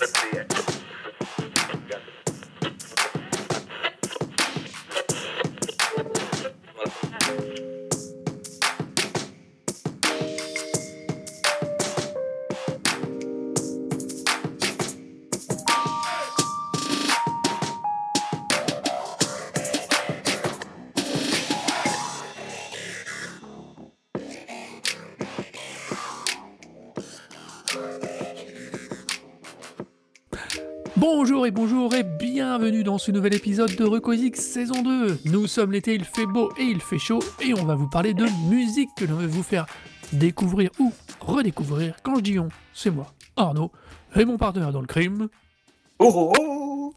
Bonjour 0.00 0.57
et 31.48 31.50
bonjour 31.50 31.94
et 31.94 32.02
bienvenue 32.02 32.82
dans 32.84 32.98
ce 32.98 33.10
nouvel 33.10 33.34
épisode 33.34 33.74
de 33.74 33.84
Recoisic 33.84 34.36
saison 34.36 34.82
2. 34.82 35.20
Nous 35.24 35.46
sommes 35.46 35.72
l'été, 35.72 35.94
il 35.94 36.04
fait 36.04 36.26
beau 36.26 36.52
et 36.58 36.64
il 36.64 36.78
fait 36.78 36.98
chaud 36.98 37.20
et 37.40 37.54
on 37.54 37.64
va 37.64 37.74
vous 37.74 37.88
parler 37.88 38.12
de 38.12 38.26
musique 38.50 38.90
que 38.94 39.06
l'on 39.06 39.14
va 39.14 39.26
vous 39.26 39.42
faire 39.42 39.64
découvrir 40.12 40.68
ou 40.78 40.92
redécouvrir. 41.20 41.96
Quand 42.02 42.16
je 42.16 42.20
dis 42.20 42.38
on, 42.38 42.50
c'est 42.74 42.90
moi, 42.90 43.14
Arnaud, 43.34 43.72
et 44.14 44.26
mon 44.26 44.36
partenaire 44.36 44.72
dans 44.72 44.82
le 44.82 44.86
crime. 44.86 45.28
Oh, 45.98 46.12
oh, 46.14 46.32
oh. 46.38 46.94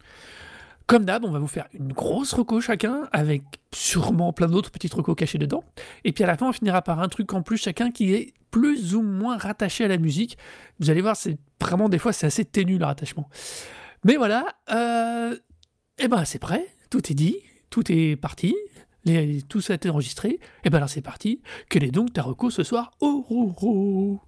Comme 0.86 1.06
d'hab, 1.06 1.24
on 1.24 1.32
va 1.32 1.40
vous 1.40 1.48
faire 1.48 1.68
une 1.74 1.94
grosse 1.94 2.34
reco 2.34 2.60
chacun, 2.60 3.08
avec 3.14 3.44
sûrement 3.74 4.34
plein 4.34 4.48
d'autres 4.48 4.72
petites 4.72 4.94
recos 4.94 5.16
cachées 5.16 5.38
dedans. 5.38 5.64
Et 6.04 6.12
puis 6.12 6.26
à 6.26 6.28
la 6.28 6.36
fin, 6.36 6.50
on 6.50 6.52
finira 6.52 6.82
par 6.82 7.00
un 7.00 7.08
truc 7.08 7.32
en 7.34 7.42
plus 7.42 7.56
chacun 7.56 7.90
qui 7.90 8.14
est 8.14 8.34
plus 8.50 8.96
ou 8.96 9.02
moins 9.02 9.38
rattaché 9.38 9.86
à 9.86 9.88
la 9.88 9.98
musique. 9.98 10.38
Vous 10.82 10.90
allez 10.90 11.00
voir, 11.00 11.16
c'est 11.16 11.38
vraiment 11.62 11.88
des 11.88 12.00
fois 12.00 12.12
c'est 12.12 12.28
assez 12.28 12.44
ténu 12.44 12.78
le 12.78 12.84
rattachement. 12.84 13.30
Mais 14.04 14.16
voilà, 14.16 14.46
euh, 14.72 15.38
eh 15.98 16.08
ben 16.08 16.26
c'est 16.26 16.40
prêt, 16.40 16.66
tout 16.90 17.12
est 17.12 17.16
dit, 17.16 17.38
tout 17.70 17.92
est 17.92 18.16
parti, 18.16 18.56
les, 19.06 19.42
tout 19.44 19.62
ça 19.62 19.74
a 19.74 19.76
été 19.76 19.90
enregistré. 19.90 20.40
Et 20.64 20.70
ben 20.70 20.78
alors 20.78 20.90
c'est 20.90 21.02
parti. 21.02 21.42
Quel 21.70 21.84
est 21.84 21.92
donc 21.92 22.14
ta 22.14 22.24
reco 22.24 22.50
ce 22.50 22.64
soir, 22.64 22.92
Auroro 23.00 24.20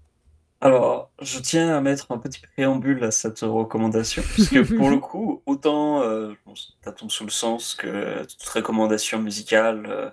Alors, 0.61 1.11
je 1.21 1.39
tiens 1.39 1.75
à 1.75 1.81
mettre 1.81 2.11
un 2.11 2.17
petit 2.17 2.41
préambule 2.55 3.03
à 3.03 3.11
cette 3.11 3.39
recommandation, 3.39 4.23
parce 4.35 4.49
que 4.49 4.59
pour 4.59 4.89
le 4.89 4.97
coup, 4.99 5.41
autant 5.45 6.01
euh, 6.01 6.33
bon, 6.45 6.53
ça 6.83 6.91
tombe 6.91 7.09
sous 7.09 7.25
le 7.25 7.31
sens 7.31 7.75
que 7.75 8.23
toute 8.23 8.49
recommandation 8.49 9.19
musicale 9.19 9.85
euh, 9.87 10.09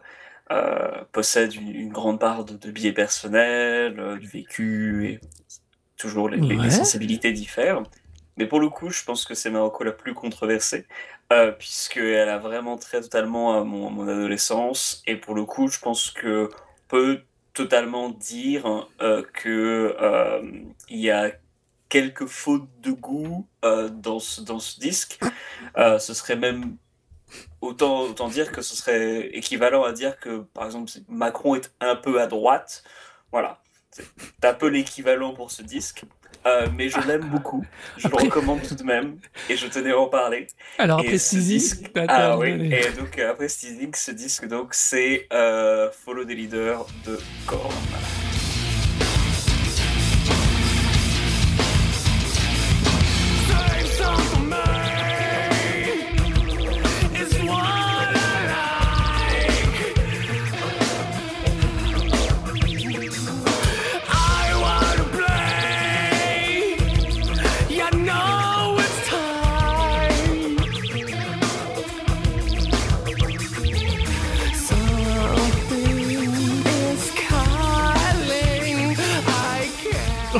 euh, 0.52 1.04
possède 1.12 1.54
une, 1.54 1.68
une 1.68 1.92
grande 1.92 2.18
part 2.18 2.44
de, 2.44 2.56
de 2.56 2.70
biais 2.72 2.92
personnel, 2.92 4.00
euh, 4.00 4.16
du 4.16 4.26
vécu, 4.26 5.06
et 5.06 5.20
toujours 5.96 6.28
les, 6.28 6.70
sensibilités 6.70 7.32
diffèrent. 7.32 7.84
Mais 8.40 8.46
pour 8.46 8.58
le 8.58 8.70
coup, 8.70 8.88
je 8.88 9.04
pense 9.04 9.26
que 9.26 9.34
c'est 9.34 9.50
ma 9.50 9.60
reco 9.60 9.84
la 9.84 9.92
plus 9.92 10.14
controversée, 10.14 10.86
euh, 11.30 11.52
puisqu'elle 11.52 12.30
a 12.30 12.38
vraiment 12.38 12.78
trait 12.78 13.02
totalement 13.02 13.54
à 13.54 13.64
mon, 13.64 14.08
adolescence. 14.08 15.02
Et 15.06 15.16
pour 15.16 15.34
le 15.34 15.44
coup, 15.44 15.68
je 15.68 15.78
pense 15.78 16.10
que 16.10 16.48
peut 16.88 17.20
totalement 17.52 18.08
dire 18.08 18.88
euh, 19.02 19.22
que 19.34 19.94
euh, 20.00 20.40
il 20.88 21.00
y 21.00 21.10
a 21.10 21.32
quelques 21.90 22.24
fautes 22.24 22.68
de 22.80 22.92
goût 22.92 23.46
euh, 23.62 23.90
dans 23.90 24.20
ce, 24.20 24.40
dans 24.40 24.58
ce 24.58 24.80
disque. 24.80 25.20
Euh, 25.76 25.98
ce 25.98 26.14
serait 26.14 26.36
même 26.36 26.78
autant, 27.60 28.00
autant 28.04 28.28
dire 28.28 28.50
que 28.50 28.62
ce 28.62 28.74
serait 28.74 29.28
équivalent 29.36 29.84
à 29.84 29.92
dire 29.92 30.18
que, 30.18 30.38
par 30.38 30.64
exemple, 30.64 30.90
Macron 31.08 31.56
est 31.56 31.70
un 31.80 31.94
peu 31.94 32.22
à 32.22 32.26
droite. 32.26 32.82
Voilà. 33.32 33.62
C'est 33.90 34.04
un 34.42 34.54
peu 34.54 34.68
l'équivalent 34.68 35.34
pour 35.34 35.50
ce 35.50 35.62
disque. 35.62 36.06
Euh, 36.46 36.68
mais 36.76 36.88
je 36.88 36.98
l'aime 37.06 37.24
beaucoup. 37.28 37.64
Je 37.98 38.06
Après- 38.06 38.24
le 38.24 38.28
recommande 38.30 38.62
tout 38.66 38.74
de 38.74 38.82
même. 38.82 39.18
Et 39.48 39.56
je 39.56 39.66
tenais 39.66 39.90
à 39.92 39.98
en 39.98 40.06
parler. 40.06 40.46
Alors 40.78 41.00
Et 41.00 41.18
après 41.18 41.18
disque- 41.36 41.92
t'as- 41.92 42.06
Ah 42.08 42.38
oui, 42.38 42.48
et 42.72 42.90
donc 42.98 43.18
euh, 43.18 43.30
après 43.32 43.48
ce 43.96 44.10
disque, 44.12 44.46
donc 44.48 44.68
c'est 44.72 45.26
euh, 45.32 45.90
Follow 46.04 46.24
the 46.24 46.28
Leader 46.30 46.86
de 47.06 47.18
Korn. 47.46 47.72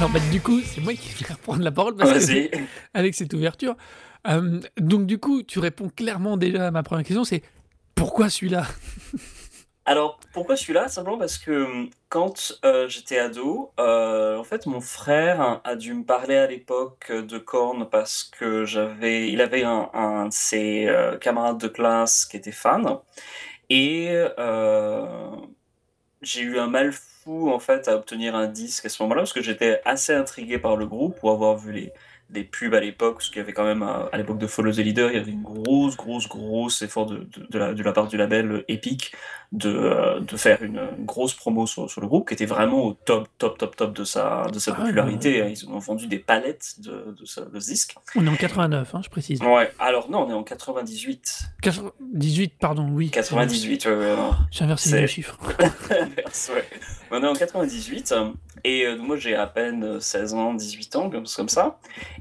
Alors 0.01 0.13
bah, 0.13 0.21
du 0.33 0.41
coup, 0.41 0.63
c'est 0.63 0.81
moi 0.81 0.95
qui 0.95 1.13
vais 1.23 1.31
reprendre 1.31 1.63
la 1.63 1.71
parole 1.71 1.95
parce 1.95 2.11
que 2.11 2.33
Vas-y. 2.33 2.51
avec 2.95 3.15
cette 3.15 3.35
ouverture. 3.35 3.77
Euh, 4.29 4.59
donc 4.79 5.05
du 5.05 5.19
coup, 5.19 5.43
tu 5.43 5.59
réponds 5.59 5.91
clairement 5.91 6.39
déjà 6.39 6.69
à 6.69 6.71
ma 6.71 6.83
première 6.83 7.05
question, 7.05 7.23
c'est 7.23 7.43
pourquoi 7.95 8.31
celui-là? 8.31 8.65
Alors, 9.85 10.19
pourquoi 10.33 10.57
celui-là? 10.57 10.89
Simplement 10.89 11.19
parce 11.19 11.37
que 11.37 11.51
hum, 11.51 11.91
quand 12.09 12.59
euh, 12.65 12.89
j'étais 12.89 13.19
ado, 13.19 13.73
euh, 13.79 14.39
en 14.39 14.45
fait, 14.45 14.65
mon 14.65 14.81
frère 14.81 15.61
a 15.65 15.77
dû 15.77 15.93
me 15.93 16.05
parler 16.05 16.37
à 16.37 16.47
l'époque 16.47 17.13
de 17.13 17.37
Korn 17.37 17.87
parce 17.91 18.25
que 18.25 18.65
j'avais, 18.65 19.31
il 19.31 19.43
avait 19.43 19.65
un, 19.65 19.91
un 19.93 20.29
de 20.29 20.33
ses 20.33 20.87
euh, 20.89 21.19
camarades 21.19 21.61
de 21.61 21.69
classe 21.69 22.25
qui 22.25 22.39
était 22.39 22.53
fan. 22.53 22.97
Et 23.69 24.09
euh, 24.39 25.37
j'ai 26.23 26.41
eu 26.41 26.59
un 26.59 26.69
mal 26.69 26.95
en 27.27 27.59
fait, 27.59 27.89
à 27.89 27.97
obtenir 27.97 28.35
un 28.35 28.47
disque 28.47 28.87
à 28.87 28.89
ce 28.89 29.03
moment-là 29.03 29.23
parce 29.23 29.33
que 29.33 29.43
j'étais 29.43 29.81
assez 29.85 30.13
intrigué 30.13 30.59
par 30.59 30.77
le 30.77 30.87
groupe 30.87 31.19
pour 31.19 31.31
avoir 31.31 31.57
vu 31.57 31.73
les, 31.73 31.93
des 32.31 32.45
pubs 32.45 32.75
à 32.75 32.81
l'époque, 32.81 33.17
parce 33.17 33.29
qu'il 33.29 33.39
y 33.39 33.41
avait 33.41 33.53
quand 33.53 33.65
même, 33.65 33.83
à, 33.83 34.09
à 34.13 34.17
l'époque 34.17 34.39
de 34.39 34.47
Follow 34.47 34.73
the 34.73 34.79
Leader, 34.79 35.11
il 35.11 35.17
y 35.17 35.21
avait 35.21 35.33
une 35.33 35.43
grosse, 35.43 35.97
grosse, 35.97 36.29
grosse 36.29 36.83
effort 36.83 37.07
de, 37.07 37.19
de, 37.19 37.47
de 37.49 37.59
la, 37.59 37.75
de 37.75 37.83
la 37.83 37.93
part 37.93 38.09
du 38.09 38.17
label 38.17 38.65
Epic 38.69 39.13
de, 39.53 39.69
euh, 39.69 40.21
de 40.21 40.37
faire 40.37 40.63
une, 40.63 40.81
une 40.99 41.05
grosse 41.05 41.35
promo 41.35 41.67
sur, 41.67 41.91
sur 41.91 42.01
le 42.01 42.07
groupe 42.07 42.29
qui 42.29 42.35
était 42.35 42.47
vraiment 42.47 42.85
au 42.85 42.93
top, 42.93 43.29
top, 43.37 43.59
top, 43.59 43.75
top 43.75 43.97
de 43.97 44.05
sa, 44.05 44.47
de 44.53 44.59
sa 44.59 44.73
Ah 44.73 44.79
ouais, 44.79 44.87
popularité. 44.87 45.45
Ils 45.51 45.69
ont 45.69 45.79
vendu 45.79 46.07
des 46.07 46.21
palettes 46.21 46.77
de, 46.79 47.17
de, 47.19 47.25
ce, 47.25 47.41
disque. 47.59 47.97
On 48.15 48.25
est 48.27 48.31
en 48.31 48.37
89, 48.37 48.95
hein, 48.95 49.01
je 49.03 49.11
précise. 49.11 49.43
Ouais, 49.43 49.73
alors 49.81 50.09
non, 50.09 50.27
on 50.27 50.31
est 50.31 50.35
en 50.35 50.45
98. 50.45 51.51
18, 52.13 52.55
pardon, 52.61 52.89
oui. 52.93 53.11
98, 53.11 53.87
ouais. 53.87 54.17
J'ai 54.53 54.65
inversé 54.65 55.01
les 55.01 55.07
chiffres. 55.07 55.39
Ouais. 56.51 56.65
On 57.11 57.23
est 57.23 57.27
en 57.27 57.35
98 57.35 58.13
euh, 58.13 58.31
et 58.63 58.87
euh, 58.87 58.97
moi 58.97 59.17
j'ai 59.17 59.35
à 59.35 59.47
peine 59.47 59.83
euh, 59.85 60.01
16 60.01 60.35
ans, 60.35 60.55
18 60.55 60.97
ans, 60.97 61.11
comme, 61.11 61.25
comme 61.27 61.49
ça. 61.49 61.79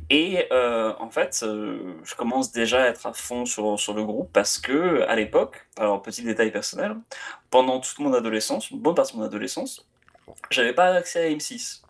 Et 0.10 0.48
euh, 0.52 0.94
en 1.00 1.10
fait, 1.10 1.42
euh, 1.44 1.94
je 2.04 2.16
commence 2.16 2.52
déjà 2.52 2.84
à 2.84 2.88
être 2.88 3.06
à 3.06 3.14
fond 3.14 3.46
sur, 3.46 3.80
sur 3.80 3.94
le 3.94 4.04
groupe 4.04 4.32
parce 4.34 4.58
que 4.58 5.02
à 5.04 5.16
l'époque, 5.16 5.68
alors 5.78 6.02
petit 6.02 6.24
détail 6.24 6.52
personnel, 6.52 6.96
pendant 7.52 7.80
toute 7.80 8.00
mon 8.00 8.14
adolescence, 8.14 8.72
une 8.72 8.80
bonne 8.80 8.96
partie 8.96 9.14
de 9.14 9.20
mon 9.20 9.26
adolescence, 9.26 9.88
j'avais 10.50 10.74
pas 10.74 10.96
accès 10.96 11.26
à 11.26 11.30
M6. 11.30 11.82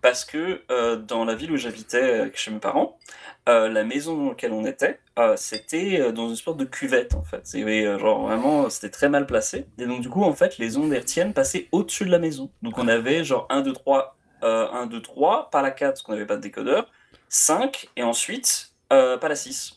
Parce 0.00 0.24
que 0.24 0.62
euh, 0.70 0.96
dans 0.96 1.24
la 1.24 1.34
ville 1.34 1.52
où 1.52 1.56
j'habitais 1.56 2.30
chez 2.34 2.50
mes 2.50 2.60
parents, 2.60 2.98
la 3.46 3.82
maison 3.82 4.14
dans 4.14 4.28
laquelle 4.28 4.52
on 4.52 4.66
était, 4.66 5.00
c'était 5.36 6.12
dans 6.12 6.28
une 6.28 6.36
sorte 6.36 6.58
de 6.58 6.66
cuvette 6.66 7.14
en 7.14 7.22
fait. 7.22 7.50
Euh, 7.56 7.98
genre 7.98 8.26
vraiment, 8.26 8.68
c'était 8.68 8.90
très 8.90 9.08
mal 9.08 9.26
placé. 9.26 9.66
Et 9.78 9.86
donc 9.86 10.02
du 10.02 10.10
coup, 10.10 10.22
en 10.22 10.34
fait, 10.34 10.58
les 10.58 10.76
ondes 10.76 10.92
hertziennes 10.92 11.32
passaient 11.32 11.66
au-dessus 11.72 12.04
de 12.04 12.10
la 12.10 12.18
maison. 12.18 12.50
Donc 12.62 12.78
on 12.78 12.88
avait 12.88 13.24
genre 13.24 13.46
1, 13.48 13.62
2, 13.62 13.72
3, 13.72 14.16
euh, 14.42 14.68
1, 14.70 14.86
2, 14.86 15.00
3, 15.00 15.48
pas 15.50 15.62
la 15.62 15.70
4 15.70 15.88
parce 15.88 16.02
qu'on 16.02 16.12
n'avait 16.12 16.26
pas 16.26 16.36
de 16.36 16.42
décodeur, 16.42 16.90
5 17.28 17.88
et 17.96 18.02
ensuite 18.02 18.72
euh, 18.92 19.18
pas 19.18 19.28
la 19.28 19.36
6. 19.36 19.74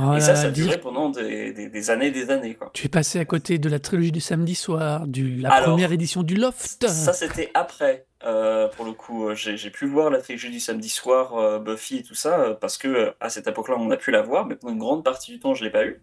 Oh 0.00 0.14
et 0.14 0.20
ça, 0.20 0.36
ça 0.36 0.48
a 0.48 0.50
dire 0.50 0.66
duré 0.66 0.78
pendant 0.78 1.08
des, 1.08 1.52
des, 1.52 1.68
des 1.68 1.90
années 1.90 2.10
des 2.10 2.30
années 2.30 2.54
quoi. 2.54 2.70
Tu 2.72 2.86
es 2.86 2.88
passé 2.88 3.18
à 3.18 3.24
côté 3.24 3.58
de 3.58 3.68
la 3.68 3.80
trilogie 3.80 4.12
du 4.12 4.20
samedi 4.20 4.54
soir, 4.54 5.06
de 5.06 5.42
la 5.42 5.50
Alors, 5.50 5.70
première 5.70 5.90
édition 5.90 6.22
du 6.22 6.36
Loft. 6.36 6.86
Ça, 6.86 7.12
c'était 7.12 7.50
après, 7.54 8.06
euh, 8.24 8.68
pour 8.68 8.84
le 8.84 8.92
coup. 8.92 9.34
J'ai 9.34 9.56
j'ai 9.56 9.70
pu 9.70 9.86
voir 9.86 10.10
la 10.10 10.20
trilogie 10.20 10.50
du 10.50 10.60
samedi 10.60 10.88
soir, 10.88 11.34
euh, 11.34 11.58
Buffy 11.58 11.98
et 11.98 12.02
tout 12.02 12.14
ça, 12.14 12.38
euh, 12.38 12.54
parce 12.54 12.78
que 12.78 12.86
euh, 12.86 13.10
à 13.18 13.28
cette 13.28 13.48
époque-là, 13.48 13.74
on 13.78 13.90
a 13.90 13.96
pu 13.96 14.12
la 14.12 14.22
voir, 14.22 14.46
mais 14.46 14.54
pendant 14.54 14.74
une 14.74 14.78
grande 14.78 15.04
partie 15.04 15.32
du 15.32 15.40
temps, 15.40 15.54
je 15.54 15.64
l'ai 15.64 15.70
pas 15.70 15.84
eu. 15.84 16.00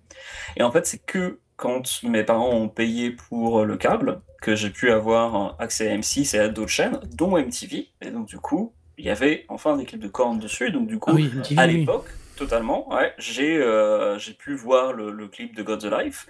Et 0.57 0.63
en 0.63 0.71
fait, 0.71 0.85
c'est 0.85 0.99
que 1.05 1.39
quand 1.55 2.03
mes 2.03 2.23
parents 2.23 2.49
ont 2.53 2.67
payé 2.69 3.11
pour 3.11 3.59
euh, 3.59 3.65
le 3.65 3.77
câble 3.77 4.21
que 4.41 4.55
j'ai 4.55 4.69
pu 4.69 4.91
avoir 4.91 5.35
euh, 5.35 5.63
accès 5.63 5.89
à 5.89 5.95
M6 5.95 6.35
et 6.35 6.39
à 6.39 6.49
d'autres 6.49 6.69
chaînes, 6.69 6.99
dont 7.13 7.37
MTV. 7.37 7.89
Et 8.01 8.11
donc, 8.11 8.27
du 8.27 8.37
coup, 8.39 8.73
il 8.97 9.05
y 9.05 9.09
avait 9.09 9.45
enfin 9.49 9.77
des 9.77 9.85
clips 9.85 10.01
de 10.01 10.07
Korn 10.07 10.39
dessus. 10.39 10.71
Donc, 10.71 10.87
du 10.87 10.99
coup, 10.99 11.11
Ah 11.11 11.15
oui, 11.15 11.31
à 11.57 11.67
l'époque, 11.67 12.07
totalement, 12.35 12.93
ouais, 12.93 13.13
j'ai 13.17 13.57
euh, 13.57 14.17
pu 14.37 14.55
voir 14.55 14.93
le, 14.93 15.11
le 15.11 15.27
clip 15.27 15.55
de 15.55 15.63
God 15.63 15.81
the 15.81 15.91
Life. 15.91 16.27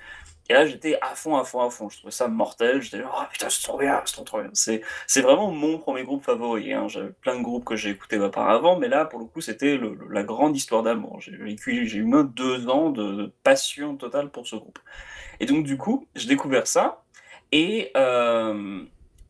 Et 0.48 0.54
là, 0.54 0.66
j'étais 0.66 0.98
à 1.02 1.16
fond, 1.16 1.38
à 1.38 1.44
fond, 1.44 1.62
à 1.62 1.72
fond. 1.72 1.90
Je 1.90 1.98
trouvais 1.98 2.12
ça 2.12 2.28
mortel. 2.28 2.80
J'étais 2.82 3.00
là, 3.00 3.10
oh 3.12 3.24
putain, 3.32 3.50
c'est 3.50 3.64
trop 3.64 3.80
bien, 3.80 4.00
c'est 4.06 4.14
trop, 4.14 4.24
trop 4.24 4.42
bien. 4.42 4.52
C'est, 4.54 4.82
vraiment 5.22 5.50
mon 5.50 5.80
premier 5.80 6.04
groupe 6.04 6.24
favori. 6.24 6.72
Hein. 6.72 6.88
J'avais 6.88 7.10
plein 7.10 7.36
de 7.38 7.42
groupes 7.42 7.66
que 7.66 7.76
j'ai 7.76 7.90
écoutés 7.90 8.20
auparavant, 8.20 8.78
mais 8.78 8.88
là, 8.88 9.06
pour 9.06 9.20
le 9.20 9.26
coup, 9.26 9.42
c'était 9.42 9.80
la 10.10 10.24
grande 10.24 10.56
histoire 10.56 10.84
d'amour. 10.84 11.20
J'ai 11.20 11.36
vécu, 11.36 11.88
j'ai 11.88 11.98
eu 11.98 12.04
moins 12.04 12.24
de 12.24 12.30
deux 12.30 12.70
ans 12.70 12.92
de, 12.92 13.14
de 13.14 13.32
passion 13.44 13.96
totale 13.96 14.30
pour 14.30 14.46
ce 14.46 14.56
groupe. 14.56 14.78
Et 15.40 15.48
donc, 15.48 15.66
du 15.66 15.78
coup, 15.78 16.08
j'ai 16.16 16.28
découvert 16.28 16.68
ça. 16.68 17.04
Et 17.52 17.92
euh, 17.98 18.84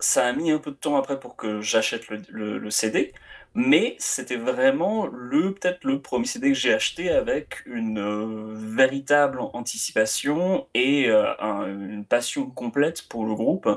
ça 0.06 0.28
a 0.28 0.34
mis 0.34 0.52
un 0.52 0.60
peu 0.60 0.72
de 0.72 0.75
temps 0.78 0.98
après 0.98 1.19
pour 1.19 1.36
que 1.36 1.62
j'achète 1.62 2.10
le, 2.10 2.22
le- 2.30 2.57
le 2.60 2.69
CD. 2.72 3.13
Mais 3.57 3.96
c'était 4.00 4.36
vraiment 4.36 5.07
le 5.07 5.54
peut-être 5.54 5.86
le 5.86 6.02
premier 6.02 6.25
CD 6.25 6.50
que 6.50 6.54
j'ai 6.57 6.74
acheté 6.74 7.10
avec 7.10 7.63
une 7.66 8.00
euh, 8.00 8.54
véritable 8.56 9.40
anticipation 9.40 10.68
et 10.74 11.10
euh, 11.10 11.34
un- 11.40 11.66
une 11.68 12.06
passion 12.06 12.50
complète 12.52 13.07
pour 13.07 13.25
le 13.25 13.34
groupe. 13.36 13.69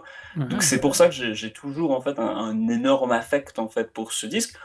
Donc 0.51 0.63
c'est 0.63 0.81
pour 0.81 0.97
ça 0.97 1.07
que 1.09 1.13
j'ai 1.15 1.35
j'ai 1.35 1.53
toujours 1.53 1.93
en 1.93 2.01
fait 2.01 2.19
un, 2.19 2.27
un 2.27 2.69
énorme 2.69 3.13
affect 3.13 3.59
en 3.59 3.69
fait 3.69 3.93
pour 3.93 4.13
ce 4.13 4.27
disque, 4.27 4.57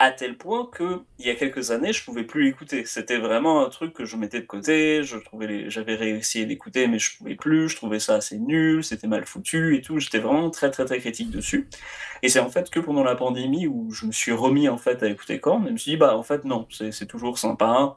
à 0.00 0.12
tel 0.12 0.36
point 0.38 0.66
que 0.72 1.02
il 1.18 1.26
y 1.26 1.30
a 1.30 1.34
quelques 1.34 1.72
années 1.72 1.92
je 1.92 2.04
pouvais 2.04 2.22
plus 2.24 2.44
l'écouter. 2.44 2.84
C'était 2.84 3.18
vraiment 3.18 3.64
un 3.64 3.68
truc 3.68 3.92
que 3.94 4.04
je 4.04 4.16
mettais 4.16 4.40
de 4.40 4.46
côté. 4.46 5.02
Je 5.02 5.16
trouvais 5.18 5.46
les- 5.48 5.70
j'avais 5.70 5.96
réussi 5.96 6.42
à 6.42 6.44
l'écouter 6.46 6.86
mais 6.86 6.98
je 7.00 7.16
pouvais 7.18 7.34
plus. 7.34 7.68
Je 7.68 7.76
trouvais 7.76 7.98
ça 8.00 8.14
assez 8.16 8.38
nul, 8.38 8.84
c'était 8.84 9.08
mal 9.08 9.26
foutu 9.26 9.76
et 9.76 9.82
tout. 9.82 9.98
J'étais 9.98 10.20
vraiment 10.20 10.50
très 10.50 10.70
très 10.70 10.84
très 10.84 11.00
critique 11.00 11.30
dessus. 11.30 11.68
Et 12.22 12.28
c'est 12.28 12.40
en 12.40 12.48
fait 12.50 12.70
que 12.70 12.80
pendant 12.80 13.02
la 13.04 13.16
pandémie 13.16 13.66
où 13.66 13.90
je 13.92 14.06
me 14.06 14.12
suis 14.12 14.32
remis 14.32 14.68
en 14.68 14.78
fait 14.78 15.02
à 15.02 15.08
écouter 15.08 15.40
Korn 15.40 15.64
et 15.64 15.68
je 15.68 15.72
me 15.72 15.78
suis 15.78 15.90
dit 15.92 15.96
bah 15.96 16.16
en 16.16 16.22
fait 16.22 16.44
non 16.44 16.66
c'est 16.70 16.92
c'est 16.92 17.06
toujours 17.06 17.38
sympa, 17.38 17.96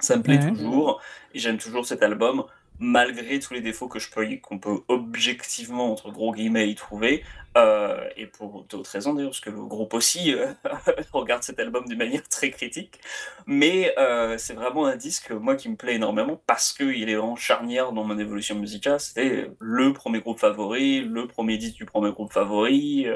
ça 0.00 0.16
me 0.16 0.22
plaît 0.22 0.38
Ouais. 0.38 0.52
toujours 0.52 1.00
et 1.34 1.38
j'aime 1.38 1.58
toujours 1.58 1.86
cet 1.86 2.02
album 2.02 2.44
malgré 2.80 3.38
tous 3.38 3.54
les 3.54 3.60
défauts 3.60 3.88
que 3.88 3.98
je 3.98 4.10
peux 4.10 4.26
qu'on 4.42 4.58
peut 4.58 4.80
objectivement 4.88 5.92
entre 5.92 6.10
gros 6.10 6.32
guillemets 6.32 6.68
y 6.70 6.74
trouver 6.74 7.22
euh, 7.58 8.08
et 8.16 8.26
pour 8.26 8.64
d'autres 8.68 8.90
raisons 8.90 9.12
d'ailleurs 9.12 9.30
parce 9.30 9.40
que 9.40 9.50
le 9.50 9.64
groupe 9.64 9.92
aussi 9.92 10.32
euh, 10.32 10.52
regarde 11.12 11.42
cet 11.42 11.58
album 11.58 11.84
d'une 11.86 11.98
manière 11.98 12.26
très 12.28 12.50
critique. 12.50 13.00
Mais 13.46 13.92
euh, 13.98 14.38
c'est 14.38 14.54
vraiment 14.54 14.86
un 14.86 14.96
disque 14.96 15.30
moi 15.32 15.56
qui 15.56 15.68
me 15.68 15.76
plaît 15.76 15.96
énormément 15.96 16.40
parce 16.46 16.72
qu'il 16.72 17.08
est 17.08 17.14
vraiment 17.14 17.36
charnière 17.36 17.92
dans 17.92 18.04
mon 18.04 18.18
évolution 18.18 18.54
musicale. 18.54 19.00
C'était 19.00 19.50
le 19.58 19.92
premier 19.92 20.20
groupe 20.20 20.38
favori 20.38 21.00
le 21.00 21.26
premier 21.26 21.58
disque 21.58 21.76
du 21.76 21.86
premier 21.86 22.12
groupe 22.12 22.32
favori 22.32 23.06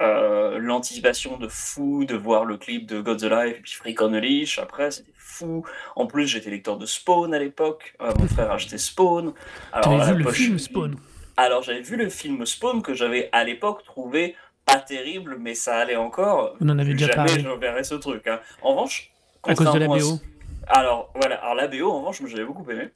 euh, 0.00 0.58
l'anticipation 0.58 1.36
de 1.36 1.46
fou 1.48 2.04
de 2.04 2.16
voir 2.16 2.44
le 2.44 2.56
clip 2.56 2.86
de 2.86 3.00
God's 3.00 3.24
Alive 3.24 3.56
et 3.56 3.60
puis 3.60 3.72
Freak 3.72 4.00
on 4.00 4.14
a 4.14 4.20
Leash 4.20 4.58
après 4.58 4.90
c'était 4.90 5.12
fou. 5.16 5.64
En 5.96 6.06
plus 6.06 6.26
j'étais 6.26 6.50
lecteur 6.50 6.78
de 6.78 6.86
Spawn 6.86 7.34
à 7.34 7.38
l'époque. 7.38 7.94
Euh, 8.00 8.12
mon 8.18 8.26
frère 8.26 8.50
achetait 8.50 8.78
Spawn. 8.78 9.32
Alors 9.72 10.02
vu 10.04 10.14
le 10.14 10.24
poche- 10.24 10.36
film 10.36 10.58
Spawn? 10.58 10.96
Alors 11.36 11.62
j'avais 11.62 11.82
vu 11.82 11.96
le 11.96 12.08
film 12.08 12.44
Spawn 12.46 12.82
que 12.82 12.94
j'avais 12.94 13.28
à 13.32 13.44
l'époque 13.44 13.82
trouvé 13.84 14.36
pas 14.66 14.78
terrible 14.78 15.36
mais 15.38 15.54
ça 15.54 15.76
allait 15.78 15.96
encore. 15.96 16.54
On 16.60 16.68
en 16.70 16.78
avait 16.78 16.92
déjà 16.94 17.06
jamais 17.08 17.26
parlé. 17.28 17.42
je 17.42 17.48
verrais 17.48 17.84
ce 17.84 17.94
truc 17.96 18.26
hein. 18.26 18.40
en 18.62 18.70
revanche 18.70 19.10
À 19.42 19.54
cause 19.54 19.72
de 19.72 19.78
la 19.78 19.86
BO. 19.86 20.18
alors 20.66 21.10
voilà. 21.14 21.36
Alors 21.36 21.54
la 21.54 21.68
BO 21.68 21.90
en 21.90 21.98
revanche 22.00 22.22
j'avais 22.26 22.44
beaucoup 22.44 22.68
aimé. 22.70 22.88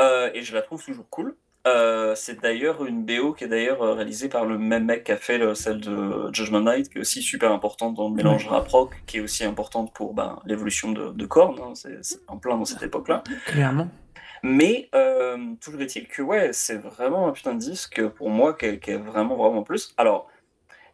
Euh, 0.00 0.30
et 0.34 0.42
je 0.42 0.52
la 0.54 0.62
trouve 0.62 0.84
toujours 0.84 1.08
cool 1.08 1.36
Euh, 1.66 2.14
c'est 2.14 2.42
d'ailleurs 2.42 2.84
une 2.84 3.04
BO 3.06 3.32
qui 3.32 3.44
est 3.44 3.48
d'ailleurs 3.48 3.82
euh, 3.82 3.94
réalisée 3.94 4.28
par 4.28 4.44
le 4.44 4.58
même 4.58 4.84
mec 4.84 5.04
qui 5.04 5.12
a 5.12 5.16
fait 5.16 5.38
le- 5.38 5.54
celle 5.54 5.80
de 5.80 6.30
Judgment 6.32 6.60
Night, 6.60 6.90
qui 6.90 6.98
est 6.98 7.00
aussi 7.00 7.22
super 7.22 7.50
importante 7.52 7.94
dans 7.94 8.08
le 8.10 8.14
mélange 8.14 8.46
rap-rock, 8.48 8.90
qui 9.06 9.16
est 9.16 9.20
aussi 9.20 9.44
importante 9.44 9.92
pour 9.94 10.12
ben, 10.12 10.38
l'évolution 10.44 10.92
de, 10.92 11.10
de 11.12 11.26
Korn, 11.26 11.58
hein, 11.62 11.72
c'est 11.74 12.18
en 12.28 12.36
plein 12.36 12.58
dans 12.58 12.66
cette 12.66 12.82
époque-là. 12.82 13.24
Clairement. 13.46 13.88
Mais 14.42 14.90
euh, 14.94 15.38
toujours 15.58 15.80
est-il 15.80 16.06
que 16.06 16.20
ouais, 16.20 16.50
c'est 16.52 16.76
vraiment 16.76 17.28
un 17.28 17.32
putain 17.32 17.54
de 17.54 17.60
disque 17.60 18.06
pour 18.08 18.28
moi 18.28 18.52
qui 18.52 18.66
est, 18.66 18.78
qui 18.78 18.90
est 18.90 18.98
vraiment 18.98 19.36
vraiment 19.36 19.62
plus. 19.62 19.94
Alors, 19.96 20.28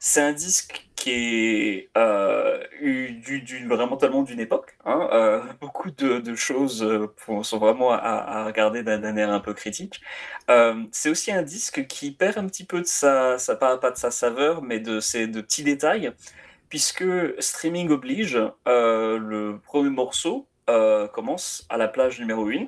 c'est 0.00 0.20
un 0.23 0.32
disque 0.32 0.88
qui 0.97 1.11
est 1.12 1.91
euh, 1.97 2.58
eu- 2.81 3.12
du, 3.12 3.41
du- 3.43 3.67
vraiment 3.69 3.97
tellement 3.97 4.23
d'une 4.23 4.41
époque. 4.41 4.76
hein, 4.85 5.08
euh, 5.12 5.41
beaucoup 5.61 5.91
de, 5.93 6.19
de 6.19 6.35
choses 6.35 6.82
euh, 6.82 7.06
pour- 7.25 7.47
sont 7.47 7.58
vraiment 7.58 7.93
à, 7.93 7.99
à 7.99 8.44
regarder 8.47 8.82
d'un 8.82 9.17
air 9.17 9.31
un 9.31 9.41
peu 9.41 9.55
critique. 9.55 10.00
Euh, 10.50 10.82
c'est 10.93 11.11
aussi 11.11 11.31
un 11.32 11.43
disque 11.43 11.87
qui 11.87 12.11
perd 12.12 12.38
un 12.38 12.47
petit 12.47 12.64
peu 12.64 12.81
de 12.81 12.87
sa, 12.87 13.38
sa 13.38 13.56
pas, 13.56 13.79
pas 13.79 13.93
de 13.93 13.97
sa 13.99 14.11
saveur, 14.11 14.62
mais 14.62 14.81
de 14.81 15.00
ses 15.00 15.26
de 15.29 15.41
petits 15.41 15.64
détails, 15.64 16.12
puisque 16.69 17.05
streaming 17.38 17.91
oblige, 17.91 18.38
euh, 18.69 19.19
le 19.19 19.58
premier 19.61 19.91
morceau 19.91 20.49
euh, 20.70 21.08
commence 21.08 21.67
à 21.69 21.76
la 21.79 21.88
plage 21.88 22.19
numéro 22.20 22.49
1, 22.49 22.67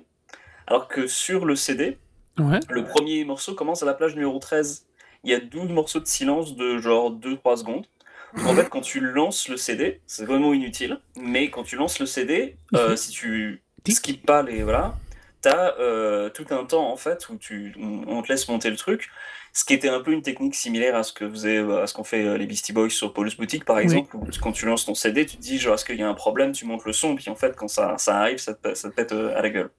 alors 0.67 0.89
que 0.89 1.07
sur 1.07 1.45
le 1.45 1.57
CD, 1.57 1.99
Ouais. 2.39 2.61
le 2.71 2.85
premier 2.85 3.27
morceau 3.27 3.55
commence 3.55 3.83
à 3.83 3.87
la 3.87 3.93
plage 3.95 4.15
numéro 4.15 4.39
13. 4.39 4.87
Il 5.25 5.31
y 5.31 5.35
a 5.35 5.41
12 5.41 5.71
morceaux 5.71 6.01
de 6.01 6.07
silence 6.07 6.57
de 6.57 6.79
genre 6.79 7.11
2-3 7.11 7.57
secondes. 7.59 7.87
En 8.35 8.55
fait, 8.55 8.69
quand 8.71 8.81
tu 8.81 8.99
lances 9.01 9.49
le 9.49 9.57
CD, 9.57 10.01
c'est 10.07 10.25
vraiment 10.25 10.53
inutile, 10.55 10.99
mais 11.17 11.51
quand 11.51 11.63
tu 11.65 11.77
lances 11.77 11.99
le 12.01 12.07
CD, 12.07 12.57
euh, 12.75 12.91
Mhm. 12.91 12.97
si 12.97 13.11
tu 13.13 13.63
skippes 13.89 14.25
pas 14.27 14.43
les. 14.43 14.63
Voilà, 14.63 14.97
t'as 15.43 15.77
euh, 15.79 16.29
tout 16.31 16.47
un 16.51 16.65
temps 16.65 16.91
en 16.91 16.97
fait 16.97 17.29
où 17.29 17.37
tu, 17.37 17.75
on 17.79 18.23
te 18.23 18.29
laisse 18.33 18.49
monter 18.49 18.71
le 18.71 18.77
truc. 18.77 19.11
Ce 19.55 19.67
qui 19.67 19.75
était 19.75 19.91
un 19.91 20.01
peu 20.01 20.13
une 20.13 20.23
technique 20.23 20.55
similaire 20.55 20.97
à 20.97 21.03
ce 21.03 21.13
que 21.13 21.29
faisaient, 21.29 21.59
à 21.59 21.87
ce 21.87 21.93
qu'ont 21.93 22.05
fait 22.05 22.25
euh, 22.25 22.39
les 22.39 22.47
Beastie 22.47 22.73
Boys 22.73 22.89
sur 22.89 23.13
Paul's 23.13 23.37
Boutique, 23.37 23.67
par 23.67 23.77
Oui. 23.77 23.83
exemple, 23.83 24.17
où 24.17 24.27
quand 24.41 24.53
tu 24.53 24.65
lances 24.65 24.87
ton 24.87 24.95
CD, 24.95 25.27
tu 25.27 25.37
te 25.37 25.43
dis, 25.43 25.59
genre, 25.59 25.75
est-ce 25.75 25.85
qu'il 25.85 25.99
y 25.99 26.03
a 26.03 26.09
un 26.09 26.15
problème, 26.15 26.53
tu 26.53 26.65
montes 26.65 26.87
le 26.87 26.95
son, 26.95 27.15
puis 27.17 27.29
en 27.29 27.35
fait, 27.37 27.55
quand 27.55 27.69
ça, 27.69 27.99
ça 27.99 28.19
arrive, 28.19 28.39
ça 28.39 28.55
te, 28.55 28.73
ça 28.75 28.89
te 28.89 28.95
pète 28.95 29.13
euh, 29.13 29.37
à 29.37 29.43
la 29.43 29.51
gueule. 29.51 29.71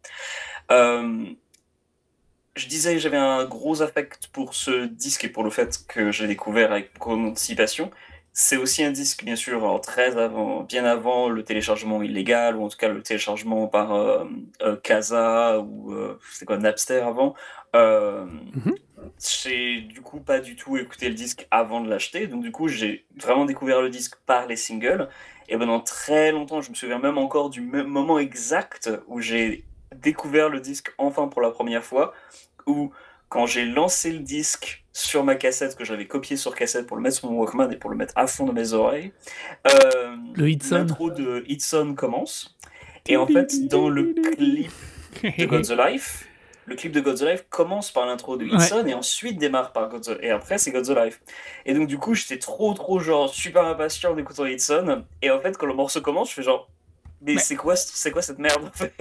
Euh, 0.72 1.26
je 2.56 2.68
disais 2.68 2.94
que 2.94 3.00
j'avais 3.00 3.18
un 3.18 3.46
gros 3.46 3.82
affect 3.82 4.28
pour 4.28 4.54
ce 4.54 4.86
disque 4.86 5.24
et 5.24 5.30
pour 5.30 5.44
le 5.44 5.50
fait 5.50 5.80
que 5.88 6.12
j'ai 6.12 6.28
découvert 6.28 6.72
avec 6.72 6.94
beaucoup 6.94 7.16
d'anticipation. 7.16 7.92
C'est 8.36 8.58
aussi 8.58 8.84
un 8.84 8.92
disque, 8.92 9.24
bien 9.24 9.36
sûr, 9.36 9.80
très 9.82 10.18
avant, 10.18 10.64
bien 10.64 10.86
avant 10.86 11.30
le 11.30 11.44
téléchargement 11.44 12.02
illégal, 12.02 12.56
ou 12.56 12.66
en 12.66 12.70
tout 12.70 12.78
cas 12.78 12.88
le 12.88 13.04
téléchargement 13.04 13.68
par 13.68 13.94
euh, 13.94 14.26
euh, 14.64 14.76
Casa 14.76 15.60
ou 15.60 15.94
euh, 15.94 16.20
c'est 16.32 16.46
quoi 16.46 16.58
Napster 16.58 17.02
avant. 17.02 17.36
Mhm. 17.76 18.76
J'ai 19.20 19.82
du 19.82 20.02
coup 20.02 20.20
pas 20.20 20.40
du 20.40 20.56
tout 20.56 20.78
écouté 20.78 21.10
le 21.10 21.16
disque 21.16 21.48
avant 21.52 21.82
de 21.82 21.90
l'acheter, 21.90 22.28
donc 22.28 22.42
du 22.42 22.52
coup 22.52 22.68
j'ai 22.68 23.06
vraiment 23.18 23.46
découvert 23.46 23.82
le 23.82 23.90
disque 23.90 24.16
par 24.26 24.48
les 24.48 24.56
singles. 24.56 25.10
Et 25.50 25.58
pendant 25.58 25.80
très 25.82 26.32
longtemps, 26.32 26.62
je 26.62 26.70
me 26.70 26.76
souviens 26.76 27.00
même 27.00 27.18
encore 27.18 27.50
du 27.50 27.62
moment 27.62 28.18
exact 28.18 28.90
où 29.08 29.20
j'ai 29.20 29.66
découvert 30.02 30.50
le 30.50 30.60
disque 30.60 30.94
enfin 30.98 31.28
pour 31.28 31.42
la 31.42 31.52
première 31.52 31.84
fois, 31.84 32.14
où 32.66 32.92
quand 33.30 33.46
j'ai 33.46 33.66
lancé 33.66 34.12
le 34.12 34.20
disque 34.20 34.84
sur 34.94 35.24
ma 35.24 35.36
cassette, 35.36 35.76
que 35.76 35.84
j'avais 35.84 36.06
copié 36.06 36.38
sur 36.38 36.54
cassette 36.56 36.86
pour 36.86 36.98
le 36.98 37.02
mettre 37.02 37.18
sur 37.18 37.32
mon 37.32 37.40
Walkman 37.40 37.72
et 37.72 37.78
pour 37.78 37.90
le 37.90 37.96
mettre 37.96 38.14
à 38.16 38.28
fond 38.28 38.46
de 38.46 38.52
mes 38.52 38.74
oreilles, 38.74 39.12
euh, 39.68 40.16
Le 40.36 40.48
l'intro 40.70 41.10
de 41.10 41.44
Hitson 41.48 41.96
commence. 41.96 42.56
Et 43.08 43.18
en 43.18 43.26
fait, 43.26 43.68
dans 43.68 43.90
le 43.90 44.14
clip 44.14 44.72
de 45.40 45.46
God's 45.46 45.72
Life, 45.72 46.28
le 46.66 46.76
clip 46.76 46.92
de 46.92 47.02
God's 47.02 47.24
Life 47.24 47.46
commence 47.50 47.92
par 47.92 48.06
l'intro 48.06 48.38
de 48.38 48.46
Hitson 48.46 48.86
et 48.86 48.94
ensuite 48.94 49.38
démarre 49.38 49.74
par 49.74 49.90
God's 49.90 50.16
et 50.22 50.30
après 50.30 50.58
c'est 50.58 50.72
God's 50.72 50.92
Life. 50.92 51.22
Et 51.66 51.74
donc 51.74 51.88
du 51.88 51.98
coup 51.98 52.14
j'étais 52.14 52.38
trop 52.38 52.74
trop 52.74 53.00
genre 53.00 53.34
super 53.34 53.66
impatient 53.66 54.14
d'écouter 54.14 54.54
Hitson 54.54 55.04
et 55.22 55.32
en 55.32 55.40
fait 55.42 55.58
quand 55.58 55.66
le 55.66 55.74
morceau 55.74 56.02
commence 56.02 56.30
je 56.30 56.36
fais 56.36 56.44
genre 56.44 56.70
mais 57.24 57.38
c'est 57.38 57.56
quoi 57.56 57.76
quoi 58.12 58.22
cette 58.22 58.40
merde 58.40 58.66
en 58.66 58.72
fait? 58.72 58.94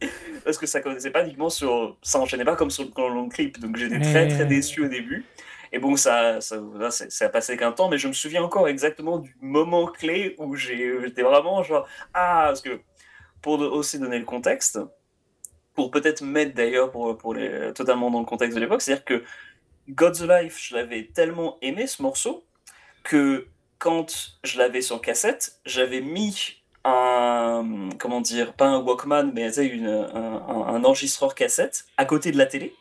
Parce 0.44 0.58
que 0.58 0.66
ça 0.66 0.80
connaissait 0.80 1.10
pas 1.10 1.24
uniquement 1.24 1.50
sur 1.50 1.96
ça 2.02 2.18
enchaînait 2.18 2.44
pas 2.44 2.56
comme 2.56 2.70
sur 2.70 2.84
le 2.84 3.14
long 3.14 3.28
clip 3.28 3.60
donc 3.60 3.76
j'étais 3.76 4.00
très 4.00 4.28
très 4.28 4.46
déçu 4.46 4.84
au 4.84 4.88
début. 4.88 5.24
Et 5.72 5.78
bon 5.78 5.96
ça 5.96 6.40
ça, 6.40 6.60
ça 6.90 7.26
a 7.26 7.28
passé 7.28 7.56
qu'un 7.56 7.72
temps 7.72 7.88
mais 7.88 7.98
je 7.98 8.08
me 8.08 8.12
souviens 8.12 8.42
encore 8.42 8.68
exactement 8.68 9.18
du 9.18 9.34
moment 9.40 9.86
clé 9.86 10.34
où 10.38 10.56
j'étais 10.56 11.22
vraiment 11.22 11.62
genre 11.62 11.86
ah 12.14 12.44
parce 12.48 12.62
que 12.62 12.80
pour 13.40 13.60
aussi 13.60 13.98
donner 13.98 14.18
le 14.18 14.24
contexte 14.24 14.78
pour 15.74 15.90
peut-être 15.90 16.22
mettre 16.22 16.54
d'ailleurs 16.54 16.90
pour, 16.90 17.16
pour 17.16 17.34
les, 17.34 17.72
totalement 17.72 18.10
dans 18.10 18.20
le 18.20 18.26
contexte 18.26 18.54
de 18.56 18.60
l'époque, 18.60 18.82
c'est-à-dire 18.82 19.04
que 19.04 19.24
God's 19.88 20.22
Life, 20.22 20.58
je 20.60 20.76
l'avais 20.76 21.10
tellement 21.12 21.58
aimé 21.62 21.86
ce 21.86 22.02
morceau 22.02 22.44
que 23.02 23.48
quand 23.78 24.36
je 24.44 24.58
l'avais 24.58 24.80
sur 24.80 25.00
cassette, 25.00 25.58
j'avais 25.66 26.00
mis 26.00 26.61
un, 26.84 27.88
comment 27.98 28.20
dire, 28.20 28.52
pas 28.54 28.66
un 28.66 28.78
Walkman, 28.80 29.32
mais 29.34 29.54
une, 29.58 29.86
un, 29.86 30.84
enregistreur 30.84 31.34
cassette 31.34 31.84
à 31.96 32.04
côté 32.04 32.32
de 32.32 32.38
la 32.38 32.46
télé, 32.46 32.74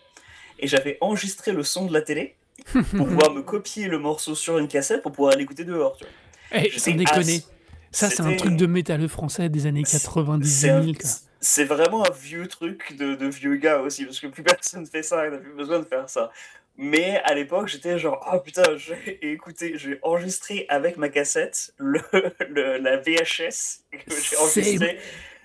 et 0.60 0.68
j'avais 0.68 0.98
enregistré 1.02 1.52
le 1.52 1.64
son 1.64 1.86
de 1.86 1.94
la 1.94 2.02
télé 2.02 2.36
pour 2.72 3.08
pouvoir 3.08 3.32
me 3.34 3.42
copier 3.42 3.88
le 3.88 4.00
morceau 4.00 4.36
sur 4.36 4.58
une 4.58 4.68
cassette 4.68 5.02
pour 5.04 5.12
pouvoir 5.12 5.36
l'écouter 5.36 5.64
dehors. 5.64 5.96
Tu 5.98 6.04
vois. 6.06 6.60
Eh, 6.60 6.70
J'étais 6.70 6.80
sans 6.92 6.98
déconner. 6.98 7.44
Ça, 7.92 8.10
c'est 8.10 8.22
un 8.22 8.36
truc 8.36 8.56
de 8.56 8.66
métalleux 8.68 9.08
français 9.08 9.50
des 9.50 9.66
années 9.66 9.84
C'est- 9.86 9.98
90 10.02 10.48
C'est 10.50 10.70
un- 10.70 10.80
2000, 10.80 10.98
quoi. 10.98 11.10
c'est 11.42 11.66
vraiment 11.66 12.06
un 12.06 12.12
vieux 12.12 12.48
truc 12.48 12.96
de, 12.98 13.16
de 13.16 13.28
vieux 13.28 13.56
gars 13.58 13.82
aussi, 13.82 14.06
parce 14.06 14.20
que 14.20 14.28
plus 14.28 14.44
personne 14.44 14.86
fait 14.86 15.04
ça, 15.04 15.26
il 15.28 15.32
n'a 15.32 15.38
plus 15.38 15.54
besoin 15.54 15.80
de 15.80 15.86
faire 15.86 16.10
ça. 16.10 16.32
Mais 16.78 17.22
à 17.26 17.34
l'époque, 17.36 17.68
j'étais 17.68 18.00
genre, 18.00 18.28
oh 18.34 18.40
putain, 18.40 18.64
j'ai 18.78 19.32
écouté, 19.32 19.74
j'ai 19.78 20.00
enregistré 20.02 20.66
avec 20.70 20.98
ma 20.98 21.10
cassette 21.10 21.74
le, 21.78 22.00
le- 22.50 22.78
la 22.78 22.98
VHS 22.98 23.84
que 23.92 23.98
j'ai 24.10 24.38
enregistré 24.38 24.98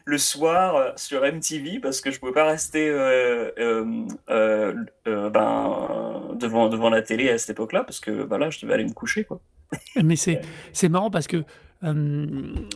le 0.09 0.19
soir 0.19 0.77
euh, 0.77 0.93
sur 0.97 1.23
MTV 1.25 1.81
parce 1.81 2.01
que 2.01 2.11
je 2.13 2.21
pouvais 2.21 2.33
pas 2.33 2.45
rester 2.45 2.89
euh, 2.89 3.51
euh, 4.31 4.73
ben, 5.07 6.31
devant, 6.35 6.69
devant 6.69 6.91
la 6.91 7.03
télé 7.03 7.29
à 7.31 7.39
cette 7.39 7.51
époque-là 7.51 7.83
parce 7.85 7.99
que 8.01 8.23
bah, 8.23 8.39
là, 8.39 8.49
je 8.51 8.61
devais 8.61 8.75
aller 8.75 8.85
me 8.85 8.93
coucher. 8.93 9.25
Quoi. 9.25 9.41
Mais 10.03 10.15
c'est 10.17 10.41
c'est 10.73 10.89
marrant 10.89 11.11
parce 11.11 11.27
que 11.27 11.43
euh, 11.87 12.27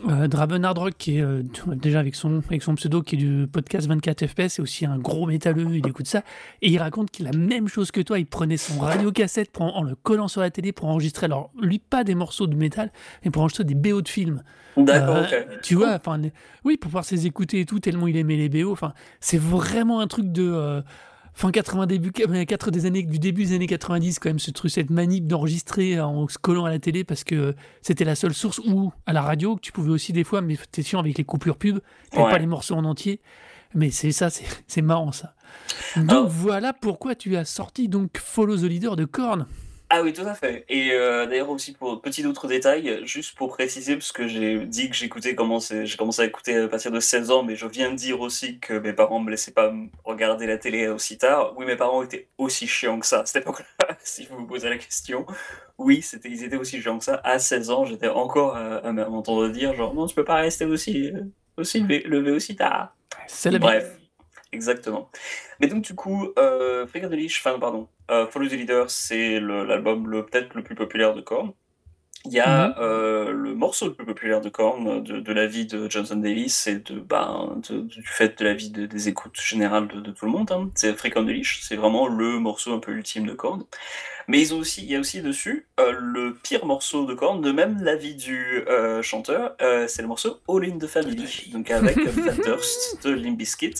euh, 0.09 0.27
Draven 0.27 0.63
Hardrock, 0.65 0.93
qui 0.97 1.17
est 1.17 1.21
euh, 1.21 1.43
déjà 1.75 1.99
avec 1.99 2.15
son, 2.15 2.41
avec 2.47 2.63
son 2.63 2.75
pseudo, 2.75 3.01
qui 3.01 3.15
est 3.15 3.17
du 3.17 3.47
podcast 3.51 3.87
24 3.87 4.27
FPS, 4.27 4.47
c'est 4.53 4.61
aussi 4.61 4.85
un 4.85 4.97
gros 4.97 5.25
métalleux, 5.27 5.67
il 5.71 5.85
écoute 5.87 6.07
ça, 6.07 6.23
et 6.61 6.69
il 6.69 6.77
raconte 6.77 7.11
qu'il 7.11 7.27
a 7.27 7.31
la 7.31 7.37
même 7.37 7.67
chose 7.67 7.91
que 7.91 8.01
toi, 8.01 8.17
il 8.19 8.25
prenait 8.25 8.57
son 8.57 8.79
radio-cassette 8.79 9.51
pour 9.51 9.63
en, 9.63 9.79
en 9.79 9.83
le 9.83 9.95
collant 9.95 10.27
sur 10.27 10.41
la 10.41 10.49
télé 10.51 10.71
pour 10.71 10.87
enregistrer, 10.87 11.25
alors 11.25 11.51
lui, 11.61 11.79
pas 11.79 12.03
des 12.03 12.15
morceaux 12.15 12.47
de 12.47 12.55
métal, 12.55 12.91
mais 13.25 13.31
pour 13.31 13.41
enregistrer 13.41 13.63
des 13.65 13.75
BO 13.75 14.01
de 14.01 14.07
films. 14.09 14.43
D'accord, 14.77 15.17
Euh, 15.17 15.41
ok. 15.41 15.61
Tu 15.63 15.75
vois, 15.75 15.93
enfin, 15.95 16.17
les- 16.17 16.31
oui, 16.63 16.77
pour 16.77 16.87
pouvoir 16.89 17.03
se 17.05 17.13
les 17.15 17.27
écouter 17.27 17.59
et 17.59 17.65
tout, 17.65 17.79
tellement 17.79 18.07
il 18.07 18.15
aimait 18.15 18.37
les 18.37 18.47
BO. 18.47 18.71
Enfin, 18.71 18.93
c'est 19.19 19.37
vraiment 19.39 19.99
un 19.99 20.07
truc 20.07 20.31
de 20.31 20.81
fin 21.41 21.51
80, 21.51 21.87
début 21.87 22.11
4 22.11 22.69
des 22.71 22.85
années, 22.85 23.01
du 23.03 23.17
début 23.17 23.45
des 23.45 23.55
années 23.55 23.65
90, 23.67 24.19
quand 24.19 24.29
même, 24.29 24.37
ce 24.39 24.51
truc, 24.51 24.69
cette 24.71 24.91
manip 24.91 25.25
d'enregistrer 25.27 25.99
en 25.99 26.27
se 26.27 26.37
collant 26.37 26.65
à 26.65 26.69
la 26.69 26.77
télé 26.79 27.03
parce 27.03 27.23
que 27.23 27.55
c'était 27.81 28.05
la 28.05 28.13
seule 28.15 28.33
source 28.35 28.59
ou 28.59 28.91
à 29.07 29.13
la 29.13 29.21
radio 29.23 29.55
que 29.55 29.61
tu 29.61 29.71
pouvais 29.71 29.89
aussi 29.89 30.13
des 30.13 30.23
fois, 30.23 30.41
mais 30.41 30.55
t'es 30.71 30.83
sûr 30.83 30.99
avec 30.99 31.17
les 31.17 31.23
coupures 31.23 31.57
pub, 31.57 31.79
t'avais 32.11 32.23
Ouais. 32.25 32.31
pas 32.31 32.37
les 32.37 32.45
morceaux 32.45 32.75
en 32.75 32.85
entier. 32.85 33.21
Mais 33.73 33.89
c'est 33.89 34.11
ça, 34.11 34.29
c'est 34.67 34.81
marrant 34.81 35.11
ça. 35.11 35.33
Donc 35.95 36.09
Alors- 36.11 36.27
voilà 36.29 36.73
pourquoi 36.73 37.15
tu 37.15 37.35
as 37.37 37.45
sorti 37.45 37.87
donc 37.87 38.17
Follow 38.17 38.57
the 38.57 38.63
Leader 38.63 38.95
de 38.95 39.05
Korn. 39.05 39.47
Ah 39.93 40.03
oui, 40.03 40.13
tout 40.13 40.21
à 40.21 40.33
fait. 40.33 40.63
Et 40.69 40.93
euh, 40.93 41.25
d'ailleurs 41.25 41.49
aussi 41.49 41.73
pour 41.73 42.01
petit 42.01 42.25
autre 42.25 42.47
détail, 42.47 43.01
juste 43.05 43.35
pour 43.35 43.49
préciser, 43.49 43.95
parce 43.95 44.13
que 44.13 44.25
j'ai 44.25 44.65
dit 44.65 44.89
que 44.89 44.95
j'écoutais 44.95 45.35
commencé, 45.35 45.85
j'ai 45.85 45.97
commencé 45.97 46.21
à 46.21 46.25
écouter 46.25 46.55
à 46.55 46.69
partir 46.69 46.91
de 46.91 47.01
16 47.01 47.29
ans, 47.29 47.43
mais 47.43 47.57
je 47.57 47.67
viens 47.67 47.91
de 47.91 47.97
dire 47.97 48.21
aussi 48.21 48.57
que 48.59 48.71
mes 48.71 48.93
parents 48.93 49.19
me 49.19 49.29
laissaient 49.29 49.51
pas 49.51 49.73
regarder 50.05 50.47
la 50.47 50.57
télé 50.57 50.87
aussi 50.87 51.17
tard. 51.17 51.53
Oui, 51.57 51.65
mes 51.65 51.75
parents 51.75 52.03
étaient 52.03 52.29
aussi 52.37 52.67
chiants 52.67 52.99
que 52.99 53.05
ça 53.05 53.19
à 53.19 53.25
cette 53.25 53.43
époque-là, 53.43 53.97
si 54.01 54.25
vous 54.27 54.37
vous 54.37 54.47
posez 54.47 54.69
la 54.69 54.77
question. 54.77 55.25
Oui, 55.77 56.01
c'était, 56.01 56.29
ils 56.29 56.45
étaient 56.45 56.55
aussi 56.55 56.81
chiants 56.81 56.97
que 56.97 57.03
ça. 57.03 57.19
À 57.25 57.37
16 57.37 57.69
ans, 57.69 57.83
j'étais 57.83 58.07
encore 58.07 58.55
à, 58.55 58.77
à 58.77 58.91
m'entendre 58.93 59.49
dire 59.49 59.75
genre 59.75 59.93
non, 59.93 60.05
tu 60.05 60.15
peux 60.15 60.23
pas 60.23 60.35
rester 60.35 60.63
aussi, 60.63 61.11
euh, 61.11 61.19
aussi 61.57 61.81
levé, 61.81 61.99
levé 62.07 62.31
aussi 62.31 62.55
tard. 62.55 62.95
C'est 63.27 63.51
la. 63.51 63.59
Bref, 63.59 64.00
exactement. 64.51 65.09
Mais 65.59 65.67
donc 65.67 65.83
du 65.83 65.95
coup, 65.95 66.29
euh, 66.37 66.87
Figure 66.87 67.09
de 67.09 67.15
Lich, 67.15 67.41
enfin 67.43 67.57
pardon, 67.59 67.87
euh, 68.09 68.27
Follow 68.27 68.47
the 68.47 68.53
Leader, 68.53 68.89
c'est 68.89 69.39
l'album 69.39 70.07
le, 70.09 70.25
peut-être 70.25 70.53
le 70.55 70.63
plus 70.63 70.75
populaire 70.75 71.13
de 71.13 71.21
Korn. 71.21 71.53
Il 72.25 72.33
y 72.33 72.39
a 72.39 72.67
Mhm. 72.67 72.75
euh, 72.77 73.31
le 73.31 73.55
morceau 73.55 73.87
le 73.87 73.93
plus 73.95 74.05
populaire 74.05 74.41
de 74.41 74.49
Korn, 74.49 75.01
de, 75.01 75.19
de 75.21 75.33
la 75.33 75.47
vie 75.47 75.65
de 75.65 75.89
Johnson 75.89 76.17
Davis 76.17 76.67
et 76.67 76.75
de, 76.75 76.99
ben, 76.99 77.59
de- 77.67 77.81
du 77.81 78.03
fait 78.05 78.37
de 78.37 78.43
la 78.45 78.53
vie 78.53 78.69
de- 78.69 78.85
des 78.85 79.09
écoutes 79.09 79.41
générales 79.41 79.87
de, 79.87 80.11
tout 80.11 80.25
le 80.25 80.31
monde. 80.31 80.51
hein. 80.51 80.69
C'est 80.75 80.95
Freak 80.95 81.17
on 81.17 81.25
the 81.25 81.29
Leash, 81.29 81.61
c'est 81.63 81.75
vraiment 81.77 82.07
le 82.07 82.37
morceau 82.37 82.73
un 82.75 82.79
peu 82.79 82.91
ultime 82.91 83.25
de 83.25 83.33
Korn. 83.33 83.65
Mais 84.27 84.39
ils 84.39 84.53
ont 84.53 84.59
aussi, 84.59 84.83
il 84.83 84.91
y 84.91 84.95
a 84.95 84.99
aussi 84.99 85.23
dessus 85.23 85.67
euh, 85.79 85.93
le 85.99 86.35
pire 86.35 86.67
morceau 86.67 87.05
de 87.07 87.15
Korn, 87.15 87.41
de 87.41 87.51
même 87.51 87.81
la 87.81 87.95
vie 87.95 88.13
du 88.13 88.63
euh, 88.67 89.01
chanteur, 89.01 89.55
c'est 89.87 90.03
le 90.03 90.07
morceau 90.07 90.41
All 90.47 90.63
in 90.65 90.77
the 90.77 90.85
Family, 90.85 91.49
donc 91.51 91.71
avec 91.71 91.95
Fat 92.07 92.33
Durst 92.45 93.03
de 93.03 93.13
Limp 93.15 93.35
Bizkit. 93.35 93.73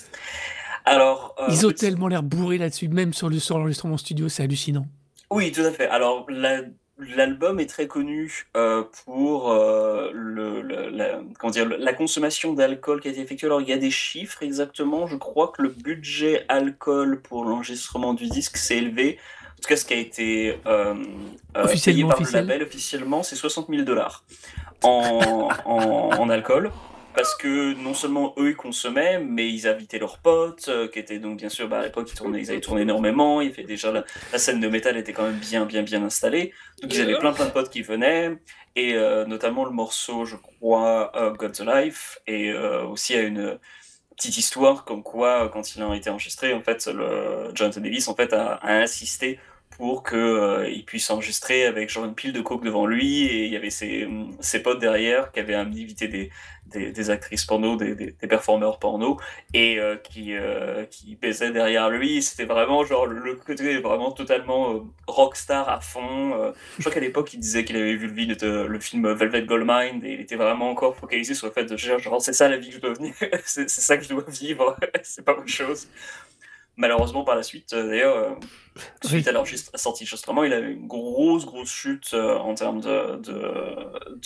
Alors, 0.85 1.35
euh, 1.39 1.45
Ils 1.49 1.65
ont 1.67 1.71
tellement 1.71 2.07
l'air 2.07 2.23
bourrés 2.23 2.57
là-dessus, 2.57 2.87
même 2.87 3.13
sur 3.13 3.29
le 3.29 3.39
sur 3.39 3.57
l'enregistrement 3.57 3.97
studio, 3.97 4.29
c'est 4.29 4.43
hallucinant. 4.43 4.85
Oui, 5.29 5.51
tout 5.51 5.61
à 5.61 5.71
fait. 5.71 5.87
Alors, 5.87 6.25
la- 6.29 6.61
l'album 7.15 7.59
est 7.59 7.65
très 7.69 7.87
connu 7.87 8.45
euh, 8.57 8.83
pour 9.05 9.51
euh, 9.51 10.11
le, 10.13 10.61
le- 10.61 10.89
la, 10.89 11.19
comment 11.39 11.51
dire, 11.51 11.67
la 11.67 11.93
consommation 11.93 12.53
d'alcool 12.53 13.01
qui 13.01 13.07
a 13.07 13.11
été 13.11 13.21
effectuée. 13.21 13.47
Alors, 13.47 13.61
il 13.61 13.67
y 13.69 13.73
a 13.73 13.77
des 13.77 13.91
chiffres 13.91 14.43
exactement. 14.43 15.07
Je 15.07 15.15
crois 15.15 15.47
que 15.55 15.61
le 15.61 15.69
budget 15.69 16.45
alcool 16.49 17.21
pour 17.21 17.45
l'enregistrement 17.45 18.13
du 18.13 18.27
disque 18.27 18.57
s'est 18.57 18.77
élevé. 18.77 19.17
En 19.57 19.61
tout 19.61 19.69
cas, 19.69 19.75
ce 19.77 19.85
qui 19.85 19.93
a 19.93 19.97
été 19.97 20.57
Officiellement 21.55 22.09
payé 22.09 22.09
par 22.09 22.19
officiel. 22.21 22.43
le 22.43 22.49
label 22.49 22.67
officiellement, 22.67 23.23
c'est 23.23 23.35
60 23.35 23.67
000 23.69 23.83
dollars 23.83 24.23
en, 24.83 25.49
en, 25.65 25.79
en 26.19 26.29
alcool. 26.29 26.71
Parce 27.13 27.35
que 27.35 27.73
non 27.73 27.93
seulement 27.93 28.33
eux 28.37 28.49
ils 28.51 28.55
consommaient, 28.55 29.19
mais 29.19 29.49
ils 29.49 29.67
invitaient 29.67 29.99
leurs 29.99 30.19
potes, 30.19 30.67
euh, 30.69 30.87
qui 30.87 30.99
étaient 30.99 31.19
donc 31.19 31.37
bien 31.37 31.49
sûr, 31.49 31.67
bah, 31.67 31.79
à 31.79 31.83
l'époque 31.83 32.09
ils, 32.13 32.51
avaient 32.51 32.61
tourné 32.61 32.81
énormément, 32.81 33.41
il 33.41 33.49
y 33.49 33.53
avait 33.53 33.63
déjà 33.63 33.91
la, 33.91 34.03
scène 34.37 34.59
de 34.59 34.67
métal 34.67 34.97
était 34.97 35.13
quand 35.13 35.23
même 35.23 35.39
bien 35.39 35.65
bien 35.65 35.83
bien 35.83 36.03
installée, 36.03 36.53
donc 36.81 36.93
ils 36.93 37.01
avaient 37.01 37.19
plein 37.19 37.33
plein 37.33 37.45
de 37.45 37.51
potes 37.51 37.69
qui 37.69 37.81
venaient, 37.81 38.37
et 38.75 38.93
euh, 38.95 39.25
notamment 39.25 39.65
le 39.65 39.71
morceau, 39.71 40.25
je 40.25 40.37
crois, 40.37 41.11
euh, 41.15 41.49
the 41.49 41.61
Life, 41.61 42.19
et 42.27 42.51
euh, 42.51 42.85
aussi 42.85 43.15
à 43.15 43.21
une 43.21 43.59
petite 44.15 44.37
histoire 44.37 44.85
comme 44.85 45.03
quoi, 45.03 45.49
quand 45.49 45.75
il 45.75 45.81
a 45.81 45.95
été 45.95 46.09
enregistré, 46.09 46.53
en 46.53 46.61
fait, 46.61 46.87
le 46.87 47.51
Jonathan 47.53 47.81
Davis 47.81 48.07
en 48.07 48.15
fait 48.15 48.33
a 48.33 48.59
insisté 48.63 49.39
pour 49.81 50.03
que 50.03 50.15
euh, 50.15 50.83
puisse 50.85 51.09
enregistrer 51.09 51.65
avec 51.65 51.89
genre 51.89 52.05
une 52.05 52.13
pile 52.13 52.33
de 52.33 52.41
coke 52.41 52.63
devant 52.63 52.85
lui 52.85 53.23
et 53.25 53.45
il 53.45 53.51
y 53.51 53.55
avait 53.55 53.71
ses, 53.71 54.07
ses 54.39 54.61
potes 54.61 54.77
derrière 54.77 55.31
qui 55.31 55.39
avaient 55.39 55.55
invité 55.55 56.07
des, 56.07 56.29
des, 56.67 56.91
des 56.91 57.09
actrices 57.09 57.45
porno, 57.45 57.75
des, 57.75 57.95
des, 57.95 58.27
performeurs 58.27 58.77
porno 58.77 59.19
et 59.55 59.79
euh, 59.79 59.95
qui, 59.97 60.35
euh, 60.35 60.85
qui 60.85 61.15
baisaient 61.15 61.49
derrière 61.49 61.89
lui. 61.89 62.21
C'était 62.21 62.45
vraiment 62.45 62.85
genre 62.85 63.07
le, 63.07 63.33
côté 63.35 63.79
vraiment 63.79 64.11
totalement 64.11 64.75
euh, 64.75 64.79
rockstar 65.07 65.67
à 65.67 65.81
fond. 65.81 66.53
Je 66.77 66.83
crois 66.83 66.93
qu'à 66.93 66.99
l'époque 66.99 67.33
il 67.33 67.39
disait 67.39 67.65
qu'il 67.65 67.77
avait 67.77 67.95
vu 67.95 68.07
le, 68.07 68.79
film 68.79 69.11
Velvet 69.11 69.43
Goldmine 69.43 70.05
et 70.05 70.13
il 70.13 70.21
était 70.21 70.35
vraiment 70.35 70.69
encore 70.69 70.95
focalisé 70.95 71.33
sur 71.33 71.47
le 71.47 71.53
fait 71.53 71.65
de 71.65 71.75
genre 71.75 72.21
c'est 72.21 72.33
ça 72.33 72.47
la 72.47 72.57
vie 72.57 72.69
que 72.69 72.75
je 72.75 72.81
dois 72.81 72.93
venir, 72.93 73.13
c'est 73.45 73.67
ça 73.67 73.97
que 73.97 74.03
je 74.03 74.09
dois 74.09 74.25
vivre, 74.27 74.77
c'est 75.01 75.25
pas 75.25 75.33
autre 75.33 75.47
chose. 75.47 75.87
Malheureusement, 76.77 77.23
par 77.23 77.35
la 77.35 77.43
suite, 77.43 77.73
euh, 77.73 77.87
d'ailleurs, 77.89 78.15
euh, 78.17 78.29
suite 79.03 79.23
Oui. 79.25 79.29
à 79.29 79.31
leur 79.33 79.45
sortie 79.47 80.03
enregistrement, 80.03 80.43
il 80.43 80.53
a 80.53 80.59
eu 80.59 80.73
une 80.73 80.87
grosse, 80.87 81.45
grosse 81.45 81.69
chute 81.69 82.11
euh, 82.13 82.37
en 82.37 82.55
termes 82.55 82.79
de, 82.81 83.17
de, 83.17 83.41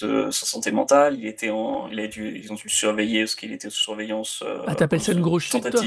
de 0.02 0.32
sa 0.32 0.46
santé 0.46 0.72
mentale. 0.72 1.18
Il 1.20 1.26
était 1.26 1.50
en, 1.50 1.90
il 1.92 2.00
a 2.00 2.08
dû, 2.08 2.38
ils 2.38 2.52
ont 2.52 2.56
dû 2.56 2.64
le 2.66 2.70
surveiller 2.70 3.22
parce 3.24 3.36
qu'il 3.36 3.52
était 3.52 3.70
sous 3.70 3.82
surveillance. 3.82 4.44
Ah, 4.68 4.76
t'appelles 4.76 5.02
ça 5.02 5.12
une 5.12 5.22
grosse 5.22 5.44
chute, 5.44 5.70
toi. 5.70 5.82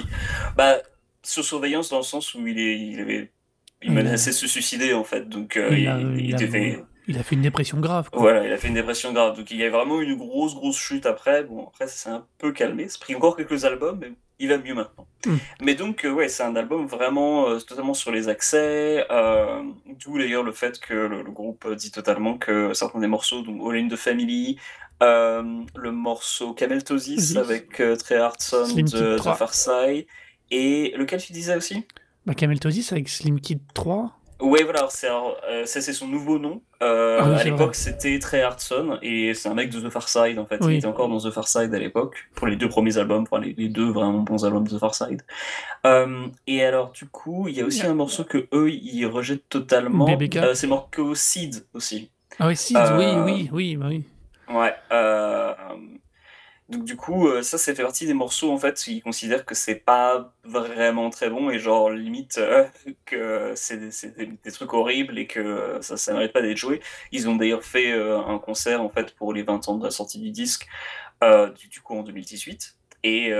Bah, 0.56 0.78
sous 1.22 1.42
surveillance 1.42 1.90
dans 1.90 1.98
le 1.98 2.02
sens 2.02 2.34
où 2.34 2.46
il, 2.46 2.58
est, 2.58 2.78
il 2.78 3.00
avait, 3.00 3.30
il 3.82 3.88
Il 3.88 3.92
menaçait 3.92 4.30
de 4.30 4.34
se 4.36 4.48
suicider 4.48 4.92
en 4.92 5.04
fait. 5.04 5.28
Donc, 5.28 5.56
euh, 5.56 5.68
Il 5.72 5.78
il, 5.78 6.20
il 6.24 6.30
il 6.30 6.36
devait. 6.36 6.84
Il 7.08 7.18
a 7.18 7.22
fait 7.24 7.34
une 7.34 7.42
dépression 7.42 7.80
grave. 7.80 8.10
quoi. 8.10 8.20
Voilà, 8.20 8.46
il 8.46 8.52
a 8.52 8.56
fait 8.58 8.68
une 8.68 8.74
dépression 8.74 9.12
grave. 9.12 9.36
Donc 9.36 9.50
il 9.50 9.56
y 9.56 9.64
a 9.64 9.70
vraiment 9.70 10.00
une 10.00 10.14
grosse, 10.16 10.54
grosse 10.54 10.78
chute 10.78 11.06
après. 11.06 11.42
Bon, 11.42 11.66
après, 11.66 11.88
ça 11.88 11.94
s'est 11.96 12.10
un 12.10 12.24
peu 12.38 12.52
calmé. 12.52 12.88
Ça 12.88 12.98
a 13.00 13.04
pris 13.04 13.14
encore 13.16 13.36
quelques 13.36 13.64
albums, 13.64 13.98
mais 14.00 14.12
il 14.38 14.48
va 14.48 14.58
mieux 14.58 14.74
maintenant. 14.74 15.06
Mm. 15.26 15.36
Mais 15.62 15.74
donc, 15.74 16.04
euh, 16.04 16.10
ouais, 16.12 16.28
c'est 16.28 16.44
un 16.44 16.54
album 16.54 16.86
vraiment 16.86 17.48
euh, 17.48 17.58
totalement 17.58 17.94
sur 17.94 18.12
les 18.12 18.28
accès. 18.28 19.04
euh, 19.10 19.62
D'où 20.04 20.16
d'ailleurs 20.18 20.44
le 20.44 20.52
fait 20.52 20.78
que 20.78 20.94
le, 20.94 21.22
le 21.22 21.30
groupe 21.32 21.66
dit 21.74 21.90
totalement 21.90 22.38
que 22.38 22.72
certains 22.74 23.00
des 23.00 23.08
morceaux, 23.08 23.42
donc 23.42 23.60
All 23.68 23.76
in 23.78 23.88
the 23.88 23.96
Family, 23.96 24.58
euh, 25.02 25.42
le 25.76 25.92
morceau 25.92 26.52
Cameltosis 26.54 27.32
Oui. 27.32 27.38
avec 27.38 27.80
euh, 27.80 27.96
Trey 27.96 28.16
Hartson 28.16 28.66
de 28.76 29.16
3. 29.16 29.34
The 29.34 29.38
Far 29.38 29.54
Side, 29.54 30.06
et 30.50 30.92
lequel 30.96 31.20
tu 31.22 31.32
disais 31.32 31.56
aussi? 31.56 31.84
Bah, 32.26 32.34
Camel 32.34 32.60
Tosis 32.60 32.92
avec 32.92 33.08
Slim 33.08 33.40
Kid 33.40 33.60
3. 33.74 34.17
Ouais, 34.40 34.62
voilà, 34.62 34.86
c'est 34.88 35.08
euh, 35.10 35.66
ça 35.66 35.80
c'est 35.80 35.92
son 35.92 36.06
nouveau 36.06 36.38
nom. 36.38 36.62
Euh, 36.80 37.18
Ah 37.20 37.28
oui, 37.28 37.34
à 37.40 37.44
l'époque, 37.44 37.74
c'était 37.74 38.18
Trey 38.20 38.40
Hartson 38.40 38.98
et 39.02 39.34
c'est 39.34 39.48
un 39.48 39.54
mec 39.54 39.70
de 39.70 39.80
The 39.80 39.90
Far 39.90 40.08
Side 40.08 40.38
en 40.38 40.46
fait. 40.46 40.58
Oui. 40.60 40.74
Il 40.74 40.76
était 40.78 40.86
encore 40.86 41.08
dans 41.08 41.18
The 41.18 41.30
Far 41.30 41.48
Side 41.48 41.74
à 41.74 41.78
l'époque 41.78 42.28
pour 42.36 42.46
les 42.46 42.54
deux 42.54 42.68
premiers 42.68 42.98
albums, 42.98 43.26
pour 43.26 43.38
les, 43.38 43.54
les 43.58 43.68
deux 43.68 43.90
vraiment 43.90 44.20
bons 44.20 44.44
albums 44.44 44.62
de 44.66 44.70
The 44.76 44.78
Far 44.78 44.94
Side. 44.94 45.22
Euh, 45.86 46.26
et 46.46 46.64
alors, 46.64 46.92
du 46.92 47.06
coup, 47.06 47.48
il 47.48 47.56
y 47.56 47.60
a 47.60 47.64
aussi 47.64 47.82
un 47.84 47.94
morceau 47.94 48.22
que 48.24 48.46
eux 48.52 48.70
ils 48.70 49.06
rejettent 49.06 49.48
totalement. 49.48 50.06
Euh, 50.44 50.54
c'est 50.54 50.66
Marco 50.68 51.14
Seed 51.16 51.64
aussi. 51.74 52.10
Ah 52.38 52.46
oui, 52.48 52.54
Euh, 52.76 52.96
oui, 52.96 53.14
oui, 53.24 53.50
oui, 53.52 53.76
bah 53.76 53.86
oui. 53.88 54.04
Ouais. 54.48 54.72
Donc 56.68 56.84
du 56.84 56.96
coup, 56.96 57.28
euh, 57.28 57.42
ça, 57.42 57.56
ça 57.56 57.74
fait 57.74 57.82
partie 57.82 58.06
des 58.06 58.12
morceaux 58.12 58.52
en 58.52 58.58
fait, 58.58 58.86
ils 58.88 59.00
considèrent 59.02 59.46
que 59.46 59.54
c'est 59.54 59.74
pas 59.74 60.34
vraiment 60.44 61.08
très 61.08 61.30
bon 61.30 61.48
et 61.50 61.58
genre 61.58 61.90
limite 61.90 62.36
euh, 62.36 62.66
que 63.06 63.52
c'est 63.56 63.78
des, 63.78 63.90
c'est 63.90 64.50
trucs 64.52 64.74
horribles 64.74 65.18
et 65.18 65.26
que 65.26 65.78
ça, 65.80 65.96
ça 65.96 66.12
mérite 66.12 66.32
pas 66.32 66.42
d'être 66.42 66.58
joué. 66.58 66.80
Ils 67.10 67.26
ont 67.28 67.36
d'ailleurs 67.36 67.64
fait 67.64 67.92
euh, 67.92 68.20
un 68.20 68.38
concert 68.38 68.82
en 68.82 68.90
fait 68.90 69.14
pour 69.14 69.32
les 69.32 69.42
20 69.42 69.68
ans 69.68 69.78
de 69.78 69.84
la 69.84 69.90
sortie 69.90 70.20
du 70.20 70.30
disque, 70.30 70.66
du, 71.22 71.68
du 71.68 71.80
coup 71.80 71.96
en 71.96 72.02
2018. 72.02 72.76
Et, 73.04 73.32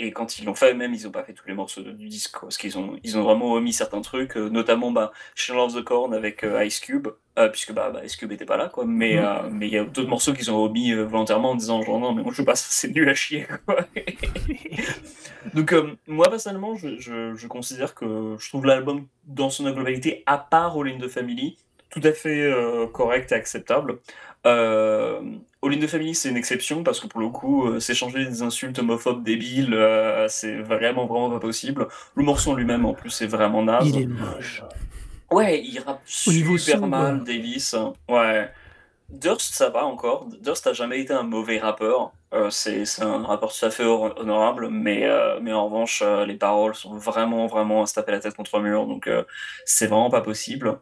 et 0.00 0.12
quand 0.12 0.38
ils 0.38 0.46
l'ont 0.46 0.54
fait, 0.54 0.72
même 0.72 0.94
ils 0.94 1.06
ont 1.06 1.10
pas 1.10 1.22
fait 1.22 1.34
tous 1.34 1.46
les 1.46 1.54
morceaux 1.54 1.82
du 1.82 2.08
disque, 2.08 2.32
quoi, 2.32 2.48
parce 2.48 2.56
qu'ils 2.56 2.78
ont, 2.78 2.96
ils 3.04 3.18
ont 3.18 3.22
vraiment 3.22 3.52
omis 3.52 3.74
certains 3.74 4.00
trucs, 4.00 4.36
euh, 4.36 4.48
notamment 4.48 4.90
bah, 4.90 5.12
She 5.34 5.50
Loves 5.50 5.74
the 5.74 5.84
Corn 5.84 6.14
avec 6.14 6.42
euh, 6.42 6.64
Ice 6.64 6.80
Cube, 6.80 7.08
euh, 7.38 7.48
puisque 7.48 7.72
bah, 7.72 7.90
bah, 7.90 8.04
Ice 8.04 8.16
Cube 8.16 8.32
était 8.32 8.46
pas 8.46 8.56
là, 8.56 8.68
quoi. 8.68 8.84
Mais 8.86 9.18
euh, 9.18 9.48
mais 9.50 9.68
il 9.68 9.72
y 9.72 9.78
a 9.78 9.84
d'autres 9.84 10.08
morceaux 10.08 10.32
qu'ils 10.32 10.50
ont 10.50 10.64
omis 10.64 10.92
euh, 10.92 11.04
volontairement 11.04 11.50
en 11.50 11.54
disant 11.54 11.82
genre 11.82 12.00
non, 12.00 12.14
mais 12.14 12.22
moi 12.22 12.32
je 12.32 12.38
veux 12.42 12.46
pas, 12.46 12.54
ça, 12.56 12.66
c'est 12.70 12.88
nul 12.88 13.08
à 13.08 13.14
chier, 13.14 13.46
quoi. 13.66 13.76
Donc 15.54 15.74
moi 16.06 16.28
personnellement, 16.30 16.76
je, 16.76 16.98
je, 16.98 17.34
je 17.34 17.46
considère 17.46 17.94
que 17.94 18.36
je 18.38 18.48
trouve 18.48 18.66
l'album 18.66 19.06
dans 19.24 19.50
son 19.50 19.70
globalité, 19.70 20.22
à 20.26 20.38
part 20.38 20.76
All 20.78 20.88
in 20.88 20.98
the 20.98 21.08
Family, 21.08 21.56
tout 21.90 22.00
à 22.04 22.12
fait 22.12 22.52
correct 22.92 23.32
et 23.32 23.34
acceptable. 23.34 24.00
Euh, 24.46 25.20
All 25.62 25.74
in 25.74 25.78
the 25.78 25.86
Family, 25.86 26.14
c'est 26.14 26.30
une 26.30 26.36
exception 26.36 26.82
parce 26.82 27.00
que 27.00 27.06
pour 27.06 27.20
le 27.20 27.28
coup, 27.28 27.66
euh, 27.66 27.80
s'échanger 27.80 28.24
des 28.24 28.42
insultes 28.42 28.78
homophobes 28.78 29.22
débiles, 29.22 29.74
euh, 29.74 30.26
c'est 30.28 30.56
vraiment, 30.56 31.06
vraiment 31.06 31.30
pas 31.30 31.40
possible. 31.40 31.88
Le 32.14 32.22
morceau 32.22 32.54
lui-même, 32.54 32.86
en 32.86 32.94
plus, 32.94 33.10
c'est 33.10 33.26
vraiment 33.26 33.62
naze. 33.62 33.88
Il 33.88 34.02
est 34.02 34.06
moche. 34.06 34.62
Ouais, 35.30 35.62
il 35.62 35.78
rappe 35.80 36.00
Au 36.06 36.30
super 36.30 36.78
son, 36.80 36.86
mal. 36.86 37.22
Davis. 37.24 37.76
Ouais. 38.08 38.50
Durst, 39.10 39.54
ça 39.54 39.68
va 39.68 39.84
encore. 39.84 40.26
Durst 40.40 40.66
a 40.66 40.72
jamais 40.72 41.00
été 41.00 41.12
un 41.12 41.24
mauvais 41.24 41.58
rappeur. 41.58 42.12
Euh, 42.32 42.48
c'est 42.48 42.84
un 43.00 43.24
rappeur 43.24 43.52
tout 43.52 43.66
à 43.66 43.70
fait 43.70 43.84
honorable, 43.84 44.68
mais, 44.70 45.06
mais 45.42 45.52
en 45.52 45.66
revanche, 45.66 46.02
les 46.26 46.36
paroles 46.36 46.74
sont 46.74 46.96
vraiment, 46.96 47.46
vraiment 47.46 47.82
à 47.82 47.86
se 47.86 47.94
taper 47.94 48.12
la 48.12 48.20
tête 48.20 48.34
contre 48.34 48.56
un 48.56 48.62
mur, 48.62 48.86
donc 48.86 49.10
c'est 49.64 49.88
vraiment 49.88 50.10
pas 50.10 50.20
possible. 50.20 50.78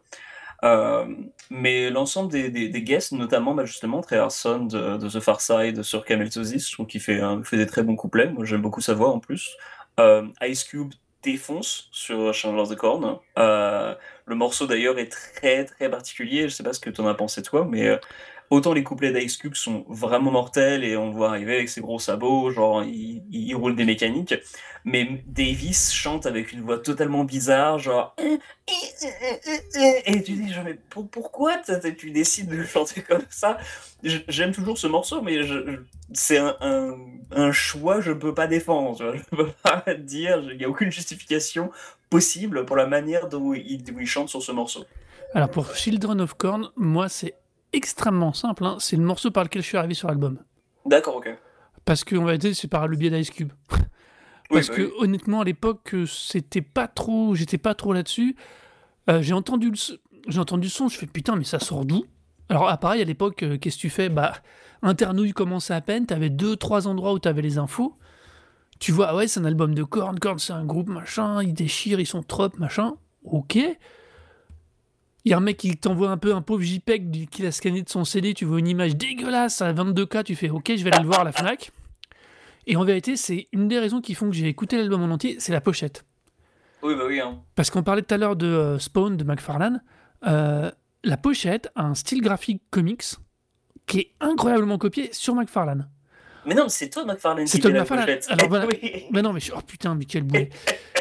Euh, 0.63 1.05
mais 1.49 1.89
l'ensemble 1.89 2.31
des, 2.31 2.49
des, 2.49 2.81
guests, 2.83 3.11
notamment 3.11 3.55
bah, 3.55 3.65
justement 3.65 4.01
Trey 4.01 4.17
Arson 4.17 4.65
de, 4.65 4.97
de 4.97 5.09
The 5.09 5.19
Far 5.19 5.41
Side 5.41 5.83
sur 5.83 6.05
Cameltosis, 6.05 6.67
je 6.67 6.73
trouve 6.73 6.87
qu'il 6.87 7.01
fait, 7.01 7.19
fait 7.43 7.57
des 7.57 7.65
très 7.65 7.83
bons 7.83 7.95
couplets. 7.95 8.29
Moi, 8.29 8.45
j'aime 8.45 8.61
beaucoup 8.61 8.81
sa 8.81 8.93
voix 8.93 9.09
en 9.09 9.19
plus. 9.19 9.55
Euh, 9.99 10.27
Ice 10.43 10.63
Cube 10.63 10.93
défonce 11.23 11.89
sur 11.91 12.33
Chandler's 12.33 12.69
the 12.69 12.75
Corn. 12.75 13.17
Euh, 13.37 13.95
le 14.25 14.35
morceau 14.35 14.67
d'ailleurs 14.67 14.99
est 14.99 15.09
très 15.09 15.65
très 15.65 15.89
particulier. 15.89 16.43
Je 16.43 16.49
sais 16.49 16.63
pas 16.63 16.73
ce 16.73 16.79
que 16.79 16.89
tu 16.89 17.01
en 17.01 17.07
as 17.07 17.15
pensé 17.15 17.41
toi, 17.41 17.67
mais 17.69 17.87
euh, 17.87 17.97
autant 18.49 18.73
les 18.73 18.83
couplets 18.83 19.11
d'Ice 19.11 19.37
Cube 19.37 19.55
sont 19.55 19.85
vraiment 19.87 20.31
mortels 20.31 20.83
et 20.83 20.97
on 20.97 21.07
le 21.07 21.13
voit 21.13 21.29
arriver 21.29 21.55
avec 21.55 21.69
ses 21.69 21.81
gros 21.81 21.99
sabots, 21.99 22.51
genre 22.51 22.83
il, 22.83 23.55
roule 23.55 23.75
des 23.75 23.85
mécaniques. 23.85 24.35
Mais 24.85 25.23
Davis 25.27 25.91
chante 25.93 26.25
avec 26.25 26.53
une 26.53 26.61
voix 26.61 26.79
totalement 26.79 27.23
bizarre, 27.25 27.79
genre 27.79 28.15
et 30.05 30.23
tu 30.23 30.33
dis 30.33 30.53
pourquoi 30.89 31.57
tu 31.97 32.11
décides 32.11 32.49
de 32.49 32.63
chanter 32.63 33.01
comme 33.01 33.25
ça? 33.29 33.57
J'aime 34.03 34.51
toujours 34.51 34.77
ce 34.77 34.87
morceau, 34.87 35.21
mais 35.21 35.39
c'est 36.13 36.37
un, 36.37 37.51
choix 37.51 38.01
je 38.01 38.11
peux 38.11 38.33
pas 38.33 38.47
défendre. 38.47 39.13
Je 39.15 39.35
peux 39.35 39.49
pas 39.63 39.83
dire, 39.97 40.39
il 40.51 40.57
n'y 40.57 40.65
a 40.65 40.69
aucune 40.69 40.91
justification 40.91 41.71
possible 42.09 42.65
pour 42.65 42.75
la 42.75 42.87
manière 42.87 43.27
dont 43.27 43.53
il, 43.53 43.83
dont 43.83 43.99
il 43.99 44.07
chante 44.07 44.29
sur 44.29 44.41
ce 44.41 44.51
morceau. 44.51 44.85
Alors 45.35 45.49
pour 45.51 45.75
Children 45.75 46.21
of 46.21 46.33
Corn, 46.33 46.69
moi 46.75 47.07
c'est 47.07 47.35
extrêmement 47.73 48.33
simple. 48.33 48.65
hein. 48.65 48.77
C'est 48.79 48.95
le 48.95 49.03
morceau 49.03 49.31
par 49.31 49.43
lequel 49.43 49.61
je 49.61 49.67
suis 49.67 49.77
arrivé 49.77 49.93
sur 49.93 50.07
l'album. 50.07 50.39
D'accord, 50.85 51.17
ok. 51.17 51.29
Parce 51.85 52.03
que 52.03 52.15
on 52.15 52.25
va 52.25 52.37
dire 52.37 52.55
c'est 52.55 52.67
par 52.67 52.87
le 52.87 52.95
biais 52.97 53.09
d'Ice 53.09 53.29
Cube. 53.31 53.51
Oui, 53.71 53.77
Parce 54.51 54.69
bah 54.69 54.75
que 54.75 54.81
oui. 54.83 54.91
honnêtement 54.99 55.41
à 55.41 55.43
l'époque 55.43 55.93
euh, 55.93 56.05
c'était 56.05 56.61
pas 56.61 56.87
trop, 56.87 57.35
j'étais 57.35 57.57
pas 57.57 57.75
trop 57.75 57.93
là-dessus. 57.93 58.35
Euh, 59.09 59.21
j'ai 59.21 59.33
entendu 59.33 59.71
le, 59.71 59.75
j'ai 60.27 60.39
entendu 60.39 60.67
le 60.67 60.71
son, 60.71 60.87
je 60.87 60.97
fais 60.97 61.05
putain 61.07 61.35
mais 61.35 61.43
ça 61.43 61.59
sort 61.59 61.85
d'où? 61.85 62.05
Alors 62.49 62.67
ah, 62.67 62.77
pareil 62.77 63.01
à 63.01 63.05
l'époque 63.05 63.43
euh, 63.43 63.57
qu'est-ce 63.57 63.77
que 63.77 63.81
tu 63.81 63.89
fais? 63.89 64.09
Bah 64.09 64.33
Internouille 64.81 65.33
commençait 65.33 65.73
à 65.73 65.81
peine, 65.81 66.05
t'avais 66.05 66.29
deux 66.29 66.55
trois 66.55 66.87
endroits 66.87 67.13
où 67.13 67.19
t'avais 67.19 67.41
les 67.43 67.57
infos. 67.59 67.95
Tu 68.79 68.91
vois 68.91 69.07
ah 69.09 69.15
ouais 69.15 69.27
c'est 69.27 69.39
un 69.39 69.45
album 69.45 69.75
de 69.75 69.83
Korn, 69.83 70.17
Korn 70.19 70.39
c'est 70.39 70.53
un 70.53 70.65
groupe 70.65 70.89
machin, 70.89 71.43
ils 71.43 71.53
déchirent, 71.53 71.99
ils 71.99 72.07
sont 72.07 72.23
trop 72.23 72.49
machin. 72.57 72.95
Ok. 73.23 73.57
Il 75.29 75.33
y 75.33 75.35
a 75.35 75.37
un 75.37 75.41
mec 75.41 75.57
qui 75.57 75.77
t'envoie 75.77 76.09
un 76.09 76.17
peu 76.17 76.33
un 76.33 76.41
pauvre 76.41 76.63
JPEG 76.63 77.29
qu'il 77.29 77.45
a 77.45 77.51
scanné 77.51 77.83
de 77.83 77.89
son 77.89 78.03
CD, 78.03 78.33
tu 78.33 78.45
vois 78.45 78.57
une 78.57 78.67
image 78.67 78.95
dégueulasse 78.95 79.61
à 79.61 79.71
22K, 79.71 80.23
tu 80.23 80.35
fais 80.35 80.49
ok, 80.49 80.71
je 80.75 80.83
vais 80.83 80.91
aller 80.91 81.03
le 81.03 81.07
voir 81.07 81.19
à 81.19 81.23
la 81.23 81.31
Fnac. 81.31 81.71
Et 82.65 82.75
en 82.75 82.83
vérité, 82.83 83.15
c'est 83.15 83.47
une 83.51 83.67
des 83.67 83.77
raisons 83.77 84.01
qui 84.01 84.15
font 84.15 84.27
que 84.31 84.35
j'ai 84.35 84.47
écouté 84.47 84.75
l'album 84.77 85.03
en 85.03 85.13
entier, 85.13 85.35
c'est 85.37 85.51
la 85.51 85.61
pochette. 85.61 86.03
Oui, 86.81 86.95
bah 86.95 87.03
oui. 87.07 87.19
Hein. 87.19 87.43
Parce 87.53 87.69
qu'on 87.69 87.83
parlait 87.83 88.01
tout 88.01 88.11
à 88.11 88.17
l'heure 88.17 88.35
de 88.35 88.47
euh, 88.47 88.79
Spawn 88.79 89.17
de 89.17 89.23
McFarlane, 89.23 89.83
euh, 90.25 90.71
la 91.03 91.17
pochette 91.17 91.69
a 91.75 91.83
un 91.83 91.93
style 91.93 92.21
graphique 92.21 92.63
comics 92.71 93.05
qui 93.85 93.99
est 93.99 94.11
incroyablement 94.21 94.79
copié 94.79 95.09
sur 95.11 95.35
McFarlane. 95.35 95.87
Mais 96.45 96.55
non, 96.55 96.69
c'est 96.69 96.89
toi, 96.89 97.05
McFarlane, 97.05 97.47
C'est 97.47 97.57
qui 97.57 97.63
Todd 97.63 97.71
fait 97.71 97.77
la 97.77 97.81
McFarlane. 97.83 98.05
pochette. 98.05 98.27
Alors 98.29 98.47
voilà. 98.49 98.65
Oui. 98.67 99.05
Mais 99.11 99.21
non, 99.21 99.33
mais 99.33 99.39
je- 99.39 99.51
oh 99.55 99.59
putain, 99.65 99.95
mais 99.95 100.05
quel 100.05 100.23
boulet. 100.23 100.49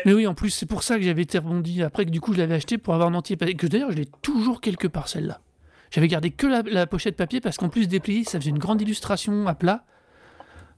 mais 0.04 0.12
oui, 0.12 0.26
en 0.26 0.34
plus, 0.34 0.50
c'est 0.50 0.66
pour 0.66 0.82
ça 0.82 0.96
que 0.96 1.02
j'avais 1.02 1.22
été 1.22 1.38
rebondi 1.38 1.82
après 1.82 2.04
que 2.04 2.10
du 2.10 2.20
coup 2.20 2.32
je 2.32 2.38
l'avais 2.38 2.54
acheté 2.54 2.76
pour 2.78 2.94
avoir 2.94 3.08
un 3.08 3.14
entier. 3.14 3.36
Que 3.36 3.66
d'ailleurs, 3.66 3.90
je 3.92 3.96
l'ai 3.96 4.08
toujours 4.22 4.60
quelque 4.60 4.86
part 4.88 5.08
celle-là. 5.08 5.40
J'avais 5.90 6.08
gardé 6.08 6.30
que 6.30 6.46
la, 6.46 6.62
la 6.66 6.86
pochette 6.86 7.16
papier 7.16 7.40
parce 7.40 7.56
qu'en 7.56 7.68
plus 7.68 7.88
déplié, 7.88 8.24
ça 8.24 8.38
faisait 8.38 8.50
une 8.50 8.58
grande 8.58 8.82
illustration 8.82 9.46
à 9.46 9.54
plat. 9.54 9.84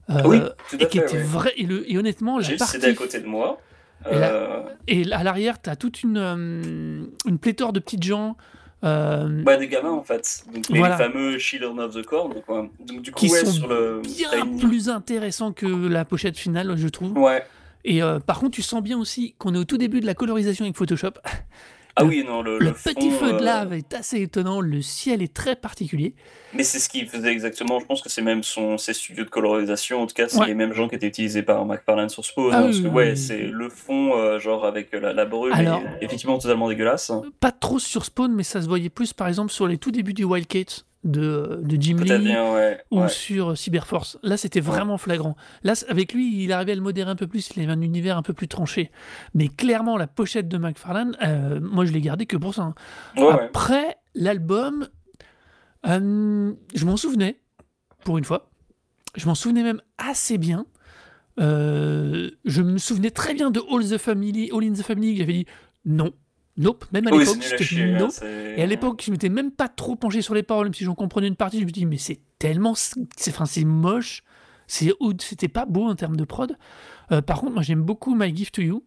Euh, 0.09 0.21
Oui, 0.25 0.39
tout 0.69 0.77
et 0.79 0.83
à 0.83 0.85
qui 0.87 0.97
fait. 0.99 1.03
était 1.05 1.17
ouais. 1.17 1.23
vrai. 1.23 1.53
Et, 1.57 1.63
le, 1.63 1.89
et 1.91 1.97
honnêtement, 1.97 2.39
la 2.39 2.47
partie. 2.57 2.73
CD 2.73 2.87
à 2.87 2.93
côté 2.93 3.19
de 3.19 3.25
moi. 3.27 3.59
Et 4.05 4.13
Euh, 4.15 4.63
Et 4.87 5.11
à 5.11 5.23
l'arrière, 5.23 5.61
tu 5.61 5.69
as 5.69 5.75
toute 5.75 6.01
une, 6.03 6.17
euh, 6.17 7.03
une 7.27 7.37
pléthore 7.39 7.71
de 7.73 7.79
petites 7.79 8.03
gens 8.03 8.35
euh, 8.83 9.43
Bah, 9.43 9.57
des 9.57 9.67
gamins 9.67 9.91
en 9.91 10.03
fait. 10.03 10.43
Donc, 10.53 10.67
les 10.69 10.79
Voilà. 10.79 10.97
fameux 10.97 11.37
Children 11.37 11.79
of 11.79 11.93
the 11.95 12.03
Corn. 12.03 12.33
Quoi. 12.45 12.67
Donc, 12.85 13.01
du 13.01 13.11
coup, 13.11 13.19
Qui 13.19 13.31
ouais, 13.31 13.45
sont 13.45 13.51
sur 13.51 13.67
le. 13.67 14.01
t'as 14.03 14.09
bien 14.37 14.45
une- 14.45 14.59
plus 14.59 14.89
intéressants 14.89 15.51
que 15.51 15.65
la 15.65 16.05
pochette 16.05 16.37
finale, 16.37 16.73
je 16.77 16.87
trouve. 16.87 17.17
Ouais. 17.17 17.43
Et 17.83 18.03
euh, 18.03 18.19
par 18.19 18.39
contre, 18.39 18.51
tu 18.51 18.61
sens 18.61 18.81
bien 18.83 18.97
aussi 18.99 19.33
qu'on 19.39 19.55
est 19.55 19.57
au 19.57 19.65
tout 19.65 19.77
début 19.77 20.01
de 20.01 20.05
la 20.05 20.13
colorisation 20.13 20.65
avec 20.65 20.77
Photoshop. 20.77 21.13
Ah 21.95 22.03
Le- 22.03 22.09
oui, 22.09 22.23
non, 22.25 22.41
le, 22.41 22.57
Le, 22.59 22.65
le 22.65 22.71
petit 22.73 23.11
feu 23.11 23.33
de 23.33 23.37
euh, 23.37 23.39
lave 23.41 23.73
est 23.73 23.93
assez 23.93 24.21
étonnant, 24.21 24.61
le 24.61 24.81
ciel 24.81 25.21
est 25.21 25.33
très 25.33 25.55
particulier. 25.55 26.15
Mais 26.53 26.63
c'est 26.63 26.79
ce 26.79 26.87
qu'il 26.89 27.07
faisait 27.07 27.31
exactement. 27.31 27.79
Je 27.79 27.85
pense 27.85 28.01
que 28.01 28.09
c'est 28.09 28.21
même 28.21 28.43
son, 28.43 28.77
ses 28.77 28.93
studios 28.93 29.23
de 29.25 29.29
colorisation. 29.29 30.01
En 30.01 30.07
tout 30.07 30.13
cas, 30.13 30.27
c'est 30.27 30.39
Ouais. 30.39 30.47
les 30.47 30.53
mêmes 30.53 30.73
gens 30.73 30.87
qui 30.89 30.95
étaient 30.95 31.07
utilisés 31.07 31.43
par 31.43 31.65
McFarlane 31.65 32.09
sur 32.09 32.23
Spawn. 32.25 32.49
Ah 32.51 32.57
hein, 32.57 32.61
oui, 32.61 32.67
parce 32.67 32.79
que, 32.81 32.87
ouais, 32.87 33.09
oui. 33.11 33.17
c'est 33.17 33.41
le 33.43 33.69
fond, 33.69 34.17
euh, 34.17 34.39
genre 34.39 34.65
avec 34.65 34.91
la, 34.93 35.13
la 35.13 35.25
brume, 35.25 35.53
Alors- 35.53 35.81
est 35.99 36.05
effectivement 36.05 36.37
totalement 36.37 36.69
dégueulasse. 36.69 37.11
Pas 37.39 37.51
trop 37.51 37.79
sur 37.79 38.05
Spawn, 38.05 38.33
mais 38.33 38.43
ça 38.43 38.61
se 38.61 38.67
voyait 38.67 38.89
plus 38.89 39.13
par 39.13 39.27
exemple 39.27 39.51
sur 39.51 39.67
les 39.67 39.77
tout 39.77 39.91
débuts 39.91 40.13
du 40.13 40.23
Wildcat 40.23 40.83
de, 41.03 41.59
de 41.63 41.81
Jim 41.81 41.97
Lee 41.97 42.19
bien, 42.19 42.53
ouais. 42.53 42.79
ou 42.91 43.01
ouais. 43.01 43.09
sur 43.09 43.57
Cyberforce. 43.57 44.19
Là, 44.23 44.37
c'était 44.37 44.59
vraiment 44.59 44.97
flagrant. 44.97 45.35
Là, 45.63 45.73
avec 45.89 46.13
lui, 46.13 46.43
il 46.43 46.51
arrivait 46.51 46.73
à 46.73 46.75
le 46.75 46.81
modérer 46.81 47.09
un 47.09 47.15
peu 47.15 47.27
plus, 47.27 47.49
il 47.55 47.63
avait 47.63 47.71
un 47.71 47.81
univers 47.81 48.17
un 48.17 48.21
peu 48.21 48.33
plus 48.33 48.47
tranché. 48.47 48.91
Mais 49.33 49.47
clairement, 49.47 49.97
la 49.97 50.07
pochette 50.07 50.47
de 50.47 50.57
McFarlane, 50.57 51.17
euh, 51.23 51.59
moi, 51.61 51.85
je 51.85 51.91
l'ai 51.91 52.01
gardée 52.01 52.25
que 52.25 52.37
pour 52.37 52.53
ça. 52.53 52.61
hein. 52.61 52.75
Après, 53.17 53.97
l'album, 54.13 54.87
euh, 55.87 56.53
je 56.75 56.85
m'en 56.85 56.97
souvenais, 56.97 57.39
pour 58.03 58.17
une 58.17 58.25
fois. 58.25 58.51
Je 59.15 59.25
m'en 59.25 59.35
souvenais 59.35 59.63
même 59.63 59.81
assez 59.97 60.37
bien. 60.37 60.65
Euh, 61.39 62.29
je 62.45 62.61
me 62.61 62.77
souvenais 62.77 63.11
très 63.11 63.33
bien 63.33 63.51
de 63.51 63.61
All, 63.71 63.87
the 63.89 63.97
Family, 63.97 64.51
All 64.53 64.63
in 64.63 64.73
the 64.73 64.83
Family. 64.83 65.17
J'avais 65.17 65.33
dit 65.33 65.45
non, 65.85 66.13
nope. 66.61 66.85
Même 66.91 67.07
à 67.07 67.11
Oui, 67.11 67.19
l'époque, 67.19 67.37
j'étais 67.41 67.63
dit 67.63 67.81
hein, 67.81 68.09
Et 68.55 68.61
à 68.61 68.65
l'époque, 68.65 69.03
je 69.05 69.11
m'étais 69.11 69.29
même 69.29 69.51
pas 69.51 69.67
trop 69.67 69.95
penché 69.95 70.21
sur 70.21 70.33
les 70.33 70.43
paroles, 70.43 70.67
même 70.67 70.73
si 70.73 70.83
j'en 70.83 70.95
comprenais 70.95 71.27
une 71.27 71.35
partie. 71.35 71.59
Je 71.59 71.65
me 71.65 71.71
dis, 71.71 71.85
mais 71.85 71.97
c'est 71.97 72.19
tellement. 72.39 72.73
C'est 72.75 72.97
enfin, 73.29 73.45
moche. 73.65 74.23
C'est 74.67 74.93
C'était 75.19 75.49
pas 75.49 75.65
beau 75.65 75.85
en 75.85 75.95
termes 75.95 76.15
de 76.15 76.23
prod. 76.23 76.57
Euh, 77.11 77.21
par 77.21 77.41
contre, 77.41 77.53
moi, 77.53 77.63
j'aime 77.63 77.81
beaucoup 77.81 78.15
My 78.15 78.35
Gift 78.35 78.55
to 78.55 78.61
You. 78.61 78.83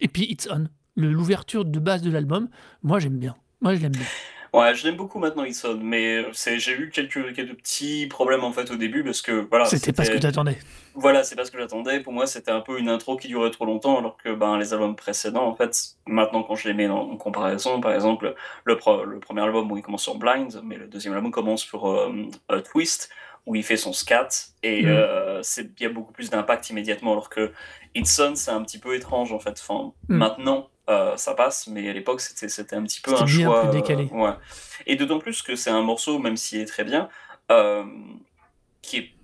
Et 0.00 0.08
puis 0.08 0.24
It's 0.24 0.48
On. 0.50 0.66
L'ouverture 0.96 1.64
de 1.64 1.78
base 1.78 2.02
de 2.02 2.10
l'album. 2.10 2.48
Moi, 2.82 2.98
j'aime 2.98 3.18
bien. 3.18 3.36
Moi, 3.60 3.74
je 3.76 3.80
l'aime 3.80 3.92
bien. 3.92 4.06
Ouais, 4.54 4.74
je 4.74 4.84
l'aime 4.84 4.96
beaucoup 4.96 5.18
maintenant, 5.18 5.44
Ixon, 5.44 5.78
mais 5.82 6.24
c'est, 6.32 6.58
j'ai 6.58 6.72
eu 6.72 6.90
quelques, 6.90 7.34
quelques 7.34 7.56
petits 7.56 8.06
problèmes 8.06 8.44
en 8.44 8.52
fait 8.52 8.70
au 8.70 8.76
début 8.76 9.04
parce 9.04 9.20
que 9.20 9.46
voilà. 9.48 9.66
C'était 9.66 9.92
pas 9.92 10.04
ce 10.04 10.10
que 10.10 10.18
t'attendais. 10.18 10.58
Voilà, 11.00 11.22
c'est 11.24 11.36
pas 11.36 11.44
ce 11.44 11.50
que 11.50 11.58
j'attendais. 11.58 12.00
Pour 12.00 12.12
moi, 12.12 12.26
c'était 12.26 12.50
un 12.50 12.60
peu 12.60 12.78
une 12.78 12.88
intro 12.88 13.16
qui 13.16 13.28
durait 13.28 13.50
trop 13.50 13.64
longtemps, 13.64 13.98
alors 13.98 14.16
que 14.16 14.34
ben, 14.34 14.58
les 14.58 14.72
albums 14.74 14.96
précédents, 14.96 15.46
en 15.46 15.54
fait, 15.54 15.94
maintenant 16.06 16.42
quand 16.42 16.56
je 16.56 16.68
les 16.68 16.74
mets 16.74 16.88
en, 16.88 16.98
en 16.98 17.16
comparaison, 17.16 17.80
par 17.80 17.92
exemple, 17.92 18.34
le, 18.64 18.76
pro- 18.76 19.04
le 19.04 19.20
premier 19.20 19.42
album 19.42 19.70
où 19.70 19.76
il 19.76 19.82
commence 19.82 20.02
sur 20.02 20.16
Blind, 20.16 20.60
mais 20.64 20.76
le 20.76 20.86
deuxième 20.88 21.14
album 21.14 21.30
commence 21.30 21.62
sur 21.62 21.88
euh, 21.88 22.12
euh, 22.50 22.60
Twist, 22.62 23.10
où 23.46 23.54
il 23.54 23.62
fait 23.62 23.76
son 23.76 23.92
scat, 23.92 24.28
et 24.62 24.82
Mhm. 24.82 24.88
euh, 24.88 25.42
c'est, 25.42 25.70
il 25.78 25.82
y 25.82 25.86
a 25.86 25.88
beaucoup 25.88 26.12
plus 26.12 26.28
d'impact 26.30 26.68
immédiatement, 26.70 27.12
alors 27.12 27.30
que 27.30 27.52
It's 27.94 28.18
On, 28.18 28.34
c'est 28.34 28.50
un 28.50 28.62
petit 28.62 28.78
peu 28.78 28.94
étrange, 28.94 29.32
en 29.32 29.38
fait. 29.38 29.58
Enfin, 29.66 29.92
Mhm. 30.08 30.18
maintenant, 30.18 30.68
euh, 30.90 31.16
ça 31.16 31.34
passe, 31.34 31.66
mais 31.68 31.88
à 31.88 31.92
l'époque, 31.92 32.20
c'était, 32.20 32.74
un 32.74 32.82
petit 32.82 33.00
peu 33.00 33.12
un 33.14 33.24
bien 33.24 33.26
choix. 33.26 33.60
plus 33.62 33.80
décalé. 33.80 34.08
ouais. 34.12 34.32
Et 34.86 34.96
d'autant 34.96 35.18
plus 35.18 35.42
que 35.42 35.54
c'est 35.54 35.70
un 35.70 35.82
morceau, 35.82 36.18
même 36.18 36.36
s'il 36.36 36.60
est 36.60 36.66
très 36.66 36.84
bien, 36.84 37.08
qui 38.82 38.96
est 38.98 39.17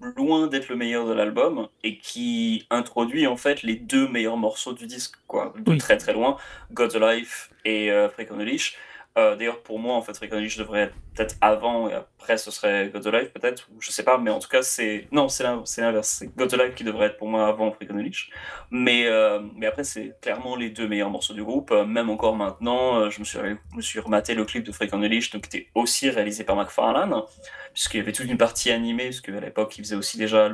loin 0.00 0.46
d'être 0.46 0.68
le 0.68 0.76
meilleur 0.76 1.06
de 1.06 1.12
l'album 1.12 1.68
et 1.82 1.98
qui 1.98 2.66
introduit 2.70 3.26
en 3.26 3.36
fait 3.36 3.62
les 3.62 3.76
deux 3.76 4.08
meilleurs 4.08 4.36
morceaux 4.36 4.72
du 4.72 4.86
disque, 4.86 5.14
quoi, 5.26 5.54
de 5.58 5.72
Oui. 5.72 5.78
très 5.78 5.96
très 5.96 6.12
loin, 6.12 6.36
God's 6.72 6.96
Life 6.96 7.50
et 7.64 7.90
euh, 7.90 8.08
Freak 8.08 8.30
on 8.30 8.38
a 8.38 8.44
Leash. 8.44 8.76
Euh, 9.18 9.34
D'ailleurs, 9.36 9.62
pour 9.62 9.78
moi, 9.78 9.94
en 9.94 10.02
fait, 10.02 10.20
Leash 10.32 10.58
devrait 10.58 10.80
être 10.82 10.94
peut-être 11.14 11.36
avant 11.40 11.88
et 11.88 11.94
après 11.94 12.36
ce 12.36 12.50
serait 12.50 12.90
God's 12.92 13.06
Life, 13.06 13.32
peut-être, 13.32 13.66
ou 13.74 13.80
je 13.80 13.90
sais 13.90 14.02
pas, 14.02 14.18
mais 14.18 14.30
en 14.30 14.38
tout 14.38 14.48
cas, 14.48 14.62
c'est. 14.62 15.08
Non, 15.10 15.28
c'est 15.30 15.42
l'in- 15.42 15.62
c'est 15.64 15.80
l'inverse, 15.80 16.08
c'est 16.18 16.36
God's 16.36 16.54
Life 16.54 16.74
qui 16.74 16.84
devrait 16.84 17.06
être 17.06 17.16
pour 17.16 17.28
moi 17.28 17.46
avant 17.46 17.74
Leash. 17.90 18.30
Mais, 18.70 19.06
euh, 19.06 19.40
mais 19.54 19.66
après, 19.66 19.84
c'est 19.84 20.14
clairement 20.20 20.54
les 20.56 20.68
deux 20.68 20.86
meilleurs 20.86 21.08
morceaux 21.10 21.32
du 21.32 21.42
groupe. 21.42 21.70
Euh, 21.70 21.86
même 21.86 22.10
encore 22.10 22.36
maintenant, 22.36 22.98
euh, 23.00 23.10
je 23.10 23.20
me 23.20 23.24
suis, 23.24 23.38
je 23.38 23.76
me 23.76 23.80
suis 23.82 24.00
rematé 24.00 24.34
le 24.34 24.44
clip 24.44 24.64
de 24.64 25.06
Leash, 25.06 25.30
donc 25.30 25.48
qui 25.48 25.56
était 25.56 25.68
aussi 25.74 26.10
réalisé 26.10 26.44
par 26.44 26.56
McFarlane 26.56 27.22
puisqu'il 27.72 27.98
y 27.98 28.00
avait 28.00 28.12
toute 28.12 28.26
une 28.26 28.38
partie 28.38 28.70
animée, 28.70 29.04
parce 29.04 29.20
qu'à 29.20 29.38
l'époque, 29.38 29.76
il 29.76 29.84
faisait 29.84 29.96
aussi 29.96 30.16
déjà 30.16 30.48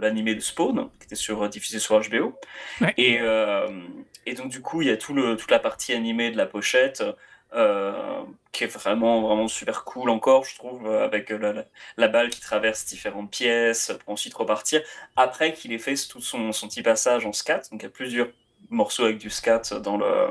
l'animé 0.00 0.34
de 0.34 0.40
Spawn, 0.40 0.88
qui 0.98 1.04
était 1.04 1.16
sur, 1.16 1.46
diffusé 1.50 1.78
sur 1.78 2.00
HBO. 2.00 2.38
Ouais. 2.80 2.94
Et, 2.96 3.18
euh, 3.20 3.68
et 4.24 4.32
donc, 4.32 4.48
du 4.48 4.62
coup, 4.62 4.80
il 4.80 4.88
y 4.88 4.90
a 4.90 4.96
tout 4.96 5.12
le, 5.12 5.36
toute 5.36 5.50
la 5.50 5.58
partie 5.58 5.92
animée 5.92 6.30
de 6.30 6.38
la 6.38 6.46
pochette, 6.46 7.04
qui 8.52 8.64
est 8.64 8.66
vraiment, 8.66 9.22
vraiment 9.22 9.48
super 9.48 9.84
cool 9.84 10.10
encore, 10.10 10.44
je 10.44 10.56
trouve, 10.56 10.90
avec 10.90 11.32
la 11.96 12.08
balle 12.08 12.30
qui 12.30 12.40
traverse 12.40 12.84
différentes 12.86 13.30
pièces 13.30 13.92
pour 14.00 14.14
ensuite 14.14 14.34
repartir. 14.34 14.82
Après 15.16 15.52
qu'il 15.52 15.72
ait 15.72 15.78
fait 15.78 15.94
tout 16.08 16.20
son, 16.20 16.52
son 16.52 16.68
petit 16.68 16.82
passage 16.82 17.26
en 17.26 17.32
scat, 17.32 17.62
donc 17.70 17.82
il 17.82 17.84
y 17.84 17.86
a 17.86 17.90
plusieurs 17.90 18.28
morceaux 18.70 19.04
avec 19.04 19.18
du 19.18 19.30
scat 19.30 19.62
dans 19.82 19.96
le 19.96 20.28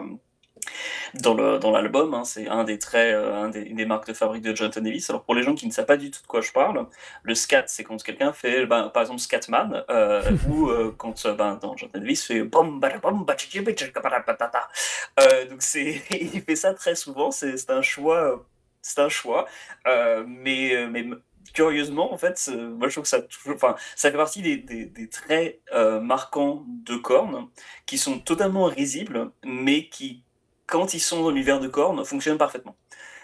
dans 1.16 1.34
le 1.34 1.60
dans 1.60 1.72
l'album, 1.72 2.14
hein, 2.14 2.24
c'est 2.26 2.48
un 2.48 2.64
des 2.64 2.80
traits, 2.80 3.14
euh, 3.16 3.44
un 3.44 3.50
des, 3.50 3.62
une 3.62 3.78
des 3.78 3.86
marques 3.86 4.08
de 4.08 4.14
fabrique 4.14 4.44
de 4.44 4.56
Jonathan 4.56 4.82
Davis. 4.82 5.10
Alors 5.10 5.24
pour 5.24 5.36
les 5.36 5.44
gens 5.44 5.56
qui 5.56 5.68
ne 5.68 5.72
savent 5.72 5.86
pas 5.86 5.98
du 5.98 6.12
tout 6.12 6.22
de 6.22 6.28
quoi 6.28 6.42
je 6.42 6.52
parle, 6.52 6.88
le 7.24 7.36
scat, 7.36 7.66
c'est 7.68 7.84
quand 7.84 8.02
quelqu'un 8.04 8.34
fait, 8.34 8.66
ben, 8.66 8.90
par 8.90 9.02
exemple, 9.04 9.20
Scatman, 9.20 9.84
euh, 9.90 10.22
ou 10.50 10.70
euh, 10.70 10.94
quand 10.98 11.26
euh, 11.26 11.34
ben, 11.34 11.56
dans 11.62 11.76
Jonathan 11.78 12.00
Davis 12.00 12.26
fait 12.26 12.44
donc 15.50 15.62
c'est, 15.62 16.02
il 16.12 16.42
fait 16.42 16.56
ça 16.56 16.74
très 16.74 16.96
souvent. 16.96 17.32
C'est 17.32 17.58
c'est 17.58 17.72
un 17.72 17.82
choix, 17.82 18.46
c'est 18.82 19.00
un 19.00 19.10
choix, 19.10 19.48
euh, 19.88 20.24
mais 20.28 20.76
euh, 20.76 20.88
mais 20.90 21.02
m- 21.02 21.22
curieusement 21.54 22.14
en 22.14 22.18
fait, 22.18 22.50
moi 22.78 22.88
je 22.88 22.94
trouve 22.94 23.04
que 23.04 23.10
ça, 23.10 23.22
enfin 23.54 23.76
ça 23.96 24.10
fait 24.12 24.18
partie 24.18 24.42
des, 24.42 24.58
des, 24.58 24.86
des 24.86 25.10
traits 25.10 25.62
euh, 25.74 26.00
marquants 26.00 26.64
de 26.68 26.96
Korn 26.96 27.50
qui 27.86 27.98
sont 27.98 28.20
totalement 28.20 28.66
risibles, 28.66 29.32
mais 29.46 29.90
qui 29.90 30.24
quand 30.72 30.94
ils 30.94 31.02
sont 31.02 31.22
dans 31.22 31.30
l'univers 31.30 31.60
de 31.60 31.68
Korn, 31.68 32.04
fonctionnent 32.06 32.38
parfaitement. 32.38 32.76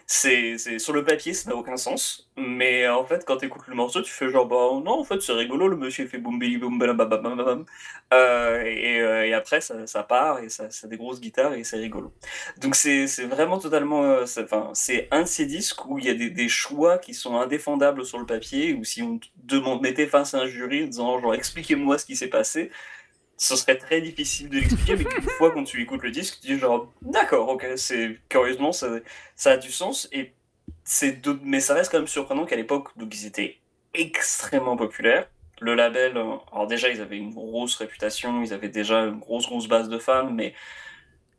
C'est, 0.10 0.58
sur 0.80 0.94
le 0.94 1.04
papier, 1.04 1.34
ça 1.34 1.50
n'a 1.50 1.56
aucun 1.58 1.76
sens, 1.76 2.30
mais 2.38 2.88
en 2.88 3.04
fait, 3.04 3.26
quand 3.26 3.38
tu 3.38 3.46
écoutes 3.48 3.68
le 3.68 3.76
morceau, 3.76 4.02
tu 4.02 4.12
fais 4.12 4.30
genre, 4.30 4.46
bah 4.46 4.56
non, 4.56 5.00
en 5.02 5.04
fait, 5.04 5.22
c'est 5.22 5.34
rigolo, 5.34 5.68
le 5.68 5.76
monsieur 5.76 6.08
fait 6.08 6.18
boum 6.18 6.40
bili 6.40 6.58
boum 6.58 6.80
bam. 6.80 7.66
Euh, 8.14 8.62
et, 8.64 9.02
euh, 9.02 9.26
et 9.26 9.34
après, 9.34 9.60
ça, 9.60 9.86
ça 9.86 10.04
part, 10.04 10.40
et 10.40 10.48
ça, 10.48 10.70
ça 10.70 10.88
a 10.88 10.90
des 10.90 10.96
grosses 10.96 11.20
guitares, 11.20 11.54
et 11.56 11.66
c'est 11.66 11.78
rigolo. 11.78 12.14
Donc, 12.62 12.76
c'est, 12.76 13.06
vraiment 13.26 13.60
totalement. 13.60 14.04
euh, 14.04 14.26
c'est, 14.26 14.44
enfin, 14.44 14.72
c'est 14.74 15.10
un 15.12 15.24
de 15.24 15.28
ces 15.28 15.46
disques 15.46 15.86
où 15.88 16.00
il 16.00 16.06
y 16.06 16.10
a 16.10 16.14
des, 16.14 16.30
des 16.30 16.48
choix 16.48 17.00
qui 17.00 17.14
sont 17.14 17.36
indéfendables 17.38 18.06
sur 18.06 18.18
le 18.20 18.26
papier, 18.26 18.74
ou 18.76 18.86
si 18.86 19.02
on 19.02 19.20
demande, 19.44 19.82
mettait 19.82 20.08
face 20.08 20.34
à 20.34 20.40
un 20.40 20.48
jury 20.48 20.84
en 20.86 20.88
disant, 20.88 21.20
genre, 21.20 21.34
expliquez-moi 21.34 21.98
ce 21.98 22.06
qui 22.06 22.16
s'est 22.16 22.30
passé, 22.30 22.72
ce 23.38 23.56
serait 23.56 23.78
très 23.78 24.02
difficile 24.02 24.50
de 24.50 24.56
l'expliquer, 24.60 24.96
mais 24.96 25.06
qu'une 25.06 25.22
fois 25.38 25.52
quand 25.52 25.64
tu 25.64 25.82
écoutes 25.82 26.02
le 26.04 26.12
disque, 26.12 26.40
tu 26.42 26.48
dis 26.48 26.60
genre, 26.60 26.92
d'accord, 27.02 27.48
ok, 27.50 27.66
c'est 27.76 28.18
curieusement, 28.30 28.72
ça, 28.72 28.90
ça 29.36 29.52
a 29.52 29.58
du 29.58 29.72
sens, 29.72 30.10
et 30.12 30.34
c'est 30.84 31.22
mais 31.44 31.60
ça 31.60 31.74
reste 31.76 31.92
quand 31.92 32.00
même 32.00 32.08
surprenant 32.08 32.46
qu'à 32.46 32.56
l'époque, 32.56 32.90
donc 32.98 33.16
ils 33.16 33.26
étaient 33.26 33.58
extrêmement 33.94 34.76
populaires. 34.76 35.30
Le 35.60 35.74
label, 35.74 36.18
euh, 36.18 36.36
alors 36.52 36.68
déjà, 36.68 36.90
ils 36.90 37.02
avaient 37.02 37.18
une 37.18 37.34
grosse 37.34 37.76
réputation, 37.76 38.44
ils 38.44 38.54
avaient 38.54 38.70
déjà 38.70 39.02
une 39.06 39.20
grosse, 39.20 39.48
grosse 39.48 39.68
base 39.68 39.90
de 39.90 39.98
fans, 39.98 40.30
mais 40.30 40.54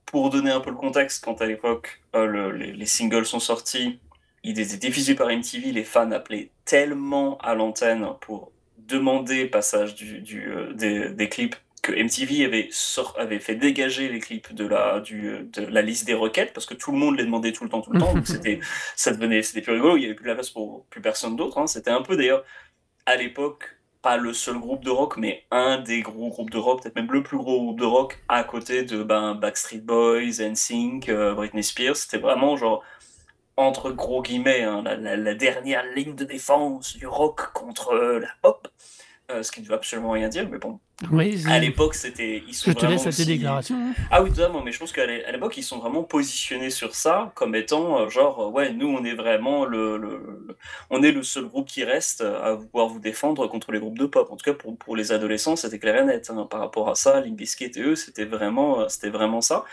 pour 0.07 0.31
donner 0.31 0.51
un 0.51 0.61
peu 0.61 0.71
le 0.71 0.77
contexte, 0.77 1.25
quand 1.25 1.41
à 1.43 1.47
l'époque, 1.47 2.01
euh, 2.17 2.27
le- 2.27 2.53
les, 2.53 2.73
les 2.73 2.87
singles 2.87 3.27
sont 3.27 3.41
sortis, 3.41 4.01
ils 4.43 4.59
étaient 4.59 4.77
diffusés 4.77 5.15
par 5.15 5.31
MTV, 5.31 5.73
les 5.73 5.85
fans 5.85 6.11
appelaient 6.13 6.51
tellement 6.65 7.39
à 7.39 7.55
l'antenne 7.55 8.07
pour 8.21 8.51
demander 8.79 9.47
passage 9.47 9.95
du, 9.95 10.21
du, 10.21 10.51
euh, 10.51 10.73
des 10.73 11.29
clips 11.29 11.57
que 11.81 11.93
MTV 11.93 12.45
avait, 12.45 12.69
sort- 12.71 13.15
avait 13.19 13.39
fait 13.41 13.55
dégager 13.55 14.09
les 14.09 14.19
clips 14.21 14.53
de 14.55 14.67
la, 14.67 15.01
du, 15.01 15.49
de 15.53 15.63
la 15.67 15.83
liste 15.83 16.07
des 16.07 16.15
requêtes 16.15 16.53
parce 16.53 16.67
que 16.67 16.75
tout 16.75 16.93
le 16.93 16.99
monde 16.99 17.17
les 17.19 17.25
demandait 17.25 17.53
tout 17.53 17.65
le 17.65 17.71
temps, 17.71 17.81
tout 17.83 17.93
le 17.93 17.99
temps. 17.99 18.15
Donc 18.15 18.27
c'était, 18.27 18.61
ça 18.97 19.13
devenait, 19.13 19.43
c'était 19.43 19.63
plus 19.63 19.73
rigolo. 19.75 19.97
Il 19.97 20.01
n'y 20.01 20.07
avait 20.07 20.15
plus 20.15 20.27
la 20.27 20.35
place 20.35 20.51
pour 20.51 20.87
plus 20.87 21.01
personne 21.01 21.37
d'autre. 21.37 21.59
hein. 21.59 21.67
C'était 21.67 21.91
un 21.91 22.03
peu 22.03 22.17
d'ailleurs 22.17 22.45
à 23.07 23.17
l'époque 23.17 23.77
pas 24.03 24.17
le 24.17 24.33
seul 24.33 24.59
groupe 24.59 24.85
de 24.85 24.91
rock, 24.91 25.17
mais 25.17 25.45
un 25.51 25.79
des 25.79 26.03
gros 26.03 26.29
groupes 26.29 26.51
de 26.51 26.59
rock, 26.59 26.83
peut-être 26.83 26.95
même 26.97 27.11
le 27.11 27.23
plus 27.25 27.37
gros 27.37 27.61
groupe 27.63 27.81
de 27.81 27.85
rock 27.85 28.19
à 28.29 28.45
côté 28.45 28.85
de 28.85 29.03
ben, 29.03 29.35
Backstreet 29.35 29.79
Boys, 29.81 30.41
NSYNC, 30.41 31.09
euh, 31.09 31.35
Britney 31.35 31.65
Spears. 31.65 31.97
C'était 31.97 32.19
vraiment 32.19 32.57
genre 32.57 32.85
entre 33.57 33.91
gros 33.91 34.23
guillemets 34.23 34.63
hein, 34.63 34.83
la, 34.85 34.97
la- 34.97 35.17
la 35.17 35.35
dernière 35.35 35.85
ligne 35.95 36.15
de 36.15 36.25
défense 36.25 36.97
du 36.97 37.07
rock 37.09 37.53
contre 37.53 37.91
euh, 37.93 38.21
la 38.21 38.31
pop. 38.43 38.69
Euh, 39.31 39.43
ce 39.43 39.53
qui 39.53 39.61
ne 39.61 39.67
veut 39.67 39.75
absolument 39.75 40.13
rien 40.13 40.29
dire, 40.31 40.49
mais 40.51 40.57
bon, 40.57 40.81
Oui, 41.13 41.45
à 41.47 41.59
l'époque, 41.59 41.95
c'était. 41.95 42.43
Ils 42.49 42.55
sont 42.55 42.71
je 42.71 42.75
te 42.77 42.87
laisse 42.87 43.07
à 43.07 43.13
tes 43.13 43.27
déclarations. 43.27 43.77
hein. 43.77 43.93
Ah 44.11 44.23
oui, 44.23 44.31
totalement, 44.31 44.63
mais 44.63 44.73
je 44.73 44.79
pense 44.79 44.91
qu'à 44.91 45.05
l'époque, 45.05 45.55
ils 45.59 45.63
sont 45.63 45.79
vraiment 45.81 46.03
positionnés 46.03 46.71
sur 46.71 46.95
ça 46.95 47.31
comme 47.35 47.55
étant 47.55 48.01
euh, 48.01 48.09
genre, 48.09 48.41
euh, 48.41 48.49
ouais, 48.51 48.73
nous, 48.73 48.87
on 48.89 49.05
est 49.05 49.13
vraiment 49.13 49.67
le, 49.67 49.99
le- 49.99 50.17
le- 50.49 50.57
on 50.89 51.03
est 51.03 51.13
le 51.13 51.23
seul 51.23 51.45
groupe 51.45 51.69
qui 51.69 51.85
reste 51.85 52.23
à 52.23 52.57
pouvoir 52.57 52.89
vous 52.89 53.01
défendre 53.01 53.47
contre 53.49 53.71
les 53.71 53.81
groupes 53.81 53.99
de 53.99 54.07
pop. 54.07 54.29
En 54.31 54.37
tout 54.37 54.45
cas, 54.51 54.55
pour, 54.55 54.79
pour 54.79 54.97
les 54.97 55.13
adolescents, 55.13 55.57
c'était 55.57 55.79
clair 55.79 55.97
et 56.01 56.05
net. 56.07 56.31
hein. 56.35 56.47
Par 56.51 56.61
rapport 56.61 56.89
à 56.89 56.95
ça, 56.95 57.21
Limp 57.21 57.37
Bizkit 57.37 57.73
et 57.77 57.83
eux, 57.83 57.97
c'était 57.97 58.25
vraiment, 58.25 58.89
c'était 58.89 59.11
vraiment 59.11 59.43
ça. 59.43 59.67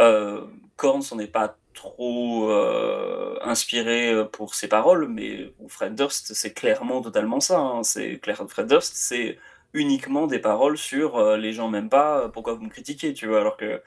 Euh, 0.00 0.40
Korn 0.76 1.00
s'en 1.00 1.18
est 1.20 1.26
pas 1.28 1.56
trop 1.76 2.50
euh, 2.50 3.38
inspiré 3.42 4.12
euh, 4.12 4.24
pour 4.24 4.54
ses 4.56 4.68
paroles, 4.68 5.08
mais 5.08 5.52
Fred 5.68 5.94
Durst, 5.94 6.34
c'est 6.34 6.52
clairement 6.52 7.00
totalement 7.02 7.40
ça. 7.40 7.60
hein. 7.60 7.82
C'est 7.84 8.18
clair, 8.18 8.44
Fred 8.48 8.66
Durst, 8.66 8.94
c'est 8.96 9.38
uniquement 9.74 10.26
des 10.26 10.40
paroles 10.40 10.78
sur 10.78 11.16
euh, 11.18 11.36
les 11.36 11.52
gens 11.52 11.68
m'aiment 11.68 11.90
pas, 11.90 12.28
pourquoi 12.30 12.54
vous 12.54 12.64
me 12.64 12.70
critiquez, 12.70 13.14
tu 13.14 13.28
vois, 13.28 13.40
alors 13.40 13.56
que 13.56 13.82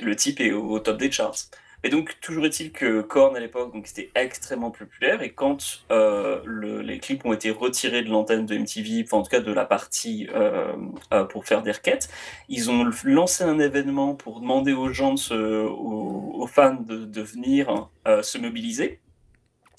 le 0.00 0.16
type 0.16 0.40
est 0.40 0.52
au 0.52 0.78
top 0.80 0.96
des 0.98 1.10
charts. 1.10 1.50
Et 1.84 1.90
donc, 1.90 2.16
toujours 2.20 2.44
est-il 2.44 2.72
que 2.72 3.02
Korn 3.02 3.36
à 3.36 3.40
l'époque, 3.40 3.72
donc 3.72 3.86
c'était 3.86 4.10
extrêmement 4.16 4.72
populaire, 4.72 5.22
et 5.22 5.30
quand 5.32 5.84
euh, 5.92 6.40
le- 6.44 6.80
les 6.82 6.98
clips 6.98 7.24
ont 7.24 7.32
été 7.32 7.50
retirés 7.50 8.02
de 8.02 8.08
l'antenne 8.10 8.46
de 8.46 8.56
MTV, 8.58 9.04
en 9.12 9.22
tout 9.22 9.30
cas 9.30 9.38
de 9.40 9.52
la 9.52 9.64
partie 9.64 10.28
euh, 10.34 10.72
euh, 11.12 11.24
pour 11.24 11.44
faire 11.46 11.62
des 11.62 11.70
requêtes, 11.70 12.08
ils 12.48 12.68
ont 12.70 12.90
lancé 13.04 13.44
un 13.44 13.60
événement 13.60 14.16
pour 14.16 14.40
demander 14.40 14.72
aux 14.72 14.92
gens, 14.92 15.14
de 15.14 15.18
se, 15.18 15.34
aux, 15.34 16.46
fans 16.48 16.74
de, 16.74 17.04
de 17.04 17.22
venir 17.22 17.88
euh, 18.08 18.22
se 18.22 18.38
mobiliser. 18.38 18.98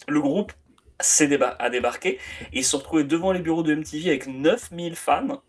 Le 0.07 0.21
groupe 0.21 0.53
a 1.59 1.69
débarqué, 1.69 2.11
et 2.53 2.59
ils 2.59 2.63
se 2.65 2.75
retrouvés 2.77 3.03
devant 3.03 3.31
les 3.33 3.39
bureaux 3.39 3.63
de 3.63 3.73
MTV 3.75 4.09
avec 4.09 4.27
9000 4.27 4.95
fans, 4.95 5.41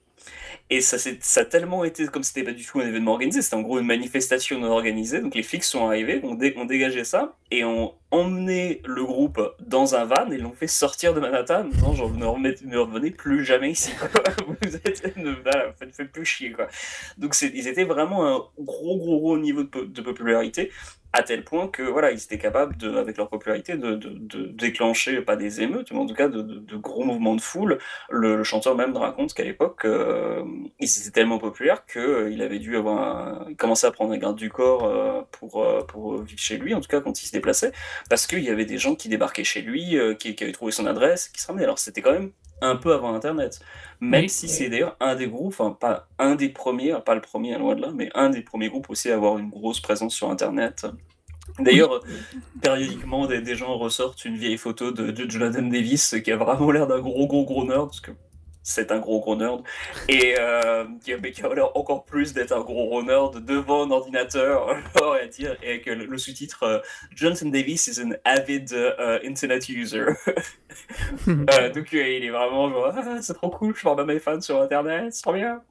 et 0.70 0.80
ça, 0.80 0.98
ça 0.98 1.40
a 1.40 1.44
tellement 1.44 1.85
été, 1.85 2.06
comme 2.06 2.22
c'était 2.22 2.44
pas 2.44 2.52
du 2.52 2.64
tout 2.64 2.80
un 2.80 2.87
événement 2.87 3.12
organisé, 3.12 3.42
c'était 3.42 3.56
en 3.56 3.62
gros 3.62 3.78
une 3.80 3.87
manifestation 3.87 4.59
non 4.61 4.68
organisée. 4.70 5.20
Donc 5.20 5.35
les 5.35 5.42
flics 5.42 5.64
sont 5.64 5.87
arrivés, 5.87 6.20
ont, 6.24 6.35
dé- 6.35 6.54
ont 6.56 6.64
dégagé 6.64 7.04
ça 7.04 7.37
et 7.50 7.64
ont 7.64 7.94
emmené 8.10 8.82
le 8.84 9.04
groupe 9.04 9.40
dans 9.60 9.94
un 9.94 10.04
van 10.04 10.30
et 10.30 10.38
l'ont 10.38 10.52
fait 10.52 10.66
sortir 10.66 11.14
de 11.14 11.20
Manhattan 11.20 11.60
en 11.60 11.68
disant 11.68 11.94
genre 11.94 12.10
ne, 12.10 12.24
remettez- 12.24 12.66
ne 12.66 12.78
revenez 12.78 13.10
plus 13.12 13.44
jamais 13.44 13.70
ici. 13.70 13.92
Vous 14.62 14.76
êtes, 14.76 15.16
ne, 15.16 15.34
faites, 15.78 15.94
faites 15.94 16.12
plus 16.12 16.24
chier. 16.24 16.54
Donc 17.18 17.34
ils 17.40 17.68
étaient 17.68 17.84
vraiment 17.84 18.26
un 18.26 18.38
gros 18.58 18.96
gros 18.98 19.18
gros 19.20 19.38
niveau 19.38 19.62
de, 19.62 19.68
po- 19.68 19.84
de 19.84 20.02
popularité 20.02 20.70
à 21.12 21.24
tel 21.24 21.42
point 21.44 21.66
que 21.66 21.82
voilà 21.82 22.12
ils 22.12 22.22
étaient 22.22 22.38
capables 22.38 22.76
avec 22.96 23.16
leur 23.16 23.28
popularité 23.28 23.76
de, 23.76 23.96
de- 23.96 24.46
déclencher 24.46 25.20
pas 25.22 25.34
des 25.34 25.60
émeutes 25.60 25.90
mais 25.90 25.98
en 25.98 26.06
tout 26.06 26.14
cas 26.14 26.28
de, 26.28 26.42
gros 26.76 27.02
mouvements 27.02 27.34
de 27.34 27.40
foule 27.40 27.78
le, 28.10 28.44
chanteur 28.44 28.76
même 28.76 28.96
raconte 28.96 29.34
qu'à 29.34 29.42
l'époque, 29.42 29.84
euh, 29.84 30.44
ils 30.78 30.84
étaient 31.00 31.10
tellement 31.10 31.38
populaires 31.38 31.84
qu'il 31.84 32.40
avait 32.42 32.58
dû 32.60 32.76
avoir 32.76 32.98
un... 33.42 33.46
il 33.50 33.56
commençait 33.56 33.86
à 33.88 33.90
prendre 33.90 34.12
un 34.12 34.18
garde 34.18 34.36
du 34.36 34.50
corps 34.50 34.84
euh, 34.84 35.22
pour, 35.32 35.64
euh, 35.64 35.80
pour 35.82 36.22
vivre 36.22 36.38
chez 36.38 36.58
lui, 36.58 36.74
en 36.74 36.80
tout 36.80 36.88
cas 36.88 37.00
quand 37.00 37.20
il 37.22 37.26
se 37.26 37.32
déplaçait, 37.32 37.72
parce 38.08 38.26
qu'il 38.26 38.42
y 38.44 38.50
avait 38.50 38.64
des 38.64 38.78
gens 38.78 38.94
qui 38.94 39.08
débarquaient 39.08 39.44
chez 39.44 39.62
lui, 39.62 39.96
euh, 39.96 40.14
qui, 40.14 40.34
qui 40.34 40.44
avaient 40.44 40.52
trouvé 40.52 40.72
son 40.72 40.86
adresse, 40.86 41.28
qui 41.28 41.40
se 41.40 41.46
ramenaient. 41.46 41.64
Alors 41.64 41.78
c'était 41.78 42.02
quand 42.02 42.12
même 42.12 42.32
un 42.62 42.76
peu 42.76 42.92
avant 42.92 43.14
Internet, 43.14 43.60
même 44.00 44.24
Oui. 44.24 44.28
si 44.28 44.48
c'est 44.48 44.68
d'ailleurs 44.68 44.96
un 45.00 45.14
des 45.14 45.28
groupes, 45.28 45.54
enfin 45.58 45.70
pas 45.78 46.08
un 46.18 46.34
des 46.34 46.50
premiers, 46.50 46.94
pas 47.04 47.14
le 47.14 47.22
premier, 47.22 47.56
loin 47.56 47.74
de 47.74 47.80
là, 47.80 47.88
mais 47.94 48.10
un 48.14 48.28
des 48.30 48.42
premiers 48.42 48.68
groupes 48.68 48.90
aussi 48.90 49.10
à 49.10 49.14
avoir 49.14 49.38
une 49.38 49.48
grosse 49.48 49.80
présence 49.80 50.14
sur 50.14 50.30
Internet. 50.30 50.86
D'ailleurs, 51.58 51.94
euh, 51.94 52.00
périodiquement, 52.62 53.26
des, 53.26 53.40
des 53.40 53.56
gens 53.56 53.76
ressortent 53.76 54.24
une 54.24 54.36
vieille 54.36 54.58
photo 54.58 54.92
de, 54.92 55.10
de 55.10 55.30
Jonathan 55.30 55.62
Davis 55.62 56.14
qui 56.22 56.30
a 56.32 56.36
vraiment 56.36 56.70
l'air 56.70 56.86
d'un 56.86 57.00
gros, 57.00 57.26
gros, 57.26 57.44
gros 57.44 57.64
nerd, 57.64 57.86
parce 57.86 58.00
que 58.00 58.12
c'est 58.62 58.92
un 58.92 58.98
gros, 58.98 59.20
gros 59.20 59.36
nerd, 59.36 59.62
et 60.08 60.36
euh, 60.38 60.84
qui, 61.02 61.12
a, 61.12 61.18
mais 61.18 61.32
qui 61.32 61.42
a 61.42 61.54
l'air 61.54 61.76
encore 61.76 62.04
plus 62.04 62.32
d'être 62.32 62.52
un 62.52 62.60
gros, 62.60 62.86
gros 62.86 63.02
nerd 63.02 63.44
devant 63.44 63.86
un 63.86 63.90
ordinateur, 63.90 64.70
à 65.20 65.26
dire, 65.26 65.56
et 65.62 65.70
avec 65.70 65.86
le, 65.86 66.06
le 66.06 66.18
sous-titre 66.18 66.62
euh, 66.62 66.78
Jonathan 67.14 67.46
Davis 67.46 67.86
is 67.86 68.00
an 68.02 68.12
avid 68.24 68.72
euh, 68.72 69.18
internet 69.24 69.68
user. 69.68 70.06
Euh, 71.28 71.68
donc 71.70 71.92
euh, 71.92 72.08
il 72.08 72.24
est 72.24 72.30
vraiment 72.30 72.70
genre, 72.70 72.92
Ah, 72.96 73.18
c'est 73.20 73.34
trop 73.34 73.50
cool, 73.50 73.74
je 73.76 73.86
à 73.86 74.04
mes 74.04 74.18
fans 74.18 74.40
sur 74.40 74.60
internet, 74.60 75.12
c'est 75.12 75.22
trop 75.22 75.32
bien. 75.32 75.62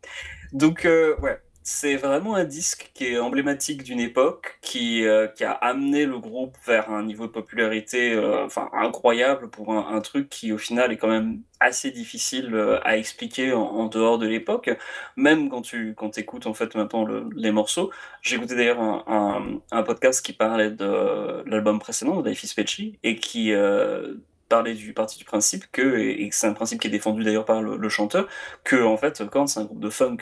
Donc 0.52 0.82
ouais, 0.86 1.40
c'est 1.72 1.98
vraiment 1.98 2.34
un 2.34 2.46
disque 2.46 2.90
qui 2.96 3.06
est 3.06 3.20
emblématique 3.20 3.84
d'une 3.84 4.00
époque, 4.00 4.58
qui, 4.62 5.06
euh, 5.06 5.28
qui 5.28 5.44
a 5.44 5.52
amené 5.52 6.08
le 6.08 6.18
groupe 6.18 6.58
vers 6.66 6.90
un 6.90 7.04
niveau 7.04 7.28
de 7.28 7.32
popularité 7.32 8.14
euh, 8.14 8.44
enfin 8.46 8.70
incroyable 8.74 9.52
pour 9.52 9.72
un, 9.72 10.02
truc 10.02 10.30
qui 10.30 10.52
au 10.52 10.58
final 10.58 10.92
est 10.92 10.98
quand 10.98 11.08
même 11.08 11.42
assez 11.60 11.92
difficile 11.92 12.56
euh, 12.56 12.80
à 12.84 12.98
expliquer 12.98 13.54
en, 13.54 13.86
dehors 13.86 14.18
de 14.18 14.26
l'époque. 14.28 14.72
Même 15.16 15.50
quand 15.50 15.62
tu 15.62 15.94
quand 15.96 16.18
écoutes 16.18 16.48
en 16.48 16.56
fait 16.56 16.74
maintenant 16.74 17.06
le- 17.06 17.30
les 17.36 17.52
morceaux, 17.52 17.92
j'ai 18.24 18.38
écouté 18.38 18.56
d'ailleurs 18.56 18.82
un, 18.82 19.84
podcast 19.84 20.26
qui 20.26 20.34
parlait 20.34 20.72
de 20.72 21.44
l'album 21.46 21.78
précédent 21.78 22.20
de 22.22 22.30
Life 22.30 22.44
is 22.44 22.54
Peachy 22.56 22.98
et 23.04 23.16
qui 23.16 23.54
parlait 24.50 24.74
du 24.74 24.94
parti 24.94 25.18
du 25.20 25.26
principe 25.26 25.66
que, 25.72 26.00
et, 26.00 26.30
c'est 26.32 26.48
un 26.48 26.54
principe 26.54 26.82
qui 26.82 26.88
est 26.88 26.90
défendu 26.90 27.24
d'ailleurs 27.24 27.46
par 27.46 27.62
le, 27.62 27.78
le 27.78 27.90
chanteur, 27.90 28.28
que 28.64 28.84
en 28.84 28.98
fait 28.98 29.24
Korn 29.30 29.48
c'est 29.48 29.60
un 29.60 29.66
groupe 29.66 29.80
de 29.80 29.90
funk. 29.92 30.18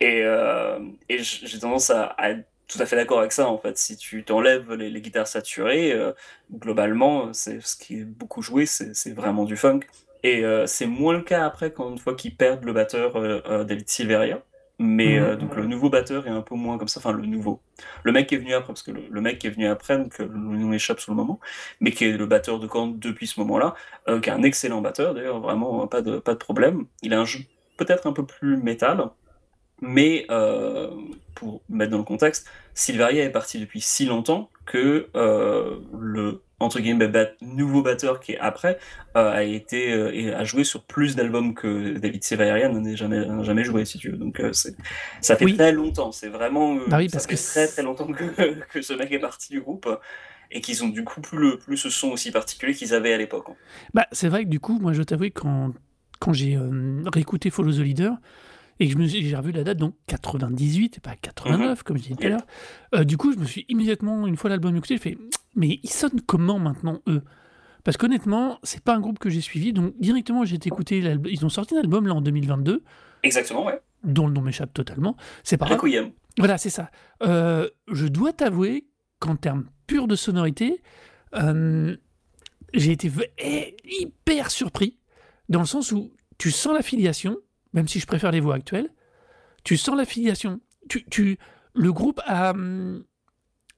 Et, 0.00 0.22
euh, 0.24 0.78
et 1.08 1.18
j'ai 1.22 1.58
tendance 1.58 1.90
à, 1.90 2.14
à 2.18 2.34
tout 2.68 2.78
à 2.80 2.86
fait 2.86 2.96
d'accord 2.96 3.18
avec 3.18 3.32
ça 3.32 3.48
en 3.48 3.58
fait. 3.58 3.76
Si 3.76 3.96
tu 3.96 4.24
t'enlèves 4.24 4.72
les, 4.72 4.90
les 4.90 5.00
guitares 5.00 5.26
saturées, 5.26 5.92
euh, 5.92 6.12
globalement, 6.52 7.32
c'est 7.32 7.60
ce 7.60 7.76
qui 7.76 8.00
est 8.00 8.04
beaucoup 8.04 8.42
joué, 8.42 8.66
c'est 8.66 9.12
vraiment 9.12 9.44
du 9.44 9.56
funk. 9.56 9.80
Et 10.22 10.44
euh, 10.44 10.66
c'est 10.66 10.86
moins 10.86 11.14
le 11.14 11.22
cas 11.22 11.44
après 11.44 11.72
quand 11.72 11.90
une 11.90 11.98
fois 11.98 12.14
qu'ils 12.14 12.36
perdent 12.36 12.64
le 12.64 12.72
batteur 12.72 13.64
David 13.64 13.88
Silveria. 13.88 14.42
Mais 14.82 15.18
euh, 15.18 15.36
donc 15.36 15.56
le 15.56 15.66
nouveau 15.66 15.90
batteur 15.90 16.26
est 16.26 16.30
un 16.30 16.40
peu 16.40 16.54
moins 16.54 16.78
comme 16.78 16.88
ça, 16.88 17.00
enfin 17.00 17.12
le 17.12 17.26
nouveau. 17.26 17.60
Le 18.02 18.12
mec 18.12 18.28
qui 18.28 18.36
est 18.36 18.38
venu 18.38 18.54
après, 18.54 18.68
parce 18.68 18.82
que 18.82 18.92
le, 18.92 19.02
le 19.10 19.20
mec 19.20 19.38
qui 19.38 19.46
est 19.46 19.50
venu 19.50 19.66
après, 19.66 19.98
donc 19.98 20.18
le 20.18 20.26
nom 20.26 20.72
échappe 20.72 21.00
sur 21.00 21.12
le 21.12 21.16
moment, 21.16 21.38
mais 21.80 21.90
qui 21.90 22.06
est 22.06 22.16
le 22.16 22.24
batteur 22.24 22.58
de 22.58 22.66
Korn 22.66 22.98
depuis 22.98 23.26
ce 23.26 23.38
moment-là, 23.40 23.74
qui 24.06 24.30
est 24.30 24.32
un 24.32 24.42
excellent 24.42 24.80
batteur 24.80 25.12
d'ailleurs, 25.12 25.38
vraiment 25.40 25.86
pas 25.86 26.00
de, 26.00 26.18
pas 26.18 26.32
de 26.32 26.38
problème. 26.38 26.86
Il 27.02 27.12
a 27.12 27.20
un 27.20 27.26
jeu 27.26 27.40
peut-être 27.76 28.06
un 28.06 28.14
peu 28.14 28.24
plus 28.24 28.56
métal, 28.56 29.04
mais 29.80 30.26
euh, 30.30 30.90
pour 31.34 31.62
mettre 31.68 31.90
dans 31.92 31.98
le 31.98 32.04
contexte, 32.04 32.46
Silveria 32.74 33.24
est 33.24 33.30
parti 33.30 33.58
depuis 33.60 33.80
si 33.80 34.06
longtemps 34.06 34.50
que 34.66 35.08
euh, 35.16 35.78
le 35.98 36.42
entre 36.62 36.78
guillemets 36.80 37.08
bat- 37.08 37.30
nouveau 37.40 37.82
batteur 37.82 38.20
qui 38.20 38.32
est 38.32 38.38
après 38.38 38.78
euh, 39.16 39.32
a 39.32 39.42
été 39.44 39.88
et 40.14 40.32
a 40.34 40.44
joué 40.44 40.62
sur 40.62 40.82
plus 40.84 41.16
d'albums 41.16 41.54
que 41.54 41.96
David 41.98 42.22
Silveria 42.22 42.68
n'en 42.68 42.84
a 42.84 42.94
jamais, 42.94 43.24
jamais 43.44 43.64
joué 43.64 43.84
si 43.86 43.98
tu 43.98 44.10
veux. 44.10 44.18
Donc 44.18 44.42
c'est 44.52 44.76
ça 45.22 45.36
fait 45.36 45.46
Oui. 45.46 45.54
très 45.54 45.72
longtemps. 45.72 46.12
C'est 46.12 46.28
vraiment 46.28 46.76
Bah 46.86 46.98
oui, 46.98 47.08
ça 47.08 47.12
parce 47.14 47.26
fait 47.26 47.34
que 47.36 47.42
très 47.42 47.66
très 47.68 47.82
longtemps 47.82 48.06
que, 48.12 48.54
que 48.72 48.82
ce 48.82 48.92
mec 48.92 49.10
est 49.10 49.18
parti 49.18 49.52
du 49.52 49.60
groupe 49.62 49.88
et 50.50 50.60
qu'ils 50.60 50.84
ont 50.84 50.88
du 50.88 51.04
coup 51.04 51.20
plus 51.20 51.38
le 51.38 51.58
plus 51.58 51.76
ce 51.78 51.90
son 51.90 52.08
aussi 52.08 52.30
particulier 52.30 52.74
qu'ils 52.74 52.92
avaient 52.94 53.12
à 53.14 53.18
l'époque. 53.18 53.46
hein. 53.48 53.56
Bah, 53.94 54.06
c'est 54.12 54.28
vrai 54.28 54.44
que 54.44 54.48
du 54.50 54.60
coup, 54.60 54.78
moi, 54.78 54.92
je 54.92 55.02
t'avoue, 55.02 55.24
quand, 55.34 55.72
quand 56.18 56.32
j'ai 56.32 56.56
euh, 56.56 57.02
réécouté 57.12 57.50
Follow 57.50 57.72
the 57.72 57.78
Leader 57.78 58.16
et 58.80 58.88
je 58.88 58.98
j'ai 59.06 59.36
revu 59.36 59.52
la 59.52 59.62
date, 59.62 59.76
donc 59.76 59.94
98 60.06 60.96
et 60.96 61.00
pas 61.00 61.14
89, 61.14 61.82
comme 61.82 61.98
je 61.98 62.02
disais 62.02 62.14
tout 62.14 62.26
à 62.26 62.30
l'heure, 62.30 62.46
euh, 62.94 63.04
du 63.04 63.18
coup, 63.18 63.32
je 63.32 63.38
me 63.38 63.44
suis 63.44 63.66
immédiatement, 63.68 64.26
une 64.26 64.36
fois 64.36 64.48
l'album 64.48 64.74
écouté, 64.74 64.94
j'ai 64.94 65.00
fait 65.00 65.18
Mais 65.54 65.78
ils 65.82 65.90
sonnent 65.90 66.22
comment 66.26 66.58
maintenant, 66.58 67.00
eux? 67.06 67.22
Parce 67.84 67.98
qu'honnêtement, 67.98 68.58
c'est 68.62 68.82
pas 68.82 68.94
un 68.94 69.00
groupe 69.00 69.18
que 69.18 69.28
j'ai 69.28 69.42
suivi, 69.42 69.74
donc 69.74 69.94
directement, 70.00 70.44
j'ai 70.46 70.56
écouté 70.56 71.02
l'album. 71.02 71.30
Ils 71.30 71.44
ont 71.44 71.50
sorti 71.50 71.76
un 71.76 71.80
album 71.80 72.06
là 72.06 72.14
en 72.14 72.22
2022, 72.22 72.82
Exactement, 73.22 73.66
ouais. 73.66 73.80
dont 74.02 74.26
le 74.26 74.32
nom 74.32 74.40
m'échappe 74.40 74.72
totalement. 74.72 75.16
C'est 75.44 75.58
pas. 75.58 75.66
Requiem. 75.66 76.12
Voilà, 76.38 76.56
c'est 76.56 76.70
ça. 76.70 76.90
Euh, 77.22 77.68
je 77.92 78.06
dois 78.06 78.32
t'avouer 78.32 78.86
qu'en 79.18 79.36
termes 79.36 79.66
purs 79.86 80.08
de 80.08 80.16
sonorité, 80.16 80.82
euh, 81.34 81.96
j'ai 82.72 82.92
été 82.92 83.10
eh, 83.38 83.76
hyper 83.84 84.50
surpris, 84.50 84.96
dans 85.50 85.60
le 85.60 85.66
sens 85.66 85.92
où 85.92 86.12
tu 86.38 86.50
sens 86.50 86.72
l'affiliation, 86.72 87.36
même 87.72 87.88
si 87.88 88.00
je 88.00 88.06
préfère 88.06 88.30
les 88.32 88.40
voix 88.40 88.54
actuelles, 88.54 88.90
tu 89.64 89.76
sens 89.76 89.96
l'affiliation. 89.96 90.60
Tu, 90.88 91.04
tu, 91.04 91.38
le 91.74 91.92
groupe 91.92 92.20
a... 92.26 92.50
hum, 92.50 93.04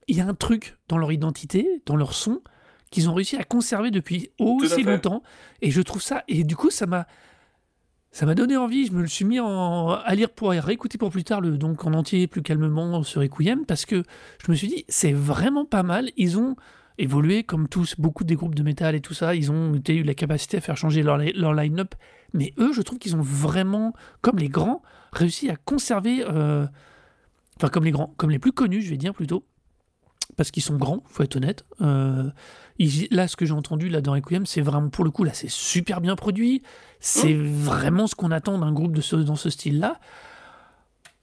Il 0.09 0.17
y 0.17 0.21
a 0.21 0.27
un 0.27 0.35
truc 0.35 0.77
dans 0.89 0.99
leur 0.99 1.13
identité, 1.13 1.83
dans 1.87 1.97
leur 1.97 2.13
son, 2.13 2.43
qu'ils 2.91 3.09
ont 3.09 3.15
réussi 3.15 3.37
à 3.37 3.45
conserver 3.45 3.91
depuis 3.91 4.31
aussi 4.39 4.83
longtemps. 4.83 5.23
Et 5.61 5.71
je 5.71 5.81
trouve 5.81 6.03
ça... 6.03 6.25
Et 6.29 6.45
du 6.45 6.57
coup, 6.57 6.71
ça 6.71 6.87
m'a... 6.87 7.07
Ça 8.15 8.27
m'a 8.27 8.35
donné 8.35 8.59
envie, 8.59 8.85
je 8.85 8.93
me 8.93 9.01
le 9.01 9.09
suis 9.09 9.25
mis 9.25 9.41
en, 9.41 9.89
à 9.89 10.15
lire 10.15 10.29
pour 10.29 10.51
réécouter 10.51 10.99
pour 10.99 11.09
plus 11.09 11.25
tard, 11.25 11.41
le, 11.41 11.57
donc 11.57 11.87
en 11.87 11.95
entier, 11.95 12.27
plus 12.27 12.43
calmement 12.43 13.03
sur 13.03 13.23
Requiem, 13.23 13.65
parce 13.65 13.87
que 13.87 14.03
je 14.45 14.51
me 14.51 14.55
suis 14.55 14.69
dit, 14.69 14.85
c'est 14.87 15.15
vraiment 15.15 15.65
pas 15.65 15.83
mal. 15.83 16.11
Ils 16.19 16.37
ont 16.37 16.55
évolué 16.99 17.43
comme 17.43 17.69
tous, 17.69 17.95
beaucoup 17.99 18.25
des 18.25 18.35
groupes 18.35 18.55
de 18.55 18.63
métal 18.63 18.95
et 18.95 19.01
tout 19.01 19.15
ça, 19.15 19.35
ils 19.35 19.51
ont 19.51 19.81
eu 19.89 20.03
la 20.03 20.13
capacité 20.13 20.59
à 20.59 20.61
faire 20.61 20.77
changer 20.77 21.03
leur 21.03 21.55
line-up. 21.55 21.95
Mais 22.35 22.53
eux, 22.59 22.73
je 22.73 22.83
trouve 22.83 22.99
qu'ils 22.99 23.15
ont 23.17 23.23
vraiment, 23.23 23.93
comme 24.21 24.39
les 24.39 24.49
grands, 24.49 24.83
réussi 25.13 25.51
à 25.51 25.57
conserver, 25.57 26.25
euh, 26.27 26.67
enfin 27.57 27.69
comme 27.69 27.85
les 27.85 27.91
grands, 27.91 28.15
comme 28.17 28.31
les 28.31 28.39
plus 28.39 28.53
connus, 28.53 28.83
je 28.83 28.91
vais 28.91 28.97
dire 28.97 29.13
plutôt, 29.15 29.45
parce 30.37 30.51
qu'ils 30.51 30.63
sont 30.63 30.77
grands, 30.77 31.03
faut 31.07 31.23
être 31.23 31.37
honnête. 31.37 31.65
Euh, 31.83 32.31
ils- 32.79 33.09
là, 33.11 33.29
ce 33.29 33.37
que 33.37 33.45
j'ai 33.45 33.53
entendu 33.53 33.89
là 33.91 34.01
dans 34.01 34.13
Requiem, 34.13 34.47
c'est 34.47 34.63
vraiment 34.63 34.89
pour 34.89 35.05
le 35.05 35.11
coup 35.11 35.25
là, 35.25 35.33
c'est 35.35 35.51
super 35.51 36.01
bien 36.01 36.17
produit. 36.17 36.63
C'est 37.01 37.35
vraiment 37.35 38.07
ce 38.07 38.15
qu'on 38.15 38.31
attend 38.31 38.59
d'un 38.59 38.73
groupe 38.73 38.93
de 38.93 39.01
ce, 39.03 39.17
dans 39.17 39.37
ce 39.37 39.51
style-là. 39.51 40.01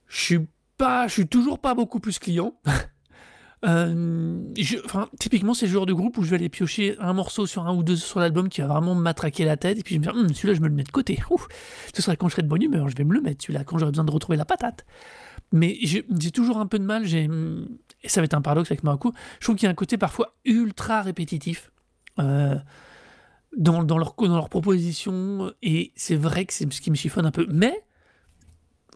Je 0.06 0.20
suis 0.20 0.48
pas, 0.76 1.08
je 1.08 1.12
suis 1.14 1.26
toujours 1.26 1.58
pas 1.58 1.74
beaucoup 1.74 2.00
plus 2.00 2.18
client. 2.18 2.54
Euh, 3.66 4.38
je- 4.56 4.78
enfin, 4.86 5.08
typiquement, 5.18 5.52
c'est 5.52 5.66
le 5.66 5.72
genre 5.72 5.84
de 5.86 5.92
groupe 5.92 6.16
où 6.16 6.22
je 6.22 6.30
vais 6.30 6.36
aller 6.36 6.48
piocher 6.48 6.96
un 6.98 7.12
morceau 7.12 7.46
sur 7.46 7.66
un 7.66 7.74
ou 7.74 7.82
deux 7.82 7.96
sur 7.96 8.18
l'album 8.18 8.48
qui 8.48 8.62
va 8.62 8.68
vraiment 8.68 8.94
me 8.94 9.02
matraquer 9.02 9.44
la 9.44 9.56
tête, 9.58 9.78
et 9.78 9.82
puis 9.82 9.94
je 9.96 10.00
me 10.00 10.04
dire, 10.04 10.14
Hum, 10.14 10.32
celui-là, 10.32 10.54
je 10.54 10.60
me 10.60 10.68
le 10.68 10.74
mets 10.74 10.82
de 10.82 10.90
côté. 10.90 11.18
Ouh, 11.30 11.40
ce 11.94 12.00
serait 12.00 12.16
quand 12.16 12.28
je 12.28 12.32
serai 12.32 12.42
de 12.42 12.48
bonne 12.48 12.62
humeur, 12.62 12.88
je 12.88 12.96
vais 12.96 13.04
me 13.04 13.12
le 13.12 13.20
mettre, 13.20 13.42
celui-là, 13.44 13.64
quand 13.64 13.76
j'aurai 13.78 13.92
besoin 13.92 14.04
de 14.04 14.10
retrouver 14.10 14.36
la 14.38 14.44
patate. 14.46 14.86
Mais 15.52 15.76
j'ai 15.80 16.02
toujours 16.32 16.58
un 16.58 16.66
peu 16.66 16.78
de 16.78 16.84
mal, 16.84 17.04
j'ai, 17.04 17.28
et 18.02 18.08
ça 18.08 18.20
va 18.20 18.24
être 18.24 18.34
un 18.34 18.40
paradoxe 18.40 18.70
avec 18.70 18.82
Maracu, 18.84 19.08
je 19.40 19.44
trouve 19.46 19.56
qu'il 19.56 19.66
y 19.66 19.68
a 19.68 19.70
un 19.70 19.74
côté 19.74 19.98
parfois 19.98 20.34
ultra 20.44 21.02
répétitif. 21.02 21.70
euh, 22.18 22.54
dans, 23.56 23.82
dans, 23.82 23.98
leur, 23.98 24.14
dans 24.16 24.36
leur 24.36 24.48
proposition, 24.48 25.52
et 25.60 25.92
c'est 25.96 26.14
vrai 26.14 26.44
que 26.44 26.52
c'est 26.52 26.72
ce 26.72 26.80
qui 26.80 26.90
me 26.90 26.94
chiffonne 26.96 27.26
un 27.26 27.32
peu, 27.32 27.46
mais 27.50 27.74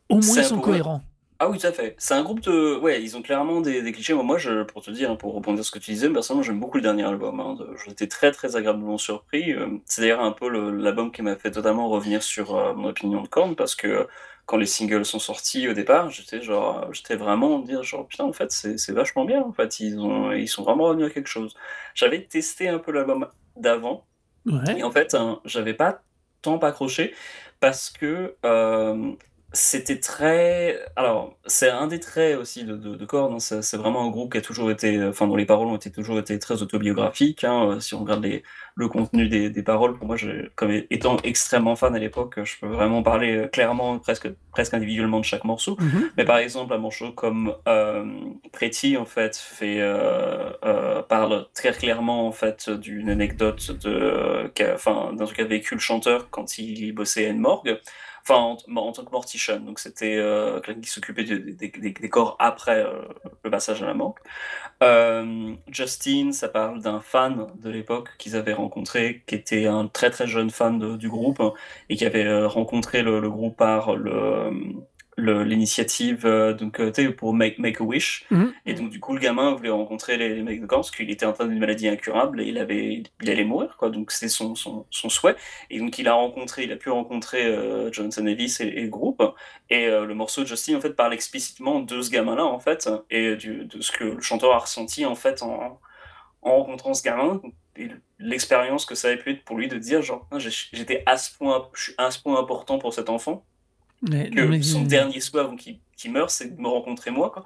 au 0.09 0.15
moins 0.17 0.23
ils 0.43 0.45
sont 0.45 0.61
cohérents. 0.61 1.03
Ah 1.47 1.51
oui, 1.51 1.59
tout 1.59 1.67
à 1.67 1.73
fait. 1.73 1.95
C'est 1.99 2.15
un 2.15 2.23
groupe 2.23 2.41
de. 2.41 2.79
Ouais, 2.79 3.03
ils 3.03 3.17
ont 3.19 3.23
clairement 3.23 3.61
des, 3.61 3.83
des 3.83 3.93
clichés. 3.93 4.15
Moi, 4.15 4.39
je, 4.39 4.63
pour 4.63 4.81
te 4.83 4.91
dire, 4.91 5.11
hein, 5.11 5.17
pour 5.17 5.35
rebondir 5.35 5.63
sur 5.63 5.75
ce 5.75 5.79
que 5.79 5.85
tu 5.85 5.91
disais, 5.91 6.09
personnellement, 6.09 6.43
j'aime 6.43 6.59
beaucoup 6.61 6.79
le 6.79 6.83
dernier 6.83 7.05
album. 7.05 7.39
Hein, 7.41 7.59
J'étais 7.85 8.07
très, 8.07 8.33
très 8.33 8.57
agréablement 8.57 8.97
surpris. 8.97 9.53
Euh, 9.53 9.69
C'est 9.85 10.01
d'ailleurs 10.03 10.23
un 10.23 10.33
peu 10.33 10.49
l'album 10.49 11.13
qui 11.13 11.21
m'a 11.21 11.37
fait 11.37 11.51
totalement 11.51 11.89
revenir 11.91 12.23
sur 12.23 12.57
euh, 12.57 12.73
mon 12.75 12.89
opinion 12.89 13.21
de 13.21 13.29
Korn, 13.29 13.57
parce 13.57 13.75
que 13.75 13.87
euh, 13.89 14.05
quand 14.47 14.57
les 14.57 14.65
singles 14.67 15.05
sont 15.05 15.19
sortis 15.19 15.69
au 15.69 15.75
départ, 15.75 16.09
j'étais 16.11 16.41
genre, 16.41 16.91
j'étais 16.93 17.17
vraiment 17.17 17.59
dire 17.59 17.83
genre, 17.83 18.07
putain, 18.07 18.25
en 18.25 18.33
fait, 18.33 18.51
c'est 18.51 18.79
c'est 18.79 18.93
vachement 18.93 19.25
bien. 19.27 19.43
En 19.43 19.53
fait, 19.53 19.81
ils 19.81 19.99
ont, 20.01 20.33
ils 20.33 20.49
sont 20.49 20.63
vraiment 20.63 20.85
revenus 20.85 21.07
à 21.09 21.11
quelque 21.11 21.29
chose. 21.29 21.55
J'avais 21.95 22.23
testé 22.25 22.69
un 22.69 22.79
peu 22.79 22.93
l'album 22.93 23.29
d'avant, 23.57 24.07
Ouais. 24.47 24.79
et 24.79 24.83
en 24.83 24.91
fait, 24.91 25.15
hein, 25.15 25.41
j'avais 25.45 25.75
pas 25.75 26.03
tant 26.43 26.59
accroché 26.59 27.15
parce 27.61 27.91
que 27.91 28.37
euh, 28.45 29.13
c'était 29.55 30.01
très. 30.01 30.79
Alors, 30.97 31.39
c'est 31.47 31.71
un 31.71 31.87
des 31.87 32.01
traits 32.01 32.37
aussi 32.37 32.65
de, 32.65 32.77
de, 32.77 32.95
de 32.97 33.05
Korn. 33.07 33.33
hein, 33.35 33.39
C'est 33.39 33.63
c'est 33.63 33.77
vraiment 33.77 34.05
un 34.05 34.11
groupe 34.11 34.33
qui 34.33 34.39
a 34.39 34.41
toujours 34.43 34.71
été. 34.71 35.03
Enfin, 35.05 35.27
dont 35.27 35.37
les 35.37 35.47
paroles 35.47 35.69
ont 35.69 35.77
été, 35.77 35.91
toujours 35.91 36.19
été 36.19 36.39
très 36.39 36.63
autobiographiques. 36.63 37.45
hein, 37.45 37.71
euh, 37.71 37.81
si 37.81 37.95
on 37.95 38.01
regarde 38.01 38.23
les, 38.25 38.43
le 38.75 38.89
contenu 38.89 39.29
des, 39.29 39.51
des 39.51 39.63
paroles, 39.63 39.97
pour 39.97 40.07
moi, 40.07 40.17
comme 40.57 40.73
étant 40.91 41.17
extrêmement 41.25 41.77
fan 41.77 41.95
à 41.95 41.99
l'époque, 41.99 42.43
je 42.45 42.59
peux 42.61 42.67
vraiment 42.67 43.03
parler 43.03 43.37
euh, 43.37 43.47
clairement, 43.49 43.99
presque, 43.99 44.29
presque 44.53 44.75
individuellement 44.75 45.21
de 45.21 45.25
chaque 45.25 45.45
morceau. 45.45 45.77
Mhm. 45.81 46.11
Mais 46.17 46.25
par 46.25 46.39
exemple, 46.39 46.73
un 46.75 46.79
morceau 46.79 47.13
comme 47.13 47.55
euh, 47.69 48.05
Pretty, 48.53 48.97
en 48.97 49.05
fait, 49.07 49.37
fait, 49.37 49.81
euh, 49.81 50.51
euh, 50.65 51.03
parle 51.03 51.47
très 51.55 51.73
clairement 51.73 52.27
en 52.27 52.33
fait, 52.33 52.71
d'une 52.71 53.09
anecdote 53.11 53.71
de, 53.85 54.51
qu'a- 54.55 54.75
enfin, 54.75 55.13
d'un 55.15 55.25
truc 55.25 55.37
qu'a 55.39 55.45
vécu 55.45 55.75
le 55.75 55.81
chanteur 55.81 56.29
quand 56.31 56.59
il 56.59 56.93
bossait 56.93 57.27
à 57.27 57.31
une 57.31 57.41
morgue, 57.41 57.79
enfin, 58.27 58.57
en, 58.77 58.93
tant 58.93 59.05
que 59.05 59.11
mortician. 59.11 59.61
Donc, 59.61 59.79
c'était 59.79 60.17
euh, 60.17 60.61
quelqu'un 60.61 60.81
qui 60.81 60.91
s'occupait 60.91 61.25
des, 61.25 62.09
corps 62.11 62.37
après 62.39 62.85
euh, 62.85 63.03
le 63.45 63.51
passage 63.51 63.83
à 63.83 63.87
la 63.87 63.95
morgue. 63.95 64.19
Euh, 64.83 65.55
Justin, 65.69 66.33
ça 66.33 66.49
parle 66.49 66.83
d'un 66.83 67.01
fan 67.01 67.47
de 67.63 67.71
l'époque 67.71 68.11
qu'ils 68.19 68.37
avaient 68.37 68.53
rencontré, 68.53 69.23
qui 69.27 69.35
était 69.35 69.67
un 69.67 69.89
très 69.89 70.11
très 70.11 70.27
jeune 70.27 70.51
fan 70.51 70.97
du 70.97 71.09
groupe 71.09 71.43
et 71.89 71.97
qui 71.97 72.05
avait 72.05 72.25
euh, 72.27 72.49
rencontré 72.49 73.03
le, 73.03 73.21
groupe 73.31 73.57
par 73.57 73.97
le- 73.97 74.51
l'initiative 75.17 76.27
euh, 76.27 76.55
donc 76.55 76.81
euh, 76.81 77.13
pour 77.17 77.35
make, 77.35 77.59
make 77.59 77.81
a 77.81 77.85
wish. 77.85 78.27
Mhm. 78.31 78.53
et 78.67 78.75
donc 78.75 78.91
du 78.91 79.01
coup 79.01 79.13
le 79.15 79.21
gamin 79.21 79.55
voulait 79.55 79.71
rencontrer 79.71 80.17
les, 80.17 80.35
les 80.35 80.43
mecs 80.43 80.61
de 80.61 80.67
camp 80.67 80.77
parce 80.77 80.91
qu'il 80.91 81.11
était 81.11 81.27
atteint 81.27 81.47
d'une 81.47 81.59
maladie 81.59 81.89
incurable 81.89 82.41
et 82.41 82.47
il 82.47 82.59
avait 82.59 83.03
il 83.23 83.31
allait 83.31 83.45
mourir 83.45 83.77
quoi. 83.79 83.91
Donc 83.91 84.11
c'était 84.11 84.29
son, 84.29 84.55
son, 84.55 84.87
son 84.91 85.09
souhait. 85.09 85.37
Et 85.71 85.79
donc 85.79 85.99
il 85.99 86.09
a 86.09 86.15
rencontré 86.15 86.65
il 86.65 86.73
a 86.73 86.77
pu 86.77 86.91
rencontrer 86.91 87.45
euh, 87.47 87.93
Jonathan 87.93 88.23
Davis 88.23 88.61
et, 88.61 88.67
et 88.67 88.83
le 88.83 88.89
groupe. 88.89 89.23
Et 89.71 89.87
euh, 89.87 90.05
le 90.05 90.15
morceau 90.15 90.43
de 90.43 90.47
Justin 90.47 90.77
en 90.77 90.81
fait 90.81 90.95
parle 90.95 91.15
explicitement 91.15 91.81
de 91.81 92.03
ce 92.03 92.11
gamin 92.11 92.37
là 92.37 92.45
en 92.45 92.59
fait 92.59 92.89
et 93.11 93.37
du, 93.37 93.65
de 93.65 93.81
ce 93.81 93.93
que 93.93 94.05
le 94.05 94.21
chanteur 94.21 94.53
a 94.53 94.59
ressenti 94.59 95.07
en 95.07 95.15
fait 95.15 95.43
en, 95.43 95.81
en 96.43 96.57
rencontrant 96.57 96.95
ce 96.95 97.03
gamin. 97.03 97.41
L'expérience 98.21 98.87
que 98.87 98.95
ça 98.95 99.09
avait 99.09 99.17
pu 99.17 99.33
être 99.33 99.45
pour 99.45 99.59
lui 99.59 99.69
de 99.69 99.77
dire 99.79 100.01
genre 100.03 100.27
Ah, 100.31 100.39
j'étais 100.39 101.03
à 101.07 101.17
ce 101.17 101.37
point 101.37 101.69
je 101.75 101.83
suis 101.83 101.95
à 101.99 102.11
ce 102.11 102.21
point 102.23 102.39
important 102.39 102.79
pour 102.79 102.95
cet 102.95 103.09
enfant 103.09 103.45
Ouais, 104.11 104.31
que 104.31 104.41
mais- 104.41 104.63
son 104.63 104.83
dernier 104.83 105.21
souhait 105.21 105.41
avant 105.41 105.57
qu'il 105.57 105.79
qu'il 105.97 106.11
meure, 106.13 106.31
c'est 106.31 106.57
de 106.57 106.61
me 106.61 106.69
rencontrer 106.69 107.11
moi. 107.13 107.31
Quoi. 107.31 107.45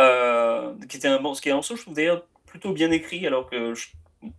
Euh, 0.00 0.72
qui 0.88 0.96
était 0.96 1.08
un, 1.08 1.20
bon, 1.20 1.34
ce 1.34 1.42
qui 1.42 1.48
est 1.48 1.52
un 1.52 1.56
morceau, 1.56 1.76
je 1.76 1.82
trouve 1.82 1.94
d'ailleurs 1.94 2.24
plutôt 2.46 2.72
bien 2.72 2.90
écrit, 2.90 3.26
alors 3.26 3.48
que 3.50 3.74
je 3.74 3.88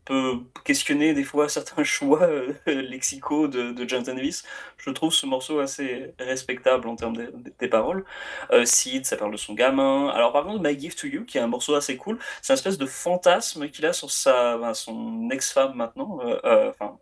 peux 0.05 0.39
questionner 0.65 1.13
des 1.13 1.23
fois 1.23 1.49
certains 1.49 1.83
choix 1.83 2.23
euh, 2.23 2.53
lexicaux 2.65 3.47
de, 3.47 3.71
de 3.71 3.87
Jonathan 3.87 4.15
Davis. 4.15 4.43
Je 4.77 4.89
trouve 4.89 5.13
ce 5.13 5.25
morceau 5.25 5.59
assez 5.59 6.13
respectable 6.19 6.87
en 6.87 6.95
termes 6.95 7.15
de- 7.15 7.25
de- 7.33 7.53
des 7.59 7.67
paroles. 7.67 8.05
Euh, 8.51 8.65
Sid, 8.65 9.05
ça 9.05 9.17
parle 9.17 9.31
de 9.31 9.37
son 9.37 9.53
gamin. 9.53 10.07
Alors 10.09 10.31
par 10.33 10.45
contre, 10.45 10.63
My 10.63 10.77
Gift 10.79 10.99
to 10.99 11.07
You, 11.07 11.25
qui 11.25 11.37
est 11.37 11.41
un 11.41 11.47
morceau 11.47 11.75
assez 11.75 11.95
cool, 11.97 12.17
c'est 12.41 12.53
un 12.53 12.55
espèce 12.55 12.77
de 12.77 12.85
fantasme 12.87 13.69
qu'il 13.69 13.85
a 13.85 13.93
sur 13.93 14.09
sa, 14.09 14.57
ben, 14.57 14.73
son 14.73 15.29
ex-femme 15.29 15.75
maintenant. 15.75 16.19
euh, 16.23 16.69
Enfin, 16.71 16.97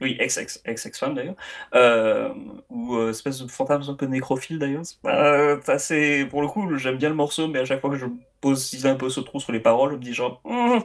oui, 0.00 0.16
ex-ex- 0.20 0.60
ex-ex-femme 0.64 1.14
d'ailleurs. 1.14 1.36
Euh, 1.74 2.30
ou 2.70 2.96
euh, 2.96 3.10
espèce 3.10 3.40
de 3.42 3.48
fantasme 3.50 3.90
un 3.90 3.94
peu 3.94 4.06
nécrophile 4.06 4.58
d'ailleurs. 4.58 4.82
Euh, 5.06 5.58
assez- 5.68 6.26
pour 6.26 6.42
le 6.42 6.48
coup, 6.48 6.76
j'aime 6.76 6.96
bien 6.96 7.08
le 7.08 7.14
morceau, 7.14 7.48
mais 7.48 7.60
à 7.60 7.64
chaque 7.64 7.80
fois 7.80 7.90
que 7.90 7.96
je 7.96 8.06
pose 8.40 8.84
un 8.86 8.94
peu 8.96 9.08
ce 9.10 9.20
trou 9.20 9.40
sur 9.40 9.52
les 9.52 9.60
paroles, 9.60 9.92
je 9.92 9.96
me 9.96 10.02
dis 10.02 10.12
genre 10.14 10.40
Hum, 10.44 10.82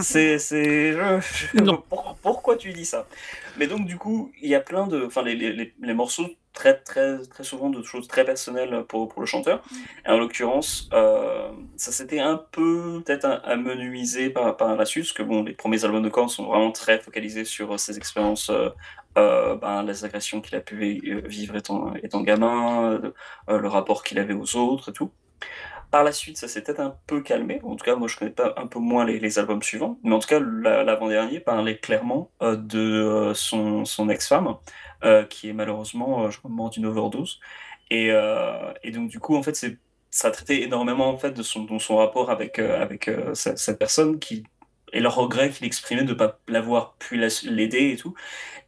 c'est 0.00 0.38
c'est 0.38 0.92
je- 0.92 1.16
pourquoi 2.22 2.56
tu 2.56 2.72
dis 2.72 2.84
ça? 2.86 3.06
Mais 3.56 3.66
donc 3.66 3.86
du 3.86 3.96
coup, 3.98 4.30
il 4.40 4.48
y 4.48 4.54
a 4.54 4.60
plein 4.60 4.86
de 4.86 5.04
enfin 5.06 5.22
les, 5.22 5.34
les, 5.34 5.52
les, 5.52 5.74
les 5.80 5.94
morceaux 5.94 6.28
très 6.52 6.74
très 6.78 7.18
souvent 7.42 7.70
de 7.70 7.82
choses 7.82 8.08
très 8.08 8.24
personnelles 8.24 8.84
pour 8.88 9.08
pour 9.08 9.20
le 9.20 9.26
chanteur. 9.26 9.62
Et 10.06 10.10
en 10.10 10.18
l'occurrence, 10.18 10.88
euh, 10.92 11.50
ça 11.76 11.92
s'était 11.92 12.20
un 12.20 12.36
peu 12.52 13.02
peut-être 13.04 13.40
amenuisé 13.44 14.30
par 14.30 14.56
par 14.56 14.76
la 14.76 14.84
suite 14.84 15.04
parce 15.04 15.12
que 15.12 15.22
bon, 15.22 15.42
les 15.44 15.54
premiers 15.54 15.84
albums 15.84 16.02
de 16.02 16.08
Korn 16.08 16.28
sont 16.28 16.46
vraiment 16.46 16.72
très 16.72 16.98
focalisés 17.00 17.44
sur 17.44 17.72
euh, 17.74 17.78
ses 17.78 17.96
expériences 17.98 18.50
euh, 19.18 19.56
ben, 19.56 19.82
les 19.82 20.04
agressions 20.04 20.40
qu'il 20.40 20.56
a 20.56 20.60
pu 20.60 20.76
vi- 20.76 21.20
vivre 21.28 21.56
étant, 21.56 21.94
étant 22.02 22.22
gamin, 22.22 22.92
euh, 23.48 23.58
le 23.58 23.68
rapport 23.68 24.02
qu'il 24.04 24.18
avait 24.18 24.34
aux 24.34 24.56
autres 24.56 24.90
et 24.90 24.92
tout. 24.92 25.12
Par 25.90 26.04
la 26.04 26.12
suite, 26.12 26.38
ça 26.38 26.48
s'est 26.48 26.62
peut-être 26.62 26.80
un 26.80 26.96
peu 27.06 27.20
calmé. 27.20 27.60
En 27.64 27.76
tout 27.76 27.84
cas, 27.84 27.96
moi, 27.96 28.08
je 28.08 28.16
connais 28.16 28.30
pas 28.30 28.54
un 28.56 28.66
peu 28.66 28.78
moins 28.78 29.04
les, 29.04 29.20
les 29.20 29.38
albums 29.38 29.62
suivants. 29.62 29.98
Mais 30.02 30.14
en 30.14 30.18
tout 30.20 30.28
cas, 30.28 30.40
la- 30.40 30.84
l'avant-dernier 30.84 31.40
parlait 31.40 31.78
clairement 31.78 32.30
de 32.40 33.32
son, 33.34 33.84
son 33.84 34.08
ex-femme, 34.08 34.56
qui 35.24 35.48
est 35.48 35.52
malheureusement, 35.52 36.24
euh, 36.26 36.30
je 36.30 36.38
crois, 36.38 36.50
morte 36.50 36.74
d'une 36.74 36.86
overdose. 36.86 37.40
Et, 37.90 38.10
euh, 38.10 38.72
et 38.82 38.90
donc, 38.90 39.10
du 39.10 39.18
coup, 39.20 39.36
en 39.36 39.42
fait, 39.42 39.54
c'est 39.56 39.78
ça 40.10 40.30
traitait 40.30 40.62
énormément 40.62 41.08
en 41.08 41.16
fait 41.16 41.32
de 41.32 41.42
son, 41.42 41.64
de 41.64 41.78
son 41.78 41.96
rapport 41.96 42.30
avec, 42.30 42.58
euh, 42.58 42.80
avec 42.82 43.08
euh, 43.08 43.34
cette 43.34 43.78
personne 43.78 44.18
qui, 44.18 44.44
et 44.92 45.00
le 45.00 45.08
regret 45.08 45.50
qu'il 45.50 45.66
exprimait 45.66 46.04
de 46.04 46.10
ne 46.12 46.14
pas 46.14 46.38
l'avoir 46.48 46.94
pu 46.98 47.16
la- 47.16 47.28
l'aider 47.44 47.92
et 47.92 47.96
tout. 47.96 48.14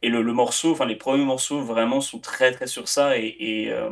Et 0.03 0.09
le, 0.09 0.23
morceau, 0.33 0.71
enfin 0.73 0.85
les 0.85 0.95
premiers 0.97 1.25
morceaux 1.25 1.61
vraiment 1.63 2.01
sont 2.01 2.19
très 2.19 2.51
très 2.53 2.67
sur 2.67 2.87
ça 2.89 3.17
et, 3.17 3.67
euh, 3.71 3.89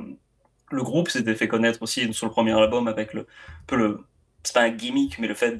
le 0.71 0.83
groupe 0.83 1.09
s'était 1.09 1.35
fait 1.35 1.47
connaître 1.47 1.81
aussi 1.83 2.11
sur 2.13 2.25
le 2.27 2.31
premier 2.31 2.53
album 2.53 2.87
avec 2.87 3.13
le 3.13 3.27
peu 3.67 3.75
le 3.75 4.01
c'est 4.43 4.53
pas 4.53 4.61
un 4.61 4.69
gimmick 4.69 5.19
mais 5.19 5.27
le 5.27 5.33
fait 5.35 5.57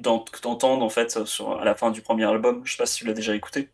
d'entendre 0.00 0.84
en 0.84 0.88
fait 0.88 1.24
sur 1.26 1.60
à 1.60 1.64
la 1.64 1.74
fin 1.74 1.90
du 1.90 2.02
premier 2.02 2.24
album. 2.24 2.62
Je 2.64 2.72
sais 2.72 2.78
pas 2.78 2.86
si 2.86 2.98
tu 2.98 3.06
l'as 3.06 3.12
déjà 3.14 3.34
écouté 3.34 3.68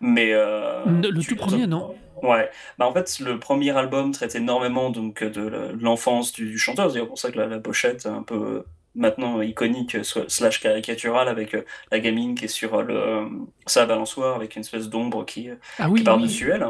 mais 0.00 0.32
euh, 0.32 0.84
Le- 1.02 1.10
tout 1.22 1.36
premier, 1.36 1.66
non? 1.66 1.94
Ouais, 2.22 2.50
bah 2.78 2.86
en 2.86 2.92
fait 2.92 3.20
le 3.20 3.38
premier 3.38 3.70
album 3.76 4.10
traite 4.12 4.34
énormément 4.34 4.90
donc 4.90 5.22
de 5.22 5.72
l'enfance 5.80 6.32
du, 6.32 6.50
du 6.50 6.58
chanteur, 6.58 6.90
c'est 6.90 7.04
pour 7.06 7.18
ça 7.18 7.30
que 7.30 7.38
la, 7.38 7.46
la 7.46 7.60
pochette 7.60 8.06
est 8.06 8.08
un 8.08 8.24
peu 8.24 8.64
maintenant 8.94 9.40
iconique 9.42 9.94
euh, 9.96 10.02
slash 10.28 10.60
caricaturale 10.60 11.28
avec 11.28 11.54
euh, 11.54 11.64
la 11.92 12.00
gamine 12.00 12.34
qui 12.34 12.46
est 12.46 12.48
sur 12.48 12.74
euh, 12.74 12.82
le 12.82 13.28
sa 13.66 13.86
balançoire 13.86 14.34
avec 14.36 14.56
une 14.56 14.60
espèce 14.60 14.88
d'ombre 14.88 15.24
qui, 15.24 15.50
Ah 15.78 15.88
oui, 15.88 16.00
qui 16.00 16.04
part 16.04 16.16
oui. 16.16 16.22
dessus 16.22 16.50
elle. 16.50 16.66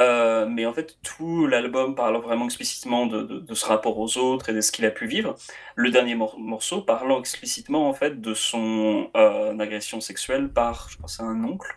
Euh, 0.00 0.46
mais 0.46 0.64
en 0.66 0.72
fait 0.72 0.98
tout 1.02 1.46
l'album 1.46 1.94
parle 1.94 2.16
vraiment 2.22 2.46
explicitement 2.46 3.06
de, 3.06 3.22
de, 3.22 3.38
de 3.40 3.54
ce 3.54 3.66
rapport 3.66 3.98
aux 3.98 4.16
autres 4.16 4.48
et 4.48 4.54
de 4.54 4.60
ce 4.62 4.72
qu'il 4.72 4.86
a 4.86 4.90
pu 4.90 5.06
vivre. 5.06 5.36
Le 5.76 5.90
dernier 5.90 6.14
mor- 6.14 6.38
morceau 6.38 6.80
parlant 6.82 7.20
explicitement 7.20 7.88
en 7.88 7.94
fait 7.94 8.20
de 8.20 8.34
son 8.34 9.10
euh, 9.16 9.58
agression 9.58 10.00
sexuelle 10.00 10.48
par 10.52 10.88
je 10.90 10.96
pense 10.98 11.20
à 11.20 11.24
un 11.24 11.44
oncle. 11.44 11.68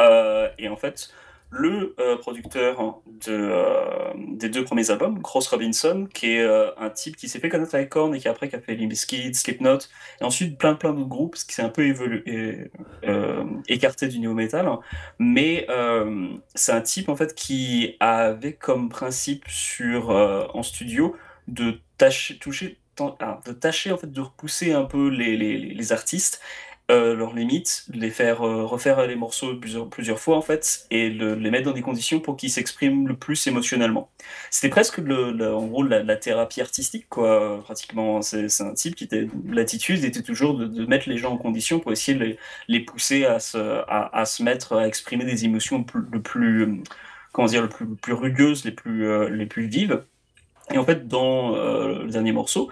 Euh, 0.00 0.48
et 0.58 0.68
en 0.68 0.76
fait 0.76 1.10
le 1.52 1.94
euh, 2.00 2.16
producteur 2.16 3.02
de, 3.06 3.30
euh, 3.30 4.12
des 4.16 4.48
deux 4.48 4.64
premiers 4.64 4.90
albums, 4.90 5.20
Cross 5.20 5.48
Robinson, 5.48 6.08
qui 6.12 6.32
est 6.32 6.40
euh, 6.40 6.70
un 6.78 6.88
type 6.88 7.16
qui 7.16 7.28
s'est 7.28 7.40
fait 7.40 7.50
connaître 7.50 7.74
avec 7.74 7.90
Korn 7.90 8.14
et 8.14 8.18
qui 8.18 8.28
après 8.28 8.48
qui 8.48 8.56
a 8.56 8.60
fait 8.60 8.74
Limp 8.74 8.88
Bizkit, 8.88 9.34
Slipknot, 9.34 9.78
et 10.20 10.24
ensuite 10.24 10.58
plein 10.58 10.74
plein 10.74 10.92
d'autres 10.94 11.08
groupes, 11.08 11.36
ce 11.36 11.44
qui 11.44 11.54
s'est 11.54 11.62
un 11.62 11.68
peu 11.68 11.82
évolu- 11.82 12.22
é- 12.26 12.70
euh, 13.06 13.44
écarté 13.68 14.08
du 14.08 14.18
néo 14.18 14.32
metal. 14.34 14.66
Mais 15.18 15.66
euh, 15.68 16.28
c'est 16.54 16.72
un 16.72 16.80
type 16.80 17.08
en 17.10 17.16
fait 17.16 17.34
qui 17.34 17.96
avait 18.00 18.54
comme 18.54 18.88
principe 18.88 19.44
sur 19.48 20.10
en 20.10 20.62
studio 20.62 21.14
de 21.48 21.80
tâcher, 21.98 22.38
toucher, 22.38 22.78
ah, 23.20 23.40
de 23.46 23.52
tâcher 23.52 23.92
en 23.92 23.98
fait 23.98 24.10
de 24.10 24.20
repousser 24.20 24.72
un 24.72 24.84
peu 24.84 25.08
les, 25.08 25.36
les 25.36 25.92
artistes 25.92 26.40
euh, 26.90 27.14
leurs 27.14 27.34
limites, 27.34 27.86
les 27.94 28.10
faire 28.10 28.42
euh, 28.42 28.64
refaire 28.66 29.06
les 29.06 29.14
morceaux 29.14 29.56
plusieurs, 29.56 29.88
plusieurs 29.88 30.18
fois 30.18 30.36
en 30.36 30.42
fait, 30.42 30.86
et 30.90 31.10
le- 31.10 31.36
les 31.36 31.50
mettre 31.50 31.66
dans 31.66 31.72
des 31.72 31.80
conditions 31.80 32.20
pour 32.20 32.36
qu'ils 32.36 32.50
s'expriment 32.50 33.06
le 33.06 33.16
plus 33.16 33.46
émotionnellement. 33.46 34.10
C'était 34.50 34.68
presque 34.68 34.98
le, 34.98 35.54
en 35.54 35.66
gros 35.66 35.84
la, 35.84 36.16
thérapie 36.16 36.60
artistique 36.60 37.06
quoi, 37.08 37.62
pratiquement. 37.62 38.20
C'est 38.20 38.46
un 38.60 38.74
type 38.74 38.96
qui 38.96 39.04
était 39.04 39.28
l'attitude 39.48 40.04
était 40.04 40.22
toujours 40.22 40.54
de, 40.58 40.84
mettre 40.86 41.08
les 41.08 41.18
gens 41.18 41.32
en 41.32 41.38
condition 41.38 41.78
pour 41.80 41.92
essayer 41.92 42.18
de 42.18 42.36
les, 42.68 42.80
pousser 42.80 43.24
à 43.26 43.38
se, 43.38 43.58
à, 43.88 44.24
se 44.24 44.42
mettre 44.42 44.74
à 44.74 44.86
exprimer 44.88 45.24
des 45.24 45.44
émotions 45.44 45.84
plus, 45.84 46.02
le 46.10 46.20
plus 46.20 46.82
comment 47.32 47.48
dire 47.48 47.62
le 47.62 47.68
plus, 47.68 47.86
plus 47.96 48.12
rugueuses, 48.12 48.64
les 48.64 48.72
plus 48.72 49.06
euh, 49.06 49.28
les 49.30 49.46
plus 49.46 49.66
vives. 49.66 50.04
Et 50.72 50.78
en 50.78 50.84
fait 50.84 51.08
dans 51.08 51.52
le 51.52 52.10
dernier 52.10 52.32
morceau 52.32 52.70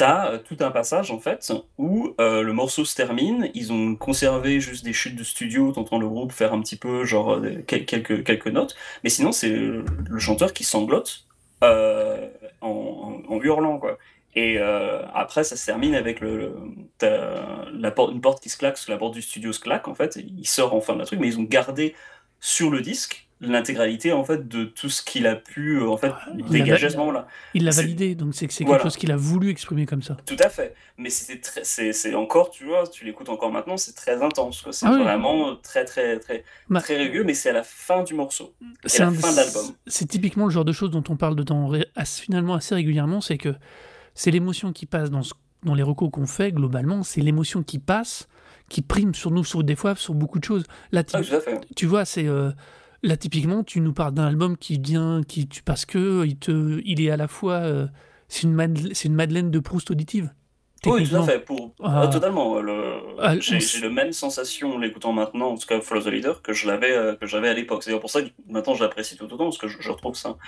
T'as 0.00 0.30
euh, 0.30 0.38
tout 0.38 0.56
un 0.60 0.70
passage 0.70 1.10
en 1.10 1.18
fait 1.18 1.52
où 1.76 2.14
euh, 2.20 2.40
le 2.40 2.54
morceau 2.54 2.86
se 2.86 2.96
termine, 2.96 3.50
ils 3.52 3.70
ont 3.70 3.96
conservé 3.96 4.58
juste 4.58 4.82
des 4.82 4.94
chutes 4.94 5.14
de 5.14 5.22
studio, 5.22 5.72
t'entends 5.72 5.98
le 5.98 6.08
groupe 6.08 6.32
faire 6.32 6.54
un 6.54 6.60
petit 6.62 6.76
peu 6.76 7.04
genre 7.04 7.32
euh, 7.32 7.60
quelques, 7.66 8.24
quelques 8.24 8.46
notes, 8.46 8.74
mais 9.04 9.10
sinon 9.10 9.30
c'est 9.30 9.50
le, 9.50 9.84
chanteur 10.16 10.54
qui 10.54 10.64
sanglote 10.64 11.26
en, 11.60 13.40
hurlant 13.42 13.78
quoi. 13.78 13.98
Et 14.34 14.58
après 14.58 15.44
ça 15.44 15.54
se 15.54 15.66
termine 15.66 15.94
avec 15.94 16.20
le, 16.20 16.56
la 17.02 17.90
porte, 17.90 18.14
une 18.14 18.22
porte 18.22 18.42
qui 18.42 18.48
se 18.48 18.56
claque, 18.56 18.78
la 18.88 18.96
porte 18.96 19.12
du 19.12 19.20
studio 19.20 19.52
se 19.52 19.60
claque 19.60 19.86
en 19.86 19.94
fait, 19.94 20.16
il 20.16 20.48
sort 20.48 20.74
en 20.74 20.80
fin 20.80 20.94
de 20.94 21.00
la 21.00 21.04
truc, 21.04 21.20
mais 21.20 21.28
ils 21.28 21.38
ont 21.38 21.42
gardé 21.42 21.94
sur 22.40 22.70
le 22.70 22.80
disque 22.80 23.28
l'intégralité 23.40 24.12
en 24.12 24.22
fait 24.24 24.46
de 24.48 24.64
tout 24.64 24.88
ce 24.90 25.02
qu'il 25.02 25.26
a 25.26 25.34
pu 25.34 25.78
euh, 25.78 25.88
en 25.88 25.96
fait 25.96 26.12
Il 26.36 26.44
dégager 26.44 26.86
à 26.86 26.90
ce 26.90 26.96
moment-là. 26.98 27.26
Il 27.54 27.64
l'a 27.64 27.70
validé, 27.70 28.14
donc 28.14 28.34
c'est 28.34 28.46
Voilà. 28.62 28.76
quelque 28.78 28.82
chose 28.82 28.96
qu'il 28.98 29.10
a 29.12 29.16
voulu 29.16 29.48
exprimer 29.50 29.86
comme 29.86 30.02
ça. 30.02 30.16
Tout 30.26 30.36
à 30.38 30.48
fait. 30.50 30.74
Mais 30.98 31.08
c'était 31.10 31.40
très, 31.40 31.64
c'est, 31.64 31.92
c'est 31.94 32.14
encore, 32.14 32.50
tu 32.50 32.64
vois, 32.66 32.86
tu 32.86 33.04
l'écoutes 33.04 33.30
encore 33.30 33.50
maintenant, 33.50 33.76
c'est 33.78 33.94
très 33.94 34.22
intense. 34.22 34.64
C'est 34.70 34.86
Ah 34.86 34.92
oui. 34.94 35.02
vraiment 35.02 35.56
très, 35.56 35.84
très, 35.86 36.18
très, 36.18 36.44
Bah- 36.68 36.80
très 36.80 36.98
rugueux, 36.98 37.24
mais 37.24 37.32
c'est 37.34 37.48
à 37.50 37.54
la 37.54 37.62
fin 37.62 38.02
du 38.02 38.12
morceau. 38.14 38.52
C'est 38.84 39.02
la 39.02 39.10
fin 39.10 39.32
de 39.32 39.36
l'album. 39.36 39.66
C'est 39.86 40.06
typiquement 40.06 40.44
le 40.44 40.50
genre 40.50 40.64
de 40.66 40.72
choses 40.72 40.90
dont 40.90 41.04
on 41.08 41.16
parle 41.16 41.34
dedans 41.36 41.72
finalement 42.04 42.54
assez 42.54 42.74
régulièrement, 42.74 43.20
c'est 43.22 43.38
que 43.38 43.54
c'est 44.14 44.30
l'émotion 44.30 44.72
qui 44.74 44.84
passe 44.84 45.10
dans, 45.10 45.22
ce- 45.22 45.32
dans 45.64 45.74
les 45.74 45.82
recos 45.82 46.10
qu'on 46.12 46.26
fait 46.26 46.52
globalement, 46.52 47.02
c'est 47.02 47.20
l'émotion 47.22 47.62
qui 47.62 47.78
passe, 47.78 48.28
qui 48.68 48.82
prime 48.82 49.14
sur 49.14 49.30
nous, 49.30 49.44
sur 49.44 49.64
des 49.64 49.76
fois 49.76 49.94
sur 49.96 50.12
beaucoup 50.14 50.38
de 50.38 50.44
choses. 50.44 50.64
Là, 50.92 51.02
tu, 51.04 51.16
Ah, 51.16 51.22
tout 51.22 51.34
à 51.34 51.40
fait. 51.40 51.58
tu 51.74 51.86
vois, 51.86 52.04
c'est 52.04 52.26
euh, 52.26 52.50
là 53.02 53.16
typiquement, 53.16 53.64
tu 53.64 53.80
nous 53.80 53.92
parles 53.92 54.14
d'un 54.14 54.26
album 54.26 54.56
qui 54.56 54.78
vient, 54.78 55.22
qui 55.26 55.48
tu 55.48 55.62
parce 55.62 55.86
que 55.86 56.24
il 56.26 56.36
te, 56.36 56.80
il 56.84 57.00
est 57.00 57.10
à 57.10 57.16
la 57.16 57.28
fois, 57.28 57.54
euh, 57.54 57.86
c'est 58.28 58.42
une 58.44 58.54
madele- 58.54 58.94
c'est 58.94 59.08
une 59.08 59.14
Madeleine 59.14 59.50
de 59.50 59.58
Proust 59.58 59.90
auditive. 59.90 60.32
Oui, 60.86 61.06
tout 61.06 61.16
à 61.16 61.22
fait. 61.24 61.40
Pour... 61.40 61.74
Ah. 61.82 62.04
ah, 62.04 62.08
totalement. 62.08 62.58
Le... 62.60 62.94
Ah, 63.18 63.38
j'ai, 63.38 63.56
on 63.56 63.82
le 63.82 63.90
même 63.90 64.12
sensation 64.12 64.76
en 64.76 64.78
l'écoutant 64.78 65.12
maintenant, 65.12 65.50
en 65.50 65.58
tout 65.58 65.66
cas 65.66 65.78
Follow 65.82 66.00
the 66.00 66.06
Leader, 66.06 66.40
que 66.40 66.54
je 66.54 66.66
l'avais, 66.66 66.92
euh, 66.92 67.16
que 67.16 67.26
j'avais 67.26 67.48
à 67.48 67.54
l'époque. 67.54 67.82
C'est 67.82 67.98
pour 68.00 68.08
ça 68.08 68.22
que 68.22 68.28
maintenant 68.48 68.74
je 68.74 68.82
l'apprécie 68.82 69.14
tout 69.16 69.24
autant, 69.26 69.44
parce 69.44 69.58
que 69.58 69.68
je, 69.68 69.76
je 69.80 69.90
retrouve 69.90 70.14
ça. 70.14 70.38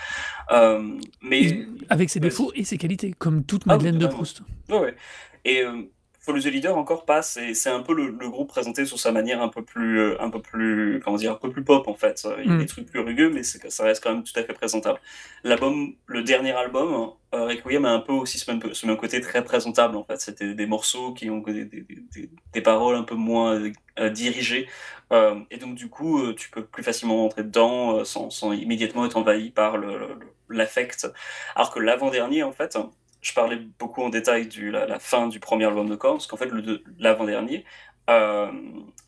Euh, 0.50 0.98
mais 1.20 1.66
Avec 1.90 2.08
ses 2.08 2.18
défauts 2.18 2.50
et 2.54 2.64
ses 2.64 2.78
qualités, 2.78 3.12
comme 3.12 3.44
toute 3.44 3.64
Ah 3.66 3.72
oui, 3.76 3.84
Madeleine 3.84 3.98
de. 3.98 4.06
Proust. 4.06 4.40
Ouais, 4.70 4.78
ouais. 4.78 4.96
Et 5.44 5.62
euh, 5.64 5.82
Follow 6.24 6.40
the 6.40 6.44
Leader 6.46 6.76
encore 6.78 7.04
passe, 7.04 7.36
et 7.36 7.52
c'est 7.52 7.68
un 7.68 7.80
peu 7.80 7.92
le, 7.94 8.08
le 8.10 8.28
groupe 8.30 8.48
présenté 8.48 8.86
sur 8.86 8.98
sa 9.00 9.10
manière 9.10 9.42
un 9.42 9.48
peu 9.48 9.62
plus, 9.62 9.98
euh, 9.98 10.16
un 10.22 10.30
peu 10.30 10.40
plus, 10.40 11.00
comment 11.04 11.16
dire, 11.16 11.32
un 11.32 11.34
peu 11.36 11.50
plus 11.50 11.64
pop 11.64 11.88
en 11.88 11.94
fait. 11.94 12.24
Il 12.38 12.46
y 12.46 12.50
a 12.50 12.54
Mm. 12.54 12.58
des 12.58 12.66
trucs 12.66 12.86
plus 12.86 13.00
rugueux, 13.00 13.28
mais 13.28 13.42
ça 13.42 13.82
reste 13.84 14.02
quand 14.04 14.12
même 14.14 14.22
tout 14.22 14.32
à 14.38 14.44
fait 14.44 14.52
présentable. 14.52 15.00
L'album, 15.42 15.94
le 16.06 16.22
dernier 16.22 16.52
album, 16.52 17.10
euh, 17.34 17.44
Requiem 17.46 17.84
a 17.84 17.90
un 17.90 17.98
peu 17.98 18.12
aussi 18.12 18.38
ce 18.38 18.48
même, 18.50 18.60
ce 18.72 18.86
même 18.86 18.96
côté 18.96 19.20
très 19.20 19.42
présentable 19.44 19.96
en 19.96 20.04
fait. 20.04 20.20
C'était 20.20 20.54
des 20.54 20.66
morceaux 20.66 21.12
qui 21.12 21.28
ont 21.28 21.38
des, 21.40 21.64
des, 21.64 21.80
des- 21.82 22.30
des 22.52 22.60
paroles 22.60 22.94
un 22.94 23.02
peu 23.02 23.16
moins 23.16 23.60
euh, 23.98 24.08
dirigées, 24.10 24.68
Euh, 25.12 25.40
et 25.50 25.58
donc 25.58 25.74
du 25.74 25.88
coup, 25.90 26.32
tu 26.32 26.48
peux 26.50 26.64
plus 26.64 26.82
facilement 26.82 27.16
rentrer 27.18 27.42
dedans 27.42 28.02
sans, 28.04 28.30
sans 28.30 28.52
immédiatement 28.54 29.04
être 29.04 29.16
envahi 29.18 29.50
par 29.50 29.76
le- 29.76 29.98
le- 29.98 30.18
l'affect. 30.48 31.06
Alors 31.54 31.70
que 31.70 31.80
l'avant-dernier, 31.80 32.42
en 32.44 32.52
fait, 32.52 32.78
je 33.22 33.32
parlais 33.32 33.56
beaucoup 33.78 34.02
en 34.02 34.10
détail 34.10 34.48
de 34.48 34.70
la, 34.70 34.86
la 34.86 34.98
fin 34.98 35.28
du 35.28 35.40
premier 35.40 35.64
album 35.64 35.88
de 35.88 35.96
Korn, 35.96 36.16
parce 36.16 36.26
qu'en 36.26 36.36
fait, 36.36 36.50
l'avant-dernier, 36.98 37.64
euh, 38.10 38.50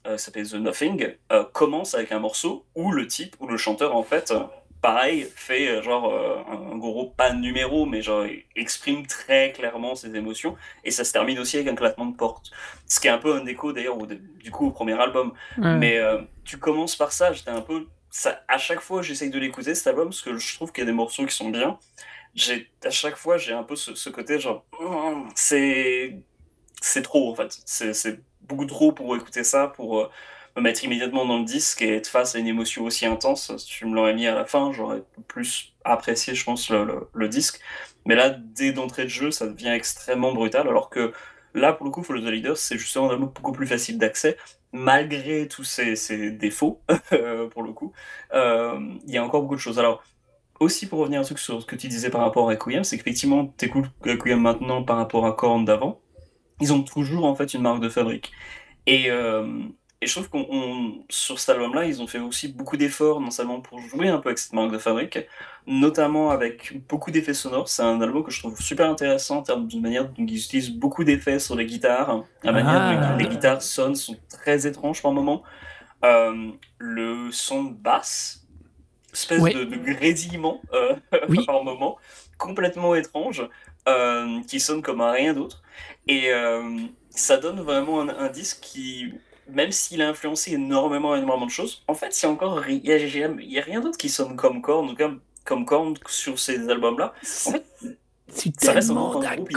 euh, 0.07 0.17
s'appelle 0.17 0.49
The 0.49 0.55
Nothing, 0.55 1.15
euh, 1.33 1.45
commence 1.53 1.95
avec 1.95 2.13
un 2.13 2.21
morceau 2.21 2.65
où 2.75 2.93
le 2.93 3.07
type, 3.07 3.35
où 3.41 3.47
le 3.47 3.57
chanteur, 3.57 3.95
en 3.97 4.05
fait, 4.05 4.31
euh, 4.31 4.45
pareil, 4.81 5.27
fait 5.35 5.67
euh, 5.69 5.83
genre 5.83 6.15
un, 6.15 6.73
un 6.73 6.77
gros, 6.79 7.07
pas 7.11 7.33
numéro, 7.33 7.87
mais 7.87 8.03
genre 8.03 8.25
exprime 8.55 9.07
très 9.07 9.53
clairement 9.53 9.97
ses 9.97 10.15
émotions, 10.15 10.57
et 10.85 10.93
ça 10.93 11.05
se 11.05 11.13
termine 11.13 11.39
aussi 11.41 11.57
avec 11.57 11.69
un 11.69 11.75
claquement 11.75 12.07
de 12.07 12.17
porte. 12.17 12.53
Ce 12.87 13.01
qui 13.01 13.09
est 13.09 13.11
un 13.11 13.19
peu 13.19 13.35
un 13.35 13.45
écho 13.47 13.73
d'ailleurs, 13.73 13.99
du 14.07 14.51
coup, 14.51 14.69
au 14.69 14.71
premier 14.71 14.99
album. 15.01 15.33
Mais 15.59 16.01
tu 16.45 16.59
commences 16.59 16.95
par 16.97 17.13
ça, 17.13 17.33
j'étais 17.33 17.51
un 17.51 17.63
peu. 17.63 17.87
Ça, 18.11 18.45
à 18.47 18.59
chaque 18.59 18.81
fois, 18.81 19.03
j'essaye 19.03 19.31
de 19.31 19.39
l'écouter 19.41 19.75
cet 19.75 19.89
album 19.89 20.11
parce 20.11 20.23
que 20.23 20.39
je 20.39 20.55
trouve 20.55 20.71
qu'il 20.71 20.83
y 20.83 20.87
a 20.87 20.87
des 20.87 20.93
morceaux 20.93 21.27
qui 21.27 21.35
sont 21.35 21.49
bien. 21.51 21.79
J'ai, 22.35 22.71
à 22.85 22.91
chaque 22.91 23.17
fois, 23.17 23.39
j'ai 23.39 23.53
un 23.53 23.63
peu 23.63 23.77
ce, 23.77 24.09
côté 24.11 24.41
genre. 24.41 24.65
Hum, 24.81 25.29
C'est. 25.35 26.19
C'est 26.83 27.03
trop 27.03 27.31
en 27.33 27.35
fait. 27.35 27.59
C'est, 27.67 28.21
beaucoup 28.43 28.67
trop 28.67 28.93
pour 28.93 29.17
écouter 29.17 29.45
ça, 29.45 29.69
pour 29.69 30.01
euh, 30.01 30.11
me 30.57 30.63
mettre 30.63 30.85
immédiatement 30.85 31.27
dans 31.27 31.39
le 31.39 31.45
disque 31.45 31.83
et 31.83 31.97
être 31.97 32.09
face 32.09 32.35
à 32.37 32.39
une 32.41 32.47
émotion 32.49 32.85
aussi 32.85 33.07
intense. 33.07 33.57
Si 33.59 33.67
tu 33.67 33.87
me 33.87 33.95
l'aurais 33.95 34.15
mis 34.15 34.27
à 34.27 34.35
la 34.35 34.45
fin, 34.47 34.73
j'aurais 34.73 35.03
plus 35.29 35.75
apprécié, 35.85 36.35
je 36.35 36.45
pense, 36.45 36.71
le, 36.71 37.09
le- 37.15 37.29
disque. 37.29 37.61
Mais 38.07 38.15
là, 38.17 38.31
dès 38.31 38.73
d'entrée 38.73 39.05
de 39.05 39.09
jeu, 39.09 39.31
ça 39.31 39.47
devient 39.47 39.69
extrêmement 39.71 40.33
brutal, 40.33 40.69
alors 40.69 40.91
que 40.91 41.13
là, 41.55 41.73
pour 41.73 41.87
le 41.87 41.93
coup, 41.93 42.03
Follow 42.03 42.21
the 42.21 42.31
Leader, 42.31 42.57
c'est 42.57 42.79
justement 42.79 43.11
un 43.11 43.17
beaucoup 43.19 43.53
plus 43.53 43.67
facile 43.67 43.99
d'accès, 43.99 44.37
malgré 44.73 45.49
tous 45.49 45.65
ses, 45.65 45.97
ses 45.97 46.31
défauts, 46.31 46.83
euh, 47.13 47.49
pour 47.49 47.63
le 47.63 47.73
coup. 47.73 47.93
Euh, 48.35 48.79
Il 49.07 49.15
y 49.15 49.19
a 49.19 49.25
encore 49.25 49.43
beaucoup 49.43 49.57
de 49.57 49.61
choses. 49.61 49.79
Alors, 49.79 50.03
aussi 50.65 50.87
pour 50.89 50.99
revenir 51.01 51.21
un 51.21 51.25
truc 51.25 51.39
sur 51.39 51.61
ce 51.61 51.67
que 51.67 51.77
tu 51.77 51.89
disais 51.89 52.11
par 52.11 52.21
rapport 52.23 52.49
à 52.51 52.53
Requiem, 52.55 52.85
c'est 52.85 52.97
qu'effectivement, 52.99 53.47
t'écoutes 53.47 53.87
Requiem 54.05 54.41
maintenant 54.41 54.83
par 54.83 54.97
rapport 54.97 55.25
à 55.27 55.33
Korn 55.33 55.65
d'avant, 55.65 56.01
ils 56.61 56.73
ont 56.73 56.83
toujours 56.83 57.25
en 57.27 57.35
fait 57.35 57.55
une 57.55 57.63
marque 57.63 57.81
de 57.81 57.89
fabrique. 57.89 58.33
Et, 58.87 59.11
euh, 59.11 59.47
et 60.01 60.07
je 60.07 60.13
trouve 60.13 60.29
qu'on 60.29 60.47
on- 60.51 61.05
sur 61.09 61.39
cet 61.39 61.51
album-là, 61.57 61.87
ils 61.87 62.03
ont 62.03 62.07
fait 62.07 62.19
aussi 62.19 62.49
beaucoup 62.49 62.77
d'efforts, 62.77 63.21
non 63.21 63.31
seulement 63.31 63.61
pour 63.61 63.79
jouer 63.81 64.09
un 64.09 64.19
peu 64.19 64.29
avec 64.29 64.39
cette 64.39 64.53
marque 64.53 64.71
de 64.73 64.79
fabrique, 64.79 65.19
notamment 65.67 66.31
avec 66.31 66.87
beaucoup 66.89 67.11
d'effets 67.11 67.33
sonores. 67.35 67.69
C'est 67.69 67.83
un 67.83 68.01
album 68.03 68.23
que 68.23 68.31
je 68.31 68.41
trouve 68.41 68.61
super 68.61 68.91
intéressant 68.91 69.39
en 69.39 69.43
termes 69.43 69.67
de 69.67 69.79
manière 69.79 70.05
dont 70.11 70.27
ils 70.27 70.37
utilisent 70.37 70.71
beaucoup 70.73 71.05
d'effets 71.05 71.39
sur 71.39 71.57
les 71.57 71.65
guitares. 71.65 72.25
La 72.43 72.53
manière 72.53 72.75
Ah. 72.77 73.07
dont 73.13 73.17
les 73.17 73.29
guitares 73.29 73.63
sonnent 73.63 73.95
sont 73.97 74.17
très 74.29 74.67
étranges 74.67 75.01
par 75.03 75.13
moments. 75.13 75.43
Euh, 76.05 76.51
le 76.79 77.31
son 77.33 77.65
de 77.65 77.73
basse, 77.75 78.44
espèce 79.15 79.41
Ouais. 79.41 79.55
de, 79.55 79.65
de 79.65 79.77
grésillement 79.77 80.61
euh, 80.73 80.95
Oui. 81.29 81.45
par 81.47 81.63
moment, 81.65 81.97
complètement 82.39 82.95
étrange, 82.95 83.49
euh, 83.89 84.41
qui 84.49 84.61
sonne 84.61 84.83
comme 84.83 85.01
un 85.01 85.13
rien 85.13 85.33
d'autre. 85.35 85.63
Et 86.07 86.33
euh, 86.33 86.79
ça 87.11 87.37
donne 87.39 87.61
vraiment 87.61 88.01
un, 88.03 88.09
un 88.09 88.29
disque 88.29 88.59
qui, 88.61 89.13
même 89.49 89.71
s'il 89.73 90.03
a 90.03 90.09
influencé 90.09 90.53
énormément, 90.55 91.15
énormément 91.17 91.47
de 91.47 91.51
choses, 91.51 91.83
en 91.89 91.95
fait, 91.95 92.21
il 92.21 92.25
y 92.25 92.29
a 92.29 92.31
encore 92.33 92.69
il 92.69 92.85
y 92.85 92.93
a, 92.93 92.97
il 92.99 93.53
y 93.53 93.59
a 93.59 93.63
rien 93.63 93.81
d'autre 93.81 93.99
qui 93.99 94.09
sonne 94.09 94.37
comme 94.37 94.61
Korn, 94.63 94.91
ou 94.91 94.95
comme, 94.95 95.21
comme 95.45 95.65
Korn 95.65 95.95
sur 96.09 96.39
ces 96.39 96.69
albums-là. 96.69 97.13
En 97.47 97.51
fait, 97.53 97.65
Je 98.29 98.41
suis 98.41 98.53
ça 98.59 98.73
reste 98.73 98.91
un 98.91 98.95
groupe. 98.95 99.49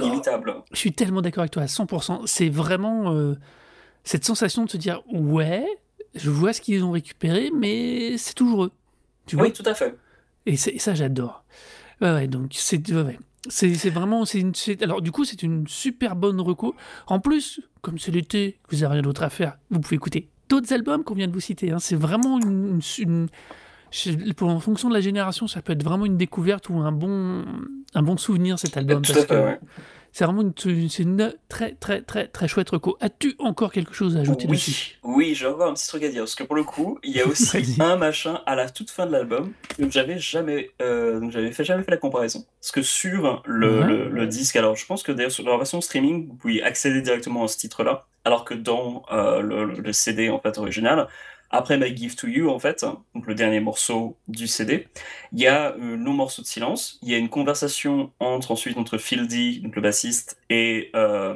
Je 0.72 0.78
suis 0.78 0.94
tellement 0.94 1.22
d'accord 1.22 1.42
avec 1.42 1.52
toi 1.52 1.64
à 1.64 1.68
100%. 1.68 2.28
C'est 2.28 2.50
vraiment 2.50 3.34
cette 4.04 4.24
sensation 4.26 4.66
de 4.66 4.70
se 4.70 4.78
dire 4.78 5.02
ouais, 5.12 5.66
je 6.16 6.30
vois 6.30 6.54
ce 6.54 6.62
qu'ils 6.62 6.84
ont 6.84 6.92
récupéré, 6.92 7.52
mais 7.54 8.18
c'est 8.18 8.34
toujours 8.34 8.66
eux. 8.66 8.72
Tu 9.28 9.36
vois 9.36 9.46
Oui, 9.46 9.54
tout 9.54 9.64
à 9.66 9.74
fait. 9.74 9.96
Et, 10.46 10.56
ça, 10.58 10.72
j'adore. 10.96 11.44
Ouais, 12.02 12.12
ouais, 12.14 12.28
donc 12.28 12.52
c'est 12.54 12.90
ouais, 12.92 13.20
vraiment 13.90 14.26
une 14.40 14.52
alors 14.82 15.02
du 15.02 15.12
coup 15.12 15.24
c'est 15.26 15.42
une 15.44 15.68
super 15.68 16.16
bonne 16.16 16.40
reco. 16.42 16.76
En 17.08 17.20
plus, 17.20 17.62
comme 17.82 17.98
c'est 18.00 18.12
l'été, 18.12 18.58
vous 18.70 18.84
avez 18.84 18.94
rien 18.96 19.02
d'autre 19.02 19.24
à 19.24 19.30
faire, 19.30 19.58
vous 19.70 19.80
pouvez 19.80 19.96
écouter 19.96 20.30
d'autres 20.50 20.72
albums 20.74 21.04
qu'on 21.04 21.14
vient 21.16 21.28
de 21.28 21.34
vous 21.34 21.40
citer. 21.40 21.72
hein. 21.72 21.80
C'est 21.80 21.96
vraiment 21.96 22.40
une, 22.40 22.80
une- 22.80 22.82
une- 23.04 23.28
je- 23.92 24.34
pour- 24.34 24.50
en 24.50 24.60
fonction 24.60 24.90
de 24.90 24.94
la 24.94 25.02
génération, 25.02 25.48
ça 25.48 25.62
peut 25.62 25.74
être 25.74 25.84
vraiment 25.84 26.06
une 26.06 26.18
découverte 26.18 26.70
ou 26.70 26.76
un 26.78 26.92
bon 26.92 27.46
un 27.94 28.02
bon 28.02 28.18
souvenir 28.18 28.60
cet 28.60 28.78
album 28.78 29.02
Tout 29.02 29.12
à 29.12 29.16
parce 29.16 29.26
fait, 29.28 29.60
que. 29.60 29.66
C'est 30.18 30.26
vraiment 30.26 30.42
une, 30.42 30.52
très 31.48 31.74
très 31.74 32.02
très 32.02 32.28
très 32.28 32.48
chouette 32.48 32.72
reco. 32.72 32.98
As-tu 33.02 33.36
encore 33.38 33.72
quelque 33.72 33.94
chose 33.94 34.18
à 34.18 34.22
ajouter 34.22 34.48
Oui, 34.48 34.56
dessus? 34.56 34.98
Oui, 35.04 35.36
j'ai 35.36 35.46
encore 35.46 35.70
un 35.70 35.76
petit 35.76 35.88
truc 35.88 36.02
à 36.02 36.10
dire 36.10 36.22
parce 36.24 36.34
que 36.34 36.44
pour 36.44 36.56
le 36.56 36.64
coup, 36.64 36.98
il 37.04 37.16
y 37.16 37.22
a 37.22 37.28
aussi 37.28 37.76
un 37.80 37.98
machin 37.98 38.42
à 38.48 38.56
la 38.56 38.68
toute 38.68 38.90
fin 38.90 39.06
de 39.06 39.12
l'album 39.12 39.52
que 39.78 39.88
j'avais 39.92 40.18
jamais, 40.18 40.72
euh, 40.82 41.20
donc 41.20 41.32
j'avais 41.32 41.52
fait 41.52 41.64
jamais 41.64 41.84
fait 41.84 41.92
la 41.92 41.98
comparaison 41.98 42.44
parce 42.60 42.72
que 42.72 42.82
sur 42.82 43.44
le, 43.46 43.80
Ouais. 43.82 43.86
le- 43.86 44.10
le 44.10 44.26
disque, 44.26 44.56
alors 44.56 44.76
je 44.76 44.88
pense 44.88 45.04
que 45.04 45.12
d'ailleurs 45.12 45.32
sur 45.32 45.44
la 45.46 45.56
version 45.56 45.82
streaming, 45.82 46.28
vous 46.30 46.34
pouvez 46.34 46.64
accéder 46.64 47.04
directement 47.04 47.44
à 47.44 47.48
ce 47.48 47.60
titre-là, 47.60 48.08
alors 48.26 48.44
que 48.44 48.56
dans 48.56 49.04
euh, 49.12 49.42
le, 49.42 49.66
le- 49.66 49.82
le 49.82 49.94
CD 49.94 50.30
en 50.32 50.40
fait 50.40 50.58
original, 50.58 51.08
après 51.50 51.78
My 51.78 51.96
Give 51.96 52.16
to 52.16 52.28
You 52.28 52.50
en 52.50 52.60
fait, 52.60 52.86
donc 53.16 53.26
le 53.26 53.36
dernier 53.36 53.60
morceau 53.60 54.18
du 54.28 54.48
CD, 54.48 54.88
il 55.32 55.40
y 55.40 55.48
a 55.48 55.74
un 55.76 55.96
long 55.96 56.14
morceau 56.14 56.42
de 56.42 56.48
silence, 56.48 57.00
il 57.02 57.10
y 57.10 57.16
a 57.16 57.18
une 57.18 57.30
conversation 57.30 58.12
entre 58.20 58.52
ensuite 58.52 58.78
entre 58.78 58.98
Fieldy, 58.98 59.62
donc 59.62 59.76
le 59.76 59.82
bassiste, 59.82 60.38
et 60.50 60.92
euh, 60.96 61.36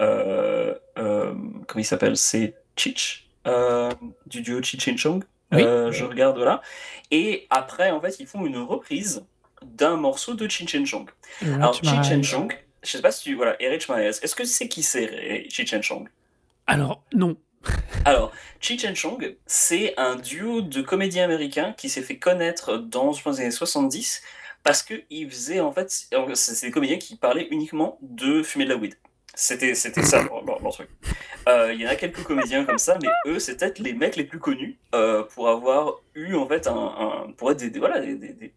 euh, 0.00 0.74
euh, 0.98 1.34
comment 1.66 1.80
il 1.80 1.84
s'appelle? 1.84 2.16
C'est 2.16 2.54
Chich 2.76 3.28
euh, 3.46 3.92
du 4.26 4.42
duo 4.42 4.62
Chich 4.62 4.88
and 4.88 4.96
Chong. 4.96 5.24
Oui. 5.52 5.62
Euh, 5.62 5.92
je 5.92 6.04
regarde 6.04 6.38
là. 6.38 6.62
Et 7.10 7.46
après, 7.50 7.90
en 7.90 8.00
fait, 8.00 8.18
ils 8.20 8.26
font 8.26 8.46
une 8.46 8.56
reprise 8.56 9.22
d'un 9.62 9.96
morceau 9.96 10.32
de 10.34 10.48
Chin 10.48 10.66
Chen 10.66 10.86
Chong. 10.86 11.10
Alors, 11.42 11.74
Chin 11.74 12.02
Chen 12.02 12.24
Chong, 12.24 12.50
je 12.82 12.90
sais 12.90 13.02
pas 13.02 13.12
si 13.12 13.24
tu. 13.24 13.34
Voilà, 13.34 13.60
Erich 13.62 13.88
Maes, 13.88 14.18
est-ce 14.22 14.34
que 14.34 14.44
c'est 14.44 14.66
qui 14.68 14.82
c'est 14.82 15.46
Chin 15.50 15.66
Chen 15.66 15.82
Chong? 15.82 16.08
Alors 16.66 17.02
non. 17.12 17.36
alors, 18.04 18.32
Chi 18.60 18.78
Chen 18.78 18.94
Chong, 18.94 19.36
c'est 19.46 19.94
un 19.96 20.16
duo 20.16 20.60
de 20.60 20.82
comédiens 20.82 21.24
américains 21.24 21.74
qui 21.76 21.88
s'est 21.88 22.02
fait 22.02 22.18
connaître 22.18 22.78
dans 22.78 23.12
les 23.26 23.40
années 23.40 23.50
70 23.50 24.22
parce 24.62 24.82
qu'ils 24.82 25.30
faisaient 25.30 25.60
en 25.60 25.72
fait, 25.72 25.90
c'est 26.34 26.66
des 26.66 26.70
comédiens 26.70 26.98
qui 26.98 27.16
parlaient 27.16 27.48
uniquement 27.50 27.98
de 28.02 28.42
fumer 28.42 28.64
de 28.64 28.70
la 28.70 28.76
weed. 28.76 28.94
C'était 29.34 29.74
ça 29.74 30.22
leur, 30.22 30.72
truc. 30.72 30.88
Euh, 31.48 31.72
Il 31.72 31.80
y 31.80 31.86
en 31.86 31.90
a 31.90 31.96
quelques 31.96 32.22
comédiens 32.22 32.64
comme 32.64 32.78
ça, 32.78 32.98
mais 33.02 33.08
eux, 33.26 33.38
c'est 33.38 33.56
peut-être 33.56 33.78
les 33.78 33.94
mecs 33.94 34.16
les 34.16 34.24
plus 34.24 34.38
connus 34.38 34.78
euh, 34.94 35.22
pour 35.22 35.48
avoir 35.48 36.00
eu 36.14 36.34
en 36.34 36.46
fait 36.46 36.66
un, 36.66 37.32
pour 37.36 37.50
être 37.50 37.66
des, 37.66 37.78
voilà 37.78 38.00
des- 38.00 38.52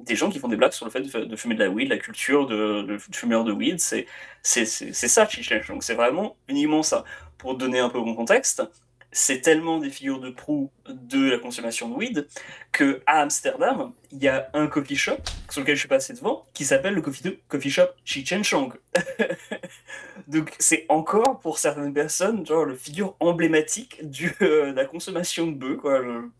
des- 0.00 0.16
gens 0.16 0.30
qui 0.30 0.38
font 0.38 0.48
des 0.48 0.56
blagues 0.56 0.72
sur 0.72 0.84
le 0.84 0.90
fait 0.90 1.00
de, 1.00 1.24
de 1.24 1.36
fumer 1.36 1.54
de 1.54 1.64
la 1.64 1.70
weed, 1.70 1.88
la 1.88 1.98
culture 1.98 2.46
de, 2.46 2.82
de 2.82 2.98
fumeur 2.98 3.44
de 3.44 3.52
weed, 3.52 3.80
c'est 3.80 4.06
ça 4.42 5.28
Chi 5.28 5.42
Chen 5.42 5.62
Chong. 5.62 5.82
C'est 5.82 5.94
vraiment 5.94 6.36
uniquement 6.48 6.82
ça 6.82 7.04
pour 7.38 7.56
donner 7.56 7.78
un 7.78 7.88
peu 7.88 7.98
mon 7.98 8.14
contexte, 8.14 8.62
c'est 9.10 9.40
tellement 9.40 9.78
des 9.78 9.88
figures 9.88 10.20
de 10.20 10.28
proue 10.28 10.70
de 10.86 11.30
la 11.30 11.38
consommation 11.38 11.88
de 11.88 11.94
weed 11.94 12.28
que 12.72 13.00
à 13.06 13.22
Amsterdam, 13.22 13.92
il 14.12 14.22
y 14.22 14.28
a 14.28 14.50
un 14.52 14.66
coffee 14.66 14.96
shop 14.96 15.16
sur 15.48 15.62
lequel 15.62 15.76
je 15.76 15.80
suis 15.80 15.88
passé 15.88 16.12
devant 16.12 16.44
qui 16.52 16.64
s'appelle 16.66 16.92
le 16.94 17.00
coffee, 17.00 17.38
coffee 17.48 17.70
shop 17.70 17.86
Chichen 18.04 18.44
Chong. 18.44 18.74
Donc 20.28 20.52
c'est 20.58 20.84
encore 20.88 21.40
pour 21.40 21.58
certaines 21.58 21.94
personnes 21.94 22.44
genre 22.46 22.64
le 22.64 22.74
figure 22.76 23.14
emblématique 23.20 23.98
du, 24.08 24.34
euh, 24.42 24.72
de 24.72 24.76
la 24.76 24.84
consommation 24.84 25.46
de 25.46 25.52
bœufs 25.56 25.76
quoi. 25.76 26.00
le- 26.00 26.30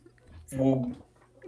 pour 0.56 0.88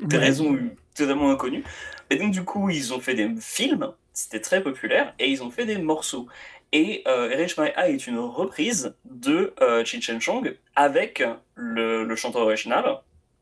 des 0.02 0.16
raisons 0.18 0.58
totalement 0.94 1.30
inconnues. 1.30 1.64
Et 2.10 2.16
donc 2.16 2.32
du 2.32 2.44
coup 2.44 2.68
ils 2.70 2.92
ont 2.92 3.00
fait 3.00 3.14
des 3.14 3.28
films, 3.40 3.90
c'était 4.12 4.40
très 4.40 4.62
populaire, 4.62 5.14
et 5.18 5.28
ils 5.28 5.42
ont 5.42 5.50
fait 5.50 5.64
des 5.66 5.78
morceaux. 5.78 6.26
Et 6.72 7.02
euh, 7.08 7.30
Erich 7.30 7.56
My 7.58 7.68
Eye 7.76 7.94
est 7.94 8.06
une 8.06 8.18
reprise 8.18 8.94
de 9.04 9.54
euh, 9.60 9.84
Chin 9.84 10.00
Chen 10.00 10.20
Chong 10.20 10.56
avec 10.76 11.22
le, 11.56 12.04
le 12.04 12.16
chanteur 12.16 12.42
original 12.42 12.84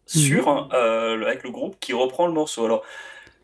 sur, 0.07 0.71
euh, 0.73 1.23
avec 1.27 1.43
le 1.43 1.51
groupe 1.51 1.77
qui 1.81 1.93
reprend 1.93 2.27
le 2.27 2.33
morceau. 2.33 2.65
Alors, 2.65 2.83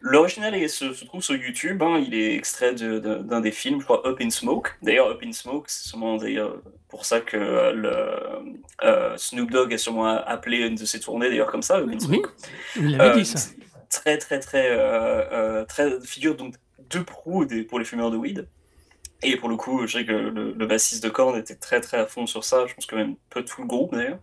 l'original 0.01 0.68
se, 0.70 0.95
se 0.95 1.05
trouve 1.05 1.22
sur 1.22 1.35
YouTube, 1.37 1.83
hein, 1.83 2.03
il 2.07 2.14
est 2.14 2.35
extrait 2.35 2.72
de- 2.75 2.99
de- 2.99 3.16
d'un 3.16 3.41
des 3.43 3.51
films, 3.53 3.81
je 3.81 3.85
crois 3.85 4.07
Up 4.07 4.18
in 4.22 4.31
Smoke. 4.31 4.70
D'ailleurs, 4.81 5.09
Up 5.09 5.20
in 5.22 5.33
Smoke, 5.33 5.64
c'est 5.68 5.89
sûrement 5.89 6.16
d'ailleurs 6.16 6.57
pour 6.89 7.05
ça 7.05 7.20
que 7.20 7.37
euh, 7.37 7.72
le, 7.72 8.87
euh, 8.87 9.16
Snoop 9.18 9.51
Dogg 9.51 9.75
a 9.75 9.79
sûrement 9.79 10.07
appelé 10.07 10.59
une 10.66 10.77
de 10.77 10.85
ses 10.87 11.01
tournées 11.01 11.29
d'ailleurs 11.29 11.51
comme 11.51 11.62
ça, 11.62 11.77
Up 11.79 11.89
in 11.89 11.93
Oui, 11.93 12.01
Smoke. 12.01 12.31
vous 12.77 12.83
l'avez 12.89 13.11
Euh, 13.11 13.14
dit 13.16 13.27
ça. 13.27 13.51
Très, 13.95 14.18
très, 14.18 14.40
très, 14.40 14.70
euh, 14.70 15.22
euh, 15.30 15.64
très 15.66 16.01
figure 16.01 16.34
donc 16.36 16.57
de 16.90 16.99
proue 16.99 17.47
pour 17.68 17.78
les 17.78 17.84
fumeurs 17.84 18.11
de 18.11 18.16
weed. 18.16 18.49
Et 19.22 19.36
pour 19.36 19.49
le 19.49 19.57
coup, 19.57 19.86
je 19.86 19.99
sais 19.99 20.05
que 20.05 20.12
le, 20.12 20.66
bassiste 20.66 21.05
de 21.05 21.09
Korn 21.09 21.38
était 21.38 21.55
très 21.55 21.80
très 21.80 21.99
à 21.99 22.07
fond 22.07 22.26
sur 22.26 22.42
ça, 22.42 22.66
je 22.66 22.74
pense 22.74 22.86
que 22.86 22.97
même 22.97 23.14
peu 23.30 23.45
tout 23.45 23.62
le 23.62 23.68
groupe 23.68 23.95
d'ailleurs. 23.95 24.18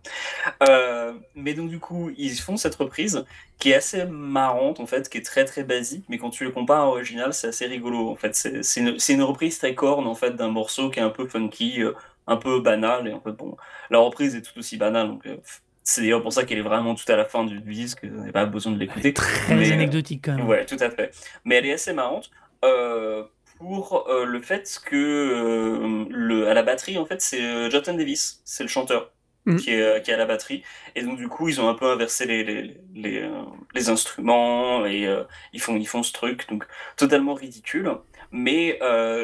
Euh, 0.62 1.14
mais 1.34 1.54
donc 1.54 1.70
du 1.70 1.78
coup, 1.78 2.10
ils 2.18 2.38
font 2.38 2.58
cette 2.58 2.74
reprise 2.74 3.24
qui 3.58 3.70
est 3.70 3.74
assez 3.74 4.04
marrante 4.04 4.78
en 4.78 4.86
fait, 4.86 5.08
qui 5.08 5.16
est 5.16 5.24
très 5.24 5.46
très 5.46 5.64
basique, 5.64 6.04
mais 6.10 6.18
quand 6.18 6.30
tu 6.30 6.44
le 6.44 6.50
compares 6.50 6.82
à 6.82 6.84
l'original, 6.84 7.32
c'est 7.32 7.48
assez 7.48 7.66
rigolo 7.66 8.10
en 8.10 8.16
fait. 8.16 8.34
C'est 8.34 8.80
une, 8.80 8.98
une 9.08 9.22
reprise 9.22 9.58
très 9.58 9.74
Korn 9.74 10.06
en 10.06 10.14
fait 10.14 10.36
d'un 10.36 10.48
morceau 10.48 10.90
qui 10.90 10.98
est 11.00 11.02
un 11.02 11.10
peu 11.10 11.26
funky, 11.26 11.80
un 12.26 12.36
peu 12.36 12.60
banal, 12.60 13.08
et 13.08 13.12
en 13.14 13.20
fait 13.20 13.32
bon, 13.32 13.56
la 13.88 14.00
reprise 14.00 14.36
est 14.36 14.42
tout 14.42 14.58
aussi 14.58 14.76
banale, 14.76 15.08
donc 15.08 15.26
c'est 15.84 16.02
d'ailleurs 16.02 16.22
pour 16.22 16.32
ça 16.32 16.44
qu'elle 16.44 16.58
est 16.58 16.62
vraiment 16.62 16.94
tout 16.94 17.10
à 17.10 17.16
la 17.16 17.24
fin 17.24 17.44
du 17.44 17.60
disque, 17.60 18.04
vous 18.04 18.20
n'avez 18.20 18.32
pas 18.32 18.46
besoin 18.46 18.72
de 18.72 18.78
l'écouter. 18.78 19.12
Très 19.12 19.54
mais, 19.54 19.70
euh, 19.70 19.74
anecdotique 19.74 20.22
quand 20.24 20.36
même. 20.36 20.46
Ouais, 20.48 20.64
tout 20.64 20.76
à 20.80 20.90
fait. 20.90 21.10
Mais 21.44 21.56
elle 21.56 21.66
est 21.66 21.72
assez 21.72 21.92
marrante 21.92 22.30
euh, 22.64 23.24
pour 23.58 24.06
euh, 24.08 24.24
le 24.24 24.40
fait 24.40 24.80
que 24.84 24.96
euh, 24.96 26.04
le, 26.10 26.48
à 26.48 26.54
la 26.54 26.62
batterie, 26.62 26.98
en 26.98 27.06
fait, 27.06 27.20
c'est 27.20 27.70
Jonathan 27.70 27.94
Davis, 27.94 28.40
c'est 28.44 28.62
le 28.62 28.68
chanteur 28.68 29.12
Mhm. 29.44 29.56
qui, 29.56 29.70
est, 29.70 30.04
qui 30.04 30.12
est 30.12 30.14
à 30.14 30.18
la 30.18 30.26
batterie. 30.26 30.62
Et 30.94 31.02
donc, 31.02 31.16
du 31.18 31.26
coup, 31.26 31.48
ils 31.48 31.60
ont 31.60 31.68
un 31.68 31.74
peu 31.74 31.86
inversé 31.86 32.26
les, 32.26 32.44
les, 32.44 32.76
les, 32.94 33.28
les 33.74 33.88
instruments 33.88 34.86
et 34.86 35.12
ils, 35.52 35.60
font, 35.60 35.76
ils 35.76 35.88
font 35.88 36.04
ce 36.04 36.12
truc, 36.12 36.48
donc 36.48 36.64
totalement 36.96 37.34
ridicule. 37.34 37.90
Mais 38.30 38.78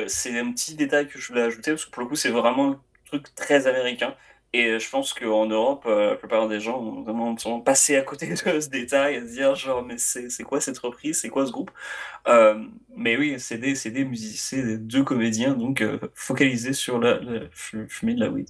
c'est 0.09 0.37
un 0.37 0.51
petit 0.51 0.75
détail 0.75 1.07
que 1.07 1.21
je 1.21 1.29
voulais 1.29 1.43
ajouter 1.43 1.71
parce 1.71 1.85
que 1.85 1.93
pour 1.93 2.03
le 2.03 2.09
coup, 2.09 2.17
c'est 2.17 2.31
vraiment 2.31 2.73
un 2.73 2.81
truc 3.05 3.33
très 3.37 3.69
américain. 3.69 4.17
Et 4.55 4.79
je 4.79 4.91
pense 4.91 5.13
qu'en 5.13 5.47
Europe, 5.47 5.85
euh, 5.87 6.11
la 6.11 6.17
plupart 6.17 6.49
des 6.49 6.59
gens 6.59 6.79
ont 6.81 7.03
vraiment 7.03 7.37
sont 7.37 7.61
passés 7.61 7.97
à 7.97 8.03
côté 8.03 8.29
de 8.47 8.61
ce 8.61 8.69
détail, 8.71 9.17
à 9.17 9.21
se 9.21 9.33
dire 9.33 9.55
genre, 9.55 9.85
mais 9.85 9.99
c'est 9.99 10.43
quoi 10.45 10.61
cette 10.61 10.79
reprise, 10.79 11.21
c'est 11.21 11.29
quoi 11.29 11.47
ce 11.47 11.53
groupe? 11.53 11.71
Euh, 12.29 12.59
Mais 12.97 13.17
oui, 13.17 13.37
c'est 13.39 13.59
des, 13.59 13.75
des 13.75 14.05
des 14.05 14.79
deux 14.79 15.05
comédiens, 15.05 15.55
donc 15.55 15.83
euh, 15.83 15.99
focalisés 16.15 16.73
sur 16.73 16.99
la, 16.99 17.21
la 17.21 17.41
fu- 17.53 17.87
fumée 17.89 18.15
de 18.15 18.21
la 18.21 18.31
weed. 18.31 18.49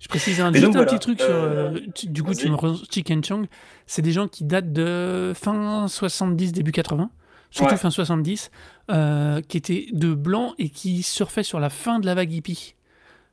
Je 0.00 0.08
précise 0.08 0.40
un, 0.40 0.52
juste 0.52 0.64
donc, 0.64 0.74
un 0.76 0.78
voilà, 0.78 0.92
petit 0.92 0.98
truc 1.00 1.20
sur. 1.20 1.30
euh, 1.30 1.70
euh, 1.74 1.80
tu- 1.94 2.08
du 2.08 2.22
coup, 2.22 2.34
tu 2.34 2.50
me 2.50 2.56
Chicken 2.90 3.22
Chong, 3.24 3.46
c'est 3.86 4.02
des 4.02 4.12
gens 4.12 4.28
qui 4.28 4.44
datent 4.44 4.72
de 4.72 5.32
fin 5.34 5.86
70, 5.88 6.52
début 6.52 6.72
80. 6.72 7.10
surtout 7.50 7.74
Ouais. 7.74 7.78
fin 7.78 7.90
70, 7.90 8.50
euh, 8.90 9.40
qui 9.42 9.56
étaient 9.56 9.86
de 9.92 10.14
blancs 10.14 10.54
et 10.58 10.70
qui 10.70 11.02
surfaient 11.02 11.42
sur 11.42 11.60
la 11.60 11.70
fin 11.70 12.00
de 12.00 12.06
la 12.06 12.14
vague 12.14 12.32
hippie. 12.32 12.74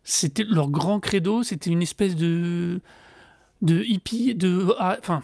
C'était 0.03 0.43
leur 0.43 0.69
grand 0.69 0.99
credo, 0.99 1.43
c'était 1.43 1.69
une 1.69 1.81
espèce 1.81 2.15
de, 2.15 2.81
de 3.61 3.83
hippie, 3.83 4.33
de... 4.35 4.73
ah, 4.79 4.97
Enfin, 4.99 5.21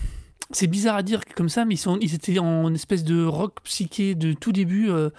c'est 0.51 0.67
bizarre 0.67 0.95
à 0.97 1.03
dire 1.03 1.21
comme 1.35 1.49
ça, 1.49 1.65
mais 1.65 1.73
ils, 1.75 1.77
sont, 1.77 1.97
ils 2.01 2.13
étaient 2.13 2.37
en 2.39 2.73
espèce 2.73 3.03
de 3.03 3.23
rock 3.25 3.61
psyché 3.63 4.13
de 4.15 4.33
tout 4.33 4.51
début, 4.51 4.89
euh, 4.91 5.09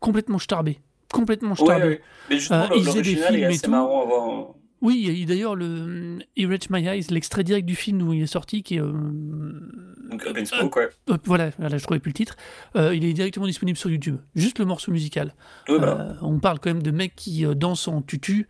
complètement 0.00 0.38
starbé. 0.38 0.80
Complètement 1.12 1.54
starbé. 1.54 1.84
ouais. 1.86 2.00
Mais 2.30 2.38
justement, 2.38 2.64
Euh, 2.70 2.76
ils 2.76 2.84
faisaient 2.84 3.02
des 3.02 3.12
est 3.12 3.26
films 3.28 3.50
et 3.50 3.58
tout. 3.58 3.70
marrant 3.70 4.02
à 4.02 4.06
voir. 4.06 4.28
hein. 4.30 4.46
Oui, 4.82 5.24
d'ailleurs 5.24 5.56
le 5.56 6.18
Erase 6.36 6.68
My 6.70 6.86
Eyes, 6.86 7.06
l'extrait 7.10 7.42
direct 7.42 7.66
du 7.66 7.74
film 7.74 8.02
où 8.06 8.12
il 8.12 8.22
est 8.22 8.26
sorti, 8.26 8.62
qui 8.62 8.76
est... 8.76 8.80
euh, 8.80 8.92
Donc, 10.10 10.24
in 10.26 10.44
Smoke, 10.44 10.78
ouais. 10.78 11.16
Voilà, 11.24 11.50
voilà, 11.58 11.78
je 11.78 11.82
trouvais 11.82 11.98
plus 11.98 12.10
le 12.10 12.14
titre. 12.14 12.36
Euh, 12.76 12.94
il 12.94 13.04
est 13.04 13.14
directement 13.14 13.46
disponible 13.46 13.78
sur 13.78 13.90
YouTube. 13.90 14.18
Juste 14.36 14.58
le 14.58 14.66
morceau 14.66 14.92
musical. 14.92 15.34
Euh, 15.70 16.12
on 16.20 16.38
parle 16.38 16.60
quand 16.60 16.70
même 16.70 16.82
de 16.82 16.90
mecs 16.90 17.16
qui 17.16 17.46
euh, 17.46 17.54
dansent 17.54 17.88
en 17.88 18.02
tutu 18.02 18.46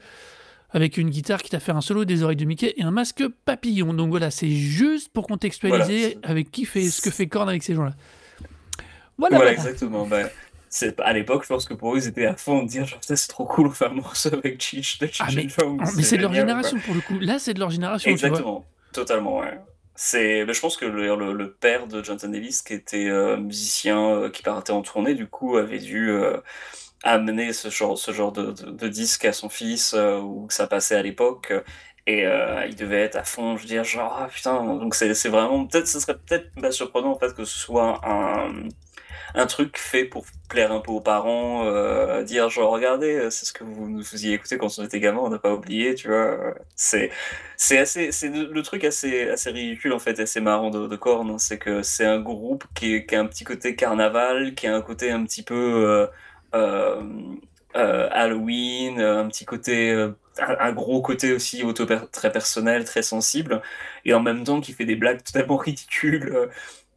avec 0.71 0.97
une 0.99 1.11
guitare 1.11 1.43
qui 1.43 1.51
t'a 1.51 1.61
fait 1.61 1.73
un 1.73 1.81
solo, 1.81 2.05
des 2.05 2.23
oreilles 2.23 2.37
de 2.37 2.45
Mickey 2.45 2.75
et 2.77 2.83
un 2.83 2.91
masque 2.91 3.23
papillon. 3.45 3.95
Donc 3.95 4.11
voilà, 4.11 4.31
c'est 4.31 4.51
juste 4.51 5.11
pour 5.13 5.27
contextualiser 5.27 6.15
Voilà. 6.15 6.29
avec 6.29 6.51
qui 6.51 6.65
fait 6.65 6.83
ce 6.91 7.01
que 7.01 7.11
fait 7.11 7.27
Korn 7.29 7.49
avec 7.49 7.63
ces 7.63 7.75
gens-là. 7.75 7.95
Voilà, 9.19 9.37
Voilà, 9.37 9.37
voilà. 9.39 9.53
exactement. 9.53 10.07
Bah, 10.07 10.29
c'est, 10.69 11.01
à 11.01 11.13
l'époque, 11.13 11.43
je 11.45 11.49
pense 11.49 11.65
que 11.67 11.75
pour 11.75 11.95
eux, 11.95 11.99
ils 11.99 12.07
étaient 12.09 12.27
à 12.27 12.37
fond 12.37 12.63
de 12.63 12.69
dire 12.69 12.87
genre, 12.87 12.99
c'est 13.01 13.29
trop 13.29 13.47
cool, 13.47 13.69
on 13.69 13.71
fait 13.71 13.87
un 13.87 13.91
morceau 13.95 14.35
avec 14.35 14.61
Cheech 14.61 14.99
de 14.99 15.07
Cheech 15.07 15.21
Ah, 15.21 15.29
mais- 15.35 15.47
Ah, 15.59 15.91
mais 15.97 16.03
c'est 16.03 16.17
de 16.19 16.23
leur 16.23 16.35
génération 16.35 16.79
pour 16.85 16.95
le 16.95 17.01
coup. 17.01 17.19
Là, 17.21 17.39
c'est 17.39 17.55
de 17.55 17.61
leur 17.61 17.71
génération. 17.71 18.11
Exactement, 18.11 18.67
totalement, 18.93 19.39
ouais. 19.39 19.59
C'est, 19.99 20.45
mais 20.45 20.53
je 20.53 20.61
pense 20.61 20.77
que 20.77 20.85
le, 20.85 21.17
le- 21.17 21.33
le 21.33 21.51
père 21.53 21.87
de 21.87 22.03
Jonathan 22.05 22.29
Davis, 22.29 22.61
qui 22.61 22.75
était 22.75 23.09
euh, 23.09 23.39
musicien, 23.39 23.99
euh, 24.11 24.29
qui 24.31 24.43
partait 24.43 24.73
en 24.73 24.83
tournée, 24.83 25.15
du 25.15 25.27
coup, 25.27 25.57
avait 25.57 25.79
dû 25.79 26.11
euh, 26.11 26.37
amener 27.07 27.53
ce 27.53 27.69
genre, 27.71 27.97
ce 27.99 28.11
genre 28.13 28.33
de, 28.33 28.53
de- 28.53 28.89
disque 28.89 29.25
à 29.25 29.33
son 29.33 29.49
fils, 29.49 29.95
euh, 29.95 30.19
où 30.21 30.49
ça 30.51 30.67
passait 30.67 30.97
à 30.97 31.03
l'époque. 31.03 31.53
Et 32.09 32.25
euh, 32.27 32.65
il 32.69 32.77
devait 32.77 33.01
être 33.03 33.17
à 33.17 33.25
fond, 33.25 33.57
je 33.57 33.63
veux 33.63 33.69
dire, 33.69 33.83
genre, 33.85 34.17
ah 34.21 34.29
putain, 34.29 34.65
donc 34.65 34.95
c'est 34.95 35.29
vraiment, 35.29 35.67
peut-être, 35.67 35.89
ce 35.89 35.99
serait 36.01 36.17
peut-être 36.17 36.51
pas 36.61 36.71
surprenant 36.71 37.11
en 37.13 37.19
fait 37.19 37.35
que 37.35 37.45
ce 37.45 37.59
soit 37.59 38.01
un, 38.09 38.53
un 39.35 39.47
truc 39.47 39.79
fait 39.79 40.05
pour 40.05 40.25
plaire 40.49 40.73
un 40.73 40.81
peu 40.81 40.93
aux 40.93 41.01
parents, 41.01 41.65
euh, 41.67 42.23
dire 42.25 42.49
genre, 42.51 42.73
regardez, 42.73 43.15
euh, 43.17 43.31
c'est 43.31 43.47
ce 43.47 43.53
que 43.53 43.65
vous 43.65 43.89
nous 43.89 44.05
faisiez 44.05 44.35
écouter 44.35 44.59
quand 44.59 44.69
on 44.79 44.85
était 44.85 45.01
gamin, 45.01 45.21
on 45.21 45.31
n'a 45.31 45.39
pas 45.39 45.53
oublié, 45.55 45.95
tu 45.97 46.09
vois. 46.09 46.55
C'est 47.57 47.79
assez, 47.79 48.13
c'est 48.13 48.29
le, 48.29 48.63
truc 48.63 48.85
assez, 48.85 49.29
assez 49.31 49.51
ridicule 49.51 49.93
en 49.93 49.99
fait, 49.99 50.19
assez 50.21 50.41
marrant 50.41 50.71
de, 50.71 50.87
de 50.87 50.99
hein, 51.07 51.39
c'est 51.39 51.59
que 51.59 51.83
c'est 51.83 52.05
un 52.05 52.21
groupe 52.21 52.65
qui, 52.75 53.07
qui 53.07 53.15
a 53.17 53.21
un 53.21 53.27
petit 53.27 53.45
côté 53.45 53.75
carnaval, 53.77 54.55
qui 54.55 54.67
a 54.67 54.75
un 54.77 54.83
côté 54.83 55.11
un 55.11 55.25
petit 55.25 55.43
peu 55.43 55.55
euh, 55.55 56.03
euh, 56.03 56.07
euh, 56.07 56.09
Halloween, 58.11 58.99
euh, 59.01 59.23
un 59.23 59.29
petit 59.29 59.45
côté, 59.45 59.91
euh, 59.93 60.13
un, 60.39 60.73
gros 60.73 61.03
côté 61.03 61.33
aussi 61.33 61.63
auto 61.63 61.87
très 62.13 62.33
personnel, 62.33 62.85
très 62.85 63.03
sensible, 63.03 63.63
et 64.05 64.15
en 64.15 64.21
même 64.23 64.45
temps 64.45 64.61
qui 64.61 64.73
fait 64.73 64.85
des 64.87 64.97
blagues 64.97 65.23
totalement 65.25 65.57
ridicules. 65.57 66.29
euh, 66.35 66.47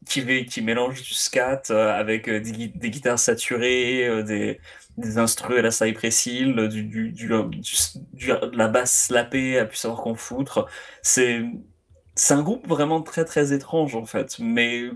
qui, 0.07 0.45
qui 0.47 0.61
mélange 0.63 1.03
du 1.03 1.13
scat 1.13 1.63
euh, 1.71 1.93
avec 1.93 2.27
euh, 2.29 2.39
des, 2.39 2.51
gui- 2.53 2.73
des 2.75 2.89
guitares 2.89 3.19
saturées, 3.19 4.07
euh, 4.07 4.23
des, 4.23 4.59
des 4.97 5.17
instrus 5.19 5.59
à 5.59 5.61
la 5.61 5.71
Cypress 5.71 6.25
Hill, 6.25 6.55
du, 6.69 7.11
de 7.13 8.57
la 8.57 8.67
basse 8.67 9.05
slappée 9.07 9.59
à 9.59 9.65
plus 9.65 9.77
savoir 9.77 10.01
qu'en 10.01 10.15
foutre. 10.15 10.67
C'est 11.03 11.43
un 12.29 12.41
groupe 12.43 12.67
vraiment 12.67 13.01
très 13.01 13.25
très 13.25 13.53
étrange 13.53 13.95
en 13.95 14.05
fait, 14.05 14.37
mais 14.39 14.89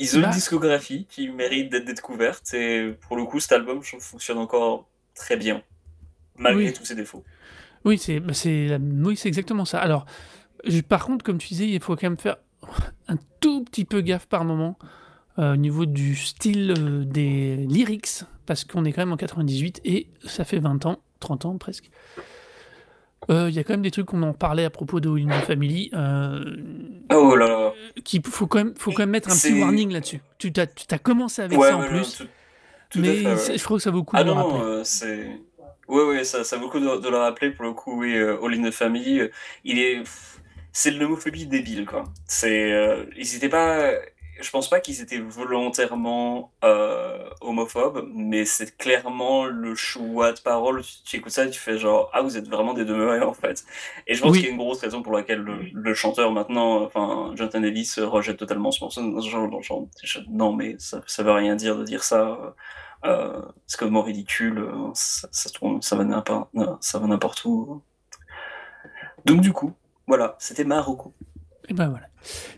ils 0.00 0.16
ont 0.16 0.20
Bah. 0.20 0.26
une 0.28 0.32
discographie 0.34 1.06
qui 1.08 1.28
mérite 1.28 1.70
d'être 1.70 1.84
découverte 1.84 2.52
et 2.54 2.94
pour 3.06 3.16
le 3.16 3.24
coup 3.24 3.38
cet 3.38 3.52
album 3.52 3.82
fonctionne 3.82 4.38
encore 4.38 4.88
très 5.14 5.36
bien, 5.36 5.62
malgré 6.36 6.66
Oui. 6.66 6.72
tous 6.72 6.84
ses 6.84 6.94
défauts. 6.96 7.22
Oui, 7.84 7.96
c'est 7.98 8.18
bah, 8.20 8.32
oui, 9.04 9.20
exactement 9.24 9.64
ça. 9.64 9.78
Alors, 9.78 10.04
je- 10.64 10.80
par 10.80 11.04
contre, 11.06 11.24
comme 11.24 11.38
tu 11.38 11.48
disais, 11.48 11.68
il 11.68 11.80
faut 11.80 11.94
quand 11.96 12.08
même 12.08 12.18
faire 12.18 12.36
un 13.08 13.16
tout 13.40 13.64
petit 13.64 13.84
peu 13.84 14.00
gaffe 14.00 14.26
par 14.26 14.44
moment 14.44 14.78
euh, 15.38 15.54
au 15.54 15.56
niveau 15.56 15.86
du 15.86 16.16
style 16.16 16.74
euh, 16.76 17.04
des 17.04 17.56
lyrics, 17.56 18.24
parce 18.46 18.64
qu'on 18.64 18.84
est 18.84 18.92
quand 18.92 19.02
même 19.02 19.12
en 19.12 19.16
98 19.16 19.80
et 19.84 20.08
ça 20.26 20.44
fait 20.44 20.58
20 20.58 20.84
ans, 20.86 20.98
30 21.20 21.44
ans 21.46 21.56
presque. 21.56 21.90
Euh, 23.30 23.48
Il 23.50 23.54
y 23.54 23.58
a 23.58 23.64
quand 23.64 23.74
même 23.74 23.82
des 23.82 23.90
trucs 23.90 24.06
qu'on 24.06 24.22
en 24.22 24.32
parlait 24.32 24.64
à 24.64 24.70
propos 24.70 24.98
de 25.00 25.08
All 25.10 25.30
in 25.30 25.40
the 25.40 25.44
Family, 25.44 25.90
euh, 25.94 26.42
Oh 27.12 27.36
là 27.36 27.46
là. 27.48 27.72
qu'il 28.02 28.22
faut 28.26 28.46
quand 28.46 28.58
même, 28.58 28.74
faut 28.76 28.92
quand 28.92 29.02
même 29.02 29.10
mettre 29.10 29.30
un 29.30 29.34
petit 29.34 29.60
warning 29.60 29.92
là-dessus. 29.92 30.20
Tu 30.38 30.52
t'as 30.52 30.66
tu 30.66 30.86
t'as 30.86 30.98
commencé 30.98 31.42
avec 31.42 31.58
Ouais, 31.58 31.68
ça 31.68 31.76
en 31.76 31.82
plus, 31.86 32.16
tout, 32.18 32.24
tout 32.90 32.98
à 32.98 33.02
mais 33.02 33.16
fait, 33.16 33.26
ouais. 33.26 33.36
c'est- 33.36 33.58
je 33.58 33.64
crois 33.64 33.76
que 33.76 33.82
ça 33.82 33.90
vaut 33.90 33.98
le 33.98 34.04
coup 34.04 34.16
Ah 34.16 34.24
de 34.24 34.28
le 34.28 34.32
rappeler. 34.32 34.52
non, 34.58 34.64
euh, 34.64 34.84
c'est. 34.84 35.28
Oui, 35.88 36.02
oui, 36.08 36.24
ça, 36.24 36.44
ça 36.44 36.56
vaut 36.56 36.64
le 36.66 36.70
coup 36.70 36.80
de, 36.80 37.00
de 37.00 37.08
le 37.08 37.16
rappeler 37.16 37.50
pour 37.50 37.64
le 37.66 37.72
coup. 37.72 38.00
Oui, 38.00 38.16
euh, 38.16 38.38
All 38.42 38.54
in 38.54 38.62
the 38.68 38.72
Family, 38.72 39.20
il 39.64 39.78
est. 39.78 40.02
C'est 40.72 40.92
de 40.92 40.98
l'homophobie 41.00 41.46
débile, 41.46 41.84
quoi. 41.84 42.04
C'est. 42.26 43.06
étaient 43.18 43.48
pas. 43.48 43.90
Je 44.42 44.50
pense 44.50 44.68
pas 44.70 44.80
qu'ils 44.80 45.00
étaient 45.00 45.18
volontairement 45.18 46.52
euh, 46.64 47.28
homophobes, 47.40 48.08
mais 48.14 48.44
c'est 48.44 48.76
clairement 48.76 49.44
le 49.46 49.74
choix 49.74 50.32
de 50.32 50.40
parole. 50.40 50.82
Tu, 50.82 51.02
tu 51.04 51.16
écoutes 51.16 51.32
ça 51.32 51.44
et 51.46 51.50
tu 51.50 51.58
fais 51.60 51.78
genre 51.78 52.10
Ah, 52.12 52.22
vous 52.22 52.36
êtes 52.36 52.48
vraiment 52.48 52.74
des 52.74 52.84
demeurés, 52.84 53.20
en 53.22 53.34
fait. 53.34 53.64
Et 54.06 54.14
je 54.14 54.22
pense 54.22 54.32
Oui. 54.32 54.38
qu'il 54.38 54.46
y 54.48 54.50
a 54.50 54.52
une 54.52 54.58
grosse 54.58 54.80
raison 54.80 55.02
pour 55.02 55.12
laquelle 55.12 55.40
le, 55.40 55.60
le 55.72 55.94
chanteur 55.94 56.32
maintenant, 56.32 56.82
enfin, 56.84 57.32
Jonathan 57.36 57.62
Ellis, 57.62 57.94
euh, 57.98 58.06
rejette 58.08 58.38
totalement 58.38 58.70
ce 58.70 58.82
morceau. 58.84 59.20
Genre, 59.20 59.62
genre, 59.62 59.88
non, 60.30 60.52
mais 60.52 60.76
ça, 60.78 61.02
ça 61.06 61.22
veut 61.22 61.32
rien 61.32 61.56
dire 61.56 61.76
de 61.76 61.84
dire 61.84 62.02
ça. 62.04 62.54
Euh, 63.04 63.42
c'est 63.66 63.78
complètement 63.78 64.02
ridicule, 64.02 64.58
euh, 64.58 64.90
ça, 64.94 65.28
ça 65.32 65.48
tourne, 65.50 65.80
ça 65.82 65.96
va 65.96 66.04
n'importe, 66.04 66.50
ça 66.80 66.98
va 66.98 67.06
n'importe 67.06 67.44
où. 67.46 67.82
Donc 69.24 69.40
du 69.40 69.52
coup, 69.52 69.72
voilà, 70.06 70.36
c'était 70.38 70.64
Marocco. 70.64 71.14
Et 71.70 71.74
ben 71.74 71.88
voilà. 71.88 72.06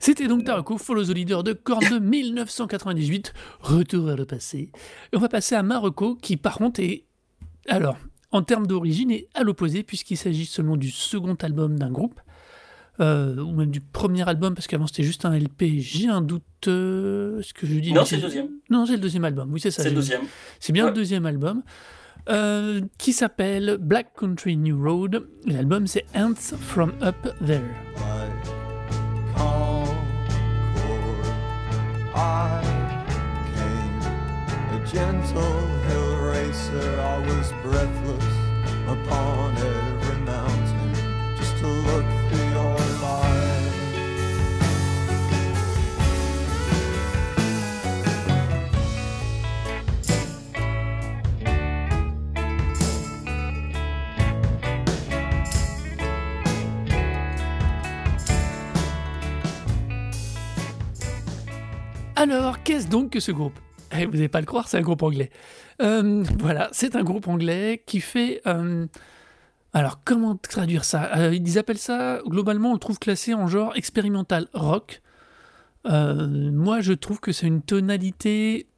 C'était 0.01 0.27
donc 0.27 0.45
Taroko, 0.45 0.77
Follow 0.79 1.05
the 1.05 1.11
Leader 1.15 1.45
de 1.45 1.53
Korn 1.53 1.85
de 1.89 1.99
1998. 2.01 3.33
Retour 3.61 4.07
vers 4.07 4.17
le 4.17 4.25
passé. 4.25 4.73
Et 5.13 5.17
on 5.17 5.21
va 5.21 5.29
passer 5.29 5.55
à 5.55 5.63
Marocco, 5.63 6.17
qui 6.17 6.37
par 6.37 6.57
contre 6.59 6.81
est. 6.81 7.05
Alors, 7.69 7.97
en 8.33 8.43
termes 8.43 8.67
d'origine, 8.67 9.11
est 9.13 9.29
à 9.35 9.45
l'opposé, 9.45 9.83
puisqu'il 9.85 10.17
s'agit 10.17 10.47
seulement 10.47 10.77
du 10.77 10.91
second 10.91 11.35
album 11.43 11.79
d'un 11.79 11.91
groupe. 11.91 12.19
euh, 13.01 13.37
ou 13.37 13.53
même 13.53 13.71
du 13.71 13.81
premier 13.81 14.27
album, 14.29 14.55
parce 14.55 14.67
qu'avant 14.67 14.87
c'était 14.87 15.03
juste 15.03 15.25
un 15.25 15.33
LP. 15.39 15.79
J'ai 15.79 16.09
un 16.09 16.21
doute. 16.23 16.43
euh, 16.69 17.41
ce 17.43 17.53
que 17.55 17.67
je 17.67 17.75
dis 17.79 17.93
Non, 17.93 18.05
c'est 18.05 18.17
le 18.17 18.23
deuxième. 18.23 18.49
Non, 18.71 18.87
c'est 18.87 18.93
le 18.93 18.99
deuxième 18.99 19.25
album. 19.25 19.53
Oui, 19.53 19.61
c'est 19.61 19.71
ça. 19.71 19.83
C'est 19.83 19.91
le 19.91 19.95
deuxième. 19.97 20.23
c'est 20.61 20.73
bien 20.73 20.87
le 20.87 20.93
deuxième 20.93 21.27
album. 21.27 21.63
euh, 22.29 22.81
qui 22.99 23.13
s'appelle 23.13 23.79
Black 23.81 24.13
Country 24.19 24.57
New 24.57 24.81
Road. 24.83 25.27
L'album 25.47 25.87
c'est 25.87 26.05
Ants 26.15 26.35
from 26.61 26.93
Up 27.03 27.17
There. 27.45 27.63
I 32.23 32.62
came 33.57 34.01
a 34.77 34.87
gentle 34.87 35.66
hill 35.87 36.16
racer. 36.18 37.01
I 37.01 37.18
was 37.18 37.51
breathless 37.64 38.29
upon 38.87 39.57
every 39.57 40.20
mountain 40.20 40.95
just 41.37 41.57
to 41.59 41.66
look 41.66 42.12
Alors, 62.23 62.62
qu'est-ce 62.62 62.87
donc 62.87 63.11
que 63.11 63.18
ce 63.18 63.33
groupe? 63.33 63.59
Eh, 63.91 64.07
Vous 64.07 64.12
n'allez 64.12 64.29
pas 64.29 64.39
le 64.39 64.47
croire, 64.47 64.68
c'est 64.68 64.79
un 64.79 64.83
groupe 64.83 65.03
anglais. 65.03 65.29
Euh, 65.81 66.23
voilà, 66.39 66.68
c'est 66.70 66.95
un 66.95 67.03
groupe 67.03 67.27
anglais 67.27 67.83
qui 67.85 67.99
fait... 67.99 68.43
euh, 68.47 68.87
alors, 69.73 70.05
comment 70.05 70.37
traduire 70.37 70.85
ça? 70.85 71.16
Euh, 71.16 71.35
Ils 71.35 71.59
appellent 71.59 71.79
ça, 71.79 72.20
globalement, 72.25 72.70
on 72.70 72.75
le 72.75 72.79
trouve 72.79 73.01
classé 73.01 73.35
en 73.35 73.49
genre 73.49 73.75
expérimental 73.75 74.47
rock. 74.55 75.03
Moi, 75.85 76.81
je 76.81 76.93
trouve 76.93 77.18
que 77.18 77.33
c'est 77.33 77.49
une 77.49 77.61
tonalité 77.61 78.68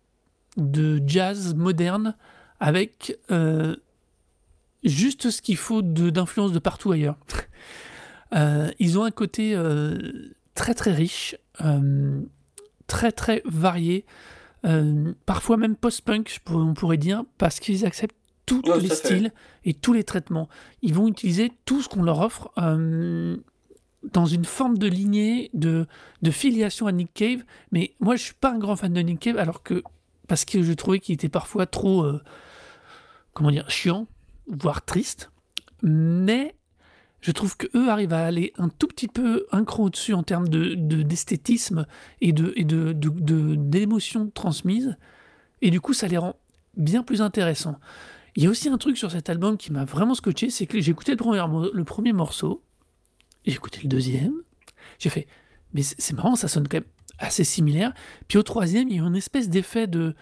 de 0.57 1.03
jazz 1.07 1.55
moderne 1.55 2.17
avec 2.61 3.19
juste 4.85 5.29
ce 5.29 5.43
qu'il 5.43 5.59
faut 5.59 5.83
d'influence 5.83 6.53
de, 6.53 6.59
partout 6.61 6.93
ailleurs. 6.93 7.19
Ils 8.79 8.99
ont 8.99 9.05
un 9.05 9.11
côté 9.11 9.55
très 10.55 10.73
très 10.73 10.93
riche, 10.95 11.37
très 12.87 13.13
très 13.13 13.43
varié, 13.45 14.05
euh, 14.65 15.13
parfois 15.27 15.57
même 15.57 15.77
post-punk, 15.77 16.39
on 16.51 16.75
pourrait 16.75 16.97
dire, 16.97 17.25
parce 17.39 17.61
qu'ils 17.61 17.85
acceptent 17.85 18.17
tous 18.47 18.61
Ouais, 18.67 18.79
les 18.81 18.89
fait. 18.89 18.95
styles 18.95 19.33
et 19.65 19.73
tous 19.75 19.93
les 19.93 20.05
traitements. 20.05 20.49
Ils 20.83 20.95
vont 20.95 21.09
utiliser 21.09 21.51
tout 21.65 21.81
ce 21.83 21.89
qu'on 21.89 22.03
leur 22.03 22.21
offre. 22.21 22.51
euh, 22.59 23.37
dans 24.13 24.27
une 24.27 24.45
forme 24.45 24.77
de 24.77 24.87
lignée, 24.87 25.49
de, 25.55 25.87
de 26.21 26.31
filiation 26.31 26.87
à 26.87 26.93
Nick 26.93 27.15
Cave. 27.15 27.43
Mais 27.73 27.95
moi, 28.01 28.17
je 28.17 28.23
suis 28.25 28.35
pas 28.35 28.51
un 28.53 28.59
grand 28.59 28.77
fan 28.77 28.93
de 28.93 29.01
Nick 29.01 29.19
Cave, 29.19 29.39
alors 29.39 29.63
que 29.63 29.83
parce 30.29 30.45
que 30.45 30.63
je 30.63 30.75
trouvais 30.75 31.01
qu'il 31.01 31.15
était 31.15 31.31
parfois 31.31 31.65
trop, 31.65 32.05
euh, 32.05 32.23
comment 33.33 33.51
dire, 33.51 33.71
chiant, 33.71 34.07
voire 34.47 34.85
triste. 34.85 35.31
Mais 35.83 36.55
je 37.25 37.33
trouve 37.33 37.57
que 37.57 37.67
eux 37.75 37.89
arrivent 37.89 38.13
à 38.13 38.27
aller 38.27 38.53
un 38.59 38.69
tout 38.69 38.87
petit 38.87 39.09
peu 39.09 39.47
un 39.51 39.65
cran 39.65 39.85
au-dessus 39.85 40.13
en 40.13 40.23
termes 40.23 40.47
de 40.47 40.75
de- 40.75 41.03
d'esthétisme 41.03 41.87
et 42.21 42.33
de 42.35 42.53
et 42.55 42.65
de 42.65 42.93
d'émotions 43.57 44.29
transmises. 44.29 44.99
Et 45.63 45.71
du 45.71 45.81
coup, 45.81 45.95
ça 45.95 46.07
les 46.07 46.19
rend 46.19 46.37
bien 46.77 47.03
plus 47.03 47.23
intéressants. 47.23 47.79
Il 48.37 48.43
y 48.43 48.47
a 48.47 48.51
aussi 48.51 48.69
un 48.69 48.77
truc 48.77 48.99
sur 48.99 49.11
cet 49.11 49.31
album 49.31 49.57
qui 49.57 49.73
m'a 49.73 49.87
vraiment 49.87 50.15
scotché, 50.15 50.51
c'est 50.51 50.67
que 50.67 50.79
j'ai 50.83 50.91
écouté 50.91 51.13
le 51.13 51.17
premier, 51.17 51.41
le 51.73 51.85
premier 51.85 52.13
morceau, 52.13 52.63
j'ai 53.47 53.55
écouté 53.55 53.81
le 53.83 53.89
deuxième, 53.89 54.35
j'ai 54.99 55.09
fait, 55.09 55.27
mais 55.73 55.83
c'est 55.83 56.13
marrant, 56.13 56.37
ça 56.37 56.49
sonne 56.49 56.69
quand 56.69 56.79
même 56.79 56.91
assez 57.19 57.45
similaire. 57.45 57.95
Puis 58.29 58.37
au 58.37 58.43
troisième, 58.43 58.89
il 58.91 58.97
y 58.97 59.01
a 59.01 59.03
une 59.05 59.17
espèce 59.17 59.49
d'effet 59.49 59.87
de 59.87 60.15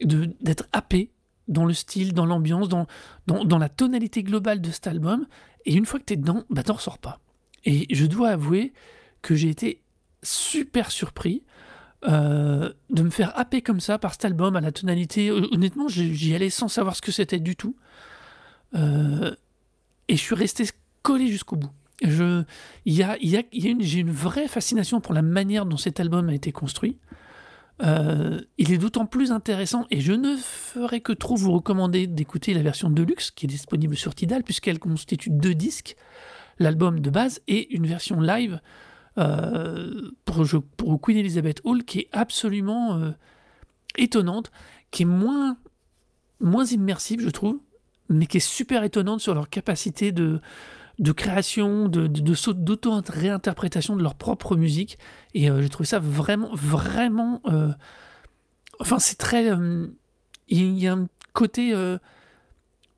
d'être 0.00 0.66
happé 0.72 1.10
dans 1.48 1.64
le 1.64 1.74
style, 1.74 2.14
dans 2.14 2.26
l'ambiance, 2.26 2.68
dans, 2.68 2.86
dans 3.26 3.58
la 3.58 3.68
tonalité 3.68 4.22
globale 4.22 4.60
de 4.60 4.70
cet 4.70 4.86
album. 4.86 5.26
Et 5.66 5.74
une 5.74 5.86
fois 5.86 6.00
que 6.00 6.04
tu 6.06 6.14
es 6.14 6.16
dedans, 6.16 6.44
bah, 6.50 6.62
t'en 6.62 6.74
ressors 6.74 6.98
pas. 6.98 7.20
Et 7.64 7.86
je 7.94 8.06
dois 8.06 8.30
avouer 8.30 8.72
que 9.22 9.34
j'ai 9.34 9.48
été 9.50 9.82
super 10.22 10.90
surpris 10.90 11.42
euh, 12.08 12.72
de 12.88 13.02
me 13.02 13.10
faire 13.10 13.38
happer 13.38 13.60
comme 13.60 13.80
ça 13.80 13.98
par 13.98 14.12
cet 14.12 14.24
album 14.24 14.56
à 14.56 14.60
la 14.60 14.72
tonalité. 14.72 15.30
Hon- 15.30 15.48
Honnêtement, 15.52 15.88
j'y 15.88 16.34
allais 16.34 16.50
sans 16.50 16.68
savoir 16.68 16.96
ce 16.96 17.02
que 17.02 17.12
c'était 17.12 17.38
du 17.40 17.56
tout. 17.56 17.76
Euh, 18.74 19.34
et 20.08 20.16
je 20.16 20.20
suis 20.22 20.34
resté 20.34 20.64
collé 21.02 21.28
jusqu'au 21.28 21.56
bout. 21.56 21.70
Y 22.02 23.02
a, 23.02 23.16
y 23.20 23.36
a, 23.36 23.42
y 23.52 23.68
a 23.68 23.74
j'ai 23.80 23.98
une 24.00 24.10
vraie 24.10 24.48
fascination 24.48 25.00
pour 25.02 25.12
la 25.12 25.20
manière 25.22 25.66
dont 25.66 25.76
cet 25.76 26.00
album 26.00 26.30
a 26.30 26.34
été 26.34 26.50
construit. 26.52 26.96
Euh, 27.82 28.40
il 28.58 28.72
est 28.72 28.78
d'autant 28.78 29.06
plus 29.06 29.32
intéressant 29.32 29.86
et 29.90 30.00
je 30.00 30.12
ne 30.12 30.36
ferai 30.36 31.00
que 31.00 31.12
trop 31.12 31.36
vous 31.36 31.52
recommander 31.52 32.06
d'écouter 32.06 32.52
la 32.52 32.62
version 32.62 32.90
Deluxe 32.90 33.30
qui 33.30 33.46
est 33.46 33.48
disponible 33.48 33.96
sur 33.96 34.14
Tidal 34.14 34.42
puisqu'elle 34.42 34.78
constitue 34.78 35.30
deux 35.30 35.54
disques, 35.54 35.96
l'album 36.58 37.00
de 37.00 37.08
base 37.08 37.40
et 37.48 37.74
une 37.74 37.86
version 37.86 38.20
live 38.20 38.60
euh, 39.18 40.10
pour, 40.24 41.00
Queen 41.00 41.16
Elizabeth 41.16 41.60
Hall 41.64 41.84
qui 41.84 42.00
est 42.00 42.08
absolument 42.12 42.96
euh, 42.96 43.12
étonnante, 43.96 44.52
qui 44.90 45.04
est 45.04 45.06
moins, 45.06 45.56
moins 46.38 46.66
immersive 46.66 47.22
je 47.22 47.30
trouve, 47.30 47.60
mais 48.10 48.26
qui 48.26 48.36
est 48.36 48.40
super 48.40 48.84
étonnante 48.84 49.20
sur 49.20 49.34
leur 49.34 49.48
capacité 49.48 50.12
de, 50.12 50.40
de 51.00 51.12
création, 51.12 51.88
de, 51.88 52.06
de, 52.06 52.52
d'auto-réinterprétation 52.52 53.96
de 53.96 54.02
leur 54.02 54.14
propre 54.14 54.54
musique. 54.54 54.98
Et 55.32 55.50
euh, 55.50 55.62
j'ai 55.62 55.70
trouvé 55.70 55.86
ça 55.86 55.98
vraiment, 55.98 56.54
vraiment. 56.54 57.40
euh, 57.46 57.72
enfin, 58.80 58.98
c'est 58.98 59.16
très. 59.16 59.50
euh, 59.50 59.86
Il 60.48 60.78
y 60.78 60.86
a 60.86 60.92
un 60.92 61.08
côté 61.32 61.72
euh, 61.74 61.96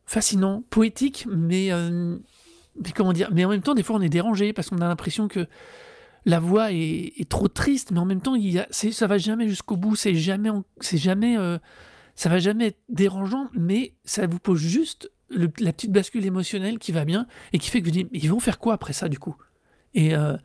fascinant, 0.05 0.65
poétique, 0.69 1.27
mais, 1.31 1.71
mais 1.71 2.91
comment 2.95 3.13
dire 3.13 3.31
Mais 3.33 3.45
en 3.45 3.51
même 3.51 3.63
temps, 3.63 3.75
des 3.75 3.85
fois, 3.85 3.97
on 3.97 4.01
est 4.03 4.09
dérangé 4.09 4.53
parce 4.53 4.69
qu'on 4.69 4.81
a 4.81 4.89
l'impression 4.89 5.29
que 5.29 5.47
la 6.25 6.41
voix 6.41 6.73
est, 6.73 7.29
trop 7.29 7.49
triste, 7.49 7.93
mais 7.93 8.01
en 8.01 8.05
même 8.05 8.21
temps, 8.21 8.35
il 8.35 8.51
y 8.51 8.59
a, 8.59 8.67
ça 8.71 9.07
va 9.07 9.19
jamais 9.19 9.49
jusqu'au 9.49 9.77
bout. 9.77 9.95
C'est 9.95 10.17
jamais, 10.17 10.51
c'est 10.81 10.99
jamais, 10.99 11.37
ça 12.17 12.29
va 12.29 12.39
jamais 12.41 12.69
être 12.69 12.81
dérangeant, 12.89 13.49
mais 13.55 13.95
ça 14.05 14.27
vous 14.27 14.41
pose 14.41 14.61
juste 14.61 15.12
la 15.33 15.73
petite 15.73 15.93
bascule 15.93 16.25
émotionnelle 16.25 16.79
qui 16.79 16.93
va 16.93 17.05
bien 17.05 17.27
et 17.53 17.59
qui 17.59 17.71
fait 17.71 17.81
que 17.81 17.87
vous 17.87 17.93
dites, 17.93 18.09
mais 18.13 18.19
ils 18.19 18.31
vont 18.31 18.41
faire 18.41 18.59
quoi 18.59 18.75
après 18.75 18.93
ça 18.93 19.09
du 19.09 19.19
coup? 19.19 19.37
Et 19.95 20.15
euh, 20.15 20.37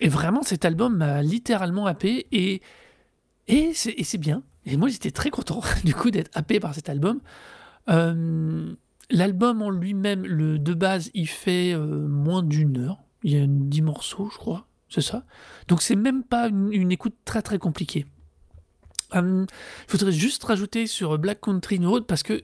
et 0.00 0.08
vraiment, 0.08 0.42
cet 0.42 0.64
album 0.64 0.96
m'a 0.96 1.22
littéralement 1.22 1.86
happé 1.86 2.26
et, 2.32 2.62
et 3.46 3.72
c'est 3.74 4.18
bien. 4.18 4.42
Et 4.66 4.76
moi, 4.76 4.88
j'étais 4.88 5.10
très 5.10 5.30
content 5.30 5.60
du 5.84 5.94
coup 5.94 6.10
d'être 6.10 6.30
happé 6.34 6.60
par 6.60 6.74
cet 6.74 6.88
album. 6.88 7.20
Euh, 7.88 8.74
L'album 9.10 9.60
en 9.60 9.68
lui-même, 9.68 10.24
le 10.24 10.58
de 10.58 10.72
base, 10.72 11.10
il 11.12 11.28
fait 11.28 11.74
euh, 11.74 12.08
moins 12.08 12.42
d'une 12.42 12.78
heure. 12.78 13.02
Il 13.22 13.32
y 13.32 13.38
a 13.38 13.44
10 13.46 13.82
morceaux, 13.82 14.30
je 14.32 14.38
crois. 14.38 14.66
C'est 14.88 15.02
ça. 15.02 15.24
Donc, 15.68 15.82
c'est 15.82 15.94
même 15.94 16.24
pas 16.24 16.48
une, 16.48 16.72
une 16.72 16.90
écoute 16.90 17.14
très 17.24 17.42
très 17.42 17.58
compliquée. 17.58 18.06
Il 19.14 19.46
faudrait 19.86 20.10
juste 20.10 20.42
rajouter 20.42 20.86
sur 20.86 21.18
Black 21.18 21.40
Country 21.40 21.78
Road 21.84 22.04
parce 22.06 22.22
que 22.24 22.42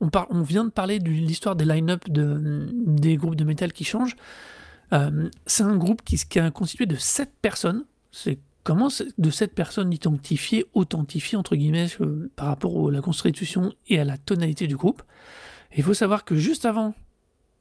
on, 0.00 0.10
on 0.30 0.42
vient 0.42 0.64
de 0.64 0.70
parler 0.70 0.98
de 0.98 1.10
l'histoire 1.10 1.56
des 1.56 1.64
line-up 1.64 2.08
de, 2.08 2.68
des 2.72 3.16
groupes 3.16 3.36
de 3.36 3.44
métal 3.44 3.72
qui 3.72 3.84
changent. 3.84 4.16
Euh, 4.92 5.28
c'est 5.46 5.62
un 5.62 5.76
groupe 5.76 6.02
qui, 6.02 6.16
qui 6.16 6.38
est 6.38 6.50
constitué 6.50 6.86
de 6.86 6.96
sept 6.96 7.32
personnes. 7.42 7.84
C'est 8.12 8.38
comment 8.64 8.88
de 9.18 9.30
sept 9.30 9.54
personnes 9.54 9.92
identifiées, 9.92 10.66
authentifiées 10.74 11.38
entre 11.38 11.56
guillemets 11.56 11.88
euh, 12.00 12.30
par 12.36 12.48
rapport 12.48 12.88
à 12.88 12.92
la 12.92 13.00
constitution 13.00 13.72
et 13.88 13.98
à 13.98 14.04
la 14.04 14.18
tonalité 14.18 14.66
du 14.66 14.76
groupe. 14.76 15.02
Il 15.76 15.82
faut 15.82 15.94
savoir 15.94 16.24
que 16.24 16.36
juste 16.36 16.64
avant 16.64 16.94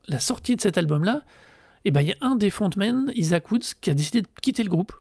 la 0.08 0.20
sortie 0.20 0.56
de 0.56 0.62
cet 0.62 0.78
album-là, 0.78 1.24
eh 1.86 1.92
ben, 1.92 2.02
il 2.02 2.10
y 2.10 2.12
a 2.12 2.18
un 2.22 2.36
des 2.36 2.50
frontmen, 2.50 3.12
Isaac 3.16 3.52
Woods, 3.52 3.76
qui 3.80 3.90
a 3.90 3.94
décidé 3.94 4.22
de 4.22 4.28
quitter 4.42 4.64
le 4.64 4.70
groupe. 4.70 4.94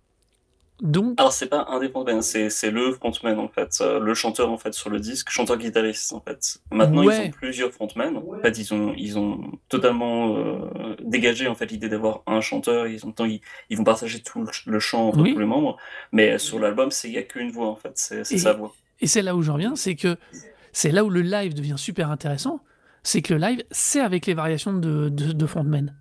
Donc, 0.83 1.19
Alors 1.19 1.33
c'est 1.33 1.47
pas 1.49 1.67
frontmen, 1.91 2.21
c'est 2.21 2.51
c'est 2.51 2.71
le 2.71 2.93
frontman 2.93 3.39
en 3.39 3.49
fait, 3.49 3.79
euh, 3.81 3.99
le 3.99 4.13
chanteur 4.13 4.51
en 4.51 4.59
fait 4.59 4.75
sur 4.75 4.91
le 4.91 5.01
disque, 5.01 5.31
chanteur 5.31 5.57
guitariste 5.57 6.13
en 6.13 6.21
fait. 6.21 6.59
Maintenant 6.71 7.03
Ouais. 7.05 7.17
ils 7.25 7.29
ont 7.29 7.31
plusieurs 7.31 7.73
frontmen. 7.73 8.17
En 8.19 8.41
fait 8.43 8.59
ils 8.59 8.75
ont 8.75 8.93
ils 8.95 9.19
ont 9.19 9.41
totalement 9.71 10.37
euh, 10.37 10.95
dégagé 11.03 11.49
en 11.49 11.55
fait 11.55 11.71
l'idée 11.71 11.89
d'avoir 11.89 12.23
un 12.27 12.43
chanteur. 12.43 12.87
Ils 12.89 13.07
ont 13.07 13.15
ils, 13.21 13.41
ils 13.71 13.79
vont 13.79 13.85
partager 13.85 14.21
tout 14.23 14.43
le, 14.43 14.49
le 14.67 14.79
chant 14.79 15.09
entre 15.09 15.21
Oui. 15.23 15.33
tous 15.33 15.39
les 15.41 15.47
membres. 15.47 15.79
Mais 16.13 16.39
sur 16.39 16.59
l'album 16.59 16.91
c'est 16.91 17.09
il 17.09 17.15
y 17.15 17.19
a 17.19 17.23
qu'une 17.23 17.51
voix 17.51 17.69
en 17.69 17.77
fait, 17.77 17.93
c'est 17.95 18.25
c'est 18.25 18.35
Et- 18.35 18.39
sa 18.39 18.53
voix. 18.53 18.75
Et 19.01 19.07
c'est 19.07 19.23
là 19.23 19.35
où 19.35 19.41
j'en 19.43 19.55
reviens, 19.55 19.77
c'est 19.77 19.95
que 19.95 20.17
c'est 20.73 20.91
là 20.91 21.05
où 21.05 21.11
le 21.11 21.23
live 21.23 21.55
devient 21.55 21.77
super 21.79 22.11
intéressant, 22.11 22.61
c'est 23.03 23.23
que 23.23 23.33
le 23.35 23.41
live, 23.41 23.63
c'est 23.71 24.01
avec 24.01 24.27
les 24.27 24.35
variations 24.35 24.73
de, 24.75 25.09
de, 25.09 25.33
de 25.33 25.47
Frontman. 25.47 25.95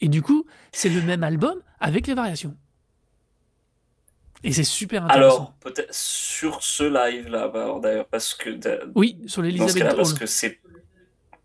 Et 0.00 0.08
du 0.08 0.20
coup, 0.22 0.44
c'est 0.72 0.88
le 0.88 1.00
même 1.02 1.22
album 1.22 1.54
avec 1.80 2.06
les 2.06 2.14
variations. 2.14 2.54
Et 4.44 4.52
c'est 4.52 4.64
super 4.64 5.04
intéressant. 5.04 5.24
Alors 5.24 5.52
peut-être 5.60 5.94
sur 5.94 6.62
ce 6.62 6.84
live 6.84 7.28
là, 7.28 7.48
bah, 7.48 7.78
d'ailleurs 7.82 8.06
parce 8.06 8.34
que 8.34 8.50
oui, 8.94 9.18
sur 9.26 9.42
Hall. 9.42 9.96
parce 9.96 10.12
que 10.12 10.26
c'est 10.26 10.60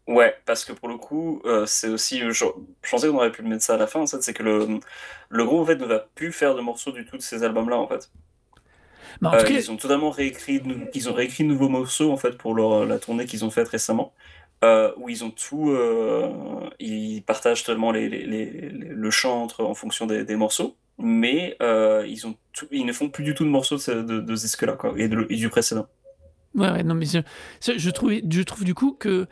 ouais 0.08 0.36
parce 0.46 0.66
que 0.66 0.74
pour 0.74 0.88
le 0.90 0.98
coup 0.98 1.42
euh, 1.46 1.66
c'est 1.66 1.90
aussi 1.90 2.20
je, 2.20 2.32
je 2.32 2.46
pensais 2.90 3.08
qu'on 3.08 3.16
aurait 3.18 3.32
pu 3.32 3.44
le 3.44 3.50
mettre 3.50 3.64
ça 3.64 3.76
à 3.76 3.78
la 3.78 3.88
fin 3.88 4.02
en 4.02 4.08
fait 4.08 4.22
c'est 4.22 4.34
que 4.34 4.44
le 4.44 4.80
le 5.30 5.46
groupe 5.46 5.62
en 5.62 5.66
fait 5.66 5.76
ne 5.78 5.86
va 5.86 6.00
plus 6.16 6.32
faire 6.32 6.56
de 6.56 6.62
morceaux 6.62 6.92
du 6.92 7.06
tout 7.06 7.18
de 7.18 7.22
ces 7.22 7.44
albums 7.44 7.70
là 7.70 7.78
en 7.78 7.88
fait 7.88 8.12
Bah, 9.22 9.30
en 9.30 9.36
Euh, 9.36 9.40
tout 9.40 9.46
cas, 9.46 9.54
ils 9.54 9.72
ont 9.72 9.78
totalement 9.78 10.10
réécrit, 10.12 10.62
ils 10.94 11.10
ont 11.10 11.14
réécrit 11.14 11.44
de 11.44 11.50
nouveaux 11.50 11.70
morceaux 11.70 12.12
en 12.12 12.18
fait 12.18 12.38
pour 12.38 12.54
leur, 12.56 12.86
la 12.86 13.00
tournée 13.00 13.26
qu'ils 13.26 13.46
ont 13.46 13.52
faite 13.52 13.68
récemment, 13.70 14.14
euh, 14.64 14.94
où 14.98 15.10
ils 15.10 15.24
ont 15.24 15.32
tout, 15.32 15.72
euh, 15.72 16.30
ils 16.80 17.24
partagent 17.24 17.64
les- 17.68 18.10
les- 18.10 18.26
les- 18.26 18.70
le 18.72 19.12
chant 19.12 19.44
entre, 19.44 19.64
en 19.66 19.74
fonction 19.76 20.06
des, 20.08 20.24
des 20.26 20.36
morceaux, 20.36 20.78
mais 21.00 21.56
euh, 21.62 22.06
ils 22.08 22.28
ont 22.28 22.36
ils 22.72 22.86
ne 22.86 22.94
font 22.94 23.10
plus 23.10 23.24
du 23.24 23.34
tout 23.34 23.46
de 23.46 23.50
morceaux 23.50 23.78
de, 23.78 24.02
de, 24.02 24.20
de 24.20 24.36
ce 24.36 24.44
disque-là 24.44 24.78
et, 24.98 25.08
du 25.08 25.50
précédent. 25.50 25.88
Ouais, 26.56 26.72
ouais, 26.72 26.84
non, 26.84 26.96
mais 26.96 27.06
je, 27.06 27.90
trouve, 27.90 28.12
je 28.30 28.42
trouve 28.42 28.64
du 28.64 28.74
coup 28.74 28.94
que 28.94 29.28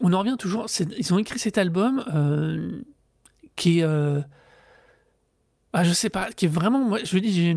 on 0.00 0.12
en 0.12 0.18
revient 0.18 0.36
toujours. 0.38 0.66
Ils 0.98 1.14
ont 1.14 1.18
écrit 1.18 1.38
cet 1.38 1.58
album 1.58 2.04
euh, 2.12 2.82
qui 3.56 3.78
est, 3.78 3.84
euh, 3.84 4.20
ah, 5.72 5.84
je 5.84 5.92
sais 5.92 6.10
pas, 6.10 6.30
qui 6.32 6.46
est 6.46 6.48
vraiment, 6.48 6.80
moi, 6.80 6.98
je 7.02 7.18
dis, 7.18 7.54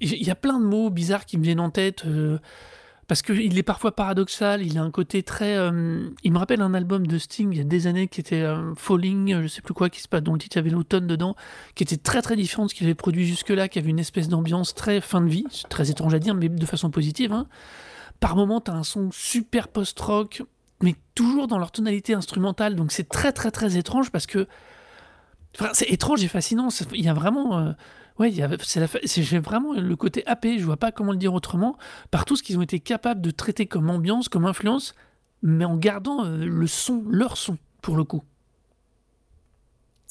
il 0.00 0.26
y 0.26 0.30
a 0.30 0.34
plein 0.34 0.58
de 0.60 0.64
mots 0.64 0.90
bizarres 0.90 1.26
qui 1.26 1.38
me 1.38 1.42
viennent 1.42 1.60
en 1.60 1.70
tête 1.70 2.04
euh, 2.06 2.38
parce 3.08 3.22
que 3.22 3.32
il 3.32 3.56
est 3.56 3.62
parfois 3.62 3.94
paradoxal. 3.94 4.62
Il 4.64 4.78
a 4.78 4.82
un 4.82 4.90
côté 4.90 5.22
très, 5.22 5.56
euh, 5.56 6.08
il 6.24 6.32
me 6.32 6.38
rappelle 6.38 6.60
un 6.60 6.74
album 6.74 7.06
de 7.06 7.18
Sting 7.18 7.52
il 7.52 7.58
y 7.58 7.60
a 7.60 7.64
des 7.64 7.86
années 7.86 8.08
qui 8.08 8.20
était 8.20 8.42
euh, 8.42 8.74
Falling, 8.74 9.32
euh, 9.32 9.42
je 9.42 9.48
sais 9.48 9.62
plus 9.62 9.74
quoi, 9.74 9.90
qui 9.90 10.00
se 10.00 10.08
passe, 10.08 10.22
dont 10.22 10.32
le 10.32 10.38
titre 10.38 10.58
avait 10.58 10.70
l'automne 10.70 11.06
dedans, 11.06 11.36
qui 11.74 11.84
était 11.84 11.96
très 11.96 12.22
très 12.22 12.36
différent 12.36 12.64
de 12.64 12.70
ce 12.70 12.74
qu'il 12.74 12.86
avait 12.86 12.94
produit 12.94 13.26
jusque-là, 13.26 13.68
qui 13.68 13.78
avait 13.78 13.90
une 13.90 13.98
espèce 13.98 14.28
d'ambiance 14.28 14.74
très 14.74 15.00
fin 15.00 15.20
de 15.20 15.28
vie, 15.28 15.44
très 15.68 15.90
étrange 15.90 16.14
à 16.14 16.18
dire, 16.18 16.34
mais 16.34 16.48
de 16.48 16.66
façon 16.66 16.90
positive. 16.90 17.32
Hein. 17.32 17.46
Par 18.18 18.34
moment, 18.34 18.60
tu 18.60 18.70
as 18.70 18.74
un 18.74 18.82
son 18.82 19.10
super 19.12 19.68
post-rock, 19.68 20.42
mais 20.82 20.96
toujours 21.14 21.46
dans 21.46 21.58
leur 21.58 21.70
tonalité 21.70 22.14
instrumentale. 22.14 22.74
Donc 22.74 22.90
c'est 22.90 23.08
très 23.08 23.32
très 23.32 23.50
très 23.50 23.76
étrange 23.76 24.10
parce 24.10 24.26
que. 24.26 24.48
Enfin, 25.58 25.70
c'est 25.72 25.90
étrange 25.90 26.22
et 26.22 26.28
fascinant. 26.28 26.68
Il 26.92 27.04
y 27.04 27.08
a 27.08 27.14
vraiment. 27.14 27.74
Ouais, 28.18 28.32
c'est 28.64 29.38
vraiment 29.38 29.72
le 29.74 29.96
côté 29.96 30.26
happé, 30.26 30.58
je 30.58 30.64
vois 30.64 30.76
pas 30.76 30.92
comment 30.92 31.12
le 31.12 31.18
dire 31.18 31.34
autrement, 31.34 31.76
par 32.10 32.24
tout 32.24 32.36
ce 32.36 32.42
qu'ils 32.42 32.58
ont 32.58 32.62
été 32.62 32.80
capables 32.80 33.20
de 33.20 33.30
traiter 33.30 33.66
comme 33.66 33.90
ambiance, 33.90 34.28
comme 34.28 34.44
influence, 34.46 34.94
mais 35.42 35.64
en 35.64 35.76
gardant 35.76 36.24
euh, 36.24 36.44
le 36.44 36.66
son, 36.66 37.04
leur 37.08 37.36
son, 37.36 37.58
pour 37.82 37.96
le 37.96 38.04
coup. 38.04 38.22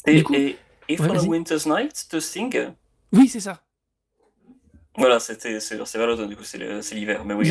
Et, 0.08 0.18
Du 0.18 0.24
coup- 0.24 0.34
et 0.36 0.58
If 0.88 1.00
Ouais, 1.00 1.10
on 1.10 1.18
a. 1.18 1.24
Winter's 1.24 1.66
Night 1.66 2.08
de 2.12 2.20
Sting, 2.20 2.68
Oui, 3.12 3.28
c'est 3.28 3.40
ça. 3.40 3.64
voilà, 4.98 5.20
c'était 5.20 5.60
c'est 5.60 5.78
l'automne 5.98 6.30
du 6.30 6.36
coup, 6.36 6.44
c'est 6.44 6.60
l'hiver, 6.94 7.26
mais 7.26 7.34
oui, 7.34 7.48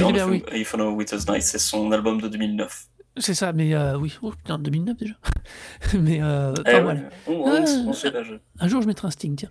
If 0.52 0.74
on 0.74 0.80
a 0.80 0.88
Winter's 0.90 1.26
Night, 1.28 1.42
c'est 1.42 1.58
son 1.58 1.90
album 1.90 2.20
de 2.20 2.28
2009. 2.28 2.86
C'est 3.16 3.34
ça, 3.34 3.52
mais 3.52 3.74
heu, 3.74 3.96
oui, 3.96 4.16
oh 4.22 4.32
putain, 4.32 4.58
2009 4.58 4.96
déjà. 4.96 5.14
Mais 6.00 6.20
heu, 6.20 6.52
Eh 6.56 6.60
enfin 6.60 6.72
ouais, 6.78 6.80
voilà. 6.82 7.00
on 7.28 7.32
on 7.32 7.46
Ah, 7.46 7.64
on 7.86 7.92
sait 7.92 8.12
un 8.58 8.68
jour 8.68 8.82
je 8.82 8.86
mettrai 8.88 9.06
un 9.06 9.10
Sting, 9.12 9.36
tiens. 9.36 9.50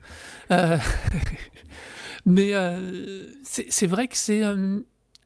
Heu, 0.51 0.77
mais 2.25 2.53
heu, 2.53 3.33
c'est 3.43 3.87
vrai 3.87 4.07
que 4.07 4.17
c'est, 4.17 4.41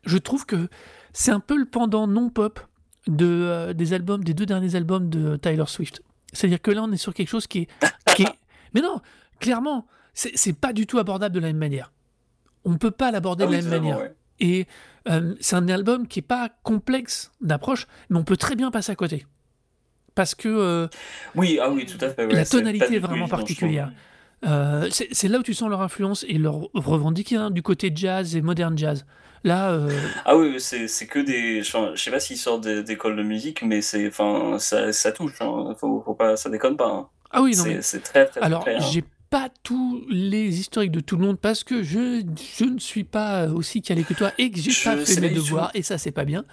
je 0.06 0.18
trouve 0.18 0.46
que 0.46 0.68
c'est 1.14 1.32
un 1.32 1.40
peu 1.40 1.58
le 1.58 1.66
pendant 1.66 2.08
non 2.08 2.30
pop 2.30 2.60
de, 3.08 3.72
des 3.74 3.94
albums 3.94 4.24
des 4.24 4.34
2 4.34 4.46
derniers 4.46 4.76
albums 4.76 5.10
de 5.10 5.36
Taylor 5.38 5.70
Swift. 5.70 6.02
C'est-à-dire 6.34 6.62
que 6.62 6.72
là, 6.72 6.84
on 6.84 6.92
est 6.92 6.98
sur 6.98 7.14
quelque 7.14 7.30
chose 7.30 7.48
qui 7.48 7.60
est 7.60 7.68
qui 8.16 8.24
est 8.24 8.30
mais 8.74 8.82
non, 8.82 9.02
clairement, 9.40 9.88
c'est 10.14 10.54
pas 10.60 10.74
du 10.74 10.86
tout 10.86 11.00
abordable 11.00 11.34
de 11.36 11.40
la 11.40 11.48
même 11.48 11.58
manière. 11.58 11.92
On 12.66 12.78
peut 12.78 12.92
pas 12.92 13.12
l'aborder 13.12 13.46
Ah 13.46 13.48
de 13.48 13.52
la 13.54 13.58
oui, 13.60 13.64
même 13.66 13.80
manière. 13.82 13.98
ouais. 14.00 14.14
Et 14.40 14.68
hem, 15.08 15.36
c'est 15.40 15.56
un 15.56 15.68
album 15.70 16.08
qui 16.08 16.20
est 16.20 16.22
pas 16.24 16.50
complexe 16.64 17.32
d'approche, 17.42 17.88
mais 18.10 18.18
on 18.18 18.24
peut 18.24 18.38
très 18.38 18.56
bien 18.56 18.72
passer 18.72 18.92
à 18.92 18.96
côté. 18.96 19.26
Parce 20.16 20.34
que, 20.36 20.48
heu, 20.50 20.90
Oui, 21.36 21.60
ah 21.62 21.70
oui, 21.70 21.86
tout 21.86 22.04
à 22.04 22.10
fait, 22.10 22.26
ouais, 22.26 22.34
la 22.34 22.46
tonalité 22.46 22.96
est 22.96 23.00
vraiment 23.00 23.28
particulière. 23.28 23.92
Heu, 24.46 24.90
c'est 24.92 25.28
là 25.28 25.40
où 25.40 25.44
tu 25.44 25.54
sens 25.54 25.70
leur 25.70 25.82
influence 25.82 26.26
et 26.28 26.38
leur 26.38 26.70
revendiquer, 26.74 27.38
hein, 27.38 27.50
du 27.52 27.62
côté 27.64 27.92
jazz 27.94 28.36
et 28.36 28.42
modern 28.42 28.78
jazz. 28.78 29.06
Là, 29.44 29.78
Ah 30.26 30.36
oui, 30.36 30.60
c'est 30.60 31.08
que 31.08 31.20
des 31.20 31.62
je 31.64 31.96
sais 31.96 32.12
pas 32.12 32.20
s'ils 32.20 32.38
sortent 32.38 32.64
d'é 32.64 32.84
d'écoles 32.84 33.16
de 33.16 33.24
musique, 33.24 33.62
mais 33.62 33.82
c'est 33.82 34.12
ça 34.60 34.92
ça 34.92 35.12
touche, 35.12 35.40
hein, 35.42 35.74
faut 35.80 36.02
faut 36.02 36.16
pas 36.16 36.36
ça 36.36 36.50
déconne 36.50 36.78
pas, 36.78 36.90
hein. 36.90 37.08
ah 37.32 37.42
oui, 37.42 37.56
non 37.56 37.64
C'est 37.64 37.98
mais 37.98 38.02
très, 38.02 38.26
très, 38.26 38.26
très 38.26 38.42
alors 38.42 38.66
j'ai 38.80 39.04
pas 39.30 39.50
tous 39.64 40.06
les 40.10 40.60
historiques 40.60 40.92
de 40.92 41.00
tout 41.00 41.18
le 41.18 41.26
monde 41.26 41.40
parce 41.40 41.64
que 41.64 41.84
je 41.84 42.24
je 42.58 42.66
ne 42.66 42.80
suis 42.80 43.04
pas 43.04 43.48
aussi 43.48 43.82
calé 43.82 44.04
que 44.04 44.14
toi 44.14 44.32
et 44.38 44.52
que 44.52 44.58
j'ai 44.60 44.72
pas 44.84 44.98
fait 44.98 45.20
mes 45.20 45.30
devoirs 45.30 45.72
et 45.74 45.82
ça, 45.82 45.98
c'est 45.98 46.12
pas 46.12 46.26
bien. 46.26 46.46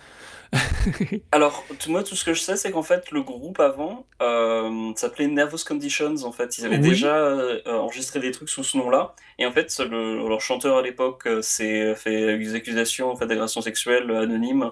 Alors, 1.32 1.66
moi, 1.88 2.04
tout 2.04 2.14
ce 2.14 2.24
que 2.24 2.32
je 2.32 2.40
sais, 2.40 2.56
c'est 2.56 2.70
qu'en 2.70 2.82
fait, 2.82 3.10
le 3.10 3.22
groupe 3.22 3.58
avant, 3.58 4.06
hem, 4.20 4.92
s'appelait 4.96 5.26
Nervous 5.26 5.58
Conditions, 5.66 6.22
en 6.24 6.30
fait. 6.30 6.58
Ils 6.58 6.64
avaient 6.66 6.78
Oui. 6.78 6.90
déjà, 6.90 7.16
heu, 7.16 7.62
enregistré 7.66 8.20
des 8.20 8.30
trucs 8.30 8.48
sous 8.48 8.62
ce 8.62 8.76
nom-là 8.76 9.14
et 9.38 9.46
en 9.46 9.52
fait, 9.52 9.76
le 9.80 10.28
leur 10.28 10.40
chanteur 10.40 10.76
à 10.78 10.82
l'époque, 10.82 11.26
heu, 11.26 11.42
s'est 11.42 11.94
fait 11.96 12.38
des 12.38 12.54
accusations, 12.54 13.10
en 13.10 13.16
fait, 13.16 13.26
d'agression 13.26 13.60
sexuelle, 13.62 14.10
anonyme, 14.10 14.70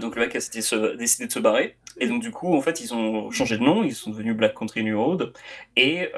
donc 0.00 0.16
le 0.16 0.22
mec 0.22 0.34
a 0.36 0.38
décidé 0.38 1.26
de 1.26 1.32
se 1.32 1.38
barrer 1.38 1.76
et 2.00 2.08
donc 2.08 2.22
du 2.22 2.30
coup, 2.30 2.54
en 2.56 2.60
fait, 2.60 2.80
ils 2.80 2.94
ont 2.94 3.30
changé 3.30 3.56
de 3.58 3.62
nom, 3.62 3.82
ils 3.84 3.94
sont 3.94 4.10
devenus 4.10 4.36
Black 4.36 4.54
Country 4.54 4.84
New 4.84 5.00
Road 5.02 5.32
et 5.76 6.10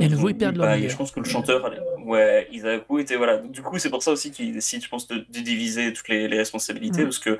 Et 0.00 0.04
à 0.04 0.08
ils 0.08 0.08
nouveau, 0.08 0.28
ils 0.28 0.36
perdent 0.36 0.56
eu, 0.56 0.58
leur 0.58 0.68
bah, 0.68 0.76
leader. 0.76 0.90
je 0.90 0.96
pense 0.96 1.10
que 1.10 1.20
le 1.20 1.26
chanteur 1.26 1.70
ouais, 2.04 2.48
ils 2.52 2.66
a 2.66 2.78
coup 2.78 2.98
été 2.98 3.16
voilà, 3.16 3.38
donc 3.38 3.52
du 3.52 3.62
coup, 3.62 3.78
c'est 3.78 3.90
pour 3.90 4.02
ça 4.02 4.12
aussi 4.12 4.30
qu'ils 4.30 4.52
décident, 4.52 4.82
je 4.84 4.88
pense, 4.88 5.08
de 5.08 5.16
de 5.18 5.40
diviser 5.40 5.92
toutes 5.92 6.08
les 6.08 6.28
les 6.28 6.38
responsabilités 6.38 7.02
Mmh. 7.02 7.04
parce 7.04 7.18
qu'ils 7.18 7.38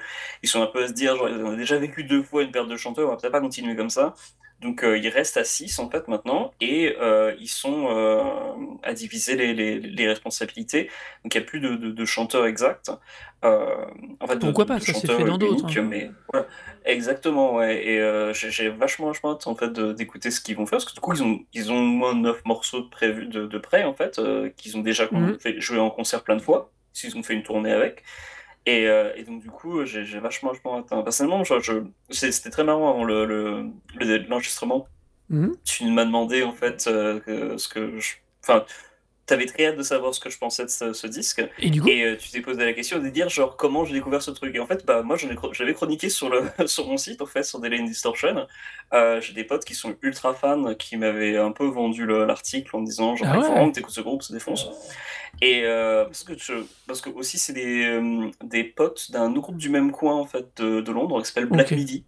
sont 0.48 0.62
un 0.62 0.66
peu 0.66 0.84
à 0.84 0.88
se 0.88 0.92
dire, 0.92 1.16
genre: 1.16 1.28
«On 1.30 1.52
a 1.52 1.56
déjà 1.56 1.78
vécu 1.78 2.04
2 2.04 2.22
fois 2.22 2.42
une 2.42 2.50
perte 2.50 2.68
de 2.68 2.76
chanteur, 2.76 3.08
on 3.08 3.10
va 3.12 3.16
peut-être 3.16 3.32
pas 3.32 3.40
continuer 3.40 3.76
comme 3.76 3.90
ça». 3.90 4.14
Donc 4.60 4.82
heu, 4.84 4.98
ils 4.98 5.08
restent 5.08 5.36
à 5.36 5.44
6 5.44 5.78
en 5.78 5.88
fait 5.90 6.08
maintenant 6.08 6.52
et 6.60 6.94
heu, 7.00 7.36
ils 7.40 7.48
sont, 7.48 7.88
heu, 7.90 8.20
à 8.82 8.92
diviser 8.92 9.36
les 9.36 9.54
les 9.54 9.78
les 9.80 10.08
responsabilités. 10.08 10.90
Donc 11.24 11.34
il 11.34 11.38
y 11.38 11.40
a 11.40 11.44
plus 11.44 11.60
de 11.60 11.76
de 11.76 11.90
de 11.92 12.04
chanteur 12.04 12.46
exact, 12.46 12.90
heu, 13.44 13.76
en 14.20 14.26
fait 14.26 14.38
Pourquoi 14.38 14.64
de 14.64 14.66
pas? 14.66 14.80
Ça 14.80 14.94
s'est 14.94 15.08
fait 15.08 15.24
dans 15.24 15.38
d'autres, 15.38 15.64
hein. 15.66 15.82
mais 15.82 16.14
voilà. 16.32 16.48
Exactement, 16.84 17.54
ouais 17.56 17.84
et 17.86 17.98
heu, 18.00 18.32
j'ai 18.34 18.68
vachement, 18.70 19.06
vachement 19.08 19.32
hâte 19.32 19.46
en 19.46 19.54
fait 19.56 19.72
d'écouter 19.72 20.30
ce 20.30 20.40
qu'ils 20.40 20.56
vont 20.56 20.66
faire 20.66 20.78
parce 20.78 20.86
que 20.86 20.94
du 20.94 21.00
coup, 21.00 21.12
ils 21.12 21.22
ont 21.22 21.40
ils 21.52 21.70
ont 21.72 21.78
au 21.78 21.82
moins 21.82 22.14
9 22.14 22.44
morceaux 22.44 22.80
de 22.82 22.88
prévus 22.88 23.26
de 23.26 23.46
de 23.46 23.58
prêt 23.58 23.84
en 23.84 23.94
fait, 23.94 24.18
heu, 24.18 24.52
qu'ils 24.56 24.76
ont 24.76 24.80
déjà 24.80 25.08
fait 25.40 25.60
joué 25.60 25.78
en 25.78 25.90
concert 25.90 26.22
plein 26.24 26.36
de 26.36 26.42
fois, 26.42 26.72
qu'ils 26.94 27.16
ont 27.16 27.22
fait 27.22 27.34
une 27.34 27.42
tournée 27.42 27.72
avec 27.72 28.02
et 28.68 28.86
heu 28.86 29.12
et 29.16 29.24
donc 29.24 29.40
du 29.40 29.50
coup, 29.50 29.84
j'ai 29.84 30.20
vachement, 30.20 30.52
vachement 30.52 30.84
hein. 30.90 31.02
Personnellement, 31.02 31.42
je 31.44 31.82
c'était 32.10 32.50
très 32.50 32.64
marrant 32.64 32.90
avant 32.90 33.04
le 33.04 33.24
le 33.24 33.66
le 33.98 34.18
l'enregistrement. 34.28 34.86
Mmh. 35.30 35.48
Tu 35.64 35.84
m'as 35.90 36.04
demandé 36.04 36.42
en 36.42 36.52
fait, 36.52 36.84
que 37.26 37.56
ce 37.56 37.68
que 37.68 37.98
je 37.98 38.14
enfin, 38.42 38.64
tu 39.28 39.34
avais 39.34 39.46
très 39.46 39.66
hâte 39.66 39.76
de 39.76 39.82
savoir 39.82 40.14
ce 40.14 40.20
que 40.20 40.30
je 40.30 40.38
pensais 40.38 40.64
de 40.64 40.70
ce 40.70 40.92
ce 40.92 41.06
disque 41.06 41.42
Et 41.58 41.70
du 41.70 41.80
coup? 41.82 41.88
et 41.88 42.04
heu, 42.04 42.16
tu 42.16 42.30
t'es 42.30 42.40
posé 42.40 42.64
la 42.64 42.72
question 42.72 42.98
de 42.98 43.08
dire 43.08 43.28
genre: 43.28 43.56
«Comment 43.56 43.84
j'ai 43.84 43.94
découvert 43.94 44.22
ce 44.22 44.30
truc?» 44.32 44.54
et 44.56 44.60
en 44.60 44.66
fait, 44.66 44.84
bah, 44.86 45.02
moi 45.02 45.16
l'avais 45.60 45.74
chroniqué 45.74 46.08
sur 46.08 46.30
le 46.30 46.42
sur 46.66 46.86
mon 46.88 46.96
site 46.96 47.22
en 47.22 47.26
fait, 47.26 47.42
sur 47.44 47.60
Delay 47.60 47.80
and 47.80 47.84
Distortion. 47.84 48.46
Heu, 48.94 49.20
j'ai 49.20 49.34
des 49.34 49.44
potes 49.44 49.64
qui 49.64 49.74
sont 49.74 49.96
ultra 50.02 50.34
fans 50.34 50.74
qui 50.74 50.96
m'avaient 50.96 51.36
un 51.36 51.52
peu 51.52 51.66
vendu 51.66 52.06
le 52.06 52.24
l'article 52.24 52.74
en 52.74 52.80
me 52.80 52.86
disant 52.86 53.16
genre: 53.16 53.28
Ah 53.30 53.36
«Il 53.36 53.42
faut 53.44 53.52
ouais? 53.52 53.56
vraiment 53.56 53.68
que 53.70 53.74
tu 53.74 53.80
écoutes 53.80 53.94
ce 53.94 54.00
groupe, 54.00 54.22
ça 54.22 54.32
défonce» 54.32 54.66
et 55.40 55.62
heu, 55.64 56.04
parce 56.06 56.24
que 56.24 56.36
je 56.36 56.54
parce 56.86 57.00
que 57.00 57.10
aussi 57.10 57.38
c'est 57.38 57.52
des, 57.52 58.00
des 58.42 58.64
potes 58.64 59.10
d'un 59.12 59.30
autre 59.32 59.40
groupe 59.42 59.58
du 59.58 59.68
même 59.68 59.92
coin 59.92 60.14
en 60.14 60.26
fait 60.26 60.46
de 60.56 60.80
de 60.80 60.92
Londres 60.92 61.20
qui 61.22 61.28
s'appelle 61.28 61.46
Black 61.50 61.72
OK. 61.72 61.76
Midi. 61.76 62.04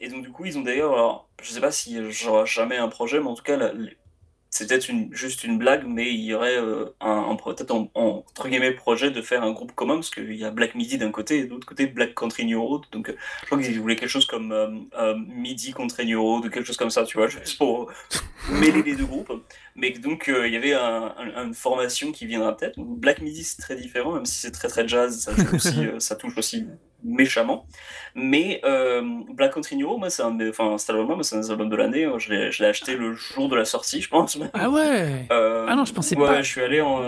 Et 0.00 0.08
donc 0.08 0.22
du 0.22 0.30
coup, 0.32 0.44
ils 0.44 0.58
ont 0.58 0.62
d'ailleurs 0.62 1.28
je 1.42 1.50
sais 1.50 1.60
pas 1.60 1.70
si 1.70 2.10
j'aurai 2.10 2.46
jamais 2.46 2.76
un 2.76 2.88
projet, 2.88 3.20
mais 3.20 3.26
en 3.26 3.34
tout 3.34 3.42
cas 3.42 3.56
la 3.56 3.72
les 3.72 3.96
peut-être 4.64 4.88
une 4.88 5.12
juste 5.12 5.44
une 5.44 5.58
blague, 5.58 5.84
mais 5.86 6.14
il 6.14 6.20
y 6.20 6.32
aurait, 6.32 6.56
heu, 6.56 6.94
un 7.00 7.36
peut-être 7.36 7.72
en 7.72 7.90
en 7.94 8.24
entre 8.28 8.48
guillemets 8.48 8.70
«projet» 8.72 9.10
de 9.10 9.20
faire 9.20 9.42
un 9.42 9.52
groupe 9.52 9.72
commun 9.72 9.96
parce 9.96 10.10
qu'il 10.10 10.34
y 10.34 10.44
a 10.44 10.50
Black 10.50 10.74
Midi 10.74 10.96
d'un 10.96 11.10
côté 11.10 11.38
et 11.40 11.44
de 11.44 11.50
l'autre 11.50 11.66
côté 11.66 11.86
Black 11.86 12.14
Country 12.14 12.46
New 12.46 12.62
Road 12.62 12.82
donc 12.92 13.10
heu, 13.10 13.16
je 13.42 13.46
crois 13.46 13.60
qu'ils 13.60 13.78
voulaient 13.80 13.96
quelque 13.96 14.08
chose 14.08 14.26
comme, 14.26 14.52
hem, 14.98 15.26
Midi 15.28 15.74
Country 15.74 16.06
New 16.06 16.22
Road 16.22 16.46
ou 16.46 16.50
quelque 16.50 16.66
chose 16.66 16.76
comme 16.76 16.90
ça, 16.90 17.04
tu 17.04 17.18
vois? 17.18 17.28
Juste 17.28 17.58
pour 17.58 17.90
mêler 18.48 18.82
les 18.82 18.94
2 18.94 19.04
groupes, 19.04 19.32
mais 19.74 19.90
donc 19.90 20.24
il 20.28 20.52
y 20.52 20.56
avait 20.56 20.72
un 20.72 21.14
un 21.18 21.46
une 21.46 21.54
formation 21.54 22.12
qui 22.12 22.26
viendra 22.26 22.56
peut-être. 22.56 22.78
Black 22.78 23.20
Midi, 23.20 23.44
c'est 23.44 23.60
très 23.60 23.76
différent, 23.76 24.12
même 24.12 24.24
si 24.24 24.38
c'est 24.40 24.52
très, 24.52 24.68
très 24.68 24.86
jazz, 24.86 25.28
ça 25.98 26.16
touche 26.16 26.36
aussi 26.38 26.64
méchamment, 27.06 27.66
mais 28.14 28.60
hem, 28.64 29.24
Black 29.34 29.54
Country 29.54 29.76
New 29.76 29.96
moi, 29.96 30.10
c'est 30.10 30.22
un 30.22 30.36
enfin 30.48 30.76
cet 30.78 30.90
album-là, 30.90 31.14
moi, 31.14 31.24
c'est 31.24 31.36
un 31.36 31.40
des 31.40 31.50
albums 31.50 31.68
de 31.70 31.76
l'année, 31.76 32.04
hein. 32.04 32.18
Je 32.18 32.32
l'ai 32.32 32.50
je 32.52 32.62
l'ai 32.62 32.68
acheté 32.68 32.96
le 32.96 33.14
jour 33.14 33.48
de 33.48 33.56
la 33.56 33.64
sortie, 33.64 34.00
je 34.00 34.08
pense. 34.08 34.36
Ah 34.52 34.68
ouais! 34.68 35.26
Heu, 35.30 35.66
Ah 35.68 35.74
non, 35.76 35.84
je 35.84 35.92
pensais 35.92 36.16
ouais, 36.16 36.26
pas. 36.26 36.42
je 36.42 36.48
suis 36.50 36.62
allé 36.62 36.80
en, 36.80 37.02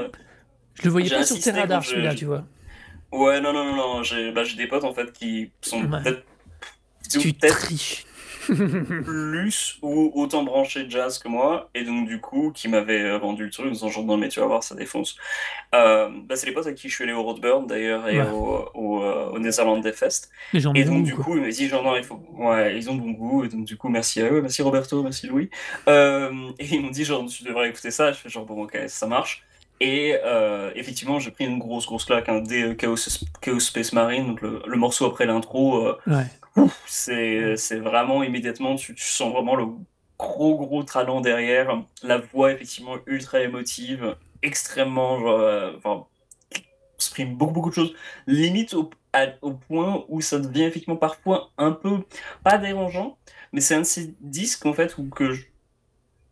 Je 0.74 0.82
le 0.84 0.90
voyais 0.90 1.10
pas 1.10 1.24
sur 1.24 1.38
tes 1.40 1.50
radars 1.50 1.84
celui-là, 1.84 2.14
tu 2.14 2.24
vois? 2.24 2.44
ouais, 3.12 3.40
non, 3.40 3.52
non, 3.52 3.64
non, 3.64 3.76
non, 3.76 4.02
j'ai 4.02 4.32
bah, 4.32 4.44
j'ai 4.44 4.56
des 4.56 4.66
potes 4.66 4.84
en 4.84 4.94
fait 4.94 5.12
qui 5.12 5.50
sont 5.62 5.80
Ouais. 5.82 6.02
peut-être 6.02 6.22
Tu 7.08 7.32
peut-être 7.32 7.58
triches. 7.60 8.04
Plus 9.04 9.78
ou 9.82 10.10
autant 10.14 10.42
branchés 10.42 10.86
jazz 10.88 11.18
que 11.18 11.28
moi 11.28 11.70
et 11.74 11.84
donc 11.84 12.06
du 12.08 12.20
coup, 12.20 12.52
qui 12.52 12.68
m'avaient, 12.68 13.00
heu, 13.02 13.16
vendu 13.18 13.44
le 13.44 13.50
truc 13.50 13.66
en 13.66 13.70
disant 13.70 13.88
genre: 13.88 14.04
«Non 14.04 14.16
mais 14.16 14.28
tu 14.28 14.40
vas 14.40 14.46
voir, 14.46 14.62
ça 14.62 14.74
défonce». 14.74 15.16
Hem, 15.72 16.22
bah, 16.26 16.36
c'est 16.36 16.46
les 16.46 16.52
potes 16.52 16.66
avec 16.66 16.78
qui 16.78 16.88
je 16.88 16.94
suis 16.94 17.04
allé 17.04 17.12
au 17.12 17.22
Roadburn 17.22 17.66
d'ailleurs 17.66 18.08
et 18.08 18.18
Ouais. 18.20 18.28
au 18.30 18.68
au, 18.74 19.02
heu, 19.02 19.30
au 19.32 19.38
Netherlands 19.38 19.80
Day 19.80 19.92
Fest 19.92 20.30
et 20.74 20.84
donc 20.84 21.04
du 21.04 21.14
coup, 21.24 21.36
il 21.36 21.42
m'a 21.42 21.48
dit 21.48 21.68
genre: 21.68 21.82
«Non, 21.84 21.96
il 21.96 22.04
faut» 22.04 22.20
ouais, 22.38 22.76
ils 22.76 22.88
ont 22.90 22.94
bon 22.94 23.10
goût 23.12 23.44
et 23.44 23.48
donc 23.48 23.64
du 23.64 23.76
coup, 23.76 23.88
merci 23.88 24.20
à 24.20 24.30
eux, 24.30 24.40
merci 24.42 24.62
Roberto, 24.62 25.02
merci 25.02 25.26
Louis. 25.26 25.50
Et 26.58 26.66
ils 26.74 26.80
m'ont 26.82 26.90
dit 26.90 27.04
genre: 27.04 27.24
«Tu 27.26 27.44
devrais 27.44 27.68
écouter 27.68 27.90
ça». 27.90 28.12
Je 28.12 28.18
fais 28.18 28.28
genre: 28.28 28.44
«Bon 28.46 28.62
OK, 28.64 28.76
ça 28.88 29.06
marche» 29.06 29.42
et 29.80 30.16
effectivement, 30.74 31.20
j'ai 31.20 31.30
pris 31.30 31.44
une 31.44 31.58
grosse, 31.58 31.86
grosse 31.86 32.04
claque, 32.04 32.28
hein, 32.28 32.40
dès, 32.40 32.74
Chaos 32.76 32.96
Chaos 33.40 33.60
Space 33.60 33.92
Marine, 33.92 34.26
donc 34.26 34.40
le 34.40 34.60
le 34.66 34.76
morceau 34.76 35.06
après 35.06 35.24
l'intro, 35.26 35.88
Ouais. 36.06 36.24
C'est 36.86 37.76
vraiment 37.76 38.22
immédiatement, 38.22 38.76
tu 38.76 38.94
sens 38.96 39.32
vraiment 39.32 39.56
le 39.56 39.66
gros, 40.18 40.56
gros 40.56 40.82
talent 40.82 41.20
derrière. 41.20 41.82
La 42.02 42.18
voix 42.18 42.52
effectivement 42.52 42.96
ultra 43.06 43.40
émotive, 43.40 44.16
extrêmement 44.42 45.18
enfin, 45.76 46.06
exprime 46.96 47.36
beaucoup, 47.36 47.52
beaucoup 47.52 47.70
de 47.70 47.74
choses. 47.74 47.94
Limite 48.26 48.74
au 48.74 48.90
au 49.42 49.52
point 49.52 50.04
où 50.08 50.20
ça 50.20 50.38
devient 50.38 50.64
effectivement 50.64 50.96
parfois 50.96 51.50
un 51.58 51.72
peu, 51.72 51.98
pas 52.44 52.58
dérangeant, 52.58 53.18
mais 53.52 53.60
c'est 53.60 53.74
un 53.74 53.80
de 53.80 53.84
ces 53.84 54.14
disques 54.20 54.66
en 54.66 54.72
fait 54.72 54.96
où 54.98 55.08
que 55.08 55.32
je 55.32 55.44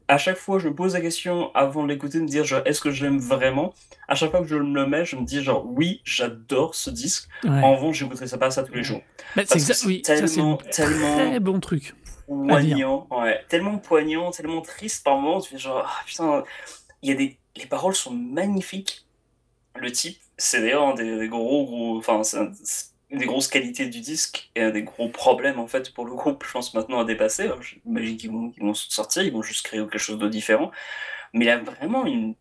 à 0.08 0.18
chaque 0.18 0.36
fois, 0.36 0.58
je 0.58 0.68
me 0.68 0.74
pose 0.74 0.94
la 0.94 1.00
question 1.00 1.50
avant 1.54 1.82
de 1.82 1.88
l'écouter, 1.88 2.18
de 2.18 2.22
me 2.24 2.28
dire 2.28 2.44
genre: 2.44 2.62
«Est-ce 2.64 2.80
que 2.80 2.90
je 2.90 3.04
l'aime 3.04 3.18
vraiment?» 3.18 3.74
à 4.08 4.14
chaque 4.14 4.30
fois 4.30 4.40
que 4.40 4.46
je 4.46 4.56
me 4.56 4.74
le 4.74 4.86
mets, 4.86 5.04
je 5.04 5.16
me 5.16 5.24
dis 5.24 5.42
genre: 5.42 5.66
«Oui, 5.66 6.00
j'adore 6.04 6.74
ce 6.74 6.90
disque. 6.90 7.28
En 7.44 7.48
Ouais. 7.50 7.76
revanche, 7.76 7.98
j'écouterai 7.98 8.26
ça 8.26 8.38
pas 8.38 8.50
ça 8.50 8.62
tous 8.62 8.74
les 8.74 8.84
jours». 8.84 9.02
Bah, 9.34 9.42
c'est 9.46 9.56
exact 9.56 9.82
oui, 9.86 10.02
ça, 10.04 10.16
c'est 10.16 10.22
le 10.22 10.28
tellement, 10.28 10.56
tellement 10.56 11.14
très 11.16 11.40
bon 11.40 11.60
truc 11.60 11.94
poignant, 12.26 13.06
ouais, 13.10 13.44
tellement 13.48 13.78
poignant, 13.78 14.32
tellement 14.32 14.60
triste 14.60 15.04
par 15.04 15.16
moments, 15.16 15.40
tu 15.40 15.50
fais 15.50 15.58
genre: 15.58 15.84
«Ah 15.86 16.02
putain», 16.06 16.44
il 17.02 17.10
y 17.10 17.12
a 17.12 17.16
des 17.16 17.38
les 17.56 17.66
paroles 17.66 17.94
sont 17.94 18.12
magnifiques. 18.12 19.06
Le 19.78 19.92
type, 19.92 20.18
c'est 20.36 20.60
d'ailleurs 20.60 20.88
un 20.88 20.94
des 20.94 21.18
des 21.18 21.28
gros, 21.28 21.64
gros 21.66 21.98
enfin, 21.98 22.22
c'est 22.22 22.38
un 22.38 22.50
des 23.10 23.26
grosses 23.26 23.48
qualités 23.48 23.86
du 23.88 24.00
disque 24.00 24.50
et 24.56 24.62
un 24.62 24.70
des 24.70 24.82
gros 24.82 25.08
problèmes 25.08 25.58
en 25.60 25.66
fait 25.68 25.92
pour 25.94 26.04
le 26.06 26.14
groupe, 26.14 26.44
je 26.46 26.52
pense 26.52 26.74
maintenant 26.74 27.00
à 27.00 27.04
dépasser. 27.04 27.44
Alors 27.44 27.62
j'imagine 27.62 28.16
qu'ils 28.16 28.30
vont 28.32 28.52
vont 28.60 28.74
sortir, 28.74 29.22
ils 29.24 29.32
vont 29.32 29.42
juste 29.42 29.64
créer 29.66 29.80
quelque 29.80 29.98
chose 29.98 30.18
de 30.18 30.28
différent, 30.28 30.72
mais 31.32 31.46
il 31.46 31.48
a 31.50 31.58
vraiment 31.58 32.06
une 32.06 32.34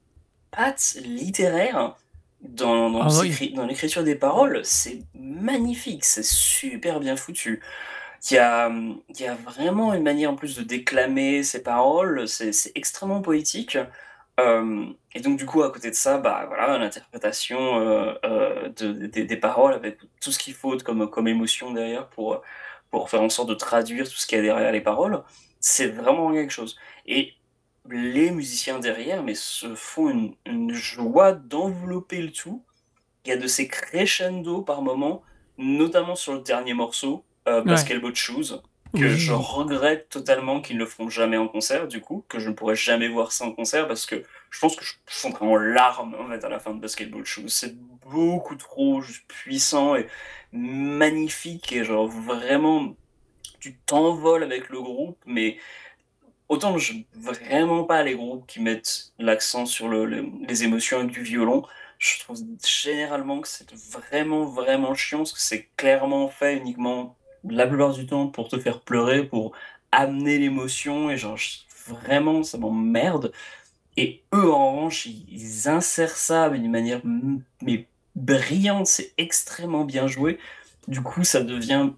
patte 0.52 0.98
littéraire 1.04 1.96
dans 2.42 2.90
dans 2.92 3.06
Ah 3.06 3.10
ses 3.10 3.30
oui. 3.30 3.54
dans 3.56 3.66
l'écriture 3.68 4.04
des 4.04 4.16
paroles, 4.16 4.62
c'est 4.66 5.04
magnifique, 5.16 6.06
c'est 6.06 6.24
super 6.26 7.00
bien 7.00 7.16
foutu. 7.18 7.64
Il 8.32 8.36
y 8.36 8.38
a, 8.40 8.70
il 8.70 9.20
y 9.22 9.28
a 9.28 9.36
vraiment 9.36 9.94
une 9.94 10.04
manière 10.04 10.32
en 10.32 10.36
plus 10.36 10.56
de 10.58 10.64
déclamer 10.64 11.44
ces 11.44 11.62
paroles, 11.64 12.28
c'est 12.28 12.52
c'est 12.54 12.72
extrêmement 12.76 13.22
poétique, 13.22 13.78
hem 14.38 14.96
et 15.14 15.22
donc 15.22 15.38
du 15.38 15.46
coup, 15.46 15.64
à 15.64 15.72
côté 15.72 15.90
de 15.90 15.96
ça, 15.96 16.18
bah, 16.18 16.46
voilà, 16.48 16.78
l'interprétation, 16.78 17.80
heu, 17.80 18.20
de 18.76 18.92
des 19.08 19.26
des 19.26 19.38
paroles 19.38 19.74
avec 19.74 20.00
tout 20.22 20.32
ce 20.32 20.40
qu'il 20.40 20.54
faut 20.54 20.78
comme 20.78 21.10
comme 21.10 21.28
émotion 21.28 21.72
derrière 21.72 22.10
pour, 22.10 22.42
pour 22.92 23.10
faire 23.10 23.22
en 23.22 23.30
sorte 23.30 23.50
de 23.50 23.54
traduire 23.56 24.06
tout 24.10 24.16
ce 24.16 24.28
qu'il 24.28 24.38
y 24.38 24.42
a 24.42 24.44
derrière 24.44 24.72
les 24.72 24.82
paroles, 24.82 25.24
c'est 25.60 25.88
vraiment 25.88 26.32
quelque 26.34 26.52
chose. 26.52 26.78
Et 27.06 27.34
les 27.90 28.32
musiciens 28.32 28.80
derrière, 28.80 29.24
mais 29.24 29.36
se 29.36 29.76
font 29.76 30.10
une, 30.10 30.36
une 30.46 30.74
joie 30.74 31.34
d'envelopper 31.34 32.22
le 32.22 32.32
tout. 32.32 32.64
Il 33.26 33.30
y 33.30 33.32
a 33.32 33.38
de 33.38 33.48
ces 33.48 33.68
crescendo 33.68 34.62
par 34.62 34.82
moment, 34.82 35.24
notamment 35.58 36.16
sur 36.16 36.34
le 36.34 36.42
dernier 36.42 36.74
morceau, 36.74 37.26
euh, 37.48 37.62
Basketball 37.62 38.16
Shoes, 38.16 38.62
que 38.96 39.06
Oui. 39.06 39.10
je 39.18 39.34
regrette 39.34 40.10
totalement 40.10 40.62
qu'ils 40.62 40.78
ne 40.78 40.82
le 40.84 40.88
feront 40.88 41.10
jamais 41.10 41.38
en 41.38 41.48
concert, 41.48 41.88
du 41.88 42.02
coup, 42.02 42.26
que 42.28 42.40
je 42.40 42.50
ne 42.50 42.56
pourrai 42.56 42.76
jamais 42.76 43.08
voir 43.08 43.32
ça 43.32 43.46
en 43.46 43.52
concert, 43.52 43.88
parce 43.88 44.06
que 44.06 44.24
je 44.50 44.60
pense 44.60 44.76
que 44.76 44.84
je 44.84 44.94
fondrai 45.06 45.46
en 45.46 45.56
larmes 45.56 46.16
en 46.20 46.28
fait, 46.28 46.44
à 46.44 46.50
la 46.50 46.60
fin 46.60 46.74
de 46.74 46.80
Basketball 46.80 47.26
Shoes. 47.26 47.50
C'est 47.50 47.76
beaucoup 47.78 48.56
trop 48.56 49.02
juste 49.02 49.26
puissant 49.28 49.96
et 49.96 50.08
magnifique, 50.52 51.72
et 51.72 51.84
genre 51.84 52.08
vraiment, 52.08 52.96
tu 53.60 53.76
t'envoles 53.86 54.44
avec 54.44 54.70
le 54.70 54.82
groupe, 54.82 55.18
mais 55.26 55.58
autant 56.48 56.78
je 56.78 56.94
vraiment 57.14 57.84
pas 57.84 58.04
les 58.04 58.16
groupes 58.16 58.46
qui 58.48 58.62
mettent 58.62 59.12
l'accent 59.20 59.66
sur 59.66 59.88
le- 59.88 60.06
le- 60.06 60.30
les 60.48 60.64
émotions 60.64 61.00
avec 61.00 61.12
du 61.12 61.22
violon. 61.22 61.64
Je 61.98 62.20
trouve 62.20 62.38
généralement 62.64 63.40
que 63.40 63.48
c'est 63.48 63.72
vraiment, 63.74 64.46
vraiment 64.46 64.94
chiant, 64.96 65.20
parce 65.20 65.34
que 65.34 65.40
c'est 65.40 65.70
clairement 65.78 66.28
fait 66.28 66.58
uniquement 66.58 67.16
la 67.50 67.68
plupart 67.68 67.94
du 67.94 68.06
temps 68.06 68.28
pour 68.28 68.50
te 68.50 68.60
faire 68.60 68.82
pleurer, 68.82 69.24
pour 69.24 69.54
amener 69.92 70.38
l'émotion, 70.38 71.10
et 71.10 71.18
genre, 71.18 71.38
vraiment, 71.88 72.44
ça 72.44 72.58
m'emmerde. 72.58 73.32
Et 73.98 74.24
eux, 74.34 74.52
en 74.52 74.76
revanche, 74.76 75.06
ils, 75.06 75.70
insèrent 75.70 76.18
ça 76.18 76.50
d'une 76.50 76.70
manière 76.70 77.02
mais 77.62 77.88
brillante, 78.16 78.88
c'est 78.88 79.14
extrêmement 79.18 79.86
bien 79.86 80.08
joué. 80.08 80.40
Du 80.88 81.02
coup, 81.02 81.24
ça 81.24 81.42
devient 81.42 81.92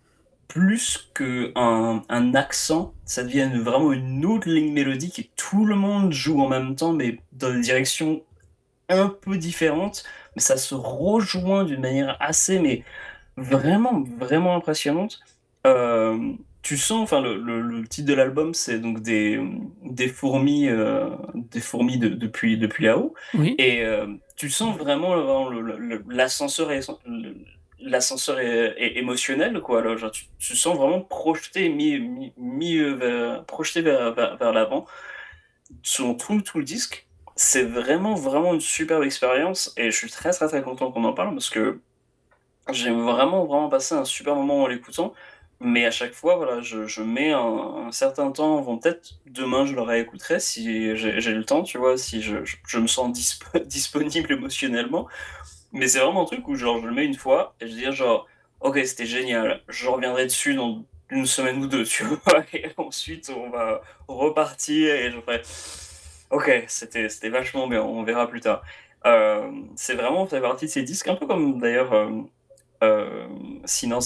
plus 0.48 1.10
qu'un 1.14 2.04
un 2.10 2.36
accent, 2.36 2.94
ça 3.06 3.24
devient 3.24 3.50
vraiment 3.56 3.92
une 3.92 4.26
autre 4.26 4.50
ligne 4.50 4.72
mélodique 4.72 5.20
et 5.20 5.30
tout 5.36 5.66
le 5.66 5.76
monde 5.76 6.14
joue 6.14 6.42
en 6.42 6.48
même 6.48 6.76
temps, 6.76 6.94
mais 6.94 7.20
dans 7.34 7.52
des 7.52 7.62
directions 7.62 8.22
un 8.90 9.10
peu 9.10 9.38
différentes, 9.38 10.04
mais 10.36 10.42
ça 10.42 10.58
se 10.58 10.74
rejoint 10.74 11.66
d'une 11.66 11.82
manière 11.82 12.16
assez, 12.22 12.60
mais 12.60 12.84
vraiment, 13.36 14.04
vraiment 14.18 14.56
impressionnante. 14.56 15.20
Euh, 15.66 16.34
tu 16.62 16.78
sens, 16.78 17.02
enfin, 17.02 17.22
le, 17.22 17.38
le- 17.38 17.62
le 17.62 17.88
titre 17.88 18.08
de 18.10 18.14
l'album, 18.14 18.54
c'est 18.54 18.80
donc 18.80 19.02
des, 19.02 19.40
des 19.84 20.08
fourmis, 20.10 20.68
euh, 20.68 21.10
des 21.34 21.62
fourmis 21.62 21.98
de- 21.98 22.10
depuis, 22.10 22.58
depuis 22.58 22.86
là-haut. 22.86 23.14
Oui. 23.34 23.56
Et 23.58 23.84
euh, 23.84 24.08
tu 24.36 24.50
sens 24.50 24.76
vraiment 24.78 25.50
l'ascenseur 26.08 26.70
l'ascenseur 27.80 28.40
est, 28.40 28.74
est 28.78 28.98
émotionnel 28.98 29.62
quoi 29.62 29.80
alors, 29.80 29.98
genre, 29.98 30.12
tu, 30.12 30.26
tu 30.40 30.56
sens 30.56 30.76
vraiment 30.76 31.00
projeté 31.02 31.70
mis, 31.70 32.00
mis, 32.00 32.34
mis, 32.36 32.78
euh, 32.78 32.94
vers, 32.96 33.46
projeté 33.46 33.82
vers, 33.82 34.14
vers, 34.14 34.36
vers 34.38 34.52
l'avant 34.52 34.86
sur 35.84 36.18
tout, 36.18 36.42
tout 36.42 36.58
le 36.58 36.64
disque 36.64 37.06
c'est 37.36 37.64
vraiment 37.64 38.16
vraiment 38.16 38.56
une 38.56 38.60
superbe 38.62 39.04
expérience 39.04 39.74
et 39.78 39.92
je 39.92 39.96
suis 39.96 40.10
très 40.10 40.32
très 40.32 40.48
très 40.48 40.64
content 40.64 40.92
qu'on 40.92 41.04
en 41.04 41.14
parle 41.14 41.34
parce 41.36 41.52
que 41.52 41.80
j'ai 42.72 42.90
vraiment 42.90 43.46
vraiment 43.46 43.70
passé 43.70 43.94
un 43.94 44.06
super 44.06 44.36
moment 44.36 44.64
en 44.64 44.68
l'écoutant 44.68 45.14
mais 45.60 45.86
à 45.86 45.92
chaque 45.92 46.14
fois 46.14 46.36
voilà 46.36 46.62
je, 46.62 46.86
je 46.86 47.02
mets 47.02 47.32
un, 47.32 47.92
certain 47.92 48.32
temps 48.32 48.60
avant 48.60 48.78
peut-être 48.78 49.16
demain 49.26 49.66
je 49.66 49.74
le 49.74 49.82
réécouterai 49.82 50.40
si 50.40 50.96
j'ai 50.96 51.34
le 51.34 51.44
temps 51.44 51.64
tu 51.64 51.78
vois 51.78 51.98
si 51.98 52.22
je, 52.22 52.38
je, 52.44 52.80
me 52.80 52.88
sens 52.88 53.12
disp- 53.18 53.64
disponible 53.66 54.32
émotionnellement. 54.32 55.08
Mais 55.74 55.88
c'est 55.88 56.00
vraiment 56.00 56.24
un 56.24 56.26
truc 56.26 56.48
où 56.48 56.56
genre 56.56 56.80
je 56.82 56.88
le 56.88 56.94
mets 56.94 57.06
une 57.06 57.16
fois 57.16 57.56
et 57.60 57.68
je 57.68 57.74
dis 57.74 57.92
genre 57.92 58.28
ok 58.62 58.80
c'était 58.86 59.06
génial 59.06 59.62
je 59.68 59.88
reviendrai 59.88 60.26
dessus 60.26 60.56
dans 60.56 60.84
une 61.10 61.26
semaine 61.26 61.64
ou 61.64 61.68
deux 61.68 61.84
tu 61.84 62.04
vois 62.04 62.44
et 62.54 62.68
ensuite 62.78 63.32
on 63.36 63.50
va 63.50 63.82
repartir 64.08 64.96
et 64.96 65.12
je 65.12 65.20
ferai 65.22 65.42
ok 66.32 66.66
c'était 66.68 67.30
vachement 67.30 67.68
bien 67.68 67.82
on 67.82 68.04
verra 68.04 68.28
plus 68.28 68.42
tard. 68.42 68.64
Euh, 69.06 69.52
c'est 69.76 69.96
vraiment 69.96 70.26
fait 70.26 70.42
partie 70.42 70.66
de 70.66 70.72
ces 70.72 70.84
disques 70.84 71.08
un 71.08 71.16
peu 71.16 71.28
comme 71.28 71.60
d'ailleurs 71.60 71.94
euh, 71.94 72.10
euh, 72.84 73.28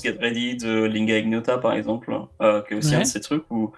Get 0.03 0.17
Ready 0.19 0.55
de 0.57 0.83
Linga 0.85 1.17
Ignota 1.17 1.57
par 1.57 1.73
exemple 1.73 2.13
euh, 2.41 2.61
qui 2.63 2.73
est 2.73 2.77
aussi 2.77 2.95
Ouais. 2.95 2.95
un 2.95 3.01
de 3.01 3.07
ces 3.07 3.21
trucs 3.21 3.49
où 3.51 3.73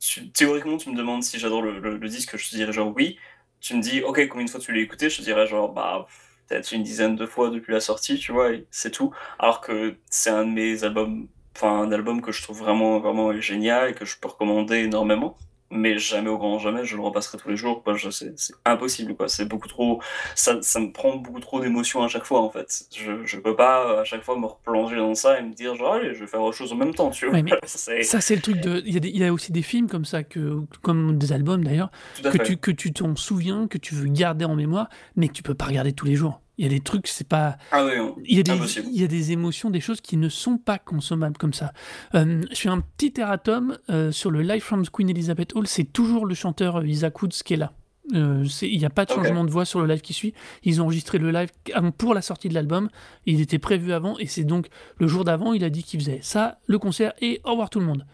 tu- 0.00 0.30
théoriquement 0.30 0.76
tu 0.76 0.90
me 0.90 0.96
demandes 0.96 1.22
si 1.22 1.38
j'adore 1.38 1.62
le, 1.62 1.78
le- 1.80 1.96
le 1.98 2.08
disque 2.08 2.36
je 2.36 2.50
te 2.50 2.56
dirais 2.56 2.72
genre 2.72 2.92
oui. 2.94 3.18
Tu 3.60 3.74
me 3.74 3.80
dis 3.82 4.02
ok 4.02 4.28
combien 4.28 4.44
de 4.44 4.50
fois 4.50 4.60
tu 4.60 4.72
l'as 4.72 4.80
écouté 4.82 5.08
je 5.10 5.18
te 5.18 5.22
dirais 5.22 5.46
genre 5.46 5.72
bah 5.72 6.06
peut-être 6.48 6.72
une 6.72 6.82
dizaine 6.82 7.16
de 7.16 7.26
fois 7.26 7.50
depuis 7.50 7.72
la 7.72 7.80
sortie 7.80 8.18
tu 8.18 8.32
vois 8.32 8.52
et 8.52 8.66
c'est 8.70 8.90
tout. 8.90 9.12
Alors 9.38 9.60
que 9.60 9.96
c'est 10.10 10.30
un 10.30 10.44
de 10.44 10.50
mes 10.50 10.84
albums 10.84 11.28
enfin 11.56 11.82
un 11.82 11.92
album 11.92 12.20
que 12.20 12.32
je 12.32 12.42
trouve 12.42 12.58
vraiment 12.58 12.98
vraiment 13.00 13.32
génial 13.40 13.90
et 13.90 13.94
que 13.94 14.04
je 14.04 14.18
peux 14.18 14.28
recommander 14.28 14.78
énormément 14.78 15.36
mais 15.74 15.98
jamais 15.98 16.30
au 16.30 16.38
grand 16.38 16.58
jamais 16.58 16.84
je 16.84 16.96
le 16.96 17.02
repasserai 17.02 17.36
tous 17.38 17.48
les 17.48 17.56
jours 17.56 17.82
quoi 17.82 17.94
je 17.94 18.08
sais 18.10 18.32
c'est 18.36 18.54
impossible 18.64 19.14
quoi 19.16 19.28
c'est 19.28 19.44
beaucoup 19.44 19.68
trop 19.68 20.00
ça, 20.34 20.58
ça 20.62 20.80
me 20.80 20.92
prend 20.92 21.16
beaucoup 21.16 21.40
trop 21.40 21.60
d'émotions 21.60 22.02
à 22.02 22.08
chaque 22.08 22.24
fois 22.24 22.40
en 22.40 22.50
fait 22.50 22.84
je, 22.96 23.24
je 23.24 23.38
peux 23.38 23.56
pas 23.56 23.90
euh, 23.90 24.00
à 24.00 24.04
chaque 24.04 24.22
fois 24.22 24.38
me 24.38 24.46
replonger 24.46 24.96
dans 24.96 25.14
ça 25.14 25.38
et 25.38 25.42
me 25.42 25.52
dire 25.52 25.74
genre 25.74 25.94
allez 25.94 26.14
je 26.14 26.20
vais 26.20 26.26
faire 26.26 26.40
autre 26.42 26.56
chose 26.56 26.72
en 26.72 26.76
même 26.76 26.94
temps 26.94 27.10
tu 27.10 27.26
vois 27.26 27.34
Ouais, 27.34 27.42
mais 27.42 27.52
c'est 27.66 28.02
Ça, 28.04 28.20
c'est 28.20 28.36
le 28.36 28.40
truc 28.42 28.60
de. 28.60 28.82
Il 28.86 28.94
y, 28.94 28.96
a 28.96 29.00
des- 29.00 29.08
il 29.08 29.16
y 29.18 29.24
a 29.24 29.32
aussi 29.32 29.50
des 29.52 29.62
films 29.62 29.88
comme 29.88 30.04
ça, 30.04 30.22
que, 30.22 30.60
comme 30.82 31.18
des 31.18 31.32
albums 31.32 31.64
d'ailleurs, 31.64 31.90
que 32.22 32.38
fait 32.38 32.44
tu, 32.44 32.56
que 32.56 32.70
tu 32.70 32.92
t'en 32.92 33.16
souviens, 33.16 33.66
que 33.66 33.78
tu 33.78 33.94
veux 33.94 34.06
garder 34.08 34.44
en 34.44 34.54
mémoire, 34.54 34.88
mais 35.16 35.28
que 35.28 35.32
tu 35.32 35.42
peux 35.42 35.54
pas 35.54 35.64
regarder 35.66 35.92
tous 35.92 36.06
les 36.06 36.14
jours. 36.14 36.40
Il 36.58 36.64
y 36.64 36.66
a 36.66 36.70
des 36.70 36.80
trucs, 36.80 37.06
c'est 37.08 37.26
pas. 37.26 37.56
ah 37.72 37.84
oui. 37.84 37.92
Il 38.26 38.36
y, 38.36 38.40
a 38.40 38.42
des, 38.44 38.52
Impossible. 38.52 38.86
il 38.92 39.00
y 39.00 39.04
a 39.04 39.08
des 39.08 39.32
émotions, 39.32 39.70
des 39.70 39.80
choses 39.80 40.00
qui 40.00 40.16
ne 40.16 40.28
sont 40.28 40.56
pas 40.56 40.78
consommables 40.78 41.36
comme 41.36 41.52
ça. 41.52 41.72
Euh, 42.14 42.42
je 42.50 42.56
fais 42.56 42.68
un 42.68 42.80
petit 42.80 43.12
erratum 43.18 43.76
euh, 43.90 44.12
sur 44.12 44.30
le 44.30 44.42
Live 44.42 44.62
from 44.62 44.84
Queen 44.86 45.10
Elizabeth 45.10 45.54
Hall, 45.56 45.66
c'est 45.66 45.84
toujours 45.92 46.26
le 46.26 46.34
chanteur 46.34 46.76
euh, 46.76 46.86
Isaac 46.86 47.20
Woods 47.20 47.30
qui 47.44 47.54
est 47.54 47.56
là. 47.56 47.72
Euh, 48.14 48.44
c'est- 48.44 48.68
Il 48.70 48.78
n'y 48.78 48.84
a 48.84 48.90
pas 48.90 49.04
de 49.06 49.10
changement 49.10 49.44
de 49.44 49.50
voix 49.50 49.64
sur 49.64 49.80
le 49.80 49.86
live 49.86 50.02
qui 50.02 50.12
suit. 50.12 50.34
Ils 50.62 50.80
ont 50.80 50.84
enregistré 50.84 51.18
le 51.18 51.30
live 51.32 51.48
avant- 51.72 51.90
pour 51.90 52.12
la 52.14 52.20
sortie 52.22 52.48
de 52.50 52.54
l'album. 52.54 52.88
Il 53.26 53.40
était 53.40 53.58
prévu 53.58 53.92
avant 53.92 54.16
et 54.18 54.26
c'est 54.26 54.44
donc 54.44 54.68
le 54.98 55.06
jour 55.08 55.24
d'avant, 55.24 55.54
il 55.54 55.64
a 55.64 55.70
dit 55.70 55.82
qu'il 55.82 55.98
faisait 56.00 56.20
ça, 56.22 56.58
le 56.66 56.78
concert 56.78 57.14
et 57.20 57.40
au 57.44 57.50
revoir 57.52 57.70
tout 57.70 57.80
le 57.80 57.86
monde. 57.86 58.04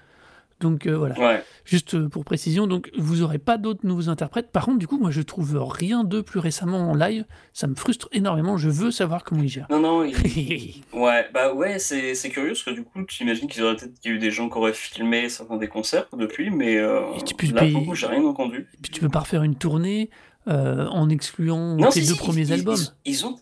Donc 0.61 0.87
euh, 0.87 0.97
voilà, 0.97 1.19
ouais 1.19 1.45
juste 1.65 1.95
euh, 1.95 2.09
pour 2.09 2.25
précision, 2.25 2.67
donc 2.67 2.91
vous 2.99 3.23
aurez 3.23 3.39
pas 3.39 3.57
d'autres 3.57 3.87
nouveaux 3.87 4.09
interprètes. 4.11 4.51
Par 4.53 4.67
contre, 4.67 4.79
du 4.79 4.87
coup, 4.87 4.99
moi 4.99 5.11
je 5.11 5.23
trouve 5.23 5.57
rien 5.59 6.05
d'eux 6.05 6.23
plus 6.23 6.39
récemment 6.39 6.91
en 6.91 6.95
live. 6.95 7.25
Ça 7.55 7.67
me 7.67 7.75
frustre 7.75 8.09
énormément. 8.13 8.57
Je 8.59 8.69
veux 8.69 8.91
savoir 8.91 9.25
comment 9.25 9.43
ils 9.43 9.49
gèrent. 9.49 9.67
non 9.71 9.81
non 9.81 10.05
il- 10.05 10.83
Ouais, 10.93 11.27
bah 11.33 11.55
ouais, 11.55 11.79
c'est 11.79 12.15
c'est 12.15 12.29
curieux 12.29 12.49
parce 12.51 12.63
que 12.63 12.71
du 12.73 12.85
coup, 12.85 13.03
tu 13.05 13.23
imagines 13.23 13.49
qu'il 13.49 13.63
y 13.63 13.65
aurait 13.65 13.77
peut-être 13.77 13.99
qu'il 14.01 14.11
y 14.11 14.15
a 14.15 14.17
eu 14.17 14.21
des 14.21 14.31
gens 14.31 14.49
qui 14.51 14.59
auraient 14.59 14.75
filmé 14.75 15.29
certains 15.29 15.57
des 15.57 15.69
concerts 15.69 16.07
depuis, 16.17 16.51
mais 16.51 16.77
euh, 16.77 17.01
Et 17.19 17.23
tu 17.23 17.35
peux 17.35 17.47
là, 17.55 17.61
payer- 17.63 17.89
j'ai 17.95 18.07
rien 18.07 18.25
entendu. 18.25 18.69
Puis 18.83 18.91
tu 18.93 19.01
peux 19.01 19.09
pas 19.09 19.21
refaire 19.21 19.43
une 19.43 19.55
tournée 19.57 20.11
euh, 20.49 20.87
en 20.89 21.09
excluant 21.09 21.77
Non, 21.77 21.89
tes 21.91 22.01
si, 22.03 22.09
deux 22.09 22.15
si, 22.15 22.19
premiers 22.19 22.43
ils, 22.49 22.53
albums. 22.53 22.77
Ils, 23.05 23.13
ils 23.13 23.27
ont. 23.27 23.39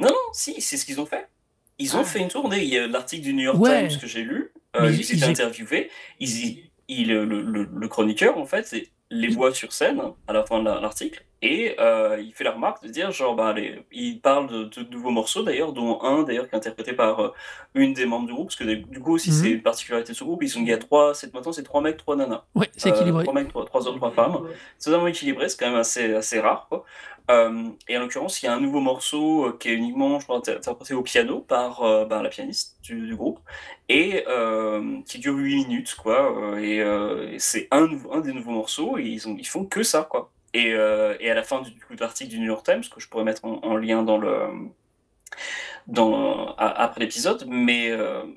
Non, 0.00 0.08
non, 0.08 0.14
si, 0.32 0.60
c'est 0.60 0.76
ce 0.76 0.84
qu'ils 0.84 1.00
ont 1.00 1.06
fait. 1.06 1.26
Ils 1.78 1.96
ont 1.96 2.00
Ah. 2.00 2.04
fait 2.04 2.20
une 2.20 2.28
tournée. 2.28 2.62
Il 2.64 2.68
y 2.68 2.78
a 2.78 2.86
l'article 2.86 3.22
du 3.22 3.34
New 3.34 3.44
York 3.44 3.58
Ouais. 3.58 3.88
Times 3.88 3.98
que 4.00 4.06
j'ai 4.06 4.22
lu. 4.22 4.50
Euh, 4.82 4.90
ils 4.90 5.02
j'ai- 5.04 5.16
étaient 5.16 5.24
interviewés. 5.26 5.90
Ils, 6.20 6.58
il, 6.88 7.08
le, 7.08 7.24
le- 7.24 7.68
le 7.70 7.88
chroniqueur, 7.88 8.38
en 8.38 8.46
fait, 8.46 8.74
les 9.10 9.28
voit 9.28 9.52
sur 9.54 9.72
scène 9.72 10.00
à 10.26 10.32
la 10.32 10.44
fin 10.44 10.58
de 10.60 10.64
la- 10.64 10.80
l'article. 10.80 11.24
Et 11.40 11.76
euh, 11.78 12.20
il 12.20 12.32
fait 12.34 12.42
la 12.42 12.50
remarque 12.50 12.82
de 12.82 12.88
dire, 12.88 13.12
genre, 13.12 13.36
bah, 13.36 13.52
les, 13.52 13.78
il 13.92 14.20
parle 14.20 14.48
de, 14.48 14.64
de 14.64 14.90
nouveaux 14.90 15.10
morceaux 15.10 15.44
d'ailleurs, 15.44 15.72
dont 15.72 16.02
un 16.02 16.24
d'ailleurs 16.24 16.48
qui 16.48 16.54
est 16.54 16.58
interprété 16.58 16.92
par 16.94 17.20
euh, 17.20 17.28
une 17.74 17.92
des 17.92 18.06
membres 18.06 18.26
du 18.26 18.32
groupe, 18.32 18.48
parce 18.48 18.56
que 18.56 18.64
du 18.64 18.98
coup 19.00 19.14
aussi 19.14 19.30
Mhm. 19.30 19.36
c'est 19.36 19.50
une 19.52 19.62
particularité 19.62 20.12
de 20.12 20.16
ce 20.16 20.24
groupe, 20.24 20.42
ils 20.42 20.48
sont, 20.48 20.60
il 20.62 20.66
y 20.68 20.72
a 20.72 20.78
trois, 20.78 21.14
c'est, 21.14 21.32
maintenant 21.32 21.52
c'est 21.52 21.62
trois 21.62 21.80
mecs, 21.80 21.96
trois 21.96 22.16
nanas. 22.16 22.42
Ouais, 22.56 22.68
c'est 22.76 22.90
Euh, 22.90 22.94
équilibré. 22.96 23.22
trois 23.22 23.34
mecs, 23.34 23.48
trois, 23.50 23.64
trois 23.66 23.86
hommes, 23.86 23.98
trois 23.98 24.10
femmes. 24.10 24.48
C'est 24.78 24.86
totalement 24.86 25.06
équilibré, 25.06 25.48
c'est 25.48 25.60
quand 25.60 25.70
même 25.70 25.78
assez, 25.78 26.12
assez 26.12 26.40
rare. 26.40 26.66
Quoi. 26.68 26.84
Euh, 27.30 27.70
et 27.88 27.96
en 27.96 28.00
l'occurrence, 28.00 28.42
il 28.42 28.46
y 28.46 28.48
a 28.48 28.54
un 28.54 28.60
nouveau 28.60 28.80
morceau 28.80 29.46
euh, 29.46 29.56
qui 29.58 29.68
est 29.68 29.74
uniquement, 29.74 30.18
je 30.18 30.24
crois, 30.24 30.38
inter- 30.38 30.56
interprété 30.56 30.94
au 30.94 31.02
piano 31.02 31.40
par 31.40 31.82
euh, 31.82 32.06
ben, 32.06 32.22
la 32.22 32.30
pianiste 32.30 32.78
du, 32.82 33.14
groupe, 33.14 33.40
et 33.88 34.24
qui 35.06 35.18
dure 35.18 35.34
8 35.34 35.66
minutes, 35.66 35.94
quoi. 35.94 36.58
et 36.60 36.82
c'est 37.38 37.68
un, 37.70 37.86
des 38.20 38.32
nouveaux 38.32 38.52
morceaux, 38.52 38.98
et 38.98 39.04
ils, 39.04 39.28
ont, 39.28 39.36
ils 39.38 39.46
font 39.46 39.64
que 39.64 39.82
ça, 39.82 40.06
quoi. 40.08 40.30
Et, 40.54 40.72
à 40.74 41.34
la 41.34 41.42
fin 41.42 41.62
de 41.62 41.70
l'article 42.00 42.30
du 42.30 42.38
New 42.40 42.46
York 42.46 42.64
Times, 42.64 42.82
que 42.82 43.00
je 43.00 43.08
pourrais 43.08 43.24
mettre 43.24 43.44
en, 43.44 43.60
en 43.62 43.76
lien 43.76 44.02
dans 44.02 44.18
le 44.18 44.48
dans, 45.86 46.54
après 46.56 47.00
l'épisode, 47.00 47.44
mais 47.46 47.92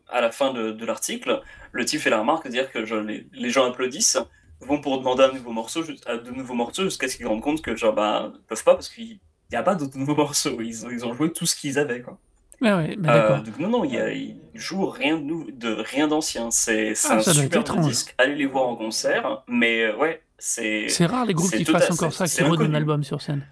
à 0.09 0.21
la 0.21 0.31
fin 0.31 0.53
de, 0.53 0.85
l'article, 0.85 1.41
le 1.71 1.85
type 1.85 2.01
fait 2.01 2.09
la 2.09 2.19
remarque 2.19 2.45
de 2.45 2.51
dire 2.51 2.71
que 2.71 2.79
les 2.79 3.49
gens 3.49 3.69
applaudissent, 3.69 4.19
vont 4.62 4.80
pour 4.82 4.97
demander 4.99 5.24
un 5.24 5.34
nouveau 5.34 5.51
morceau, 5.51 5.84
à 6.05 6.18
de 6.18 6.32
nouveaux 6.32 6.53
morceaux, 6.53 6.84
jusqu'à 6.84 7.07
ce 7.07 7.16
qu'ils 7.18 7.26
se 7.26 7.30
rendent 7.30 7.41
compte 7.41 7.62
que 7.62 7.76
genre 7.76 7.93
bah 7.93 8.32
ils 8.34 8.41
peuvent 8.41 8.64
pas 8.64 8.76
parce 8.76 8.89
qu'il 8.89 9.20
n'y 9.51 9.57
a 9.57 9.64
pas 9.64 9.76
d'autres 9.76 9.97
nouveaux 9.97 10.16
morceaux, 10.24 10.62
ils 10.62 10.86
ont, 10.86 10.89
ils 10.89 11.05
ont 11.05 11.14
joué 11.14 11.32
tout 11.32 11.45
ce 11.45 11.55
qu'ils 11.55 11.80
avaient 11.80 12.01
quoi. 12.01 12.18
Ouais, 12.62 12.74
ouais, 12.74 12.95
bah, 12.95 13.38
Euh, 13.38 13.41
donc 13.41 13.57
non 13.57 13.70
non, 13.70 13.84
ils 13.84 14.38
jouent 14.53 14.86
rien 14.86 15.18
de 15.20 15.74
rien 15.82 16.07
d'ancien, 16.07 16.51
c'est 16.51 16.93
Ah, 17.09 17.16
un 17.16 17.22
super 17.22 17.64
disque, 17.78 18.14
allez 18.18 18.36
les 18.36 18.45
voir 18.45 18.68
en 18.68 18.76
concert, 18.76 19.43
mais 19.47 19.86
euh, 19.86 19.97
ouais 19.97 20.22
c'est 20.38 20.88
C'est 20.89 21.05
rare 21.05 21.26
les 21.26 21.34
groupes 21.34 21.51
qui 21.51 21.66
fassent 21.66 21.91
encore 21.91 22.14
ça, 22.14 22.26
qui 22.28 22.43
redonnent 22.43 22.72
l'album 22.72 23.03
sur 23.03 23.22
scène. 23.22 23.45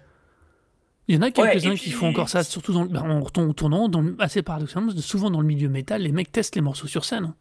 Il 1.08 1.16
y 1.16 1.18
en 1.18 1.22
a 1.22 1.32
quelques-uns 1.32 1.74
qui 1.74 1.90
font 1.90 2.08
encore 2.08 2.28
ça, 2.28 2.44
surtout 2.44 2.72
dans, 2.72 2.84
bah, 2.84 3.02
en 3.02 3.52
tournant, 3.52 3.88
dans 3.88 4.04
assez 4.20 4.42
paradoxalement, 4.42 4.92
souvent 4.98 5.28
dans 5.28 5.40
le 5.40 5.46
milieu 5.46 5.68
métal, 5.68 6.02
les 6.02 6.12
mecs 6.12 6.30
testent 6.30 6.54
les 6.54 6.60
morceaux 6.62 6.86
sur 6.86 7.04
scène. 7.04 7.34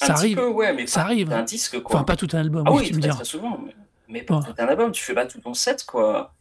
Un 0.00 0.06
Ça 0.06 0.12
petit 0.14 0.18
arrive. 0.20 0.36
peu, 0.36 0.48
ouais, 0.48 0.72
mais 0.72 0.86
Ça 0.86 1.00
pas 1.00 1.06
arrive. 1.06 1.32
un 1.32 1.42
disque, 1.42 1.80
quoi. 1.82 1.96
Enfin, 1.96 2.04
pas 2.04 2.16
tout 2.16 2.28
un 2.32 2.38
album, 2.40 2.64
Ah 2.66 2.72
oui, 2.72 2.78
oui, 2.80 2.86
tu 2.88 2.94
me 2.94 2.98
très, 3.00 3.08
diras. 3.08 3.14
très 3.16 3.24
souvent, 3.24 3.58
mais, 3.64 3.74
mais 4.08 4.22
pas 4.22 4.36
Ouais. 4.36 4.44
tout 4.46 4.54
un 4.58 4.66
album, 4.66 4.90
tu 4.92 5.02
fais 5.04 5.14
pas 5.14 5.26
tout 5.26 5.40
ton 5.40 5.54
set, 5.54 5.84
quoi. 5.84 6.32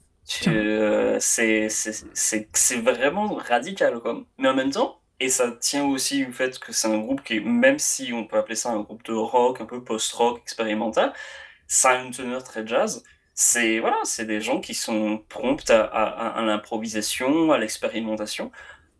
Euh, 0.48 1.18
c'est, 1.20 1.68
vraiment 2.82 3.36
radical, 3.36 4.00
quoi. 4.00 4.22
Mais 4.38 4.48
en 4.50 4.54
même 4.56 4.72
temps, 4.72 5.00
et 5.20 5.30
ça 5.30 5.52
tient 5.60 5.86
aussi 5.86 6.26
au 6.26 6.32
fait 6.32 6.58
que 6.60 6.72
c'est 6.74 6.88
un 6.88 6.98
groupe 6.98 7.24
qui, 7.24 7.40
même 7.40 7.80
si 7.80 8.12
on 8.14 8.26
peut 8.26 8.38
appeler 8.38 8.56
ça 8.56 8.72
un 8.72 8.80
groupe 8.82 9.04
de 9.06 9.14
rock, 9.14 9.62
un 9.62 9.66
peu 9.66 9.84
post-rock, 9.84 10.40
expérimental, 10.42 11.14
ça 11.68 11.92
a 11.92 11.96
une 12.04 12.12
teneur 12.12 12.44
très 12.44 12.66
jazz. 12.66 13.04
C'est 13.36 13.80
voilà, 13.80 13.98
c'est 14.04 14.26
des 14.26 14.42
gens 14.42 14.60
qui 14.60 14.74
sont 14.76 15.22
prompts 15.30 15.70
à, 15.70 15.82
à- 15.84 16.40
à 16.40 16.42
l'improvisation, 16.44 17.52
à 17.52 17.58
l'expérimentation. 17.58 18.52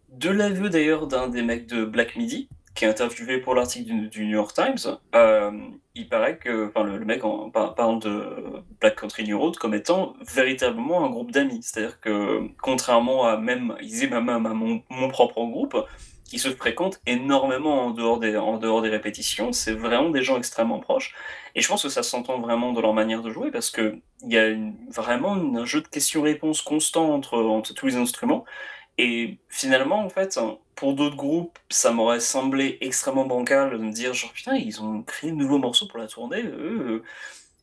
De 0.10 0.30
l'aveu 0.30 0.70
d'ailleurs 0.70 1.08
d'un 1.08 1.28
des 1.28 1.42
mecs 1.42 1.68
de 1.68 1.86
Black 1.86 2.16
Midi, 2.16 2.50
qui 2.76 2.86
est 2.86 2.88
interviewé 2.88 3.38
pour 3.38 3.54
l'article 3.56 4.10
du, 4.10 4.26
New 4.26 4.32
York 4.32 4.54
Times, 4.54 4.98
euh, 5.14 5.52
il 5.96 6.10
paraît 6.10 6.38
que 6.38 6.72
le, 6.76 7.06
mec 7.06 7.24
en, 7.24 7.50
par- 7.52 7.76
parle 7.76 8.00
de 8.00 8.64
Black 8.80 9.00
Country 9.00 9.24
New 9.26 9.40
Road 9.40 9.58
comme 9.58 9.76
étant 9.76 10.16
véritablement 10.34 11.06
un 11.06 11.10
groupe 11.10 11.32
d'amis. 11.32 11.60
C'est-à-dire 11.62 12.00
que 12.00 12.48
contrairement 12.62 13.28
à 13.28 13.38
même, 13.38 13.76
ils 13.82 14.10
même 14.10 14.82
mon, 14.90 15.10
propre 15.10 15.46
groupe, 15.46 15.78
qui 16.26 16.40
se 16.40 16.50
fréquentent 16.50 17.00
énormément 17.06 17.86
en 17.86 17.92
dehors 17.92 18.20
des, 18.20 18.36
en 18.38 18.58
dehors 18.58 18.82
des 18.82 18.90
répétitions, 18.90 19.52
c'est 19.52 19.74
vraiment 19.74 20.10
des 20.10 20.24
gens 20.24 20.38
extrêmement 20.38 20.80
proches. 20.80 21.14
Et 21.54 21.62
je 21.62 21.68
pense 21.68 21.84
que 21.84 21.90
ça 21.90 22.02
s'entend 22.02 22.40
vraiment 22.40 22.74
de 22.74 22.82
leur 22.82 22.94
manière 22.94 23.22
de 23.22 23.30
jouer 23.30 23.52
parce 23.52 23.70
que 23.70 24.00
il 24.26 24.34
y 24.34 24.38
a 24.40 24.50
vraiment 24.90 25.34
un 25.34 25.66
jeu 25.66 25.82
de 25.82 25.88
questions-réponses 25.88 26.64
constant 26.64 27.14
entre, 27.14 27.38
entre 27.38 27.74
tous 27.76 27.86
les 27.86 27.98
instruments. 27.98 28.46
Et 28.98 29.38
finalement, 29.50 30.04
en 30.06 30.10
fait, 30.10 30.40
pour 30.76 30.94
d'autres 30.94 31.16
groupes, 31.16 31.58
ça 31.70 31.92
m'aurait 31.92 32.20
semblé 32.20 32.78
extrêmement 32.82 33.26
bancal 33.26 33.72
de 33.72 33.78
me 33.78 33.92
dire, 33.92 34.14
genre, 34.14 34.32
putain, 34.34 34.56
ils 34.56 34.82
ont 34.82 35.02
créé 35.04 35.32
de 35.32 35.36
nouveaux 35.36 35.58
morceaux 35.60 35.88
pour 35.88 36.00
la 36.00 36.08
tournée. 36.08 36.44
eux, 36.44 37.02
euh. 37.02 37.04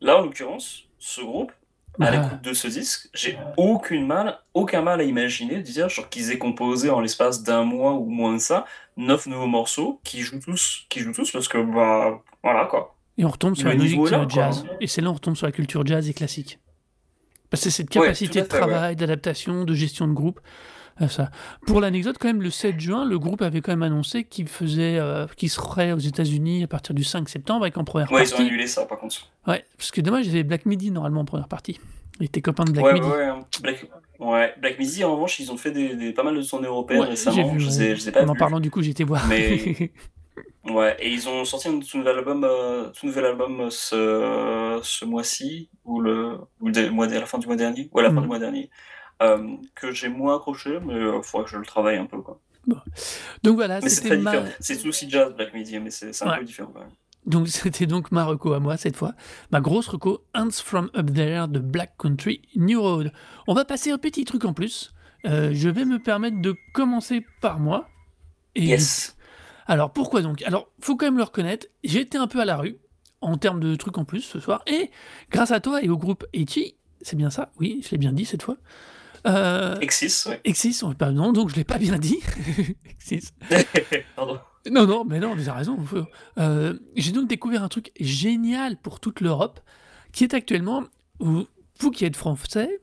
Là, 0.00 0.18
en 0.18 0.22
l'occurrence, 0.22 0.84
ce 0.98 1.20
groupe, 1.20 1.52
à 2.00 2.10
Bah, 2.10 2.10
l'écoute 2.10 2.40
de 2.42 2.52
ce 2.54 2.68
disque, 2.68 3.08
j'ai 3.14 3.38
aucune 3.56 4.06
mal, 4.06 4.38
aucun 4.54 4.80
mal 4.82 5.00
à 5.00 5.04
imaginer 5.04 5.56
de 5.56 5.62
dire 5.62 5.88
genre, 5.88 6.08
qu'ils 6.08 6.30
aient 6.30 6.38
composé 6.38 6.88
en 6.90 7.00
l'espace 7.00 7.42
d'un 7.42 7.64
mois 7.64 7.92
ou 7.94 8.06
moins 8.06 8.34
de 8.34 8.38
ça, 8.38 8.64
neuf 8.96 9.26
nouveaux 9.26 9.46
morceaux 9.46 10.00
qui 10.04 10.20
jouent 10.22 10.40
tous, 10.40 10.86
qui 10.88 11.00
jouent 11.00 11.12
tous 11.12 11.30
parce 11.30 11.48
que, 11.48 11.58
bah, 11.58 12.22
voilà 12.42 12.66
quoi. 12.66 12.96
Et 13.18 13.24
on 13.24 13.28
retombe 13.30 13.56
sur 13.56 13.68
Le 13.68 13.70
la 13.70 13.76
musique 13.76 14.08
là, 14.10 14.20
euh, 14.20 14.26
quoi. 14.26 14.28
jazz. 14.28 14.64
Et 14.80 14.86
c'est 14.86 15.00
là 15.02 15.10
on 15.10 15.14
retombe 15.14 15.36
sur 15.36 15.46
la 15.46 15.52
culture 15.52 15.84
jazz 15.86 16.08
et 16.08 16.14
classique. 16.14 16.58
Parce 17.50 17.62
que 17.64 17.70
c'est 17.70 17.76
cette 17.82 17.90
capacité 17.90 18.42
de 18.42 18.46
travail, 18.46 18.96
d'adaptation, 18.96 19.64
de 19.64 19.74
gestion 19.74 20.06
de 20.08 20.12
groupe. 20.14 20.40
Ça. 21.09 21.30
Pour 21.66 21.80
l'anecdote, 21.80 22.16
quand 22.18 22.28
même, 22.28 22.42
le 22.42 22.51
7 22.51 22.78
juin, 22.78 23.05
le 23.05 23.18
groupe 23.18 23.42
avait 23.42 23.61
quand 23.61 23.72
même 23.72 23.82
annoncé 23.82 24.24
qu'il 24.24 24.48
faisait, 24.48 24.98
euh, 24.98 25.26
qu'il 25.36 25.51
serait 25.51 25.92
aux 25.92 25.98
États-Unis 25.98 26.64
à 26.64 26.66
partir 26.66 26.94
du 26.94 27.05
5 27.05 27.28
septembre 27.28 27.62
avec 27.62 27.76
en 27.78 27.84
première 27.84 28.11
Ouais, 28.12 28.22
ils 28.24 28.28
ont 28.28 28.36
partie. 28.36 28.42
annulé 28.46 28.66
ça 28.66 28.84
par 28.86 28.98
contre. 28.98 29.16
Ouais, 29.46 29.64
parce 29.76 29.90
que 29.90 30.01
dommage, 30.01 30.28
avait 30.28 30.42
Black 30.42 30.66
Midi 30.66 30.90
normalement 30.90 31.20
en 31.22 31.24
première 31.24 31.48
partie. 31.48 31.78
Il 32.20 32.26
était 32.26 32.42
copain 32.42 32.64
de 32.64 32.72
Black 32.72 32.84
ouais, 32.84 32.92
Midi. 32.94 33.07
ouais, 33.07 33.24
hein. 33.24 33.40
Black... 33.62 33.86
ouais, 34.18 34.55
Black 34.61 34.78
Midi, 34.78 35.03
en 35.05 35.14
revanche, 35.14 35.40
ils 35.40 35.51
ont 35.51 35.57
fait 35.57 35.70
des, 35.70 35.94
des- 35.96 36.12
pas 36.12 36.22
mal 36.22 36.36
de 36.36 36.42
tournées 36.42 36.66
européennes 36.66 37.01
récemment. 37.03 37.36
j'ai 37.36 37.44
vu, 37.44 37.61
je, 37.61 38.11
pas 38.11 38.24
En 38.24 38.28
en 38.28 38.34
parlant, 38.34 38.61
du 38.61 38.70
coup, 38.70 38.82
été 38.82 39.05
voir. 39.05 39.26
Mais- 39.26 39.92
Ouais, 40.70 40.94
et 41.01 41.11
ils 41.11 41.26
ont 41.28 41.44
sorti 41.46 41.68
un 41.68 41.80
tout 41.80 41.96
nouvel 41.98 42.18
album, 42.18 42.44
euh, 42.44 42.90
tout 42.90 43.07
nouvel 43.07 43.24
album 43.24 43.61
euh, 43.62 43.70
ce, 43.70 44.78
ce 44.82 45.05
mois-ci, 45.07 45.70
ou, 45.86 46.01
le, 46.03 46.36
ou 46.61 46.68
le 46.68 46.90
mois, 46.90 47.07
à 47.07 47.09
la 47.18 47.24
fin 47.26 47.38
du 47.38 47.46
mois 47.46 47.57
dernier, 47.57 47.88
ou 47.92 47.98
à 47.98 48.03
la 48.03 48.11
fin 48.12 48.20
du 48.20 48.26
mois 48.26 48.38
dernier, 48.38 48.68
euh, 49.22 49.56
que 49.74 49.92
j'ai 49.92 50.08
moins 50.08 50.36
accroché, 50.36 50.78
mais 50.80 50.94
il 50.94 51.22
faudrait 51.22 51.44
que 51.44 51.50
je 51.50 51.58
le 51.58 51.66
travaille 51.66 51.96
un 51.96 52.06
peu. 52.06 52.20
Quoi. 52.20 52.40
Donc 53.42 53.56
voilà, 53.56 53.80
c'était 53.80 54.16
ma... 54.16 54.32
C'est 54.60 54.84
aussi 54.86 55.08
jazz 55.08 55.34
Black 55.34 55.54
Midi, 55.54 55.78
mais 55.78 55.90
c'est 55.90 56.22
un 56.22 56.38
peu 56.38 56.44
différent 56.44 56.70
quand 56.72 56.80
même. 56.80 56.90
Donc 57.26 57.48
c'était 57.48 57.86
donc 57.86 58.12
ma 58.12 58.24
reco 58.24 58.52
à 58.52 58.60
moi 58.60 58.76
cette 58.76 58.96
fois. 58.96 59.14
Ma 59.50 59.60
grosse 59.60 59.88
reco, 59.88 60.24
Ants 60.34 60.62
from 60.62 60.90
Up 60.96 61.12
There 61.12 61.48
de 61.48 61.58
Black 61.58 61.96
Country 61.98 62.42
New 62.56 62.80
Road. 62.80 63.12
On 63.46 63.54
va 63.54 63.64
passer 63.64 63.90
un 63.90 63.98
petit 63.98 64.24
truc 64.24 64.44
en 64.44 64.52
plus. 64.52 64.92
Euh, 65.26 65.50
je 65.52 65.68
vais 65.68 65.84
me 65.84 65.98
permettre 65.98 66.40
de 66.40 66.54
commencer 66.72 67.24
par 67.40 67.58
moi. 67.58 67.88
Et 68.54 68.64
Yes. 68.64 69.16
Alors 69.66 69.92
pourquoi 69.92 70.22
donc? 70.22 70.42
Alors 70.42 70.68
faut 70.80 70.96
quand 70.96 71.06
même 71.06 71.18
le 71.18 71.22
reconnaître, 71.22 71.66
j'ai 71.84 72.00
été 72.00 72.18
un 72.18 72.26
peu 72.26 72.40
à 72.40 72.44
la 72.44 72.56
rue 72.56 72.78
en 73.20 73.36
termes 73.36 73.60
de 73.60 73.74
trucs 73.76 73.98
en 73.98 74.04
plus 74.04 74.22
ce 74.22 74.40
soir. 74.40 74.62
Et 74.66 74.90
grâce 75.30 75.50
à 75.50 75.60
toi 75.60 75.82
et 75.82 75.88
au 75.88 75.98
groupe 75.98 76.26
Echi, 76.32 76.76
c'est 77.02 77.16
bien 77.16 77.30
ça? 77.30 77.52
Oui, 77.60 77.80
je 77.84 77.90
l'ai 77.90 77.98
bien 77.98 78.12
dit 78.12 78.24
cette 78.24 78.42
fois. 78.42 78.56
Euh, 79.26 79.76
Exis, 79.80 80.24
ouais. 80.26 80.40
Exis, 80.44 80.82
on- 80.82 80.94
pardon, 80.94 81.32
donc 81.32 81.50
je 81.50 81.56
l'ai 81.56 81.64
pas 81.64 81.78
bien 81.78 81.98
dit. 81.98 82.20
Exis. 82.90 83.30
Pardon. 84.16 84.38
Non, 84.70 84.86
non, 84.86 85.04
mais 85.04 85.18
non, 85.20 85.34
mais 85.34 85.44
t'as 85.44 85.54
raison. 85.54 85.78
Euh, 86.38 86.74
J'ai 86.96 87.12
donc 87.12 87.28
découvert 87.28 87.62
un 87.62 87.68
truc 87.68 87.92
génial 87.98 88.76
pour 88.76 89.00
toute 89.00 89.20
l'Europe, 89.20 89.60
qui 90.12 90.24
est 90.24 90.34
actuellement, 90.34 90.84
vous, 91.18 91.46
vous 91.78 91.90
qui 91.90 92.04
êtes 92.04 92.16
français 92.16 92.80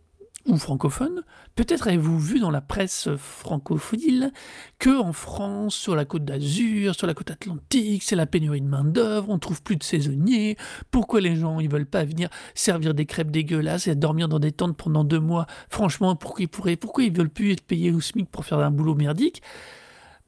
ou 0.47 0.57
francophone, 0.57 1.23
peut-être 1.55 1.87
avez-vous 1.87 2.19
vu 2.19 2.39
dans 2.39 2.51
la 2.51 2.61
presse 2.61 3.09
francophile 3.17 4.31
que 4.79 4.97
en 4.99 5.13
France, 5.13 5.75
sur 5.75 5.95
la 5.95 6.05
côte 6.05 6.25
d'Azur, 6.25 6.95
sur 6.95 7.07
la 7.07 7.13
côte 7.13 7.31
atlantique, 7.31 8.03
c'est 8.03 8.15
la 8.15 8.25
pénurie 8.25 8.61
de 8.61 8.67
main 8.67 8.83
d'œuvre, 8.83 9.29
on 9.29 9.39
trouve 9.39 9.61
plus 9.61 9.75
de 9.75 9.83
saisonniers. 9.83 10.57
Pourquoi 10.91 11.21
les 11.21 11.35
gens 11.35 11.59
ils 11.59 11.69
veulent 11.69 11.85
pas 11.85 12.05
venir 12.05 12.29
servir 12.55 12.93
des 12.93 13.05
crêpes 13.05 13.31
dégueulasses 13.31 13.87
et 13.87 13.95
dormir 13.95 14.29
dans 14.29 14.39
des 14.39 14.51
tentes 14.51 14.77
pendant 14.77 15.03
deux 15.03 15.19
mois? 15.19 15.47
Franchement, 15.69 16.15
pourquoi 16.15 16.43
ils 16.43 16.47
pourraient, 16.47 16.75
pourquoi 16.77 17.03
ils 17.03 17.15
veulent 17.15 17.29
plus 17.29 17.51
être 17.51 17.63
payés 17.63 17.91
au 17.91 18.01
SMIC 18.01 18.29
pour 18.29 18.45
faire 18.45 18.59
un 18.59 18.71
boulot 18.71 18.95
merdique? 18.95 19.41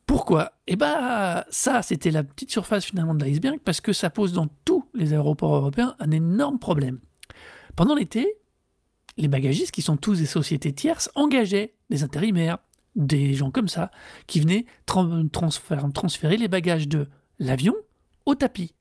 Pourquoi? 0.06 0.54
Eh 0.66 0.76
ben, 0.76 1.44
ça, 1.52 1.84
c'était 1.84 2.10
la 2.10 2.24
petite 2.24 2.50
surface 2.50 2.84
finalement 2.84 3.14
de 3.14 3.24
l'iceberg, 3.24 3.60
parce 3.64 3.80
que 3.80 3.94
ça 3.94 4.10
pose 4.10 4.34
dans 4.34 4.48
tous 4.66 4.86
les 4.96 5.14
aéroports 5.14 5.56
européens 5.56 5.96
un 6.00 6.10
énorme 6.10 6.58
problème. 6.58 7.00
Pendant 7.76 7.94
l'été, 7.94 8.28
les 9.20 9.28
bagagistes, 9.28 9.72
qui 9.72 9.82
sont 9.82 9.98
tous 9.98 10.18
des 10.20 10.26
sociétés 10.26 10.74
tierces, 10.74 11.12
engageaient 11.14 11.76
des 11.90 12.04
intérimaires, 12.04 12.58
des 12.96 13.34
gens 13.34 13.52
comme 13.52 13.68
ça, 13.68 13.92
qui 14.26 14.40
venaient 14.40 14.66
tran- 14.88 15.30
transférer, 15.30 16.38
les 16.38 16.48
bagages 16.48 16.88
de 16.88 17.08
l'avion 17.38 17.76
au 18.26 18.36
tapis. 18.36 18.74